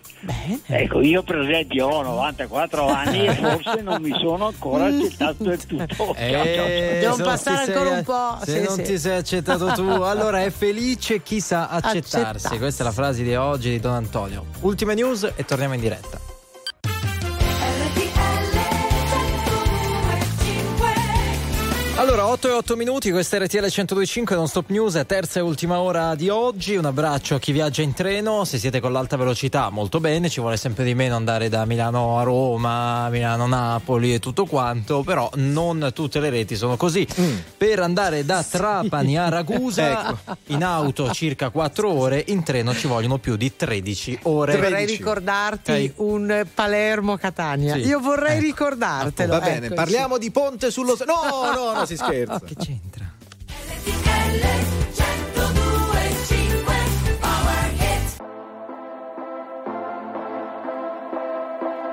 Ecco, 0.68 1.02
io 1.02 1.24
per 1.24 1.40
esempio 1.40 1.88
ho 1.88 2.04
94 2.04 2.88
anni 2.88 3.26
e 3.26 3.34
forse 3.34 3.82
non 3.82 4.00
mi 4.04 4.12
sono 4.20 4.48
ancora 4.48 4.86
accettato 4.86 5.44
del 5.44 5.66
tutto. 5.66 6.14
Eh, 6.22 6.98
Devo 7.00 7.16
se 7.16 7.22
non 7.24 7.32
passare 7.32 7.66
ti 7.66 7.72
ancora 7.72 7.90
sei- 7.90 7.98
un 7.98 8.04
po', 8.04 8.38
Se 8.46 8.52
sì, 8.52 8.64
non 8.68 8.76
sì. 8.76 8.84
ti 8.84 8.98
sei 9.00 9.18
accettato 9.18 9.72
tu, 9.74 9.88
allora 10.04 10.44
è 10.44 10.52
felice 10.52 11.24
chi 11.24 11.40
sa 11.40 11.70
accettarsi. 11.70 12.18
Accettarsi. 12.18 12.58
Questa 12.60 12.84
è 12.84 12.86
la 12.86 12.92
frase 12.92 13.24
di 13.24 13.34
oggi 13.34 13.72
di 13.72 13.80
Don 13.80 13.94
Antonio. 13.94 14.46
Ultime 14.60 14.94
news 14.94 15.32
e 15.36 15.44
torniamo 15.44 15.74
in 15.74 15.80
diretta. 15.82 16.31
Allora, 22.02 22.26
8 22.26 22.48
e 22.48 22.52
8 22.54 22.76
minuti, 22.76 23.12
questa 23.12 23.38
è 23.38 23.42
RTL 23.42 23.58
1025 23.60 24.36
Non 24.36 24.48
Stop 24.48 24.70
News, 24.70 25.00
terza 25.06 25.38
e 25.38 25.44
ultima 25.44 25.82
ora 25.82 26.16
di 26.16 26.30
oggi. 26.30 26.76
Un 26.76 26.86
abbraccio 26.86 27.36
a 27.36 27.40
chi 27.40 27.52
viaggia 27.52 27.84
in 27.84 27.94
treno. 27.94 28.44
Se 28.44 28.58
siete 28.58 28.80
con 28.80 28.92
l'alta 28.92 29.18
velocità, 29.18 29.70
molto 29.70 30.00
bene, 30.00 30.28
ci 30.28 30.40
vuole 30.40 30.58
sempre 30.58 30.84
di 30.84 30.96
meno 30.96 31.16
andare 31.16 31.48
da 31.48 31.64
Milano 31.66 32.18
a 32.18 32.24
Roma, 32.24 33.08
Milano 33.10 33.44
a 33.44 33.48
Napoli 33.48 34.16
e 34.16 34.20
tutto 34.20 34.46
quanto, 34.48 35.04
però 35.04 35.30
non 35.36 35.92
tutte 35.94 36.20
le 36.20 36.32
reti 36.32 36.56
sono 36.56 36.76
così. 36.76 37.08
Per 37.56 37.80
andare 37.80 38.26
da 38.26 38.44
Trapani 38.44 39.20
a 39.20 39.30
Ragusa 39.30 40.18
in 40.48 40.64
auto 40.64 41.12
circa 41.12 41.50
4 41.50 41.88
ore, 41.88 42.24
in 42.30 42.42
treno 42.44 42.74
ci 42.74 42.88
vogliono 42.88 43.20
più 43.20 43.36
di 43.36 43.56
13 43.56 44.20
ore. 44.24 44.58
Vorrei 44.58 44.88
ricordarti 44.88 45.72
Ok. 45.72 45.92
un 45.98 46.48
Palermo-Catania. 46.52 47.76
Sì. 47.76 47.82
Io 47.82 48.00
vorrei 48.00 48.38
Ecco. 48.38 48.46
ricordartelo. 48.46 49.34
Va 49.34 49.40
bene, 49.40 49.66
ecco, 49.68 49.76
parliamo 49.76 50.18
di 50.18 50.32
Ponte 50.32 50.72
sullo 50.72 50.98
No, 51.06 51.52
no, 51.54 51.74
no, 51.74 51.90
si 51.92 51.98
scherza. 51.98 52.40
che 52.40 52.56
c'entra? 52.56 53.06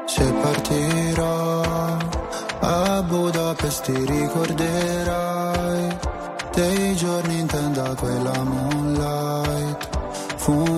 Se 0.06 0.32
partirò 0.40 1.62
a 2.60 3.02
Budapest 3.02 3.82
ti 3.84 4.04
ricorderai 4.04 5.96
dei 6.54 6.96
giorni 6.96 7.40
in 7.40 7.46
tenda 7.46 7.94
quella 7.94 8.42
moonlight 8.42 9.88
fumando 10.36 10.77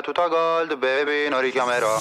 tuta 0.00 0.28
gold, 0.28 0.76
baby, 0.78 1.28
non 1.28 1.40
richiamerò. 1.40 2.00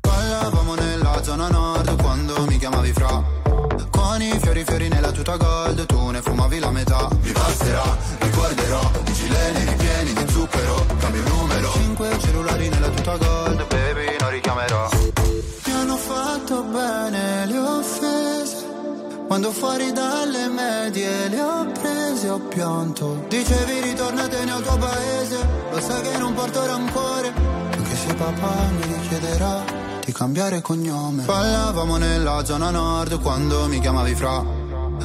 Ballavamo 0.00 0.74
nella 0.74 1.22
zona 1.22 1.48
nord 1.48 2.00
quando 2.00 2.44
mi 2.46 2.56
chiamavi 2.58 2.92
fra. 2.92 3.22
Con 3.90 4.22
i 4.22 4.38
fiori 4.40 4.64
fiori 4.64 4.88
nella 4.88 5.10
tuta 5.10 5.36
gold, 5.36 5.84
tu 5.86 6.10
ne 6.10 6.22
fumavi 6.22 6.58
la 6.58 6.70
metà. 6.70 7.08
Mi 7.20 7.32
passerà, 7.32 7.96
ricorderò, 8.18 8.80
i 9.06 9.12
gileni 9.12 9.64
ripieni 9.64 10.12
di 10.14 10.30
zucchero, 10.30 10.86
cambio 10.98 11.22
numero. 11.28 11.72
Cinque 11.72 12.18
cellulari 12.18 12.68
nella 12.68 12.88
tuta 12.88 13.16
gold, 13.16 13.66
baby, 13.66 14.16
non 14.20 14.30
richiamerò. 14.30 14.88
Mi 15.64 15.72
hanno 15.72 15.96
fatto 15.96 16.62
bene 16.62 17.46
le 17.46 17.58
offese. 17.58 18.66
Quando 19.26 19.52
fuori 19.52 19.92
dalle 19.92 20.48
medie 20.48 21.28
le 21.28 21.40
ho 21.42 21.66
ho 22.28 22.38
pianto. 22.38 23.24
Dicevi 23.28 23.80
ritornatene 23.80 24.50
al 24.52 24.62
tuo 24.62 24.76
paese 24.76 25.48
Lo 25.70 25.80
sai 25.80 26.02
che 26.02 26.18
non 26.18 26.34
porto 26.34 26.66
rancore. 26.66 27.32
Anche 27.76 27.96
se 27.96 28.14
papà 28.14 28.54
mi 28.70 28.94
richiederà 29.00 29.64
di 30.04 30.12
cambiare 30.12 30.62
cognome. 30.62 31.24
Ballavamo 31.24 31.98
nella 31.98 32.42
zona 32.44 32.70
nord 32.70 33.20
quando 33.20 33.66
mi 33.68 33.78
chiamavi 33.78 34.14
fra. 34.14 34.42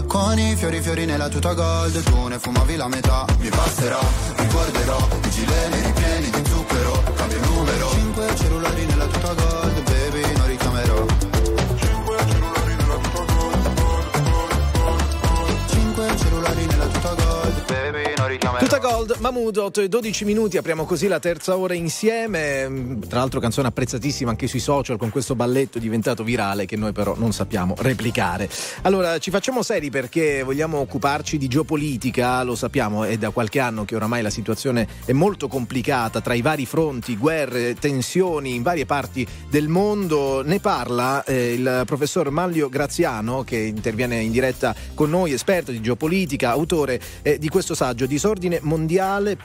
Con 0.08 0.40
i 0.40 0.56
fiori 0.56 0.82
fiori 0.82 1.06
nella 1.06 1.28
tuta 1.28 1.54
gold 1.54 2.02
Tu 2.04 2.28
ne 2.28 2.40
fumavi 2.40 2.76
la 2.76 2.88
metà. 2.88 3.26
Mi 3.40 3.50
passerà, 3.50 4.00
ricorderò 4.38 4.98
I 5.24 5.30
gileni 5.30 5.82
ripieni 5.82 6.30
di 6.30 6.42
Gold, 18.84 19.16
Mahmood, 19.20 19.56
8 19.56 19.80
e 19.80 19.88
12 19.88 20.26
minuti, 20.26 20.58
apriamo 20.58 20.84
così 20.84 21.08
la 21.08 21.22
terza 21.22 21.56
ora 21.56 21.74
insieme. 21.74 23.00
Tra 23.08 23.20
l'altro 23.20 23.40
canzone 23.40 23.70
apprezzatissima 23.70 24.32
anche 24.32 24.48
sui 24.48 24.60
social 24.60 24.98
con 24.98 25.10
questo 25.10 25.36
balletto 25.36 25.80
diventato 25.80 26.26
virale 26.26 26.66
che 26.66 26.76
noi 26.76 26.92
però 26.92 27.16
non 27.18 27.32
sappiamo 27.32 27.76
replicare. 27.78 28.50
Allora, 28.82 29.20
ci 29.20 29.32
facciamo 29.32 29.64
seri 29.64 29.90
perché 29.90 30.44
vogliamo 30.44 30.80
occuparci 30.80 31.38
di 31.38 31.48
geopolitica, 31.48 32.44
lo 32.44 32.56
sappiamo, 32.56 33.06
è 33.06 33.16
da 33.16 33.30
qualche 33.30 33.62
anno 33.62 33.86
che 33.86 33.96
oramai 33.96 34.22
la 34.22 34.30
situazione 34.30 34.86
è 35.06 35.14
molto 35.14 35.48
complicata 35.48 36.20
tra 36.20 36.34
i 36.34 36.42
vari 36.42 36.66
fronti, 36.66 37.16
guerre, 37.16 37.76
tensioni 37.76 38.54
in 38.54 38.64
varie 38.64 38.86
parti 38.86 39.26
del 39.50 39.70
mondo. 39.70 40.44
Ne 40.44 40.60
parla 40.60 41.24
eh, 41.24 41.54
il 41.54 41.84
professor 41.86 42.30
Maglio 42.32 42.68
Graziano 42.68 43.46
che 43.46 43.56
interviene 43.56 44.20
in 44.20 44.32
diretta 44.34 44.76
con 44.94 45.10
noi, 45.10 45.32
esperto 45.32 45.72
di 45.72 45.80
geopolitica, 45.80 46.50
autore 46.50 47.00
eh, 47.22 47.40
di 47.40 47.48
questo 47.48 47.76
saggio 47.76 48.06
Disordine 48.06 48.56
mondiale 48.56 48.72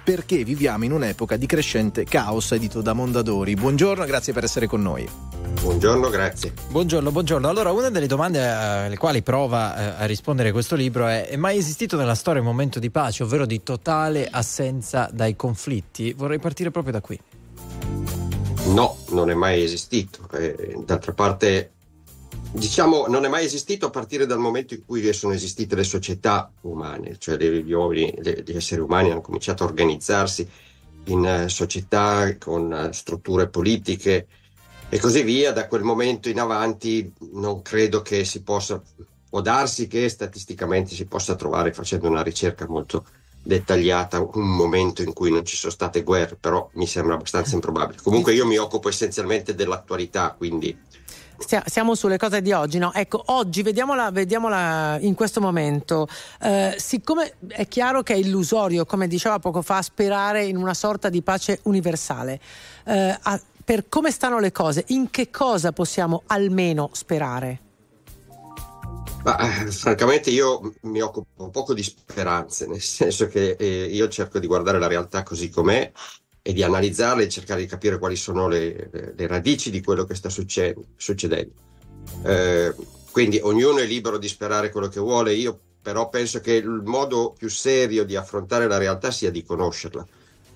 perché 0.03 0.43
viviamo 0.43 0.85
in 0.85 0.93
un'epoca 0.93 1.37
di 1.37 1.45
crescente 1.45 2.05
caos 2.05 2.53
edito 2.53 2.81
da 2.81 2.95
Mondadori. 2.95 3.55
Buongiorno, 3.55 4.07
grazie 4.07 4.33
per 4.33 4.45
essere 4.45 4.67
con 4.67 4.81
noi. 4.81 5.07
Buongiorno, 5.61 6.09
grazie. 6.09 6.55
Buongiorno, 6.71 7.11
buongiorno. 7.11 7.47
Allora, 7.47 7.71
una 7.71 7.91
delle 7.91 8.07
domande 8.07 8.39
eh, 8.39 8.43
alle 8.43 8.97
quali 8.97 9.21
prova 9.21 9.99
eh, 9.99 10.03
a 10.03 10.07
rispondere 10.07 10.51
questo 10.51 10.77
libro 10.77 11.07
è: 11.07 11.29
è 11.29 11.37
mai 11.37 11.59
esistito 11.59 11.99
nella 11.99 12.15
storia 12.15 12.41
un 12.41 12.47
momento 12.47 12.79
di 12.79 12.91
pace, 12.91 13.23
ovvero 13.23 13.45
di 13.45 13.63
totale 13.63 14.27
assenza 14.31 15.11
dai 15.13 15.37
conflitti? 15.37 16.15
Vorrei 16.15 16.39
partire 16.39 16.71
proprio 16.71 16.93
da 16.95 17.01
qui. 17.03 17.21
No, 18.69 18.97
non 19.11 19.29
è 19.29 19.35
mai 19.35 19.63
esistito. 19.63 20.27
Eh, 20.33 20.79
d'altra 20.87 21.13
parte, 21.13 21.73
diciamo, 22.53 23.07
non 23.07 23.25
è 23.25 23.29
mai 23.29 23.45
esistito 23.45 23.87
a 23.87 23.91
partire 23.91 24.27
dal 24.27 24.39
momento 24.39 24.75
in 24.75 24.85
cui 24.85 25.13
sono 25.13 25.33
esistite 25.33 25.75
le 25.75 25.85
società 25.85 26.51
umane, 26.63 27.17
cioè 27.19 27.37
le- 27.37 27.63
le- 27.63 28.43
gli 28.45 28.57
esseri 28.57 28.81
umani 28.81 29.11
hanno 29.11 29.21
cominciato 29.21 29.63
a 29.63 29.67
organizzarsi 29.67 30.49
in 31.05 31.25
eh, 31.25 31.49
società 31.49 32.37
con 32.39 32.73
eh, 32.73 32.93
strutture 32.93 33.49
politiche 33.49 34.27
e 34.89 34.99
così 34.99 35.23
via. 35.23 35.53
Da 35.53 35.69
quel 35.69 35.83
momento 35.83 36.29
in 36.29 36.41
avanti 36.41 37.13
non 37.33 37.63
credo 37.63 38.03
che 38.03 38.25
si 38.25 38.43
possa, 38.43 38.83
può 39.29 39.41
darsi 39.41 39.87
che 39.87 40.09
statisticamente 40.09 40.95
si 40.95 41.07
possa 41.07 41.35
trovare 41.35 41.73
facendo 41.73 42.09
una 42.09 42.23
ricerca 42.23 42.67
molto 42.69 43.05
dettagliata 43.41 44.21
un 44.21 44.49
momento 44.57 45.01
in 45.03 45.13
cui 45.13 45.31
non 45.31 45.45
ci 45.45 45.57
sono 45.57 45.73
state 45.73 46.03
guerre, 46.03 46.37
però 46.37 46.69
mi 46.75 46.87
sembra 46.87 47.15
abbastanza 47.15 47.55
improbabile. 47.55 48.01
Comunque 48.03 48.35
io 48.35 48.45
mi 48.45 48.59
occupo 48.59 48.89
essenzialmente 48.89 49.55
dell'attualità, 49.55 50.35
quindi 50.37 50.77
Stia- 51.39 51.63
Siamo 51.67 51.95
sulle 51.95 52.17
cose 52.19 52.43
di 52.43 52.53
oggi, 52.53 52.79
no? 52.79 52.93
Ecco, 52.93 53.23
oggi 53.27 53.63
vediamola, 53.63 54.11
vediamola 54.11 54.99
in 55.01 55.15
questo 55.15 55.41
momento. 55.41 56.09
Eh, 56.41 56.75
siccome 56.79 57.35
è 57.47 57.69
chiaro 57.69 58.03
che 58.03 58.15
è 58.15 58.17
illusorio, 58.17 58.85
come 58.85 59.07
diceva 59.07 59.39
poco 59.39 59.63
fa, 59.63 59.81
sperare 59.81 60.45
in 60.45 60.57
una 60.57 60.75
sorta 60.75 61.09
di 61.09 61.23
pace 61.23 61.61
universale, 61.65 62.41
eh, 62.85 63.17
a- 63.23 63.41
per 63.65 63.89
come 63.89 64.11
stanno 64.11 64.41
le 64.41 64.51
cose, 64.51 64.85
in 64.89 65.11
che 65.11 65.31
cosa 65.31 65.73
possiamo 65.73 66.23
almeno 66.27 66.91
sperare? 66.93 67.61
Ma, 69.25 69.37
eh, 69.39 69.71
francamente 69.71 70.31
io 70.31 70.73
mi 70.83 71.01
occupo 71.01 71.51
poco 71.51 71.75
di 71.75 71.83
speranze, 71.83 72.67
nel 72.67 72.81
senso 72.81 73.27
che 73.29 73.57
eh, 73.59 73.85
io 73.85 74.09
cerco 74.09 74.39
di 74.39 74.47
guardare 74.47 74.79
la 74.79 74.87
realtà 74.87 75.23
così 75.23 75.51
com'è 75.51 75.91
e 76.49 76.55
di 76.55 76.63
analizzarla 76.63 77.23
e 77.23 77.29
cercare 77.29 77.61
di 77.61 77.67
capire 77.67 77.99
quali 77.99 78.17
sono 78.17 78.49
le, 78.49 78.89
le- 78.91 79.13
le 79.15 79.27
radici 79.27 79.71
di 79.71 79.83
quello 79.83 80.07
che 80.07 80.15
sta 80.15 80.31
succe- 80.31 80.75
succedendo. 80.97 81.53
Eh, 82.25 82.75
quindi 83.11 83.39
ognuno 83.43 83.81
è 83.81 83.85
libero 83.85 84.17
di 84.17 84.29
sperare 84.29 84.71
quello 84.71 84.89
che 84.89 84.99
vuole, 84.99 85.35
io 85.35 85.61
però 85.83 86.09
penso 86.09 86.41
che 86.41 86.55
il 86.55 86.81
modo 86.87 87.35
più 87.37 87.51
serio 87.51 88.03
di 88.07 88.17
affrontare 88.17 88.67
la 88.67 88.79
realtà 88.79 89.11
sia 89.11 89.31
di 89.31 89.45
conoscerla, 89.45 90.07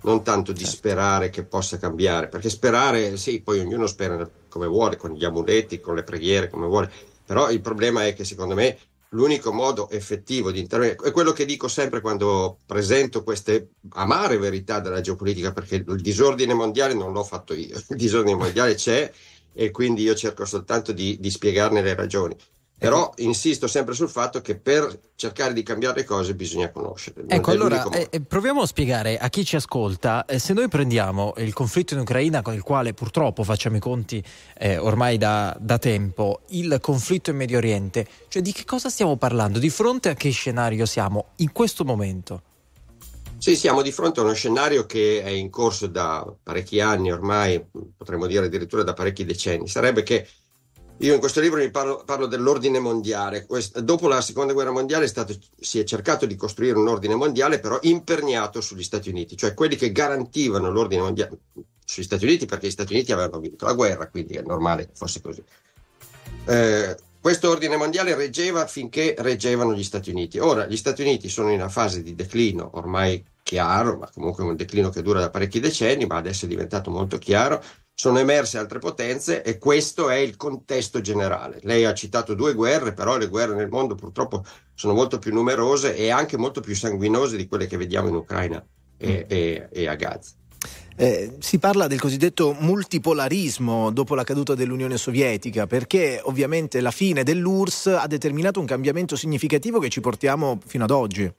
non 0.05 0.23
tanto 0.23 0.52
di 0.52 0.64
sperare 0.64 1.28
che 1.28 1.43
possa 1.43 1.77
cambiare, 1.77 2.28
perché 2.28 2.48
sperare, 2.48 3.19
sì, 3.19 3.43
poi 3.43 3.59
ognuno 3.59 3.86
spera 3.86 4.27
come 4.48 4.66
vuole, 4.66 4.97
con 4.97 5.12
gli 5.12 5.27
amuleti, 5.27 5.78
con 5.78 5.94
le 5.94 6.05
preghiere, 6.05 6.48
come 6.48 6.69
vuole, 6.69 6.90
però 7.27 7.51
il 7.51 7.60
problema 7.60 8.06
è 8.06 8.14
che 8.14 8.24
secondo 8.24 8.55
me 8.55 8.78
l'unico 9.12 9.52
modo 9.52 9.89
effettivo 9.90 10.51
di 10.51 10.60
intervenire 10.60 10.97
è 11.02 11.10
quello 11.10 11.32
che 11.32 11.44
dico 11.44 11.68
sempre 11.68 12.01
quando 12.01 12.59
presento 12.66 13.22
queste 13.22 13.70
amare 13.90 14.39
verità 14.39 14.80
della 14.80 15.01
geopolitica, 15.01 15.52
perché 15.52 15.76
il 15.76 16.01
disordine 16.01 16.55
mondiale 16.55 16.94
non 16.94 17.12
l'ho 17.12 17.24
fatto 17.24 17.55
io, 17.55 17.76
il 17.89 17.97
disordine 17.97 18.36
mondiale 18.36 18.74
c'è 18.74 19.10
e 19.55 19.70
quindi 19.70 20.02
io 20.02 20.14
cerco 20.14 20.44
soltanto 20.44 20.93
di, 20.93 21.18
di 21.20 21.30
spiegarne 21.30 21.82
le 21.82 21.94
ragioni. 21.94 22.36
Però 22.82 23.12
insisto 23.18 23.68
sempre 23.68 23.94
sul 23.94 24.09
fatto 24.09 24.40
che 24.40 24.56
per 24.56 25.10
cercare 25.14 25.52
di 25.52 25.62
cambiare 25.62 26.00
le 26.00 26.04
cose 26.04 26.34
bisogna 26.34 26.68
conoscerle. 26.70 27.24
Ecco, 27.28 27.52
allora 27.52 27.88
eh, 27.90 28.20
proviamo 28.20 28.62
a 28.62 28.66
spiegare 28.66 29.18
a 29.18 29.28
chi 29.28 29.44
ci 29.44 29.54
ascolta, 29.54 30.24
eh, 30.24 30.40
se 30.40 30.52
noi 30.52 30.66
prendiamo 30.66 31.32
il 31.36 31.52
conflitto 31.52 31.94
in 31.94 32.00
Ucraina 32.00 32.42
con 32.42 32.54
il 32.54 32.62
quale 32.62 32.92
purtroppo 32.92 33.44
facciamo 33.44 33.76
i 33.76 33.80
conti 33.80 34.22
eh, 34.59 34.78
ormai 34.78 35.16
da, 35.16 35.56
da 35.60 35.78
tempo, 35.78 36.40
il 36.48 36.78
conflitto 36.80 37.30
in 37.30 37.36
Medio 37.36 37.59
Oriente, 37.59 38.04
cioè 38.26 38.42
di 38.42 38.52
che 38.52 38.64
cosa 38.64 38.88
stiamo 38.88 39.16
parlando? 39.16 39.60
Di 39.60 39.70
fronte 39.70 40.09
a 40.09 40.14
che 40.14 40.30
scenario 40.30 40.84
siamo 40.84 41.26
in 41.36 41.52
questo 41.52 41.84
momento? 41.84 42.42
Sì, 43.38 43.56
siamo 43.56 43.82
di 43.82 43.90
fronte 43.90 44.20
a 44.20 44.22
uno 44.22 44.34
scenario 44.34 44.86
che 44.86 45.20
è 45.20 45.28
in 45.28 45.50
corso 45.50 45.88
da 45.88 46.24
parecchi 46.42 46.80
anni 46.80 47.10
ormai, 47.10 47.60
potremmo 47.96 48.28
dire 48.28 48.46
addirittura 48.46 48.84
da 48.84 48.92
parecchi 48.92 49.24
decenni. 49.24 49.66
Sarebbe 49.66 50.04
che 50.04 50.28
io 51.02 51.14
in 51.14 51.20
questo 51.20 51.40
libro 51.40 51.58
mi 51.58 51.70
parlo, 51.70 52.02
parlo 52.04 52.26
dell'ordine 52.26 52.78
mondiale. 52.78 53.44
Quest- 53.44 53.80
dopo 53.80 54.06
la 54.06 54.20
seconda 54.20 54.52
guerra 54.52 54.70
mondiale 54.70 55.04
è 55.04 55.08
stato- 55.08 55.36
si 55.58 55.80
è 55.80 55.84
cercato 55.84 56.26
di 56.26 56.36
costruire 56.36 56.78
un 56.78 56.86
ordine 56.86 57.16
mondiale, 57.16 57.58
però 57.58 57.78
imperniato 57.82 58.60
sugli 58.60 58.84
Stati 58.84 59.08
Uniti, 59.08 59.36
cioè 59.36 59.54
quelli 59.54 59.74
che 59.76 59.90
garantivano 59.90 60.70
l'ordine 60.70 61.02
mondiale 61.02 61.38
sugli 61.84 62.04
Stati 62.04 62.24
Uniti, 62.24 62.46
perché 62.46 62.68
gli 62.68 62.72
Stati 62.72 62.92
Uniti 62.92 63.12
avevano 63.12 63.40
vinto 63.40 63.66
la 63.66 63.72
guerra, 63.72 64.08
quindi 64.08 64.34
è 64.34 64.42
normale 64.42 64.86
che 64.86 64.92
fosse 64.94 65.20
così. 65.20 65.42
Eh, 66.46 66.96
questo 67.20 67.50
ordine 67.50 67.76
mondiale 67.76 68.14
reggeva 68.14 68.66
finché 68.66 69.14
reggevano 69.18 69.74
gli 69.74 69.84
Stati 69.84 70.10
Uniti. 70.10 70.38
Ora 70.38 70.66
gli 70.66 70.76
Stati 70.76 71.02
Uniti 71.02 71.28
sono 71.28 71.50
in 71.50 71.60
una 71.60 71.68
fase 71.68 72.02
di 72.02 72.14
declino 72.14 72.70
ormai 72.74 73.24
chiaro, 73.42 73.96
ma 73.98 74.10
comunque 74.12 74.44
un 74.44 74.56
declino 74.56 74.90
che 74.90 75.02
dura 75.02 75.20
da 75.20 75.30
parecchi 75.30 75.60
decenni, 75.60 76.06
ma 76.06 76.16
adesso 76.16 76.44
è 76.44 76.48
diventato 76.48 76.90
molto 76.90 77.18
chiaro. 77.18 77.62
Sono 77.94 78.19
emerse 78.19 78.59
altre 78.59 78.78
potenze 78.78 79.43
e 79.43 79.59
questo 79.59 80.09
è 80.09 80.16
il 80.16 80.36
contesto 80.36 81.01
generale. 81.01 81.59
Lei 81.62 81.85
ha 81.85 81.94
citato 81.94 82.35
due 82.35 82.55
guerre, 82.55 82.94
però 82.94 83.16
le 83.16 83.28
guerre 83.28 83.55
nel 83.55 83.69
mondo 83.69 83.94
purtroppo 83.94 84.44
sono 84.74 84.94
molto 84.94 85.19
più 85.19 85.32
numerose 85.32 85.94
e 85.94 86.10
anche 86.10 86.36
molto 86.36 86.60
più 86.60 86.74
sanguinose 86.74 87.36
di 87.36 87.47
quelle 87.47 87.66
che 87.66 87.77
vediamo 87.77 88.09
in 88.09 88.16
Ucraina 88.16 88.64
e, 88.97 89.27
e- 89.28 89.69
e 89.70 89.89
a 89.89 89.94
Gaza. 89.94 90.32
Eh, 90.97 91.36
si 91.39 91.59
parla 91.59 91.86
del 91.86 92.01
cosiddetto 92.01 92.55
multipolarismo 92.59 93.90
dopo 93.90 94.14
la 94.14 94.24
caduta 94.24 94.55
dell'Unione 94.55 94.97
Sovietica, 94.98 95.66
perché 95.66 96.20
ovviamente 96.23 96.81
la 96.81 96.90
fine 96.90 97.23
dell'URSS 97.23 97.86
ha 97.86 98.06
determinato 98.06 98.60
un 98.60 98.66
cambiamento 98.66 99.16
significativo 99.16 99.78
che 99.78 99.89
ci 99.89 100.01
portiamo 100.01 100.60
fino 100.64 100.85
ad 100.85 100.90
oggi. 100.90 101.32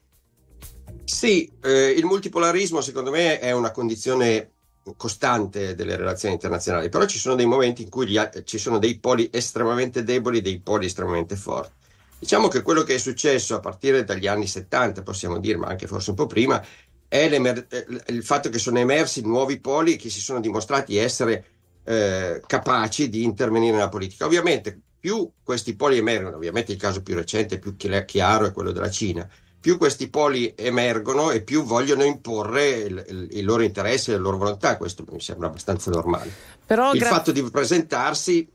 Sì, 1.06 1.52
eh, 1.62 1.90
il 1.90 2.06
multipolarismo 2.06 2.82
secondo 2.82 3.12
me 3.12 3.40
è 3.40 3.52
una 3.52 3.72
condizione 3.72 4.53
costante 4.97 5.76
delle 5.76 5.95
relazioni 5.95 6.34
internazionali, 6.34 6.89
però 6.89 7.05
ci 7.05 7.18
sono 7.18 7.35
dei 7.35 7.45
momenti 7.45 7.84
in 7.84 7.89
cui 7.89 8.07
gli 8.07 8.19
ci 8.43 8.57
sono 8.57 8.80
dei 8.80 8.99
poli 8.99 9.30
estremamente 9.31 10.03
deboli 10.03 10.39
e 10.39 10.41
dei 10.41 10.60
poli 10.60 10.85
estremamente 10.85 11.35
forti. 11.35 11.81
Diciamo 12.19 12.47
che 12.47 12.61
quello 12.61 12.84
che 12.84 12.95
è 12.95 12.97
successo 12.97 13.55
a 13.55 13.60
partire 13.60 14.03
dagli 14.03 14.27
anni 14.27 14.47
70, 14.47 15.03
possiamo 15.03 15.39
dire, 15.39 15.57
ma 15.57 15.68
anche 15.68 15.88
forse 15.88 16.11
un 16.11 16.15
po' 16.15 16.27
prima, 16.27 16.64
è 17.07 17.30
eh, 17.30 17.85
il 18.07 18.23
fatto 18.23 18.49
che 18.49 18.60
sono 18.60 18.80
emersi 18.80 19.22
nuovi 19.22 19.60
poli 19.60 19.97
che 19.97 20.10
si 20.10 20.19
sono 20.19 20.39
dimostrati 20.39 20.97
essere 20.97 21.45
eh, 21.84 22.41
capaci 22.45 23.10
di 23.10 23.23
intervenire 23.23 23.73
nella 23.73 23.89
politica. 23.89 24.26
Ovviamente 24.26 24.80
più 24.99 25.30
questi 25.43 25.76
poli 25.76 25.97
emergono, 25.97 26.38
ovviamente 26.38 26.72
il 26.72 26.77
caso 26.77 27.01
più 27.01 27.14
recente, 27.14 27.60
più 27.60 27.76
chi- 27.76 28.05
chiaro 28.05 28.45
è 28.45 28.53
quello 28.53 28.72
della 28.72 28.89
Cina, 28.89 29.30
più 29.64 29.77
questi 29.77 30.10
poli 30.10 30.52
emergono 30.57 31.31
e 31.31 31.41
più 31.41 31.64
vogliono 31.64 32.03
imporre 32.03 32.68
il, 32.72 33.06
il- 33.07 33.27
i 33.38 33.41
loro 33.44 33.64
interessi 33.64 34.10
e 34.10 34.15
le 34.15 34.19
loro 34.19 34.35
volontà, 34.35 34.76
questo 34.76 35.06
mi 35.10 35.22
sembra 35.22 35.48
abbastanza 35.48 35.90
normale. 35.90 36.30
Però 36.65 36.91
il 36.91 36.99
gra- 36.99 37.07
fatto 37.07 37.31
di 37.31 37.41
presentarsi 37.49 38.45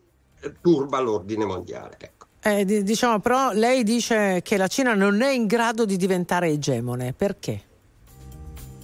eh, 0.41 0.53
turba 0.61 1.01
l'ordine 1.01 1.47
mondiale. 1.47 1.97
ecco. 1.99 2.27
eh, 2.43 2.67
di- 2.67 2.83
diciamo, 2.83 3.21
però 3.21 3.53
lei 3.55 3.85
dice 3.85 4.43
che 4.43 4.59
la 4.59 4.67
Cina 4.67 4.93
non 4.93 5.23
è 5.23 5.31
in 5.31 5.47
grado 5.47 5.87
di 5.87 5.97
diventare 5.97 6.49
egemone. 6.49 7.15
Perché? 7.15 7.63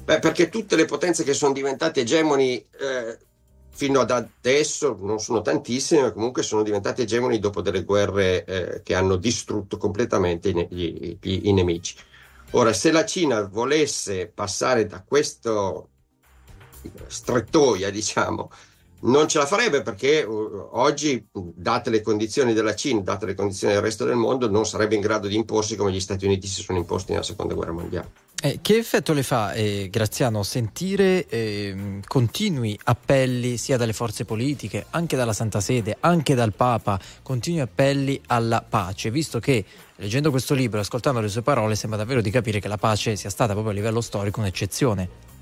Beh, 0.07 0.19
perché 0.19 0.49
tutte 0.49 0.77
le 0.77 0.87
potenze 0.87 1.25
che 1.25 1.35
sono 1.35 1.53
diventate 1.53 2.01
egemoni 2.01 2.55
eh, 2.57 3.19
fino 3.69 4.01
ad 4.01 4.11
adesso, 4.13 4.97
non 4.99 5.19
sono 5.21 5.43
tantissime, 5.43 6.01
ma 6.01 6.11
comunque 6.13 6.43
sono 6.43 6.63
diventate 6.63 7.03
egemoni 7.03 7.39
dopo 7.39 7.61
delle 7.61 7.85
guerre 7.85 8.45
eh, 8.47 8.83
che 8.83 8.95
hanno 8.95 9.17
distrutto 9.17 9.77
completamente 9.77 10.49
i, 10.49 10.55
ne- 10.55 10.69
gli- 10.71 11.19
gli- 11.21 11.41
i 11.49 11.53
nemici. 11.53 11.97
Ora, 12.57 12.73
se 12.73 12.93
la 12.93 13.05
Cina 13.05 13.43
volesse 13.49 14.29
passare 14.29 14.87
da 14.87 15.03
questo 15.03 15.91
strettoia, 17.09 17.91
diciamo, 17.91 18.49
non 19.05 19.29
ce 19.29 19.39
la 19.39 19.47
farebbe 19.47 19.83
perché 19.83 20.23
uh, 20.23 20.69
oggi, 20.73 21.27
date 21.33 21.91
le 21.91 22.03
condizioni 22.03 22.53
della 22.53 22.75
Cina, 22.75 23.01
date 23.01 23.27
le 23.27 23.35
condizioni 23.35 23.75
del 23.75 23.83
resto 23.83 24.05
del 24.05 24.17
mondo, 24.17 24.49
non 24.49 24.67
sarebbe 24.67 24.95
in 24.95 25.01
grado 25.01 25.29
di 25.29 25.35
imporsi 25.35 25.77
come 25.77 25.93
gli 25.93 26.01
Stati 26.01 26.25
Uniti 26.25 26.47
si 26.47 26.63
sono 26.63 26.79
imposti 26.79 27.13
nella 27.13 27.25
seconda 27.25 27.55
guerra 27.55 27.73
mondiale. 27.73 28.23
Eh, 28.43 28.59
che 28.61 28.77
effetto 28.77 29.15
le 29.15 29.23
fa, 29.23 29.53
eh, 29.53 29.89
Graziano, 29.91 30.43
sentire 30.43 31.27
ehm, 31.29 32.03
continui 32.07 32.79
appelli 32.85 33.57
sia 33.57 33.79
dalle 33.79 33.95
forze 33.95 34.25
politiche, 34.27 34.87
anche 34.91 35.17
dalla 35.17 35.33
Santa 35.33 35.61
Sede, 35.61 35.97
anche 36.01 36.35
dal 36.35 36.53
Papa, 36.53 37.01
continui 37.23 37.61
appelli 37.61 38.21
alla 38.27 38.63
pace, 38.69 39.11
visto 39.11 39.41
che 39.41 39.65
leggendo 39.97 40.31
questo 40.31 40.53
libro 40.53 40.81
ascoltando 40.81 41.21
le 41.21 41.29
sue 41.29 41.43
parole 41.43 41.75
sembra 41.75 41.99
davvero 41.99 42.21
di 42.21 42.31
capire 42.31 42.61
che 42.61 42.69
la 42.69 42.77
pace 42.77 43.17
sia 43.17 43.31
stata 43.31 43.53
proprio 43.53 43.73
a 43.73 43.77
livello 43.77 44.03
storico 44.03 44.41
un'eccezione. 44.41 45.34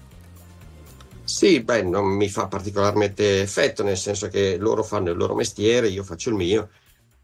Sì, 1.25 1.63
beh, 1.63 1.83
non 1.83 2.07
mi 2.17 2.29
fa 2.29 2.49
particolarmente 2.49 3.41
effetto, 3.43 3.83
nel 3.83 3.97
senso 3.97 4.29
che 4.29 4.57
loro 4.59 4.83
fanno 4.83 5.11
il 5.11 5.17
loro 5.17 5.35
mestiere, 5.35 5.89
io 5.89 6.03
faccio 6.05 6.31
il 6.31 6.35
mio. 6.35 6.69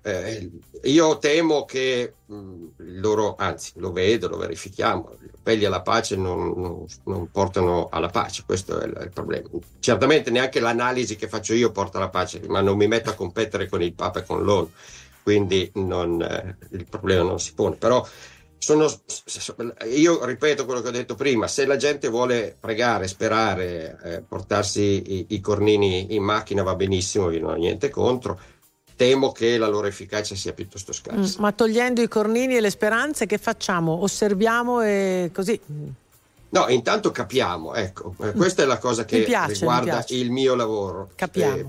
Eh, 0.00 0.50
io 0.84 1.18
temo 1.18 1.64
che 1.64 2.18
mh, 2.24 2.66
loro, 3.00 3.34
anzi, 3.36 3.72
lo 3.76 3.90
vedo, 3.92 4.28
lo 4.28 4.36
verifichiamo, 4.38 5.16
gli 5.20 5.28
appelli 5.34 5.64
alla 5.64 5.82
pace 5.82 6.16
non, 6.16 6.52
non- 6.56 6.86
non 7.04 7.30
portano 7.30 7.88
alla 7.90 8.08
pace, 8.08 8.44
questo 8.46 8.80
è 8.80 8.86
il, 8.86 8.98
il 9.02 9.10
problema. 9.12 9.48
Certamente 9.80 10.30
neanche 10.30 10.60
l'analisi 10.60 11.16
che 11.16 11.28
faccio 11.28 11.52
io 11.54 11.72
porta 11.72 11.98
alla 11.98 12.08
pace, 12.10 12.40
ma 12.46 12.60
non 12.60 12.76
mi 12.76 12.86
metto 12.86 13.10
a 13.10 13.14
competere 13.14 13.68
con 13.68 13.82
il 13.82 13.94
Papa 13.94 14.20
e 14.20 14.24
con 14.24 14.42
l'ONU, 14.44 14.70
quindi 15.22 15.70
non, 15.74 16.22
eh, 16.22 16.56
il 16.70 16.86
problema 16.88 17.22
non 17.24 17.40
si 17.40 17.52
pone. 17.54 17.76
Però 17.76 18.06
sono, 18.58 18.90
io 19.94 20.24
ripeto 20.24 20.64
quello 20.64 20.80
che 20.80 20.88
ho 20.88 20.92
detto 20.92 21.14
prima, 21.14 21.46
se 21.48 21.64
la 21.66 21.76
gente 21.76 22.08
vuole 22.08 22.56
pregare, 22.58 23.06
sperare, 23.08 23.98
eh, 24.02 24.20
portarsi 24.20 24.80
i, 24.80 25.26
i 25.30 25.40
cornini 25.40 26.14
in 26.14 26.22
macchina 26.22 26.62
va 26.62 26.74
benissimo, 26.74 27.30
io 27.30 27.40
non 27.40 27.50
ho 27.52 27.56
niente 27.56 27.88
contro, 27.88 28.38
temo 28.96 29.30
che 29.32 29.58
la 29.58 29.68
loro 29.68 29.86
efficacia 29.86 30.34
sia 30.34 30.52
piuttosto 30.52 30.92
scarsa. 30.92 31.38
Mm, 31.38 31.42
Ma 31.42 31.52
togliendo 31.52 32.02
i 32.02 32.08
cornini 32.08 32.56
e 32.56 32.60
le 32.60 32.70
speranze, 32.70 33.26
che 33.26 33.38
facciamo? 33.38 34.02
Osserviamo 34.02 34.82
e 34.82 35.30
così. 35.32 35.58
No, 36.50 36.66
intanto 36.68 37.10
capiamo, 37.10 37.74
ecco, 37.74 38.14
eh, 38.22 38.32
questa 38.32 38.62
è 38.62 38.66
la 38.66 38.78
cosa 38.78 39.04
che 39.04 39.18
Mi 39.18 39.24
piace, 39.24 39.48
mi 39.52 39.58
riguarda 39.58 39.90
piace. 39.90 40.14
il 40.14 40.30
mio 40.30 40.54
lavoro. 40.54 41.10
Capiamo. 41.14 41.56
Eh, 41.56 41.66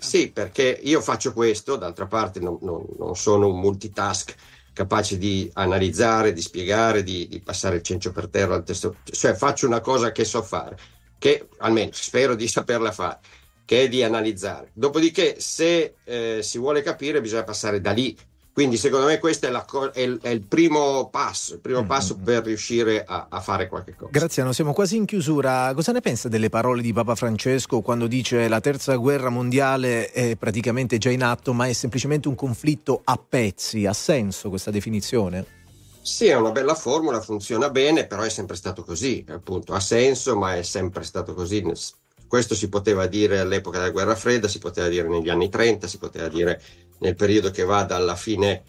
sì, 0.00 0.30
perché 0.30 0.78
io 0.82 1.00
faccio 1.00 1.32
questo, 1.32 1.76
d'altra 1.76 2.06
parte 2.06 2.38
non, 2.38 2.58
non- 2.60 2.84
non 2.98 3.16
sono 3.16 3.48
un 3.48 3.58
multitask 3.58 4.34
capace 4.78 5.18
di 5.18 5.50
analizzare, 5.54 6.32
di 6.32 6.40
spiegare, 6.40 7.02
di, 7.02 7.26
di 7.26 7.40
passare 7.40 7.76
il 7.76 7.82
cencio 7.82 8.12
per 8.12 8.28
terra 8.28 8.54
al 8.54 8.62
testo, 8.62 8.98
cioè 9.02 9.34
faccio 9.34 9.66
una 9.66 9.80
cosa 9.80 10.12
che 10.12 10.24
so 10.24 10.40
fare, 10.40 10.78
che 11.18 11.48
almeno 11.58 11.90
spero 11.92 12.36
di 12.36 12.46
saperla 12.46 12.92
fare, 12.92 13.18
che 13.64 13.82
è 13.82 13.88
di 13.88 14.04
analizzare. 14.04 14.70
Dopodiché, 14.72 15.40
se 15.40 15.96
eh, 16.04 16.38
si 16.42 16.58
vuole 16.58 16.82
capire, 16.82 17.20
bisogna 17.20 17.42
passare 17.42 17.80
da 17.80 17.90
lì. 17.90 18.16
Quindi, 18.58 18.76
secondo 18.76 19.06
me, 19.06 19.20
questo 19.20 19.46
è, 19.46 19.50
la 19.50 19.64
è 19.92 20.00
il, 20.00 20.18
è 20.20 20.30
il 20.30 20.40
primo 20.40 21.08
passo, 21.10 21.54
il 21.54 21.60
primo 21.60 21.86
passo 21.86 22.16
per 22.16 22.42
riuscire 22.42 23.04
a, 23.04 23.28
a 23.30 23.40
fare 23.40 23.68
qualche 23.68 23.94
cosa. 23.94 24.10
Graziano, 24.10 24.52
siamo 24.52 24.72
quasi 24.72 24.96
in 24.96 25.04
chiusura. 25.04 25.72
Cosa 25.74 25.92
ne 25.92 26.00
pensa 26.00 26.28
delle 26.28 26.48
parole 26.48 26.82
di 26.82 26.92
Papa 26.92 27.14
Francesco 27.14 27.82
quando 27.82 28.08
dice 28.08 28.48
la 28.48 28.58
terza 28.58 28.96
guerra 28.96 29.28
mondiale 29.28 30.10
è 30.10 30.34
praticamente 30.34 30.98
già 30.98 31.08
in 31.08 31.22
atto, 31.22 31.52
ma 31.52 31.68
è 31.68 31.72
semplicemente 31.72 32.26
un 32.26 32.34
conflitto 32.34 33.00
a 33.04 33.16
pezzi? 33.16 33.86
Ha 33.86 33.92
senso 33.92 34.48
questa 34.48 34.72
definizione? 34.72 35.46
Sì, 36.02 36.26
è 36.26 36.34
una 36.34 36.50
bella 36.50 36.74
formula, 36.74 37.20
funziona 37.20 37.70
bene, 37.70 38.08
però 38.08 38.22
è 38.22 38.28
sempre 38.28 38.56
stato 38.56 38.82
così, 38.82 39.24
appunto, 39.28 39.72
ha 39.72 39.78
senso, 39.78 40.36
ma 40.36 40.56
è 40.56 40.64
sempre 40.64 41.04
stato 41.04 41.32
così. 41.32 41.64
Questo 42.26 42.56
si 42.56 42.68
poteva 42.68 43.06
dire 43.06 43.38
all'epoca 43.38 43.78
della 43.78 43.92
guerra 43.92 44.16
fredda, 44.16 44.48
si 44.48 44.58
poteva 44.58 44.88
dire 44.88 45.06
negli 45.06 45.28
anni 45.28 45.48
30, 45.48 45.86
si 45.86 45.98
poteva 45.98 46.26
dire 46.26 46.60
nel 46.98 47.14
periodo 47.14 47.50
che 47.50 47.64
va 47.64 47.82
dalla 47.84 48.16
fine 48.16 48.62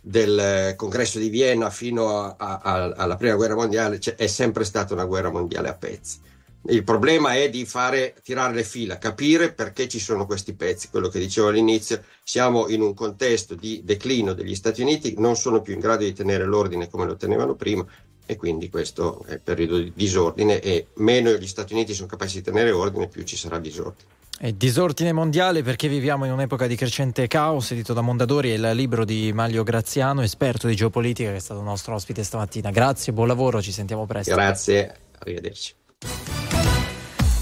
del 0.00 0.38
eh, 0.38 0.74
congresso 0.76 1.18
di 1.18 1.28
Vienna 1.28 1.70
fino 1.70 2.20
a, 2.20 2.36
a, 2.38 2.60
a, 2.62 2.92
alla 2.96 3.16
prima 3.16 3.34
guerra 3.34 3.54
mondiale 3.54 4.00
cioè, 4.00 4.14
è 4.14 4.26
sempre 4.26 4.64
stata 4.64 4.94
una 4.94 5.04
guerra 5.04 5.30
mondiale 5.30 5.68
a 5.68 5.74
pezzi. 5.74 6.26
Il 6.70 6.82
problema 6.82 7.34
è 7.34 7.48
di 7.48 7.64
fare 7.64 8.14
tirare 8.22 8.52
le 8.52 8.64
fila, 8.64 8.98
capire 8.98 9.52
perché 9.52 9.88
ci 9.88 10.00
sono 10.00 10.26
questi 10.26 10.54
pezzi. 10.54 10.88
Quello 10.90 11.08
che 11.08 11.18
dicevo 11.18 11.48
all'inizio, 11.48 12.02
siamo 12.22 12.68
in 12.68 12.82
un 12.82 12.94
contesto 12.94 13.54
di 13.54 13.82
declino 13.84 14.34
degli 14.34 14.54
Stati 14.54 14.82
Uniti, 14.82 15.14
non 15.18 15.36
sono 15.36 15.62
più 15.62 15.74
in 15.74 15.80
grado 15.80 16.04
di 16.04 16.12
tenere 16.12 16.44
l'ordine 16.44 16.90
come 16.90 17.06
lo 17.06 17.16
tenevano 17.16 17.54
prima 17.54 17.86
e 18.26 18.36
quindi 18.36 18.68
questo 18.68 19.24
è 19.26 19.38
periodo 19.38 19.78
di 19.78 19.92
disordine 19.94 20.60
e 20.60 20.88
meno 20.96 21.30
gli 21.32 21.46
Stati 21.46 21.72
Uniti 21.72 21.94
sono 21.94 22.08
capaci 22.08 22.38
di 22.38 22.42
tenere 22.42 22.70
ordine, 22.72 23.08
più 23.08 23.22
ci 23.22 23.36
sarà 23.36 23.58
disordine. 23.58 24.16
E 24.40 24.56
disordine 24.56 25.12
mondiale 25.12 25.64
perché 25.64 25.88
viviamo 25.88 26.24
in 26.24 26.30
un'epoca 26.30 26.68
di 26.68 26.76
crescente 26.76 27.26
caos, 27.26 27.72
edito 27.72 27.92
da 27.92 28.02
Mondadori, 28.02 28.50
è 28.50 28.54
il 28.54 28.70
libro 28.76 29.04
di 29.04 29.32
Maglio 29.32 29.64
Graziano, 29.64 30.22
esperto 30.22 30.68
di 30.68 30.76
geopolitica, 30.76 31.30
che 31.30 31.36
è 31.36 31.40
stato 31.40 31.60
nostro 31.60 31.94
ospite 31.94 32.22
stamattina. 32.22 32.70
Grazie, 32.70 33.12
buon 33.12 33.26
lavoro, 33.26 33.60
ci 33.60 33.72
sentiamo 33.72 34.06
presto. 34.06 34.32
Grazie, 34.32 34.94
arrivederci. 35.18 35.74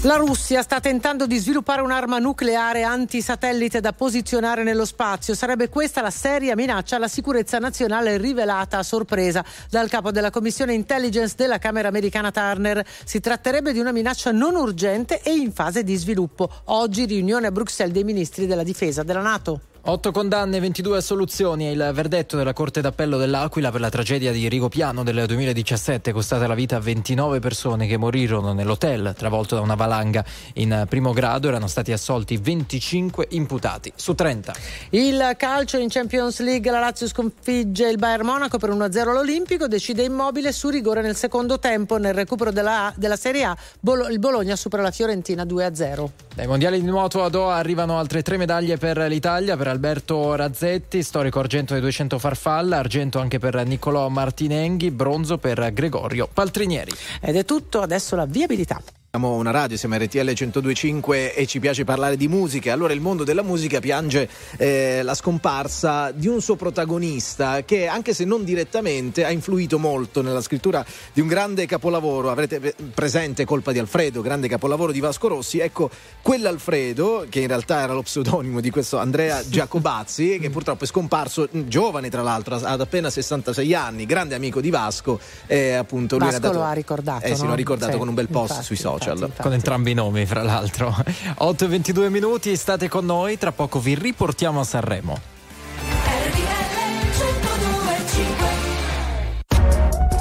La 0.07 0.15
Russia 0.15 0.61
sta 0.61 0.79
tentando 0.79 1.27
di 1.27 1.37
sviluppare 1.37 1.81
un'arma 1.81 2.17
nucleare 2.17 2.83
antisatellite 2.83 3.81
da 3.81 3.91
posizionare 3.91 4.63
nello 4.63 4.85
spazio. 4.85 5.35
Sarebbe 5.35 5.67
questa 5.67 6.01
la 6.01 6.11
seria 6.11 6.55
minaccia 6.55 6.95
alla 6.95 7.09
sicurezza 7.09 7.59
nazionale 7.59 8.15
rivelata 8.15 8.77
a 8.77 8.83
sorpresa 8.83 9.43
dal 9.69 9.89
capo 9.89 10.11
della 10.11 10.29
Commissione 10.29 10.73
Intelligence 10.73 11.35
della 11.35 11.57
Camera 11.57 11.89
americana 11.89 12.31
Turner. 12.31 12.87
Si 13.03 13.19
tratterebbe 13.19 13.73
di 13.73 13.79
una 13.79 13.91
minaccia 13.91 14.31
non 14.31 14.55
urgente 14.55 15.21
e 15.21 15.33
in 15.33 15.51
fase 15.51 15.83
di 15.83 15.97
sviluppo. 15.97 16.49
Oggi 16.67 17.03
riunione 17.03 17.47
a 17.47 17.51
Bruxelles 17.51 17.93
dei 17.93 18.05
ministri 18.05 18.45
della 18.45 18.63
difesa 18.63 19.03
della 19.03 19.19
Nato. 19.19 19.59
Otto 19.89 20.11
condanne, 20.11 20.59
22 20.59 20.97
assoluzioni 20.97 21.67
è 21.67 21.69
il 21.69 21.91
verdetto 21.93 22.35
della 22.35 22.51
Corte 22.51 22.81
d'Appello 22.81 23.15
dell'Aquila 23.15 23.71
per 23.71 23.79
la 23.79 23.87
tragedia 23.87 24.33
di 24.33 24.49
Rigopiano 24.49 25.01
del 25.01 25.23
2017, 25.25 26.11
costata 26.11 26.45
la 26.45 26.55
vita 26.55 26.75
a 26.75 26.79
29 26.81 27.39
persone 27.39 27.87
che 27.87 27.95
morirono 27.95 28.51
nell'hotel 28.51 29.13
travolto 29.17 29.55
da 29.55 29.61
una 29.61 29.75
valanga. 29.75 30.25
In 30.55 30.85
primo 30.89 31.13
grado 31.13 31.47
erano 31.47 31.67
stati 31.67 31.93
assolti 31.93 32.35
25 32.35 33.27
imputati 33.29 33.93
su 33.95 34.13
30. 34.13 34.53
Il 34.89 35.35
calcio 35.37 35.77
in 35.77 35.87
Champions 35.87 36.41
League, 36.41 36.69
la 36.69 36.79
Lazio 36.79 37.07
sconfigge 37.07 37.87
il 37.87 37.95
Bayern 37.95 38.25
Monaco 38.25 38.57
per 38.57 38.71
1-0 38.71 39.07
all'Olimpico, 39.07 39.69
decide 39.69 40.03
immobile 40.03 40.51
su 40.51 40.67
rigore 40.67 41.01
nel 41.01 41.15
secondo 41.15 41.59
tempo. 41.59 41.95
Nel 41.95 42.13
recupero 42.13 42.51
della, 42.51 42.91
della 42.97 43.15
Serie 43.15 43.45
A, 43.45 43.57
Bolo, 43.79 44.09
il 44.09 44.19
Bologna 44.19 44.57
supera 44.57 44.83
la 44.83 44.91
Fiorentina 44.91 45.43
2-0. 45.43 46.09
Dai 46.35 46.45
mondiali 46.45 46.81
di 46.81 46.85
nuoto 46.85 47.23
a 47.23 47.29
Doha 47.29 47.55
arrivano 47.55 47.97
altre 47.97 48.21
tre 48.21 48.35
medaglie 48.35 48.75
per 48.75 48.97
l'Italia, 48.97 49.55
per 49.55 49.75
Alberto 49.77 50.33
Razzetti, 50.33 51.03
storico 51.03 51.37
argento 51.37 51.73
dei 51.73 51.81
200 51.83 52.17
farfalla, 52.17 52.79
argento 52.79 53.19
anche 53.19 53.37
per 53.37 53.63
Niccolò 53.63 54.09
Martinenghi, 54.09 54.89
bronzo 54.89 55.37
per 55.37 55.71
Gregorio 55.71 56.27
Paltrinieri. 56.33 56.91
Ed 57.21 57.35
è 57.35 57.45
tutto, 57.45 57.81
adesso 57.81 58.15
la 58.15 58.25
viabilità. 58.25 58.81
Siamo 59.17 59.33
una 59.33 59.49
radio, 59.49 59.75
siamo 59.77 59.95
RTL 59.95 60.19
1025 60.19 61.33
e 61.33 61.47
ci 61.47 61.59
piace 61.59 61.83
parlare 61.83 62.17
di 62.17 62.27
musica. 62.27 62.71
Allora 62.71 62.93
il 62.93 63.01
mondo 63.01 63.23
della 63.23 63.41
musica 63.41 63.79
piange 63.79 64.29
eh, 64.57 65.01
la 65.01 65.15
scomparsa 65.15 66.11
di 66.11 66.27
un 66.27 66.39
suo 66.39 66.55
protagonista 66.55 67.63
che 67.63 67.87
anche 67.87 68.13
se 68.13 68.25
non 68.25 68.43
direttamente 68.43 69.25
ha 69.25 69.31
influito 69.31 69.79
molto 69.79 70.21
nella 70.21 70.39
scrittura 70.39 70.85
di 71.13 71.21
un 71.21 71.25
grande 71.25 71.65
capolavoro. 71.65 72.29
Avrete 72.29 72.75
presente 72.93 73.43
Colpa 73.43 73.71
di 73.71 73.79
Alfredo, 73.79 74.21
grande 74.21 74.47
capolavoro 74.47 74.91
di 74.91 74.99
Vasco 74.99 75.29
Rossi. 75.29 75.57
Ecco, 75.57 75.89
quell'Alfredo, 76.21 77.25
che 77.27 77.39
in 77.39 77.47
realtà 77.47 77.81
era 77.81 77.93
lo 77.93 78.03
pseudonimo 78.03 78.61
di 78.61 78.69
questo 78.69 78.99
Andrea 78.99 79.41
Giacobazzi, 79.49 80.37
che 80.37 80.51
purtroppo 80.51 80.83
è 80.83 80.87
scomparso 80.87 81.49
giovane 81.51 82.11
tra 82.11 82.21
l'altro, 82.21 82.57
ad 82.61 82.81
appena 82.81 83.09
66 83.09 83.73
anni, 83.73 84.05
grande 84.05 84.35
amico 84.35 84.61
di 84.61 84.69
Vasco. 84.69 85.19
Eh, 85.47 85.73
appunto, 85.73 86.19
lui 86.19 86.27
Vasco 86.27 86.39
dato, 86.39 86.57
lo 86.59 86.63
ha 86.63 86.73
ricordato. 86.73 87.25
Eh 87.25 87.33
sì, 87.33 87.41
no? 87.41 87.47
lo 87.47 87.53
ha 87.53 87.55
ricordato 87.55 87.93
Sì, 87.93 87.97
con 87.97 88.07
un 88.09 88.13
bel 88.13 88.27
post 88.27 88.49
infatti, 88.49 88.65
sui 88.65 88.75
social. 88.75 89.05
Infatti. 89.11 89.41
Con 89.41 89.53
entrambi 89.53 89.91
i 89.91 89.93
nomi, 89.93 90.25
fra 90.25 90.43
l'altro. 90.43 90.95
8 91.37 91.65
e 91.65 91.67
22 91.67 92.09
minuti, 92.09 92.55
state 92.55 92.87
con 92.87 93.05
noi, 93.05 93.37
tra 93.37 93.51
poco 93.51 93.79
vi 93.79 93.95
riportiamo 93.95 94.59
a 94.59 94.63
Sanremo. 94.63 95.19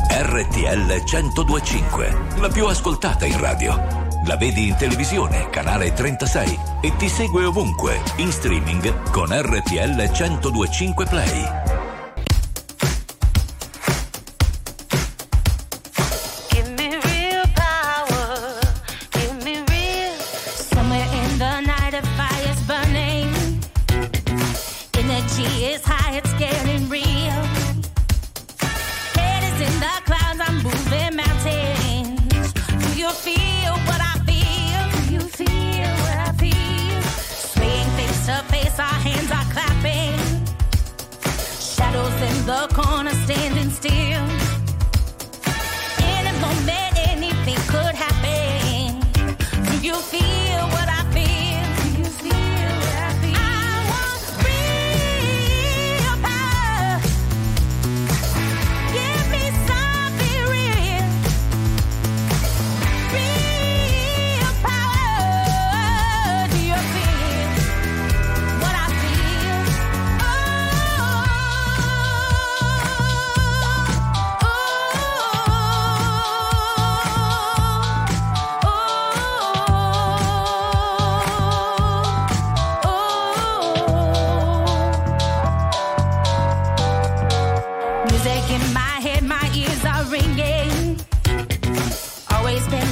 RTL 0.08 1.02
1025, 1.04 2.16
la 2.40 2.48
più 2.48 2.66
ascoltata 2.66 3.24
in 3.24 3.38
radio. 3.38 4.04
La 4.26 4.36
vedi 4.36 4.68
in 4.68 4.76
televisione, 4.76 5.48
canale 5.50 5.92
36 5.92 6.58
e 6.80 6.96
ti 6.96 7.08
segue 7.08 7.44
ovunque, 7.44 8.02
in 8.16 8.32
streaming 8.32 9.10
con 9.10 9.28
RTL 9.30 10.10
1025 10.10 11.06
Play. 11.06 11.85
The 42.46 42.68
corner, 42.72 43.10
standing 43.10 43.70
still. 43.70 44.05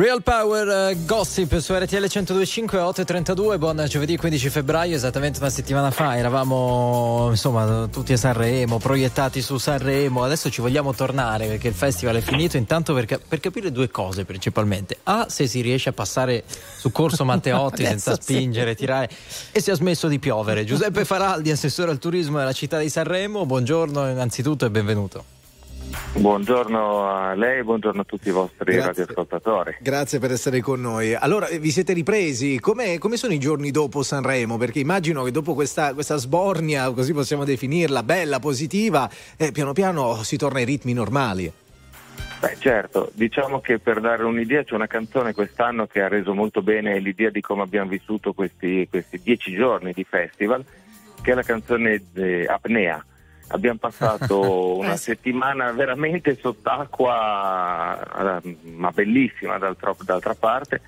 Real 0.01 0.23
Power 0.23 0.95
uh, 0.95 1.05
Gossip 1.05 1.59
su 1.59 1.75
RTL 1.75 2.05
102.5 2.05 2.65
8.32, 2.65 3.59
buon 3.59 3.85
giovedì 3.87 4.17
15 4.17 4.49
febbraio, 4.49 4.97
esattamente 4.97 5.41
una 5.41 5.51
settimana 5.51 5.91
fa 5.91 6.17
eravamo 6.17 7.27
insomma 7.29 7.87
tutti 7.93 8.15
a 8.15 8.17
Sanremo, 8.17 8.79
proiettati 8.79 9.43
su 9.43 9.59
Sanremo, 9.59 10.25
adesso 10.25 10.49
ci 10.49 10.63
vogliamo 10.63 10.95
tornare 10.95 11.49
perché 11.49 11.69
il 11.69 11.75
festival 11.75 12.17
è 12.17 12.21
finito, 12.23 12.57
intanto 12.57 12.95
per, 12.95 13.21
per 13.29 13.41
capire 13.41 13.71
due 13.71 13.91
cose 13.91 14.25
principalmente, 14.25 14.97
A 15.03 15.27
se 15.29 15.47
si 15.47 15.61
riesce 15.61 15.91
a 15.91 15.93
passare 15.93 16.45
su 16.79 16.91
Corso 16.91 17.27
Matteotti 17.27 17.85
senza 17.85 18.15
sì. 18.15 18.23
spingere, 18.23 18.75
tirare 18.75 19.11
e 19.53 19.61
se 19.61 19.71
ha 19.71 19.75
smesso 19.75 20.09
di 20.09 20.19
piovere. 20.19 20.65
Giuseppe 20.65 21.05
Faraldi, 21.05 21.51
assessore 21.51 21.91
al 21.91 21.99
turismo 21.99 22.39
della 22.39 22.55
città 22.55 22.79
di 22.79 22.89
Sanremo, 22.89 23.45
buongiorno 23.45 24.09
innanzitutto 24.09 24.65
e 24.65 24.71
benvenuto. 24.71 25.40
Buongiorno 26.13 27.07
a 27.09 27.35
lei 27.35 27.61
e 27.61 27.65
buongiorno 27.65 28.03
a 28.03 28.05
tutti 28.05 28.29
i 28.29 28.33
vostri 28.33 28.73
Grazie. 28.73 29.05
radioascoltatori. 29.05 29.77
Grazie 29.81 30.19
per 30.19 30.33
essere 30.33 30.61
con 30.61 30.81
noi. 30.81 31.15
Allora, 31.15 31.47
eh, 31.47 31.59
vi 31.59 31.71
siete 31.71 31.93
ripresi? 31.93 32.61
Com'è- 32.61 32.99
come 32.99 33.17
sono 33.17 33.33
i 33.33 33.39
giorni 33.39 33.71
dopo 33.71 34.03
Sanremo? 34.03 34.57
Perché 34.57 34.81
immagino 34.81 35.23
che 35.23 35.31
dopo 35.31 35.55
questa, 35.55 35.95
questa 35.95 36.17
sbornia, 36.17 36.91
così 36.91 37.13
possiamo 37.13 37.45
definirla, 37.45 38.03
bella, 38.03 38.39
positiva, 38.39 39.09
eh, 39.37 39.53
piano 39.53 39.73
piano 39.73 40.23
si 40.23 40.37
torna 40.37 40.59
ai 40.59 40.65
ritmi 40.65 40.93
normali. 40.93 41.53
Beh, 42.41 42.57
certo, 42.59 43.11
diciamo 43.13 43.61
che 43.61 43.79
per 43.79 44.01
dare 44.01 44.25
un'idea 44.25 44.65
c'è 44.65 44.75
una 44.75 44.87
canzone 44.87 45.35
quest'anno 45.35 45.87
che 45.87 46.01
ha 46.01 46.09
reso 46.09 46.35
molto 46.35 46.63
bene 46.63 46.99
l'idea 46.99 47.29
di 47.29 47.43
come 47.43 47.63
abbiamo 47.63 47.91
vissuto 47.91 48.33
questi, 48.33 48.87
questi 48.89 49.21
dieci 49.23 49.55
giorni 49.55 49.93
di 49.93 50.05
festival, 50.05 50.65
che 51.21 51.33
è 51.33 51.35
la 51.35 51.43
canzone 51.43 52.03
Apnea. 52.47 53.05
Abbiamo 53.53 53.79
passato 53.79 54.41
una 54.79 54.97
settimana 54.97 55.73
veramente 55.73 56.39
sott'acqua, 56.41 58.41
eh, 58.43 58.57
ma 58.63 58.91
bellissima 58.91 59.59
d'altra, 59.59 59.95
d'altra 60.05 60.35
parte, 60.35 60.81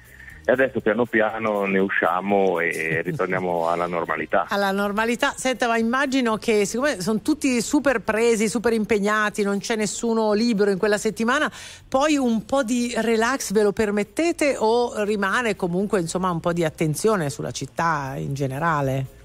e 0.44 0.50
adesso 0.50 0.80
piano 0.80 1.04
piano 1.04 1.64
ne 1.64 1.78
usciamo 1.78 2.60
e 2.60 3.02
ritorniamo 3.06 3.68
alla 3.68 3.86
normalità. 3.86 4.46
alla 4.48 4.70
normalità. 4.70 5.34
Senta, 5.36 5.66
ma 5.66 5.76
immagino 5.76 6.36
che 6.36 6.64
siccome 6.64 7.00
sono 7.00 7.20
tutti 7.20 7.60
super 7.60 8.00
presi, 8.00 8.48
super 8.48 8.72
impegnati, 8.72 9.42
non 9.42 9.58
c'è 9.58 9.76
nessuno 9.76 10.32
libero 10.32 10.70
in 10.70 10.78
quella 10.78 10.98
settimana, 10.98 11.50
poi 11.88 12.16
un 12.16 12.44
po' 12.44 12.62
di 12.62 12.92
relax 12.96 13.52
ve 13.52 13.62
lo 13.62 13.72
permettete 13.72 14.56
o 14.58 15.02
rimane 15.04 15.56
comunque 15.56 16.00
insomma 16.00 16.30
un 16.30 16.40
po' 16.40 16.52
di 16.52 16.64
attenzione 16.64 17.30
sulla 17.30 17.50
città 17.50 18.14
in 18.16 18.34
generale? 18.34 19.20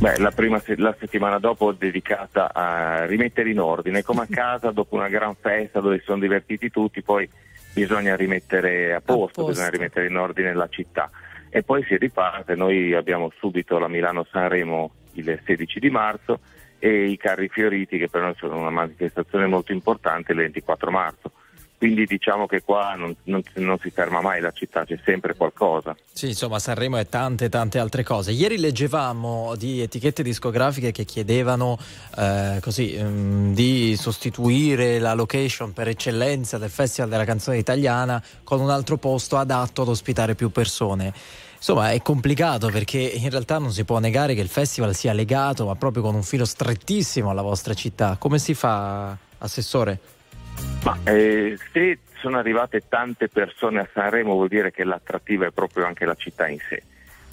Beh, 0.00 0.18
la 0.18 0.30
prima 0.30 0.62
la 0.76 0.94
settimana 0.98 1.38
dopo 1.38 1.72
dedicata 1.72 2.52
a 2.52 3.06
rimettere 3.06 3.50
in 3.50 3.60
ordine, 3.60 4.02
come 4.02 4.22
a 4.22 4.26
casa 4.30 4.70
dopo 4.70 4.96
una 4.96 5.08
gran 5.08 5.34
festa 5.34 5.80
dove 5.80 5.98
si 5.98 6.04
sono 6.04 6.20
divertiti 6.20 6.70
tutti, 6.70 7.02
poi 7.02 7.28
bisogna 7.72 8.14
rimettere 8.14 8.94
a 8.94 9.00
posto, 9.00 9.42
posto. 9.42 9.46
bisogna 9.46 9.70
rimettere 9.70 10.06
in 10.06 10.16
ordine 10.16 10.54
la 10.54 10.68
città. 10.68 11.10
E 11.48 11.62
poi 11.62 11.84
si 11.84 11.96
riparte, 11.96 12.54
noi 12.54 12.94
abbiamo 12.94 13.30
subito 13.38 13.78
la 13.78 13.88
Milano-Sanremo 13.88 14.92
il 15.12 15.40
16 15.44 15.78
di 15.78 15.90
marzo 15.90 16.40
e 16.78 17.08
i 17.08 17.16
carri 17.16 17.48
fioriti 17.48 17.96
che 17.96 18.08
per 18.08 18.22
noi 18.22 18.34
sono 18.36 18.58
una 18.58 18.70
manifestazione 18.70 19.46
molto 19.46 19.72
importante 19.72 20.32
il 20.32 20.38
24 20.38 20.90
marzo. 20.90 21.32
Quindi 21.84 22.06
diciamo 22.06 22.46
che 22.46 22.62
qua 22.62 22.94
non, 22.94 23.14
non- 23.24 23.42
non 23.56 23.76
si 23.78 23.90
ferma 23.90 24.22
mai 24.22 24.40
la 24.40 24.52
città, 24.52 24.86
c'è 24.86 24.98
sempre 25.04 25.34
qualcosa. 25.34 25.94
Sì, 26.10 26.28
insomma, 26.28 26.58
Sanremo 26.58 26.96
e 26.98 27.10
tante 27.10 27.50
tante 27.50 27.78
altre 27.78 28.02
cose. 28.02 28.30
Ieri 28.30 28.56
leggevamo 28.56 29.54
di 29.54 29.82
etichette 29.82 30.22
discografiche 30.22 30.92
che 30.92 31.04
chiedevano 31.04 31.76
eh, 32.16 32.56
così 32.62 32.94
ehm, 32.94 33.52
di 33.52 33.96
sostituire 33.98 34.98
la 34.98 35.12
location 35.12 35.74
per 35.74 35.88
eccellenza 35.88 36.56
del 36.56 36.70
Festival 36.70 37.10
della 37.10 37.26
canzone 37.26 37.58
italiana 37.58 38.22
con 38.44 38.60
un 38.60 38.70
altro 38.70 38.96
posto 38.96 39.36
adatto 39.36 39.82
ad 39.82 39.88
ospitare 39.88 40.34
più 40.34 40.50
persone. 40.50 41.12
Insomma, 41.56 41.90
è 41.90 42.00
complicato 42.00 42.68
perché 42.68 42.98
in 42.98 43.28
realtà 43.28 43.58
non 43.58 43.72
si 43.72 43.84
può 43.84 43.98
negare 43.98 44.34
che 44.34 44.40
il 44.40 44.48
festival 44.48 44.94
sia 44.94 45.12
legato, 45.12 45.66
ma 45.66 45.74
proprio 45.74 46.02
con 46.02 46.14
un 46.14 46.22
filo 46.22 46.46
strettissimo 46.46 47.28
alla 47.28 47.42
vostra 47.42 47.74
città. 47.74 48.16
Come 48.18 48.38
si 48.38 48.54
fa, 48.54 49.14
assessore? 49.36 50.12
Ma 50.84 50.98
eh, 51.04 51.56
se 51.72 51.98
sono 52.18 52.36
arrivate 52.38 52.82
tante 52.88 53.28
persone 53.28 53.80
a 53.80 53.88
Sanremo 53.90 54.34
vuol 54.34 54.48
dire 54.48 54.70
che 54.70 54.84
l'attrattiva 54.84 55.46
è 55.46 55.50
proprio 55.50 55.86
anche 55.86 56.04
la 56.04 56.14
città 56.14 56.46
in 56.46 56.58
sé. 56.68 56.82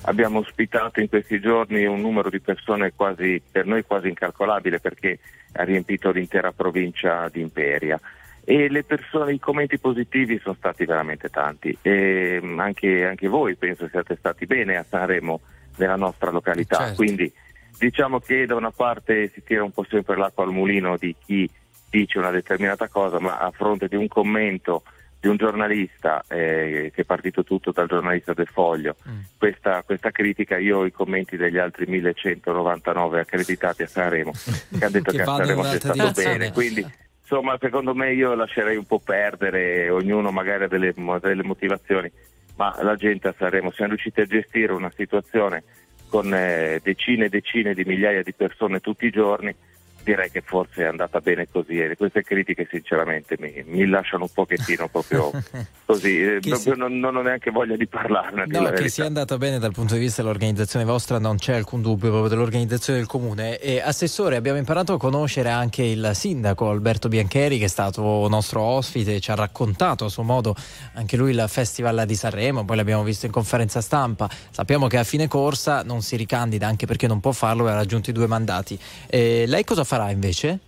Abbiamo 0.03 0.39
ospitato 0.39 1.01
in 1.01 1.09
questi 1.09 1.41
giorni 1.41 1.85
un 1.85 1.99
numero 1.99 2.29
di 2.29 2.39
persone 2.39 2.93
quasi, 2.95 3.41
per 3.51 3.65
noi 3.65 3.83
quasi 3.83 4.07
incalcolabile 4.07 4.79
perché 4.79 5.19
ha 5.53 5.63
riempito 5.63 6.11
l'intera 6.11 6.53
provincia 6.53 7.27
di 7.27 7.41
Imperia 7.41 7.99
e 8.43 8.69
le 8.69 8.83
persone, 8.83 9.33
i 9.33 9.39
commenti 9.39 9.77
positivi 9.77 10.39
sono 10.39 10.55
stati 10.57 10.85
veramente 10.85 11.29
tanti 11.29 11.77
e 11.81 12.39
mm, 12.41 12.59
anche, 12.59 13.05
anche 13.05 13.27
voi 13.27 13.55
penso 13.55 13.87
siate 13.89 14.15
stati 14.15 14.45
bene 14.45 14.77
a 14.77 14.85
Sanremo 14.87 15.41
nella 15.75 15.97
nostra 15.97 16.31
località. 16.31 16.77
Certo. 16.77 16.95
Quindi 16.95 17.31
diciamo 17.77 18.19
che 18.19 18.45
da 18.45 18.55
una 18.55 18.71
parte 18.71 19.29
si 19.29 19.43
tira 19.43 19.63
un 19.63 19.71
po' 19.71 19.85
sempre 19.89 20.15
l'acqua 20.15 20.45
al 20.45 20.51
mulino 20.51 20.95
di 20.95 21.13
chi 21.23 21.49
dice 21.91 22.17
una 22.17 22.31
determinata 22.31 22.87
cosa, 22.87 23.19
ma 23.19 23.37
a 23.37 23.51
fronte 23.51 23.87
di 23.87 23.95
un 23.95 24.07
commento 24.07 24.83
di 25.19 25.27
un 25.27 25.35
giornalista 25.35 26.23
eh, 26.27 26.91
che 26.95 27.01
è 27.01 27.05
partito 27.05 27.43
tutto 27.43 27.71
dal 27.71 27.87
giornalista 27.87 28.33
del 28.33 28.47
Foglio, 28.47 28.95
questa, 29.37 29.83
questa 29.83 30.09
critica 30.09 30.57
io 30.57 30.79
ho 30.79 30.85
i 30.85 30.91
commenti 30.91 31.37
degli 31.37 31.59
altri 31.59 31.85
1199 31.85 33.19
accreditati 33.19 33.83
a 33.83 33.87
Sanremo 33.87 34.31
che 34.79 34.83
hanno 34.83 34.89
detto 34.89 35.11
Che 35.11 35.17
che, 35.17 35.21
a 35.21 35.25
Sanremo 35.25 35.61
c'è 35.61 35.79
stato 35.79 35.93
direzione. 35.93 36.37
bene, 36.37 36.51
quindi 36.51 36.85
insomma 37.21 37.55
secondo 37.59 37.93
me 37.93 38.13
io 38.13 38.33
lascerei 38.33 38.77
un 38.77 38.85
po' 38.85 38.99
perdere, 38.99 39.89
ognuno 39.91 40.31
magari 40.31 40.63
ha 40.63 40.67
delle, 40.67 40.91
delle 41.21 41.43
motivazioni, 41.43 42.11
ma 42.55 42.75
la 42.81 42.95
gente 42.95 43.27
a 43.27 43.35
Sanremo 43.37 43.69
siamo 43.71 43.91
riusciti 43.91 44.21
a 44.21 44.25
gestire 44.25 44.73
una 44.73 44.91
situazione 44.95 45.63
con 46.09 46.33
eh, 46.33 46.79
decine 46.83 47.25
e 47.25 47.29
decine 47.29 47.75
di 47.75 47.85
migliaia 47.85 48.23
di 48.23 48.33
persone 48.33 48.79
tutti 48.79 49.05
i 49.05 49.11
giorni, 49.11 49.55
direi 50.03 50.29
che 50.31 50.41
forse 50.41 50.83
è 50.83 50.85
andata 50.85 51.19
bene 51.19 51.47
così 51.49 51.79
e 51.79 51.95
queste 51.95 52.23
critiche 52.23 52.67
sinceramente 52.69 53.35
mi, 53.39 53.63
mi 53.65 53.87
lasciano 53.87 54.23
un 54.23 54.29
pochettino 54.33 54.87
proprio 54.87 55.31
così, 55.85 56.21
eh, 56.21 56.39
proprio 56.39 56.73
si- 56.73 56.73
non, 56.75 56.99
non 56.99 57.15
ho 57.15 57.21
neanche 57.21 57.51
voglia 57.51 57.75
di 57.75 57.87
parlarne. 57.87 58.45
No, 58.47 58.69
che 58.71 58.89
sia 58.89 59.05
andata 59.05 59.37
bene 59.37 59.59
dal 59.59 59.71
punto 59.71 59.93
di 59.95 59.99
vista 59.99 60.21
dell'organizzazione 60.21 60.85
vostra 60.85 61.19
non 61.19 61.37
c'è 61.37 61.55
alcun 61.55 61.81
dubbio 61.81 62.09
proprio 62.09 62.29
dell'organizzazione 62.29 62.99
del 62.99 63.07
comune. 63.07 63.59
E, 63.59 63.81
assessore, 63.81 64.35
abbiamo 64.35 64.57
imparato 64.57 64.93
a 64.93 64.97
conoscere 64.97 65.49
anche 65.49 65.83
il 65.83 66.11
sindaco 66.13 66.69
Alberto 66.69 67.07
Biancheri 67.07 67.57
che 67.57 67.65
è 67.65 67.69
stato 67.69 68.27
nostro 68.27 68.61
ospite, 68.61 69.19
ci 69.19 69.31
ha 69.31 69.35
raccontato 69.35 70.05
a 70.05 70.09
suo 70.09 70.23
modo 70.23 70.55
anche 70.93 71.17
lui 71.17 71.31
il 71.31 71.45
Festival 71.47 72.03
di 72.05 72.15
Sanremo, 72.15 72.65
poi 72.65 72.75
l'abbiamo 72.75 73.03
visto 73.03 73.25
in 73.25 73.31
conferenza 73.31 73.81
stampa. 73.81 74.29
Sappiamo 74.49 74.87
che 74.87 74.97
a 74.97 75.03
fine 75.03 75.27
corsa 75.27 75.83
non 75.83 76.01
si 76.01 76.15
ricandida 76.15 76.67
anche 76.67 76.85
perché 76.85 77.07
non 77.07 77.19
può 77.19 77.31
farlo 77.31 77.67
e 77.67 77.71
ha 77.71 77.75
raggiunto 77.75 78.09
i 78.09 78.13
due 78.13 78.27
mandati. 78.27 78.79
E 79.07 79.45
lei 79.47 79.63
cosa 79.63 79.83
farà 79.91 80.09
invece? 80.09 80.59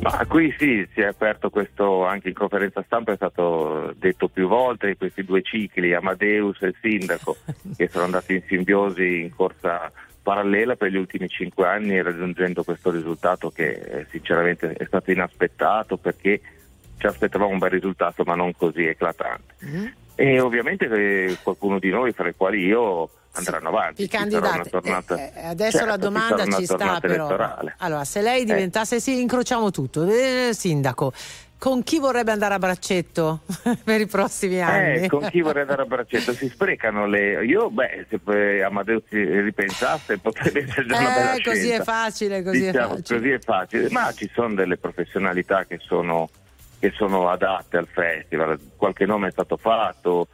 Ma 0.00 0.26
qui 0.26 0.52
sì, 0.58 0.86
si 0.92 1.00
è 1.00 1.06
aperto 1.06 1.48
questo 1.48 2.04
anche 2.04 2.28
in 2.28 2.34
conferenza 2.34 2.82
stampa, 2.84 3.12
è 3.12 3.16
stato 3.16 3.94
detto 3.96 4.26
più 4.26 4.48
volte, 4.48 4.96
questi 4.96 5.24
due 5.24 5.42
cicli, 5.42 5.94
Amadeus 5.94 6.60
e 6.62 6.66
il 6.66 6.76
sindaco, 6.80 7.36
che 7.76 7.86
sono 7.86 8.04
andati 8.04 8.34
in 8.34 8.42
simbiosi 8.48 9.20
in 9.20 9.34
corsa 9.34 9.92
parallela 10.22 10.74
per 10.74 10.90
gli 10.90 10.96
ultimi 10.96 11.28
cinque 11.28 11.68
anni, 11.68 12.02
raggiungendo 12.02 12.64
questo 12.64 12.90
risultato 12.90 13.50
che 13.50 13.70
eh, 13.70 14.06
sinceramente 14.10 14.72
è 14.72 14.84
stato 14.86 15.12
inaspettato 15.12 15.96
perché 15.96 16.40
ci 16.98 17.06
aspettavamo 17.06 17.52
un 17.52 17.58
bel 17.58 17.70
risultato 17.70 18.24
ma 18.24 18.34
non 18.34 18.52
così 18.56 18.84
eclatante. 18.84 19.54
E 20.16 20.40
ovviamente 20.40 20.86
eh, 20.86 21.36
qualcuno 21.42 21.78
di 21.78 21.90
noi, 21.90 22.12
fra 22.12 22.28
i 22.28 22.34
quali 22.34 22.64
io, 22.64 23.08
andranno 23.32 23.68
avanti. 23.68 24.02
I 24.02 24.08
Ci 24.08 24.16
candidati. 24.16 24.70
tornata- 24.70 25.14
Eh, 25.16 25.32
eh, 25.36 25.46
adesso 25.48 25.72
Certo, 25.78 25.86
la 25.86 25.94
ci 25.94 26.00
domanda 26.00 26.42
una 26.44 26.56
ci 26.56 26.64
sta 26.64 26.98
però. 27.00 27.14
elettorale. 27.26 27.74
Allora, 27.78 28.04
se 28.04 28.22
lei 28.22 28.44
diventasse, 28.44 28.98
sì, 28.98 29.20
incrociamo 29.20 29.70
tutto, 29.70 30.04
eh, 30.08 30.50
sindaco, 30.54 31.12
con 31.58 31.82
chi 31.82 31.98
vorrebbe 31.98 32.32
andare 32.32 32.54
a 32.54 32.58
braccetto 32.58 33.40
per 33.84 34.00
i 34.00 34.06
prossimi 34.06 34.62
anni? 34.62 35.04
Eh, 35.04 35.08
con 35.08 35.26
chi 35.30 35.42
vorrei 35.42 35.62
andare 35.62 35.82
a 35.82 35.84
braccetto? 35.86 36.32
Si 36.32 36.48
sprecano 36.48 37.06
le. 37.06 37.44
Io, 37.44 37.68
beh, 37.70 38.06
se 38.08 38.62
Amadeus 38.62 39.02
ci 39.10 39.22
ripensasse, 39.22 40.16
potrebbe 40.18 40.62
essere 40.64 40.86
già 40.86 40.98
una 40.98 41.10
bella 41.10 41.34
Eh, 41.34 41.42
così 41.42 41.60
scelta. 41.66 41.82
è 41.82 41.84
facile, 41.84 42.42
così 42.42 42.64
è 42.64 42.70
Diciamo, 42.70 42.94
facile. 42.96 43.18
così 43.18 43.30
è 43.32 43.38
facile. 43.38 43.90
Ma 43.90 44.12
ci 44.14 44.30
sono 44.34 44.54
delle 44.54 44.76
professionalità 44.78 45.64
che 45.64 45.78
sono, 45.82 46.28
che 46.78 46.92
sono 46.94 47.28
adatte 47.28 47.76
al 47.76 47.86
festival. 47.86 48.58
Qualche 48.76 49.06
nome 49.06 49.28
è 49.28 49.30
stato 49.30 49.56
fatto. 49.56 50.28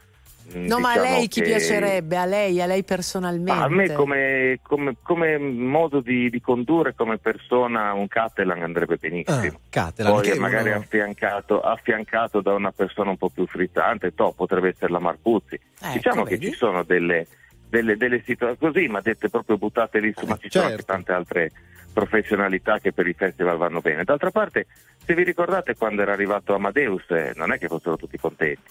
mm, 0.55 0.65
No, 0.67 0.79
ma 0.79 0.89
a 0.91 0.93
diciamo 0.97 1.09
lei 1.15 1.27
chi 1.29 1.39
che- 1.41 1.47
piacerebbe? 1.47 2.17
A 2.17 2.25
lei, 2.25 2.61
a 2.61 2.65
lei 2.65 2.83
personalmente? 2.83 3.53
Ma 3.53 3.63
a 3.63 3.69
me 3.69 3.91
come, 3.93 4.59
come- 4.61 4.95
come 5.01 5.37
modo 5.37 6.01
di, 6.01 6.29
di 6.29 6.41
condurre 6.41 6.93
come 6.95 7.17
persona 7.17 7.93
un 7.93 8.07
Catalan 8.07 8.61
andrebbe 8.61 8.97
benissimo. 8.97 9.59
Catalan, 9.69 10.11
Poi 10.13 10.37
magari 10.37 10.69
uno- 10.69 10.79
affiancato, 10.79 11.61
affiancato 11.61 12.41
da 12.41 12.53
una 12.53 12.71
persona 12.71 13.09
un 13.09 13.17
po' 13.17 13.29
più 13.29 13.45
frizzante, 13.47 14.13
to, 14.13 14.33
potrebbe 14.35 14.69
essere 14.69 14.91
la 14.91 14.99
Marcuzzi. 14.99 15.55
Ecco, 15.55 15.93
diciamo 15.93 16.23
che 16.23 16.37
vedi? 16.37 16.51
ci 16.51 16.57
sono 16.57 16.83
delle, 16.83 17.25
delle, 17.73 17.97
delle 17.97 18.21
situazioni 18.23 18.71
così, 18.71 18.87
ma 18.87 19.01
dette 19.01 19.29
proprio 19.29 19.57
buttate 19.57 19.99
lì, 19.99 20.13
su, 20.15 20.27
ma 20.27 20.37
ci 20.37 20.47
sono 20.51 20.67
certo. 20.67 20.69
anche 20.69 20.83
tante 20.83 21.11
altre 21.11 21.51
professionalità 21.91 22.77
che 22.77 22.93
per 22.93 23.07
i 23.07 23.13
festival 23.13 23.57
vanno 23.57 23.81
bene. 23.81 24.03
D'altra 24.03 24.29
parte, 24.29 24.67
se 25.03 25.15
vi 25.15 25.23
ricordate 25.23 25.75
quando 25.75 26.03
era 26.03 26.13
arrivato 26.13 26.53
Amadeus, 26.53 27.09
eh, 27.09 27.33
non 27.35 27.51
è 27.51 27.57
che 27.57 27.67
fossero 27.67 27.97
tutti 27.97 28.17
contenti. 28.19 28.61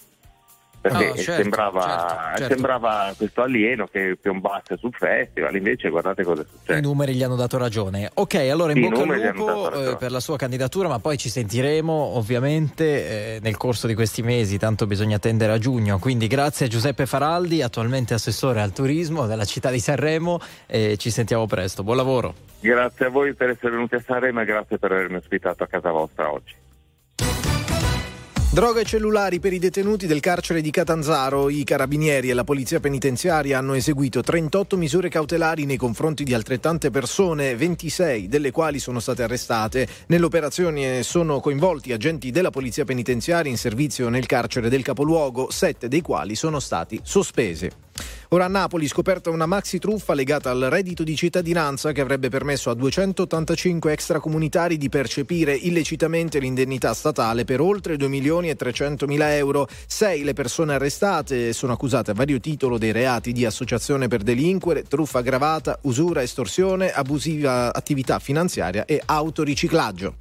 Perché 0.83 1.11
Ah, 1.11 1.15
certo, 1.15 1.41
sembrava, 1.43 1.81
certo, 1.81 2.37
certo. 2.39 2.53
sembrava 2.55 3.13
questo 3.15 3.41
alieno 3.41 3.87
che 3.87 4.17
piombasse 4.19 4.75
sul 4.75 4.91
festival, 4.93 5.55
invece 5.55 5.87
guardate 5.87 6.23
cosa 6.25 6.41
è 6.41 6.45
successo. 6.45 6.77
I 6.77 6.81
numeri 6.81 7.13
gli 7.15 7.23
hanno 7.23 7.37
dato 7.37 7.57
ragione. 7.57 8.11
Ok, 8.15 8.35
allora 8.35 8.73
in 8.73 8.79
I 8.79 8.89
bocca 8.89 9.01
al 9.13 9.31
lupo 9.33 9.71
eh, 9.71 9.95
per 9.95 10.11
la 10.11 10.19
sua 10.19 10.35
candidatura, 10.35 10.89
ma 10.89 10.99
poi 10.99 11.15
ci 11.17 11.29
sentiremo 11.29 11.93
ovviamente 11.93 13.35
eh, 13.35 13.39
nel 13.41 13.55
corso 13.55 13.87
di 13.87 13.95
questi 13.95 14.21
mesi, 14.23 14.57
tanto 14.57 14.85
bisogna 14.85 15.15
attendere 15.15 15.53
a 15.53 15.57
giugno. 15.57 15.99
Quindi 15.99 16.27
grazie 16.27 16.65
a 16.65 16.69
Giuseppe 16.69 17.05
Faraldi, 17.05 17.61
attualmente 17.61 18.13
assessore 18.13 18.59
al 18.59 18.73
turismo 18.73 19.25
della 19.25 19.45
città 19.45 19.69
di 19.71 19.79
Sanremo 19.79 20.37
e 20.67 20.97
ci 20.97 21.11
sentiamo 21.11 21.45
presto. 21.45 21.83
Buon 21.83 21.95
lavoro. 21.95 22.33
Grazie 22.59 23.05
a 23.05 23.09
voi 23.09 23.33
per 23.33 23.51
essere 23.51 23.71
venuti 23.71 23.95
a 23.95 24.03
Sanremo 24.05 24.41
e 24.41 24.45
grazie 24.45 24.77
per 24.77 24.91
avermi 24.91 25.15
ospitato 25.15 25.63
a 25.63 25.67
casa 25.67 25.91
vostra 25.91 26.29
oggi. 26.29 26.55
Droga 28.53 28.81
e 28.81 28.85
cellulari 28.85 29.39
per 29.39 29.51
i 29.51 29.57
detenuti 29.57 30.05
del 30.05 30.19
carcere 30.19 30.61
di 30.61 30.69
Catanzaro. 30.69 31.49
I 31.49 31.63
carabinieri 31.63 32.29
e 32.29 32.35
la 32.35 32.43
polizia 32.43 32.79
penitenziaria 32.79 33.57
hanno 33.57 33.73
eseguito 33.73 34.21
38 34.21 34.77
misure 34.77 35.09
cautelari 35.09 35.65
nei 35.65 35.75
confronti 35.75 36.23
di 36.23 36.35
altrettante 36.35 36.91
persone, 36.91 37.55
26 37.55 38.27
delle 38.27 38.51
quali 38.51 38.77
sono 38.77 38.99
state 38.99 39.23
arrestate. 39.23 39.87
Nell'operazione 40.05 41.01
sono 41.01 41.39
coinvolti 41.39 41.93
agenti 41.93 42.29
della 42.29 42.51
polizia 42.51 42.85
penitenziaria 42.85 43.49
in 43.49 43.57
servizio 43.57 44.07
nel 44.09 44.27
carcere 44.27 44.69
del 44.69 44.83
capoluogo, 44.83 45.49
7 45.49 45.87
dei 45.87 46.01
quali 46.01 46.35
sono 46.35 46.59
stati 46.59 46.99
sospesi. 47.01 47.71
Ora 48.29 48.45
a 48.45 48.47
Napoli 48.47 48.87
scoperta 48.87 49.29
una 49.29 49.45
maxi 49.45 49.77
truffa 49.77 50.13
legata 50.13 50.49
al 50.49 50.67
reddito 50.69 51.03
di 51.03 51.15
cittadinanza 51.15 51.91
che 51.91 52.01
avrebbe 52.01 52.29
permesso 52.29 52.69
a 52.71 52.73
285 52.73 53.91
extracomunitari 53.91 54.77
di 54.77 54.89
percepire 54.89 55.53
illecitamente 55.53 56.39
l'indennità 56.39 56.93
statale 56.93 57.45
per 57.45 57.61
oltre 57.61 57.95
2 57.95 58.07
milioni 58.07 58.49
e 58.49 58.55
300 58.55 59.05
mila 59.05 59.35
euro. 59.35 59.67
Sei 59.85 60.23
le 60.23 60.33
persone 60.33 60.73
arrestate 60.73 61.53
sono 61.53 61.73
accusate 61.73 62.11
a 62.11 62.13
vario 62.15 62.39
titolo 62.39 62.79
dei 62.79 62.91
reati 62.91 63.31
di 63.33 63.45
associazione 63.45 64.07
per 64.07 64.23
delinquere, 64.23 64.83
truffa 64.83 65.19
aggravata, 65.19 65.77
usura, 65.83 66.23
estorsione, 66.23 66.91
abusiva 66.91 67.73
attività 67.73 68.17
finanziaria 68.17 68.85
e 68.85 68.99
autoriciclaggio. 69.05 70.15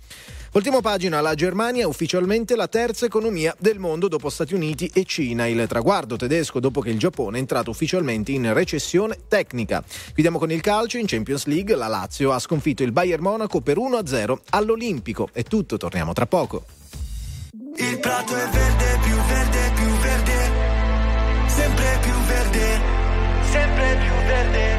Ultima 0.54 0.82
pagina, 0.82 1.22
la 1.22 1.34
Germania 1.34 1.84
è 1.84 1.86
ufficialmente 1.86 2.54
la 2.56 2.68
terza 2.68 3.06
economia 3.06 3.54
del 3.58 3.78
mondo 3.78 4.06
dopo 4.06 4.28
Stati 4.28 4.52
Uniti 4.52 4.90
e 4.92 5.04
Cina. 5.04 5.46
Il 5.46 5.64
traguardo 5.66 6.16
tedesco 6.16 6.60
dopo 6.60 6.82
che 6.82 6.90
il 6.90 6.98
Giappone 6.98 7.38
è 7.38 7.40
entrato 7.40 7.70
ufficialmente 7.70 8.32
in 8.32 8.52
recessione 8.52 9.16
tecnica. 9.28 9.82
Chiudiamo 10.12 10.38
con 10.38 10.52
il 10.52 10.60
calcio, 10.60 10.98
in 10.98 11.06
Champions 11.06 11.46
League 11.46 11.74
la 11.74 11.88
Lazio 11.88 12.32
ha 12.32 12.38
sconfitto 12.38 12.82
il 12.82 12.92
Bayern 12.92 13.22
Monaco 13.22 13.62
per 13.62 13.78
1-0 13.78 14.36
all'Olimpico. 14.50 15.30
È 15.32 15.42
tutto, 15.42 15.78
torniamo 15.78 16.12
tra 16.12 16.26
poco. 16.26 16.64
Il 17.76 17.98
prato 17.98 18.36
è 18.36 18.48
verde, 18.50 18.98
più 19.04 19.14
verde, 19.14 19.72
più 19.74 19.86
verde, 19.86 20.50
sempre 21.46 21.98
più 22.02 22.12
verde, 22.26 22.80
sempre 23.50 23.96
più 24.02 24.12
verde. 24.26 24.76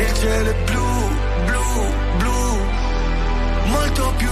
Il 0.00 0.14
cielo 0.14 0.48
è 0.48 0.54
blu, 0.64 1.08
blu, 1.44 1.92
blu, 2.16 2.58
molto 3.66 4.14
più 4.16 4.31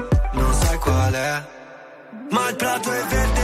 è. 1.15 1.43
Ma 2.29 2.49
il 2.49 2.55
prato 2.55 2.91
è 2.91 3.03
verde, 3.05 3.40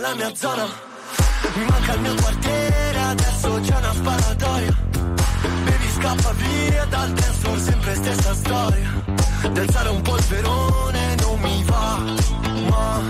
la 0.00 0.14
mia 0.14 0.32
zona, 0.34 0.64
mi 1.54 1.64
manca 1.64 1.94
il 1.94 2.00
mio 2.00 2.14
quartiere, 2.14 2.98
adesso 2.98 3.60
c'è 3.62 3.76
una 3.76 3.92
sparatoria. 3.92 4.76
Baby 5.64 5.90
scappa 5.96 6.32
via 6.32 6.84
dal 6.84 7.10
dance 7.12 7.58
sempre 7.58 7.94
stessa 7.96 8.34
storia. 8.34 9.04
D'alzare 9.52 9.88
un 9.88 10.02
polverone 10.02 11.14
non 11.16 11.40
mi 11.40 11.64
va, 11.64 11.98
ma 12.68 13.00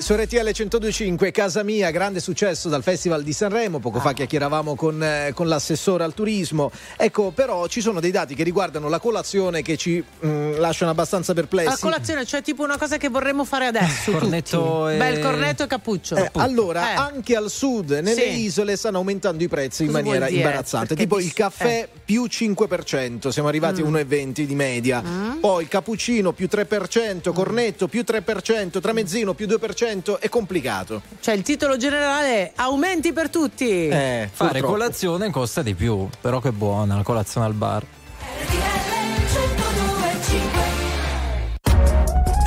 su 0.00 0.14
RTL 0.14 0.36
1025, 0.36 1.30
Casa 1.30 1.62
Mia, 1.62 1.90
grande 1.90 2.20
successo 2.20 2.70
dal 2.70 2.82
Festival 2.82 3.22
di 3.22 3.34
Sanremo. 3.34 3.80
Poco 3.80 4.00
fa 4.00 4.14
chiacchieravamo 4.14 4.74
con, 4.74 5.02
eh, 5.02 5.32
con 5.34 5.46
l'assessore 5.46 6.04
al 6.04 6.14
turismo. 6.14 6.70
Ecco, 6.96 7.32
però 7.32 7.66
ci 7.66 7.82
sono 7.82 8.00
dei 8.00 8.10
dati 8.10 8.34
che 8.34 8.42
riguardano 8.42 8.88
la 8.88 8.98
colazione 8.98 9.60
che 9.60 9.76
ci 9.76 10.02
mm, 10.24 10.54
lasciano 10.58 10.90
abbastanza 10.90 11.34
perplessi. 11.34 11.68
La 11.68 11.76
colazione, 11.78 12.24
cioè 12.24 12.40
tipo 12.40 12.62
una 12.64 12.78
cosa 12.78 12.96
che 12.96 13.10
vorremmo 13.10 13.44
fare 13.44 13.66
adesso. 13.66 14.10
Cornetto 14.20 14.88
e- 14.88 14.96
Bel 14.96 15.20
cornetto 15.20 15.64
e 15.64 15.66
cappuccio. 15.66 16.16
Eh, 16.16 16.30
allora, 16.34 16.92
Eh. 16.92 16.94
anche 16.96 17.36
al 17.36 17.50
sud, 17.50 17.90
nelle 17.90 18.14
Sì. 18.32 18.40
isole, 18.40 18.76
stanno 18.76 18.96
aumentando 18.98 19.44
i 19.44 19.48
prezzi 19.48 19.84
in 19.84 19.90
maniera 19.90 20.26
dire? 20.26 20.38
imbarazzante. 20.40 20.88
Perché 20.94 21.02
tipo 21.02 21.18
il 21.20 21.32
caffè 21.34 21.86
più 22.04 22.24
5%, 22.26 23.28
siamo 23.30 23.48
arrivati 23.48 23.82
a 23.82 23.84
Mm. 23.84 23.88
1,20 23.94 24.46
di 24.46 24.54
media. 24.54 25.02
Poi 25.38 25.62
il 25.62 25.68
cappuccino 25.68 26.32
più 26.32 26.48
3%, 26.48 27.32
cornetto 27.32 27.86
più 27.86 28.02
3%, 28.02 28.80
tramezzino 28.80 29.34
più 29.34 29.46
2%. 29.46 29.88
È 29.90 30.28
complicato. 30.28 31.02
Cioè 31.20 31.34
il 31.34 31.42
titolo 31.42 31.76
generale 31.76 32.28
è 32.28 32.52
Aumenti 32.56 33.12
per 33.12 33.28
tutti. 33.28 33.88
Eh, 33.88 34.28
fare 34.32 34.52
purtroppo. 34.52 34.72
colazione 34.72 35.30
costa 35.30 35.62
di 35.62 35.74
più, 35.74 36.08
però 36.20 36.40
che 36.40 36.52
buona 36.52 36.96
la 36.96 37.02
colazione 37.02 37.46
al 37.46 37.54
bar. 37.54 37.84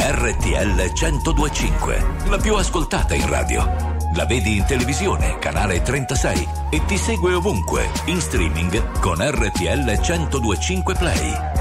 RTL 0.06 0.92
1025, 0.94 2.06
la 2.30 2.38
più 2.38 2.56
ascoltata 2.56 3.14
in 3.14 3.28
radio. 3.28 3.92
La 4.16 4.26
vedi 4.26 4.58
in 4.58 4.66
televisione, 4.66 5.38
canale 5.40 5.82
36 5.82 6.48
e 6.70 6.86
ti 6.86 6.98
segue 6.98 7.34
ovunque, 7.34 7.90
in 8.06 8.22
streaming 8.22 9.00
con 9.00 9.18
RTL 9.20 10.00
1025 10.02 10.94
Play. 10.96 11.53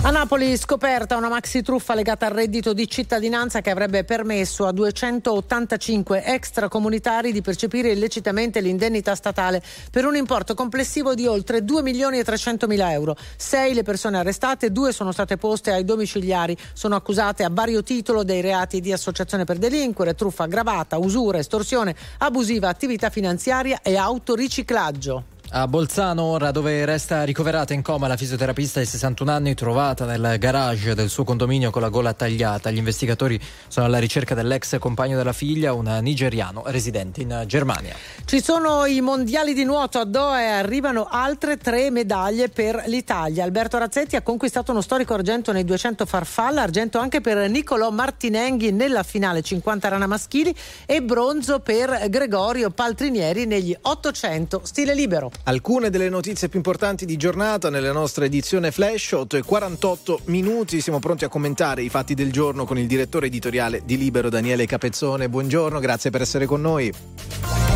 A 0.00 0.10
Napoli 0.10 0.56
scoperta 0.56 1.16
una 1.16 1.28
maxi 1.28 1.60
truffa 1.60 1.92
legata 1.92 2.26
al 2.26 2.32
reddito 2.32 2.72
di 2.72 2.88
cittadinanza 2.88 3.60
che 3.60 3.70
avrebbe 3.70 4.04
permesso 4.04 4.64
a 4.64 4.70
285 4.70 6.22
extracomunitari 6.24 7.32
di 7.32 7.42
percepire 7.42 7.90
illecitamente 7.90 8.60
l'indennità 8.60 9.16
statale 9.16 9.60
per 9.90 10.06
un 10.06 10.14
importo 10.14 10.54
complessivo 10.54 11.14
di 11.14 11.26
oltre 11.26 11.64
2 11.64 11.82
milioni 11.82 12.20
e 12.20 12.24
300 12.24 12.68
mila 12.68 12.92
euro. 12.92 13.16
Sei 13.36 13.74
le 13.74 13.82
persone 13.82 14.18
arrestate, 14.18 14.70
due 14.70 14.92
sono 14.92 15.10
state 15.10 15.36
poste 15.36 15.72
ai 15.72 15.84
domiciliari, 15.84 16.56
sono 16.74 16.94
accusate 16.94 17.42
a 17.42 17.50
vario 17.50 17.82
titolo 17.82 18.22
dei 18.22 18.40
reati 18.40 18.80
di 18.80 18.92
associazione 18.92 19.44
per 19.44 19.58
delinquere, 19.58 20.14
truffa 20.14 20.44
aggravata, 20.44 20.96
usura, 20.96 21.38
estorsione, 21.38 21.94
abusiva, 22.18 22.68
attività 22.68 23.10
finanziaria 23.10 23.80
e 23.82 23.96
autoriciclaggio. 23.96 25.36
A 25.50 25.66
Bolzano, 25.66 26.24
ora 26.24 26.50
dove 26.50 26.84
resta 26.84 27.24
ricoverata 27.24 27.72
in 27.72 27.80
coma 27.80 28.06
la 28.06 28.18
fisioterapista 28.18 28.80
di 28.80 28.86
61 28.86 29.30
anni 29.30 29.54
trovata 29.54 30.04
nel 30.04 30.36
garage 30.38 30.94
del 30.94 31.08
suo 31.08 31.24
condominio 31.24 31.70
con 31.70 31.80
la 31.80 31.88
gola 31.88 32.12
tagliata. 32.12 32.70
Gli 32.70 32.76
investigatori 32.76 33.40
sono 33.66 33.86
alla 33.86 33.98
ricerca 33.98 34.34
dell'ex 34.34 34.78
compagno 34.78 35.16
della 35.16 35.32
figlia, 35.32 35.72
un 35.72 36.00
nigeriano 36.02 36.64
residente 36.66 37.22
in 37.22 37.44
Germania. 37.46 37.94
Ci 38.26 38.42
sono 38.42 38.84
i 38.84 39.00
mondiali 39.00 39.54
di 39.54 39.64
nuoto 39.64 39.98
a 39.98 40.04
Doha 40.04 40.42
e 40.42 40.46
arrivano 40.48 41.08
altre 41.10 41.56
tre 41.56 41.90
medaglie 41.90 42.50
per 42.50 42.82
l'Italia. 42.84 43.42
Alberto 43.42 43.78
Razzetti 43.78 44.16
ha 44.16 44.22
conquistato 44.22 44.72
uno 44.72 44.82
storico 44.82 45.14
argento 45.14 45.50
nei 45.52 45.64
200 45.64 46.04
farfalla, 46.04 46.60
argento 46.60 46.98
anche 46.98 47.22
per 47.22 47.48
Niccolò 47.48 47.90
Martinenghi 47.90 48.70
nella 48.70 49.02
finale 49.02 49.40
50 49.40 49.88
rana 49.88 50.06
maschili 50.06 50.54
e 50.84 51.00
bronzo 51.00 51.60
per 51.60 52.06
Gregorio 52.10 52.68
Paltrinieri 52.68 53.46
negli 53.46 53.74
800 53.80 54.60
stile 54.62 54.92
libero. 54.92 55.30
Alcune 55.44 55.88
delle 55.90 56.08
notizie 56.08 56.48
più 56.48 56.58
importanti 56.58 57.06
di 57.06 57.16
giornata 57.16 57.70
nella 57.70 57.92
nostra 57.92 58.24
edizione 58.24 58.70
Flash, 58.70 59.12
8 59.12 59.36
e 59.36 59.42
48 59.42 60.20
minuti. 60.24 60.80
Siamo 60.80 60.98
pronti 60.98 61.24
a 61.24 61.28
commentare 61.28 61.82
i 61.82 61.88
fatti 61.88 62.14
del 62.14 62.30
giorno 62.30 62.64
con 62.64 62.78
il 62.78 62.86
direttore 62.86 63.26
editoriale 63.26 63.82
di 63.84 63.96
Libero, 63.96 64.28
Daniele 64.28 64.66
Capezzone. 64.66 65.28
Buongiorno, 65.28 65.80
grazie 65.80 66.10
per 66.10 66.20
essere 66.20 66.44
con 66.44 66.60
noi. 66.60 66.92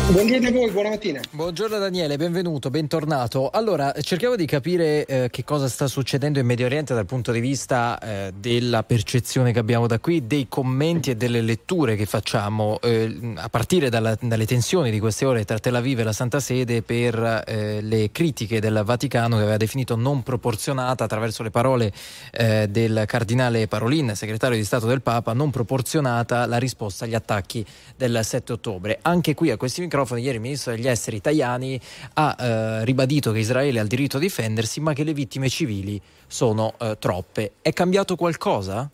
Buongiorno 0.05 0.47
a 0.49 0.51
voi, 0.51 0.69
buona 0.69 0.89
mattina. 0.89 1.21
Buongiorno 1.31 1.77
Daniele, 1.77 2.17
benvenuto, 2.17 2.69
bentornato. 2.69 3.49
Allora, 3.49 3.93
cerchiamo 4.01 4.35
di 4.35 4.45
capire 4.45 5.05
eh, 5.05 5.29
che 5.31 5.45
cosa 5.45 5.69
sta 5.69 5.87
succedendo 5.87 6.39
in 6.39 6.45
Medio 6.45 6.65
Oriente 6.65 6.93
dal 6.93 7.05
punto 7.05 7.31
di 7.31 7.39
vista 7.39 7.97
eh, 7.99 8.33
della 8.37 8.83
percezione 8.83 9.53
che 9.53 9.59
abbiamo 9.59 9.87
da 9.87 9.99
qui, 9.99 10.27
dei 10.27 10.47
commenti 10.49 11.09
e 11.09 11.15
delle 11.15 11.39
letture 11.39 11.95
che 11.95 12.05
facciamo, 12.05 12.79
eh, 12.81 13.33
a 13.35 13.47
partire 13.47 13.89
dalla- 13.89 14.17
dalle 14.19 14.45
tensioni 14.45 14.91
di 14.91 14.99
queste 14.99 15.23
ore 15.23 15.45
tra 15.45 15.57
Tel 15.57 15.75
Aviv 15.75 15.99
e 15.99 16.03
la 16.03 16.13
Santa 16.13 16.41
Sede 16.41 16.81
per 16.81 17.43
eh, 17.53 17.81
le 17.81 18.11
critiche 18.11 18.59
del 18.59 18.81
Vaticano 18.83 19.35
che 19.35 19.43
aveva 19.43 19.57
definito 19.57 19.95
non 19.95 20.23
proporzionata 20.23 21.03
attraverso 21.03 21.43
le 21.43 21.51
parole 21.51 21.93
eh, 22.31 22.67
del 22.67 23.03
cardinale 23.05 23.67
Parolin, 23.67 24.13
segretario 24.15 24.57
di 24.57 24.63
Stato 24.63 24.87
del 24.87 25.03
Papa, 25.03 25.33
non 25.33 25.51
proporzionata 25.51 26.47
la 26.47 26.57
risposta 26.57 27.05
agli 27.05 27.13
attacchi 27.13 27.63
del 27.95 28.19
7 28.23 28.53
ottobre. 28.53 28.97
Anche 29.03 29.35
qui 29.35 29.51
a 29.51 29.57
questi 29.57 29.81
microfoni 29.81 30.23
ieri 30.23 30.37
il 30.37 30.41
ministro 30.41 30.71
degli 30.71 30.87
esteri 30.87 31.21
Tajani 31.21 31.79
ha 32.13 32.35
eh, 32.39 32.85
ribadito 32.85 33.31
che 33.31 33.39
Israele 33.39 33.79
ha 33.79 33.83
il 33.83 33.87
diritto 33.87 34.17
a 34.17 34.19
difendersi 34.19 34.79
ma 34.79 34.93
che 34.93 35.03
le 35.03 35.13
vittime 35.13 35.47
civili 35.47 36.01
sono 36.25 36.73
eh, 36.79 36.97
troppe. 36.97 37.53
È 37.61 37.71
cambiato 37.71 38.15
qualcosa? 38.15 38.89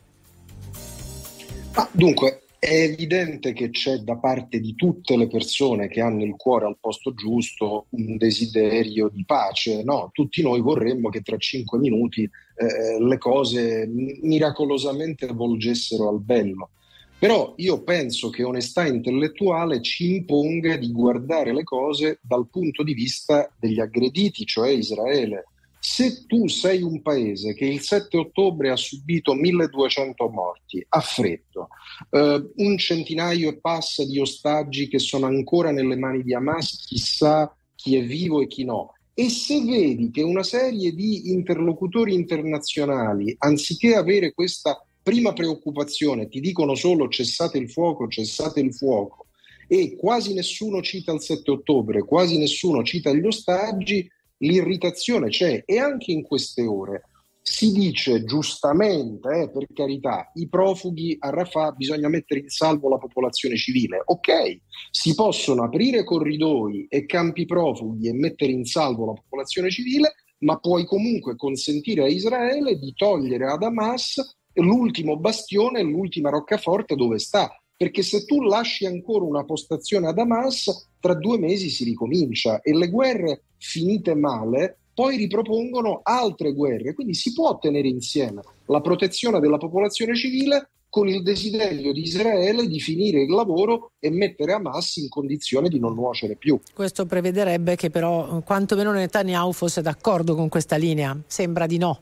Ah, 1.73 1.87
dunque, 1.93 2.41
è 2.59 2.73
evidente 2.73 3.53
che 3.53 3.69
c'è 3.69 3.99
da 3.99 4.17
parte 4.17 4.59
di 4.59 4.75
tutte 4.75 5.15
le 5.15 5.27
persone 5.27 5.87
che 5.87 6.01
hanno 6.01 6.25
il 6.25 6.35
cuore 6.35 6.65
al 6.65 6.77
posto 6.77 7.13
giusto 7.13 7.85
un 7.91 8.17
desiderio 8.17 9.07
di 9.07 9.23
pace. 9.25 9.81
No? 9.83 10.09
Tutti 10.11 10.41
noi 10.41 10.59
vorremmo 10.59 11.07
che 11.07 11.21
tra 11.21 11.37
cinque 11.37 11.79
minuti 11.79 12.23
eh, 12.23 13.01
le 13.01 13.17
cose 13.17 13.87
mi- 13.87 14.19
miracolosamente 14.23 15.27
volgessero 15.27 16.09
al 16.09 16.19
bello. 16.19 16.71
Però 17.17 17.53
io 17.57 17.81
penso 17.83 18.29
che 18.29 18.43
onestà 18.43 18.85
intellettuale 18.85 19.81
ci 19.81 20.15
imponga 20.15 20.75
di 20.75 20.91
guardare 20.91 21.53
le 21.53 21.63
cose 21.63 22.19
dal 22.21 22.47
punto 22.49 22.83
di 22.83 22.93
vista 22.93 23.49
degli 23.57 23.79
aggrediti, 23.79 24.45
cioè 24.45 24.69
Israele. 24.69 25.45
Se 25.79 26.25
tu 26.25 26.47
sei 26.47 26.81
un 26.81 27.01
paese 27.01 27.53
che 27.53 27.65
il 27.65 27.79
7 27.79 28.17
ottobre 28.17 28.69
ha 28.69 28.75
subito 28.75 29.33
1200 29.33 30.29
morti 30.29 30.85
a 30.89 30.99
freddo, 30.99 31.69
eh, 32.09 32.51
un 32.55 32.77
centinaio 32.77 33.49
e 33.49 33.59
passa 33.59 34.05
di 34.05 34.19
ostaggi 34.19 34.87
che 34.87 34.99
sono 34.99 35.25
ancora 35.25 35.71
nelle 35.71 35.95
mani 35.95 36.21
di 36.21 36.33
Hamas, 36.33 36.85
chissà 36.85 37.55
chi 37.75 37.95
è 37.95 38.03
vivo 38.03 38.41
e 38.41 38.47
chi 38.47 38.65
no, 38.65 38.93
e 39.19 39.29
se 39.29 39.61
vedi 39.61 40.11
che 40.11 40.21
una 40.21 40.43
serie 40.43 40.93
di 40.93 41.31
interlocutori 41.31 42.13
internazionali, 42.13 43.35
anziché 43.39 43.95
avere 43.95 44.33
questa 44.33 44.81
prima 45.03 45.33
preoccupazione, 45.33 46.29
ti 46.29 46.39
dicono 46.39 46.73
solo 46.73 47.09
cessate 47.09 47.57
il 47.57 47.69
fuoco, 47.69 48.07
cessate 48.07 48.61
il 48.61 48.73
fuoco, 48.73 49.27
e 49.67 49.97
quasi 49.97 50.33
nessuno 50.33 50.81
cita 50.81 51.11
il 51.11 51.21
7 51.21 51.51
ottobre, 51.51 52.05
quasi 52.05 52.37
nessuno 52.37 52.81
cita 52.83 53.11
gli 53.11 53.25
ostaggi, 53.25 54.09
l'irritazione 54.39 55.29
c'è 55.29 55.63
e 55.65 55.79
anche 55.79 56.11
in 56.11 56.23
queste 56.23 56.65
ore 56.65 57.03
si 57.41 57.71
dice 57.71 58.23
giustamente, 58.25 59.27
eh, 59.29 59.49
per 59.49 59.65
carità, 59.73 60.29
i 60.35 60.47
profughi 60.47 61.17
a 61.19 61.31
Rafah 61.31 61.71
bisogna 61.71 62.07
mettere 62.07 62.41
in 62.41 62.49
salvo 62.49 62.89
la 62.89 62.99
popolazione 62.99 63.57
civile. 63.57 64.01
Ok, 64.05 64.59
si 64.91 65.15
possono 65.15 65.63
aprire 65.63 66.03
corridoi 66.03 66.85
e 66.87 67.05
campi 67.07 67.45
profughi 67.45 68.07
e 68.07 68.13
mettere 68.13 68.51
in 68.51 68.65
salvo 68.65 69.07
la 69.07 69.13
popolazione 69.13 69.71
civile, 69.71 70.13
ma 70.39 70.59
puoi 70.59 70.85
comunque 70.85 71.35
consentire 71.35 72.03
a 72.03 72.07
Israele 72.07 72.77
di 72.77 72.93
togliere 72.93 73.47
ad 73.47 73.63
Hamas 73.63 74.37
l'ultimo 74.53 75.17
bastione, 75.17 75.81
l'ultima 75.81 76.29
roccaforte 76.29 76.95
dove 76.95 77.17
sta. 77.17 77.49
Perché 77.79 78.03
se 78.03 78.25
tu 78.25 78.41
lasci 78.41 78.85
ancora 78.85 79.23
una 79.23 79.45
postazione 79.45 80.09
ad 80.09 80.17
Hamas, 80.17 80.89
tra 80.99 81.13
due 81.13 81.39
mesi 81.39 81.69
si 81.69 81.85
ricomincia 81.85 82.59
e 82.59 82.75
le 82.75 82.89
guerre 82.89 83.43
finite 83.55 84.15
male 84.15 84.79
poi 84.93 85.15
ripropongono 85.15 86.01
altre 86.03 86.51
guerre. 86.51 86.93
Quindi 86.93 87.13
si 87.13 87.31
può 87.31 87.57
tenere 87.57 87.87
insieme 87.87 88.41
la 88.65 88.81
protezione 88.81 89.39
della 89.39 89.57
popolazione 89.57 90.13
civile 90.13 90.71
con 90.89 91.07
il 91.07 91.23
desiderio 91.23 91.93
di 91.93 92.01
Israele 92.01 92.67
di 92.67 92.81
finire 92.81 93.21
il 93.21 93.29
lavoro 93.29 93.91
e 93.97 94.09
mettere 94.09 94.51
Hamas 94.51 94.97
in 94.97 95.07
condizione 95.07 95.69
di 95.69 95.79
non 95.79 95.93
nuocere 95.93 96.35
più. 96.35 96.59
Questo 96.73 97.05
prevederebbe 97.05 97.77
che 97.77 97.89
però 97.89 98.41
quantomeno 98.41 98.91
Netanyahu 98.91 99.53
fosse 99.53 99.81
d'accordo 99.81 100.35
con 100.35 100.49
questa 100.49 100.75
linea. 100.75 101.17
Sembra 101.27 101.65
di 101.65 101.77
no. 101.77 102.01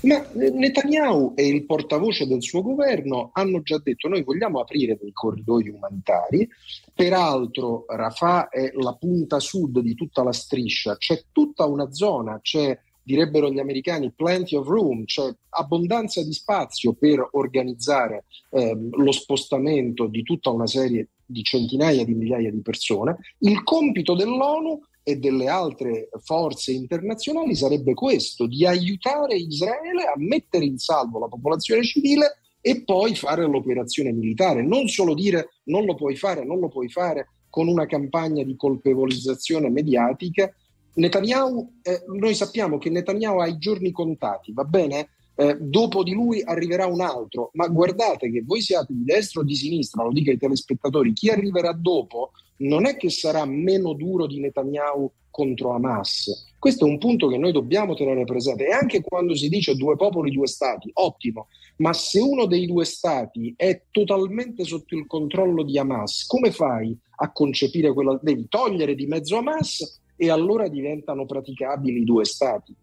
Ma 0.00 0.24
Netanyahu 0.32 1.32
e 1.34 1.48
il 1.48 1.64
portavoce 1.66 2.26
del 2.26 2.40
suo 2.40 2.62
governo 2.62 3.30
hanno 3.32 3.62
già 3.62 3.80
detto 3.82 4.06
noi 4.06 4.22
vogliamo 4.22 4.60
aprire 4.60 4.96
dei 5.00 5.12
corridoi 5.12 5.68
umanitari, 5.68 6.48
peraltro 6.94 7.84
Rafah 7.88 8.48
è 8.48 8.70
la 8.74 8.94
punta 8.94 9.40
sud 9.40 9.80
di 9.80 9.94
tutta 9.94 10.22
la 10.22 10.32
striscia, 10.32 10.96
c'è 10.96 11.24
tutta 11.32 11.64
una 11.66 11.92
zona, 11.92 12.38
c'è 12.40 12.78
direbbero 13.08 13.50
gli 13.50 13.58
americani 13.58 14.12
plenty 14.14 14.54
of 14.54 14.68
room, 14.68 15.04
c'è 15.04 15.34
abbondanza 15.48 16.22
di 16.22 16.32
spazio 16.32 16.92
per 16.92 17.26
organizzare 17.32 18.26
ehm, 18.50 19.02
lo 19.02 19.12
spostamento 19.12 20.06
di 20.06 20.22
tutta 20.22 20.50
una 20.50 20.66
serie 20.66 21.08
di 21.24 21.42
centinaia 21.42 22.04
di 22.04 22.14
migliaia 22.14 22.50
di 22.50 22.60
persone. 22.60 23.16
Il 23.38 23.62
compito 23.62 24.14
dell'ONU 24.14 24.80
e 25.08 25.16
delle 25.16 25.48
altre 25.48 26.10
forze 26.22 26.70
internazionali 26.70 27.54
sarebbe 27.54 27.94
questo, 27.94 28.46
di 28.46 28.66
aiutare 28.66 29.36
Israele 29.36 30.02
a 30.02 30.12
mettere 30.16 30.66
in 30.66 30.76
salvo 30.76 31.18
la 31.18 31.28
popolazione 31.28 31.82
civile 31.82 32.40
e 32.60 32.82
poi 32.82 33.14
fare 33.14 33.46
l'operazione 33.46 34.12
militare, 34.12 34.62
non 34.62 34.86
solo 34.86 35.14
dire 35.14 35.60
non 35.64 35.86
lo 35.86 35.94
puoi 35.94 36.14
fare, 36.14 36.44
non 36.44 36.58
lo 36.58 36.68
puoi 36.68 36.90
fare 36.90 37.28
con 37.48 37.68
una 37.68 37.86
campagna 37.86 38.44
di 38.44 38.54
colpevolizzazione 38.54 39.70
mediatica. 39.70 40.54
Netanyahu, 40.92 41.78
eh, 41.80 42.02
noi 42.08 42.34
sappiamo 42.34 42.76
che 42.76 42.90
Netanyahu 42.90 43.38
ha 43.38 43.46
i 43.46 43.56
giorni 43.56 43.90
contati, 43.92 44.52
va 44.52 44.64
bene? 44.64 45.08
Eh, 45.36 45.56
dopo 45.58 46.02
di 46.02 46.12
lui 46.12 46.42
arriverà 46.42 46.84
un 46.84 47.00
altro, 47.00 47.48
ma 47.54 47.66
guardate 47.68 48.30
che 48.30 48.42
voi 48.44 48.60
siate 48.60 48.92
di 48.92 49.04
destra 49.04 49.40
o 49.40 49.44
di 49.44 49.54
sinistra, 49.54 50.02
lo 50.02 50.12
dico 50.12 50.28
ai 50.28 50.36
telespettatori, 50.36 51.14
chi 51.14 51.30
arriverà 51.30 51.72
dopo 51.72 52.32
non 52.58 52.86
è 52.86 52.96
che 52.96 53.10
sarà 53.10 53.44
meno 53.44 53.92
duro 53.92 54.26
di 54.26 54.40
Netanyahu 54.40 55.10
contro 55.30 55.72
Hamas. 55.72 56.46
Questo 56.58 56.84
è 56.84 56.88
un 56.88 56.98
punto 56.98 57.28
che 57.28 57.38
noi 57.38 57.52
dobbiamo 57.52 57.94
tenere 57.94 58.24
presente. 58.24 58.66
E 58.66 58.72
anche 58.72 59.00
quando 59.00 59.34
si 59.34 59.48
dice 59.48 59.76
due 59.76 59.94
popoli, 59.96 60.32
due 60.32 60.48
stati, 60.48 60.90
ottimo, 60.94 61.46
ma 61.76 61.92
se 61.92 62.18
uno 62.20 62.46
dei 62.46 62.66
due 62.66 62.84
stati 62.84 63.54
è 63.56 63.82
totalmente 63.90 64.64
sotto 64.64 64.96
il 64.96 65.06
controllo 65.06 65.62
di 65.62 65.78
Hamas, 65.78 66.26
come 66.26 66.50
fai 66.50 66.96
a 67.20 67.30
concepire 67.30 67.92
quella? 67.92 68.18
Devi 68.20 68.46
togliere 68.48 68.94
di 68.94 69.06
mezzo 69.06 69.36
Hamas 69.36 70.00
e 70.16 70.30
allora 70.30 70.66
diventano 70.68 71.26
praticabili 71.26 72.00
i 72.00 72.04
due 72.04 72.24
stati. 72.24 72.74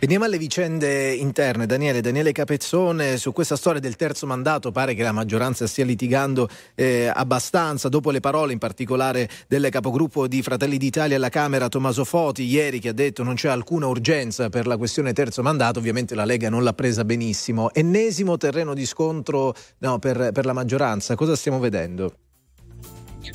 Veniamo 0.00 0.26
alle 0.26 0.38
vicende 0.38 1.12
interne. 1.12 1.66
Daniele, 1.66 2.00
Daniele 2.00 2.30
Capezzone, 2.30 3.16
su 3.16 3.32
questa 3.32 3.56
storia 3.56 3.80
del 3.80 3.96
terzo 3.96 4.26
mandato 4.26 4.70
pare 4.70 4.94
che 4.94 5.02
la 5.02 5.10
maggioranza 5.10 5.66
stia 5.66 5.84
litigando 5.84 6.48
eh, 6.76 7.10
abbastanza 7.12 7.88
dopo 7.88 8.12
le 8.12 8.20
parole 8.20 8.52
in 8.52 8.60
particolare 8.60 9.28
del 9.48 9.68
capogruppo 9.70 10.28
di 10.28 10.40
Fratelli 10.40 10.78
d'Italia 10.78 11.16
alla 11.16 11.30
Camera 11.30 11.68
Tommaso 11.68 12.04
Foti 12.04 12.44
ieri 12.44 12.78
che 12.78 12.90
ha 12.90 12.92
detto 12.92 13.24
non 13.24 13.34
c'è 13.34 13.48
alcuna 13.48 13.88
urgenza 13.88 14.48
per 14.50 14.68
la 14.68 14.76
questione 14.76 15.12
terzo 15.12 15.42
mandato, 15.42 15.80
ovviamente 15.80 16.14
la 16.14 16.24
Lega 16.24 16.48
non 16.48 16.62
l'ha 16.62 16.74
presa 16.74 17.04
benissimo. 17.04 17.74
Ennesimo 17.74 18.36
terreno 18.36 18.74
di 18.74 18.86
scontro 18.86 19.52
no, 19.78 19.98
per, 19.98 20.30
per 20.30 20.44
la 20.44 20.52
maggioranza, 20.52 21.16
cosa 21.16 21.34
stiamo 21.34 21.58
vedendo? 21.58 22.27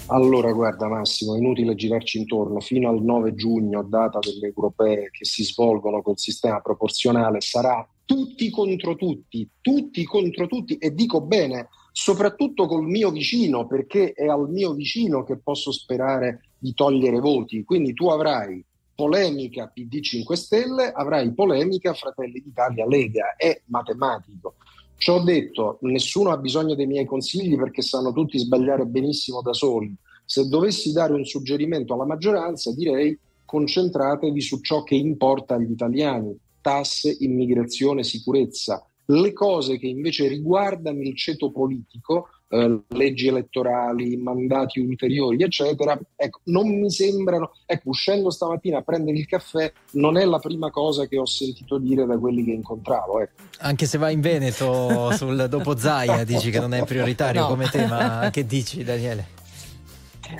Allora, 0.07 0.51
guarda 0.51 0.87
Massimo, 0.87 1.35
è 1.35 1.37
inutile 1.37 1.75
girarci 1.75 2.19
intorno. 2.19 2.59
Fino 2.59 2.89
al 2.89 3.01
9 3.01 3.33
giugno, 3.35 3.83
data 3.83 4.19
delle 4.19 4.47
europee 4.47 5.09
che 5.11 5.25
si 5.25 5.43
svolgono 5.43 6.01
col 6.01 6.17
sistema 6.17 6.59
proporzionale, 6.59 7.41
sarà 7.41 7.87
tutti 8.05 8.49
contro 8.49 8.95
tutti, 8.95 9.49
tutti 9.61 10.03
contro 10.03 10.47
tutti, 10.47 10.77
e 10.77 10.93
dico 10.93 11.21
bene, 11.21 11.69
soprattutto 11.91 12.65
col 12.65 12.85
mio 12.85 13.11
vicino, 13.11 13.65
perché 13.65 14.11
è 14.13 14.25
al 14.25 14.49
mio 14.49 14.73
vicino 14.73 15.23
che 15.23 15.37
posso 15.37 15.71
sperare 15.71 16.41
di 16.57 16.73
togliere 16.73 17.19
voti. 17.19 17.63
Quindi 17.63 17.93
tu 17.93 18.09
avrai 18.09 18.63
polemica 18.95 19.71
PD 19.73 20.01
5 20.01 20.35
Stelle, 20.35 20.91
avrai 20.91 21.33
polemica 21.33 21.93
Fratelli 21.93 22.41
d'Italia 22.41 22.85
Lega, 22.85 23.35
è 23.35 23.61
matematico. 23.65 24.55
Ci 24.97 25.09
ho 25.09 25.19
detto, 25.19 25.77
nessuno 25.81 26.31
ha 26.31 26.37
bisogno 26.37 26.75
dei 26.75 26.87
miei 26.87 27.05
consigli 27.05 27.57
perché 27.57 27.81
sanno 27.81 28.13
tutti 28.13 28.37
sbagliare 28.37 28.85
benissimo 28.85 29.41
da 29.41 29.53
soli. 29.53 29.93
Se 30.25 30.47
dovessi 30.47 30.91
dare 30.91 31.13
un 31.13 31.25
suggerimento 31.25 31.93
alla 31.93 32.05
maggioranza, 32.05 32.73
direi 32.73 33.17
concentratevi 33.45 34.41
su 34.41 34.61
ciò 34.61 34.83
che 34.83 34.95
importa 34.95 35.55
agli 35.55 35.71
italiani, 35.71 36.35
tasse, 36.61 37.15
immigrazione, 37.19 38.03
sicurezza. 38.03 38.83
Le 39.05 39.33
cose 39.33 39.77
che 39.77 39.87
invece 39.87 40.27
riguardano 40.27 41.01
il 41.01 41.15
ceto 41.15 41.51
politico, 41.51 42.29
eh, 42.53 42.79
leggi 42.89 43.27
elettorali, 43.27 44.15
mandati 44.17 44.79
ulteriori, 44.79 45.41
eccetera, 45.41 45.99
ecco, 46.15 46.39
non 46.45 46.67
mi 46.79 46.91
sembrano, 46.91 47.51
ecco, 47.65 47.89
uscendo 47.89 48.29
stamattina 48.29 48.77
a 48.77 48.81
prendere 48.81 49.17
il 49.17 49.25
caffè 49.25 49.71
non 49.93 50.17
è 50.17 50.25
la 50.25 50.37
prima 50.39 50.69
cosa 50.69 51.07
che 51.07 51.17
ho 51.17 51.25
sentito 51.25 51.79
dire 51.79 52.05
da 52.05 52.17
quelli 52.17 52.43
che 52.43 52.51
incontravo. 52.51 53.21
Ecco. 53.21 53.41
Anche 53.59 53.85
se 53.87 53.97
vai 53.97 54.13
in 54.13 54.21
Veneto 54.21 55.11
sul 55.17 55.47
dopo 55.49 55.75
Zaia 55.77 56.23
dici 56.23 56.51
che 56.51 56.59
non 56.59 56.73
è 56.73 56.83
prioritario 56.85 57.41
No. 57.41 57.47
come 57.47 57.67
tema, 57.69 58.29
che 58.31 58.45
dici 58.45 58.83
Daniele? 58.83 59.41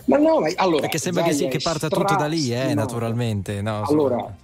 Ma 0.06 0.18
no, 0.18 0.40
ma 0.40 0.50
allora, 0.56 0.82
Perché 0.82 0.98
sembra 0.98 1.24
che, 1.24 1.34
sia- 1.34 1.50
che 1.50 1.60
parta 1.60 1.88
tutto 1.88 2.16
da 2.16 2.26
lì, 2.26 2.54
eh, 2.54 2.74
naturalmente. 2.74 3.62
No, 3.62 3.84
Allora, 3.84 4.36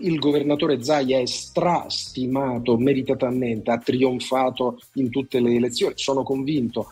il 0.00 0.18
governatore 0.18 0.82
Zaia 0.82 1.18
è 1.18 1.26
strastimato 1.26 2.76
meritatamente, 2.76 3.70
ha 3.70 3.78
trionfato 3.78 4.78
in 4.94 5.10
tutte 5.10 5.40
le 5.40 5.54
elezioni. 5.54 5.94
Sono 5.96 6.22
convinto, 6.22 6.86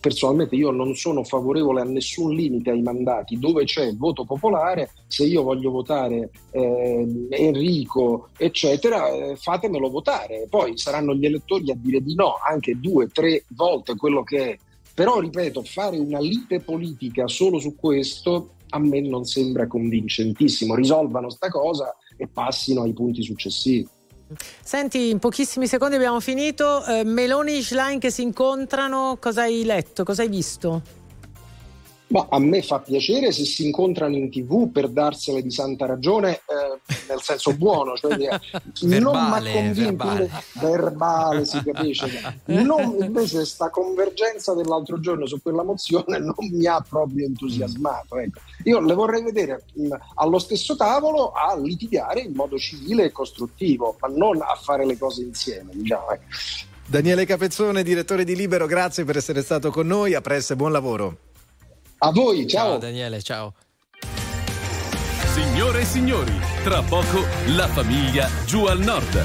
personalmente 0.00 0.56
io 0.56 0.70
non 0.70 0.94
sono 0.94 1.22
favorevole 1.24 1.80
a 1.80 1.84
nessun 1.84 2.34
limite 2.34 2.70
ai 2.70 2.82
mandati. 2.82 3.38
Dove 3.38 3.64
c'è 3.64 3.84
il 3.84 3.96
voto 3.96 4.24
popolare, 4.24 4.90
se 5.06 5.24
io 5.24 5.42
voglio 5.42 5.70
votare 5.70 6.30
eh, 6.50 7.26
Enrico, 7.30 8.28
eccetera, 8.36 9.08
eh, 9.08 9.36
fatemelo 9.36 9.88
votare. 9.88 10.46
Poi 10.48 10.76
saranno 10.76 11.14
gli 11.14 11.26
elettori 11.26 11.70
a 11.70 11.76
dire 11.76 12.02
di 12.02 12.14
no, 12.14 12.36
anche 12.46 12.78
due, 12.78 13.08
tre 13.08 13.44
volte 13.48 13.96
quello 13.96 14.22
che 14.22 14.50
è. 14.50 14.58
Però, 14.92 15.20
ripeto, 15.20 15.62
fare 15.62 15.98
una 15.98 16.20
lite 16.20 16.60
politica 16.60 17.26
solo 17.28 17.58
su 17.58 17.76
questo 17.76 18.54
a 18.70 18.78
me 18.78 19.00
non 19.00 19.24
sembra 19.24 19.66
convincentissimo. 19.66 20.74
Risolvano 20.74 21.30
sta 21.30 21.48
cosa 21.48 21.94
e 22.20 22.28
passino 22.28 22.82
ai 22.82 22.92
punti 22.92 23.22
successivi. 23.22 23.88
Senti, 24.62 25.08
in 25.08 25.18
pochissimi 25.18 25.66
secondi 25.66 25.96
abbiamo 25.96 26.20
finito. 26.20 26.84
Eh, 26.84 27.02
Meloni 27.02 27.56
e 27.56 27.62
Schlein 27.62 27.98
che 27.98 28.10
si 28.10 28.22
incontrano, 28.22 29.16
cosa 29.18 29.42
hai 29.42 29.64
letto? 29.64 30.04
Cosa 30.04 30.22
hai 30.22 30.28
visto? 30.28 30.99
Ma 32.10 32.26
a 32.28 32.40
me 32.40 32.60
fa 32.60 32.80
piacere 32.80 33.30
se 33.30 33.44
si 33.44 33.64
incontrano 33.66 34.16
in 34.16 34.30
tv 34.30 34.68
per 34.72 34.88
darsele 34.88 35.42
di 35.42 35.50
santa 35.52 35.86
ragione, 35.86 36.32
eh, 36.38 36.94
nel 37.08 37.22
senso 37.22 37.54
buono, 37.54 37.96
cioè 37.96 38.16
non 38.18 38.28
mi 38.88 38.96
ha 38.96 38.98
Verbale, 38.98 39.52
convinto 39.52 40.04
verbale. 40.06 40.30
verbale, 40.60 41.44
si 41.44 41.62
capisce. 41.62 42.40
Non, 42.46 42.96
invece 43.00 43.44
sta 43.44 43.70
convergenza 43.70 44.54
dell'altro 44.54 44.98
giorno 44.98 45.26
su 45.26 45.40
quella 45.40 45.62
mozione 45.62 46.18
non 46.18 46.34
mi 46.50 46.66
ha 46.66 46.80
proprio 46.86 47.26
entusiasmato. 47.26 48.18
ecco. 48.18 48.40
Io 48.64 48.80
le 48.80 48.94
vorrei 48.94 49.22
vedere 49.22 49.62
mh, 49.74 49.94
allo 50.16 50.40
stesso 50.40 50.74
tavolo 50.74 51.30
a 51.30 51.56
litigare 51.56 52.22
in 52.22 52.32
modo 52.32 52.58
civile 52.58 53.04
e 53.04 53.12
costruttivo, 53.12 53.96
ma 54.00 54.08
non 54.08 54.40
a 54.42 54.58
fare 54.60 54.84
le 54.84 54.98
cose 54.98 55.22
insieme. 55.22 55.70
Diciamo, 55.74 56.10
ecco. 56.10 56.24
Daniele 56.86 57.24
Capezzone, 57.24 57.84
direttore 57.84 58.24
di 58.24 58.34
Libero, 58.34 58.66
grazie 58.66 59.04
per 59.04 59.16
essere 59.16 59.42
stato 59.42 59.70
con 59.70 59.86
noi, 59.86 60.14
a 60.14 60.20
presto 60.20 60.54
e 60.54 60.56
buon 60.56 60.72
lavoro. 60.72 61.16
A 62.02 62.12
voi, 62.12 62.46
ciao 62.46 62.78
Daniele, 62.78 63.20
ciao. 63.20 63.52
Signore 65.34 65.80
e 65.80 65.84
signori, 65.84 66.32
tra 66.64 66.80
poco 66.80 67.26
la 67.48 67.68
famiglia 67.68 68.26
giù 68.46 68.64
al 68.64 68.78
nord. 68.78 69.22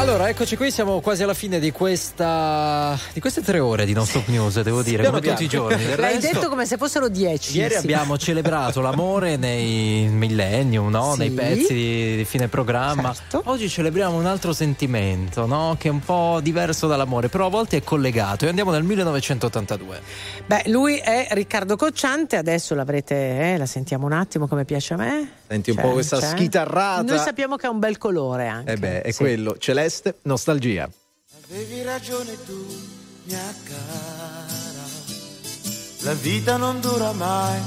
Allora, 0.00 0.30
eccoci 0.30 0.56
qui, 0.56 0.70
siamo 0.70 1.00
quasi 1.00 1.22
alla 1.24 1.34
fine 1.34 1.58
di 1.60 1.70
questa 1.72 2.98
di 3.12 3.20
queste 3.20 3.42
tre 3.42 3.58
ore 3.58 3.84
di 3.84 3.92
Non 3.92 4.06
Stop 4.06 4.28
News, 4.28 4.58
devo 4.62 4.82
dire, 4.82 5.02
Piano 5.02 5.18
come 5.18 5.28
tutti 5.30 5.44
i 5.44 5.46
giorni. 5.46 5.84
Del 5.84 6.00
L'hai 6.00 6.14
resto- 6.14 6.32
detto 6.32 6.48
come 6.48 6.64
se 6.64 6.78
fossero 6.78 7.08
dieci. 7.10 7.58
Ieri 7.58 7.74
Sì. 7.74 7.80
abbiamo 7.80 8.16
celebrato 8.16 8.80
l'amore 8.80 9.36
nei 9.36 10.08
millennium, 10.08 10.88
no? 10.88 11.12
Sì. 11.12 11.18
nei 11.18 11.30
pezzi 11.32 11.74
di, 11.74 12.16
di 12.16 12.24
fine 12.24 12.48
programma. 12.48 13.14
Oggi 13.44 13.68
celebriamo 13.68 14.16
un 14.16 14.24
altro 14.24 14.54
sentimento, 14.54 15.44
no? 15.44 15.76
che 15.78 15.88
è 15.88 15.90
un 15.90 16.00
po' 16.00 16.40
diverso 16.42 16.86
dall'amore, 16.86 17.28
però 17.28 17.46
a 17.46 17.50
volte 17.50 17.76
è 17.76 17.82
collegato. 17.82 18.46
E 18.46 18.48
andiamo 18.48 18.70
nel 18.70 18.82
1982. 18.84 20.00
Beh, 20.46 20.62
lui 20.68 20.96
è 20.96 21.28
Riccardo 21.32 21.76
Cocciante, 21.76 22.36
adesso 22.36 22.74
l'avrete, 22.74 23.52
eh, 23.52 23.58
la 23.58 23.66
sentiamo 23.66 24.06
un 24.06 24.12
attimo 24.12 24.48
come 24.48 24.64
piace 24.64 24.94
a 24.94 24.96
me. 24.96 25.30
Senti 25.50 25.70
un 25.70 25.76
C'è, 25.78 25.82
po' 25.82 25.90
questa 25.90 26.20
c'è. 26.20 26.28
schitarrata. 26.28 27.02
Noi 27.02 27.18
sappiamo 27.18 27.56
che 27.56 27.66
ha 27.66 27.70
un 27.70 27.80
bel 27.80 27.98
colore 27.98 28.46
anche. 28.46 28.70
Eh 28.70 28.76
beh, 28.76 29.02
è 29.02 29.10
Sì. 29.10 29.16
quello, 29.18 29.56
Celeste, 29.58 30.18
nostalgia. 30.22 30.88
Avevi 31.48 31.82
ragione 31.82 32.36
tu, 32.46 32.66
mia 33.24 33.54
cara. 33.64 34.86
La 36.02 36.12
vita 36.14 36.56
non 36.56 36.78
dura 36.80 37.10
mai 37.14 37.58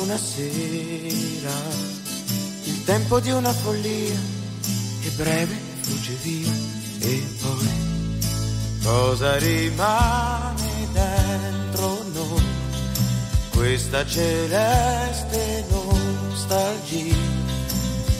una 0.00 0.16
sera. 0.18 1.52
Il 2.64 2.82
tempo 2.84 3.20
di 3.20 3.30
una 3.30 3.52
follia 3.52 4.18
è 5.04 5.08
breve, 5.10 5.54
fugge 5.82 6.14
via. 6.24 6.50
E 7.02 7.22
poi 7.40 8.18
cosa 8.82 9.36
rimane 9.36 10.88
dentro 10.92 12.02
noi? 12.12 12.42
Questa 13.54 14.04
celeste 14.04 15.64
nostalgia. 16.38 17.16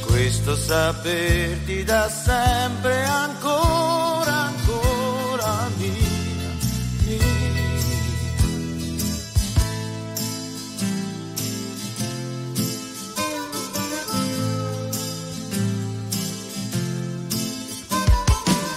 Questo 0.04 0.56
saperti 0.56 1.84
da 1.84 2.08
sempre 2.08 3.04
ancora, 3.04 4.50
ancora 4.50 5.68
mia, 5.76 5.92
mia. 7.04 7.36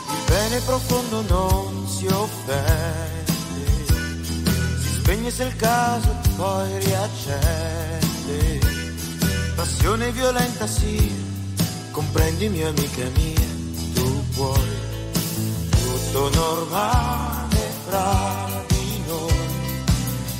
Il 0.09 0.23
bene 0.27 0.59
profondo 0.59 1.21
non 1.27 1.87
si 1.87 2.05
offende, 2.05 3.31
si 4.81 4.93
spegne 4.95 5.31
se 5.31 5.43
il 5.45 5.55
caso 5.55 6.15
poi 6.35 6.79
riaccende. 6.79 8.00
Passione 9.61 10.11
violenta 10.11 10.65
sì, 10.65 10.97
comprendimi 11.91 12.63
amica 12.63 13.03
mia, 13.15 13.47
tu 13.93 14.29
puoi, 14.33 14.69
tutto 15.69 16.29
normale 16.33 17.71
fra 17.85 18.63
di 18.69 19.03
noi, 19.05 19.83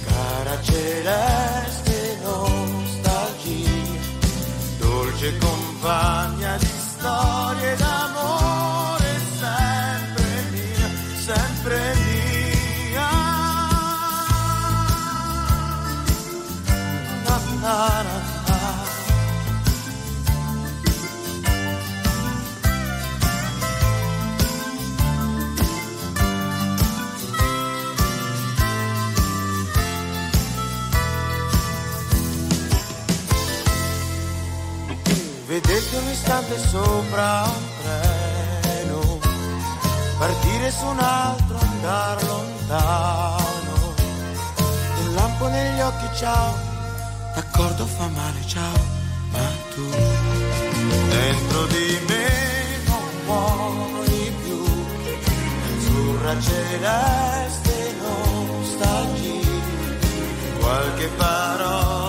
cara 0.07 0.60
celeste 0.64 2.18
nostalgia, 2.23 3.69
dolce 4.80 5.38
compagna 5.38 6.57
di 6.57 6.72
storie 6.80 7.76
d'amore, 7.76 9.19
sempre 9.38 10.26
mia, 10.49 10.89
sempre 11.23 11.93
mia. 11.93 13.10
Na, 17.23 17.39
na, 17.61 18.02
na, 18.02 18.20
Vedete 35.91 36.05
un 36.05 36.11
istante 36.13 36.57
sopra 36.57 37.43
un 37.43 38.61
treno, 38.61 39.19
partire 40.18 40.72
su 40.72 40.85
un 40.85 40.99
altro, 40.99 41.57
andar 41.59 42.23
lontano. 42.23 43.93
Un 45.01 45.13
lampo 45.15 45.47
negli 45.49 45.81
occhi, 45.81 46.07
ciao, 46.15 46.55
d'accordo 47.35 47.85
fa 47.85 48.07
male, 48.07 48.39
ciao, 48.45 48.80
ma 49.31 49.45
tu 49.76 49.89
dentro 51.09 51.65
di 51.65 51.99
me 52.07 52.30
non 52.85 53.03
muori 53.26 54.34
più. 54.43 54.63
Azzurra 55.76 56.39
celeste 56.39 57.95
nostalgia, 58.01 59.49
qualche 60.57 61.07
parola 61.18 62.01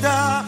una 0.00 0.47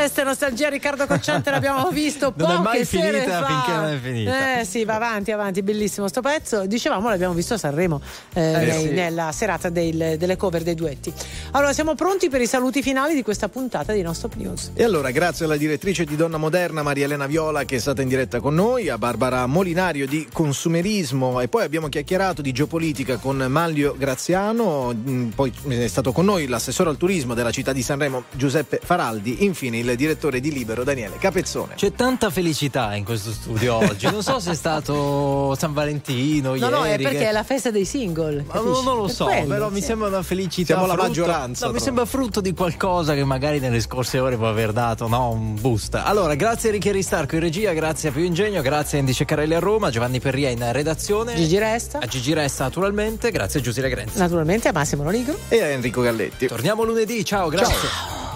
Celeste 0.00 0.22
nostalgia, 0.24 0.68
Riccardo 0.70 1.06
Cocciante 1.06 1.50
l'abbiamo 1.52 1.90
visto 1.90 2.32
Non 2.36 2.50
è 2.50 2.54
poche 2.54 2.62
mai 2.68 2.84
sere 2.86 3.20
finita 3.20 3.40
fa. 3.42 3.46
finché 3.46 3.72
non 3.72 3.84
è 3.92 3.98
finita. 3.98 4.60
Eh 4.60 4.64
sì, 4.64 4.84
va 4.86 4.94
avanti, 4.94 5.30
avanti, 5.30 5.62
bellissimo 5.62 6.08
sto 6.08 6.22
pezzo. 6.22 6.64
Dicevamo, 6.64 7.10
l'abbiamo 7.10 7.34
visto 7.34 7.52
a 7.54 7.58
Sanremo 7.58 8.00
eh, 8.32 8.68
Eh, 8.68 8.72
sì. 8.72 8.88
nella 8.92 9.30
serata 9.32 9.68
del- 9.68 10.16
delle 10.16 10.36
cover 10.38 10.62
dei 10.62 10.74
duetti. 10.74 11.12
Allora, 11.50 11.74
siamo 11.74 11.94
pronti 11.94 12.30
per 12.30 12.40
i 12.40 12.46
saluti 12.46 12.80
finali 12.80 13.14
di 13.14 13.22
questa 13.22 13.50
puntata 13.50 13.92
di 13.92 14.00
Nostop 14.00 14.36
News. 14.36 14.70
E 14.74 14.84
allora, 14.84 15.10
grazie 15.10 15.44
alla 15.44 15.56
direttrice 15.58 16.04
di 16.04 16.16
Donna 16.16 16.38
Moderna, 16.38 16.82
Maria 16.82 17.04
Elena 17.04 17.26
Viola, 17.26 17.64
che 17.64 17.76
è 17.76 17.78
stata 17.78 18.00
in 18.00 18.08
diretta 18.08 18.40
con 18.40 18.54
noi, 18.54 18.88
a 18.88 18.96
Barbara 18.96 19.44
Molinario 19.44 20.06
di 20.06 20.26
Consumerismo 20.32 21.40
e 21.40 21.48
poi 21.48 21.64
abbiamo 21.64 21.88
chiacchierato 21.88 22.40
di 22.40 22.52
geopolitica 22.52 23.18
con 23.18 23.36
Manlio 23.36 23.94
Graziano, 23.98 24.94
mm, 24.94 25.28
poi 25.30 25.52
è 25.68 25.86
stato 25.88 26.12
con 26.12 26.24
noi 26.24 26.46
l'assessore 26.46 26.88
al 26.88 26.96
turismo 26.96 27.34
della 27.34 27.50
città 27.50 27.72
di 27.74 27.82
Sanremo 27.82 28.24
Giuseppe 28.32 28.80
Faraldi, 28.82 29.44
infine 29.44 29.76
il 29.78 29.88
direttore 29.96 30.40
di 30.40 30.52
Libero 30.52 30.84
Daniele 30.84 31.16
Capezzone. 31.18 31.74
C'è 31.74 31.92
tanta 31.92 32.30
felicità 32.30 32.94
in 32.94 33.04
questo 33.04 33.30
studio 33.32 33.74
oggi. 33.76 34.10
Non 34.10 34.22
so 34.22 34.38
se 34.40 34.52
è 34.52 34.54
stato 34.54 35.54
San 35.58 35.72
Valentino 35.72 36.50
No, 36.50 36.54
ieri. 36.56 36.70
no, 36.70 36.84
è 36.84 36.96
perché 36.98 37.18
che- 37.18 37.28
è 37.28 37.32
la 37.32 37.42
festa 37.42 37.70
dei 37.70 37.84
single. 37.84 38.44
Ma 38.46 38.54
non, 38.60 38.84
non 38.84 38.96
lo 38.96 39.04
Per 39.04 39.14
so, 39.14 39.24
quello, 39.26 39.46
però 39.46 39.68
mi 39.70 39.80
sì. 39.80 39.86
sembra 39.86 40.08
una 40.08 40.22
felicità. 40.22 40.74
Siamo 40.74 40.86
la 40.86 40.92
frutto- 40.94 41.06
maggioranza, 41.08 41.66
No, 41.66 41.72
mi 41.72 41.80
sembra 41.80 42.04
frutto 42.04 42.40
di 42.40 42.52
qualcosa 42.54 43.14
che 43.14 43.24
magari 43.24 43.58
nelle 43.60 43.80
scorse 43.80 44.18
ore 44.18 44.36
può 44.36 44.48
aver 44.48 44.72
dato 44.72 45.08
no, 45.08 45.30
un 45.30 45.58
boost. 45.60 45.94
Allora, 45.94 46.34
grazie 46.34 46.68
a 46.68 46.72
Ricchieri 46.72 47.02
Starco 47.02 47.34
in 47.36 47.40
regia, 47.40 47.72
grazie 47.72 48.08
a 48.08 48.12
Più 48.12 48.22
Ingegno, 48.22 48.62
grazie 48.62 48.98
a 48.98 49.00
Andy 49.00 49.12
Ceccarelli 49.12 49.54
a 49.54 49.58
Roma, 49.58 49.90
Giovanni 49.90 50.20
Perria 50.20 50.48
in 50.50 50.66
redazione. 50.72 51.34
Gigi 51.36 51.58
Resta. 51.58 51.98
A 52.00 52.06
Gigi 52.06 52.32
Resta 52.32 52.64
naturalmente, 52.64 53.30
grazie 53.30 53.60
a 53.60 53.62
Giusy 53.62 53.80
Grenzi. 53.88 54.18
Naturalmente 54.18 54.68
a 54.68 54.72
Massimo 54.72 55.02
Lonigro. 55.02 55.38
E 55.48 55.60
a 55.62 55.66
Enrico 55.66 56.02
Galletti. 56.02 56.46
Torniamo 56.46 56.82
lunedì, 56.84 57.24
ciao, 57.24 57.48
grazie. 57.48 58.29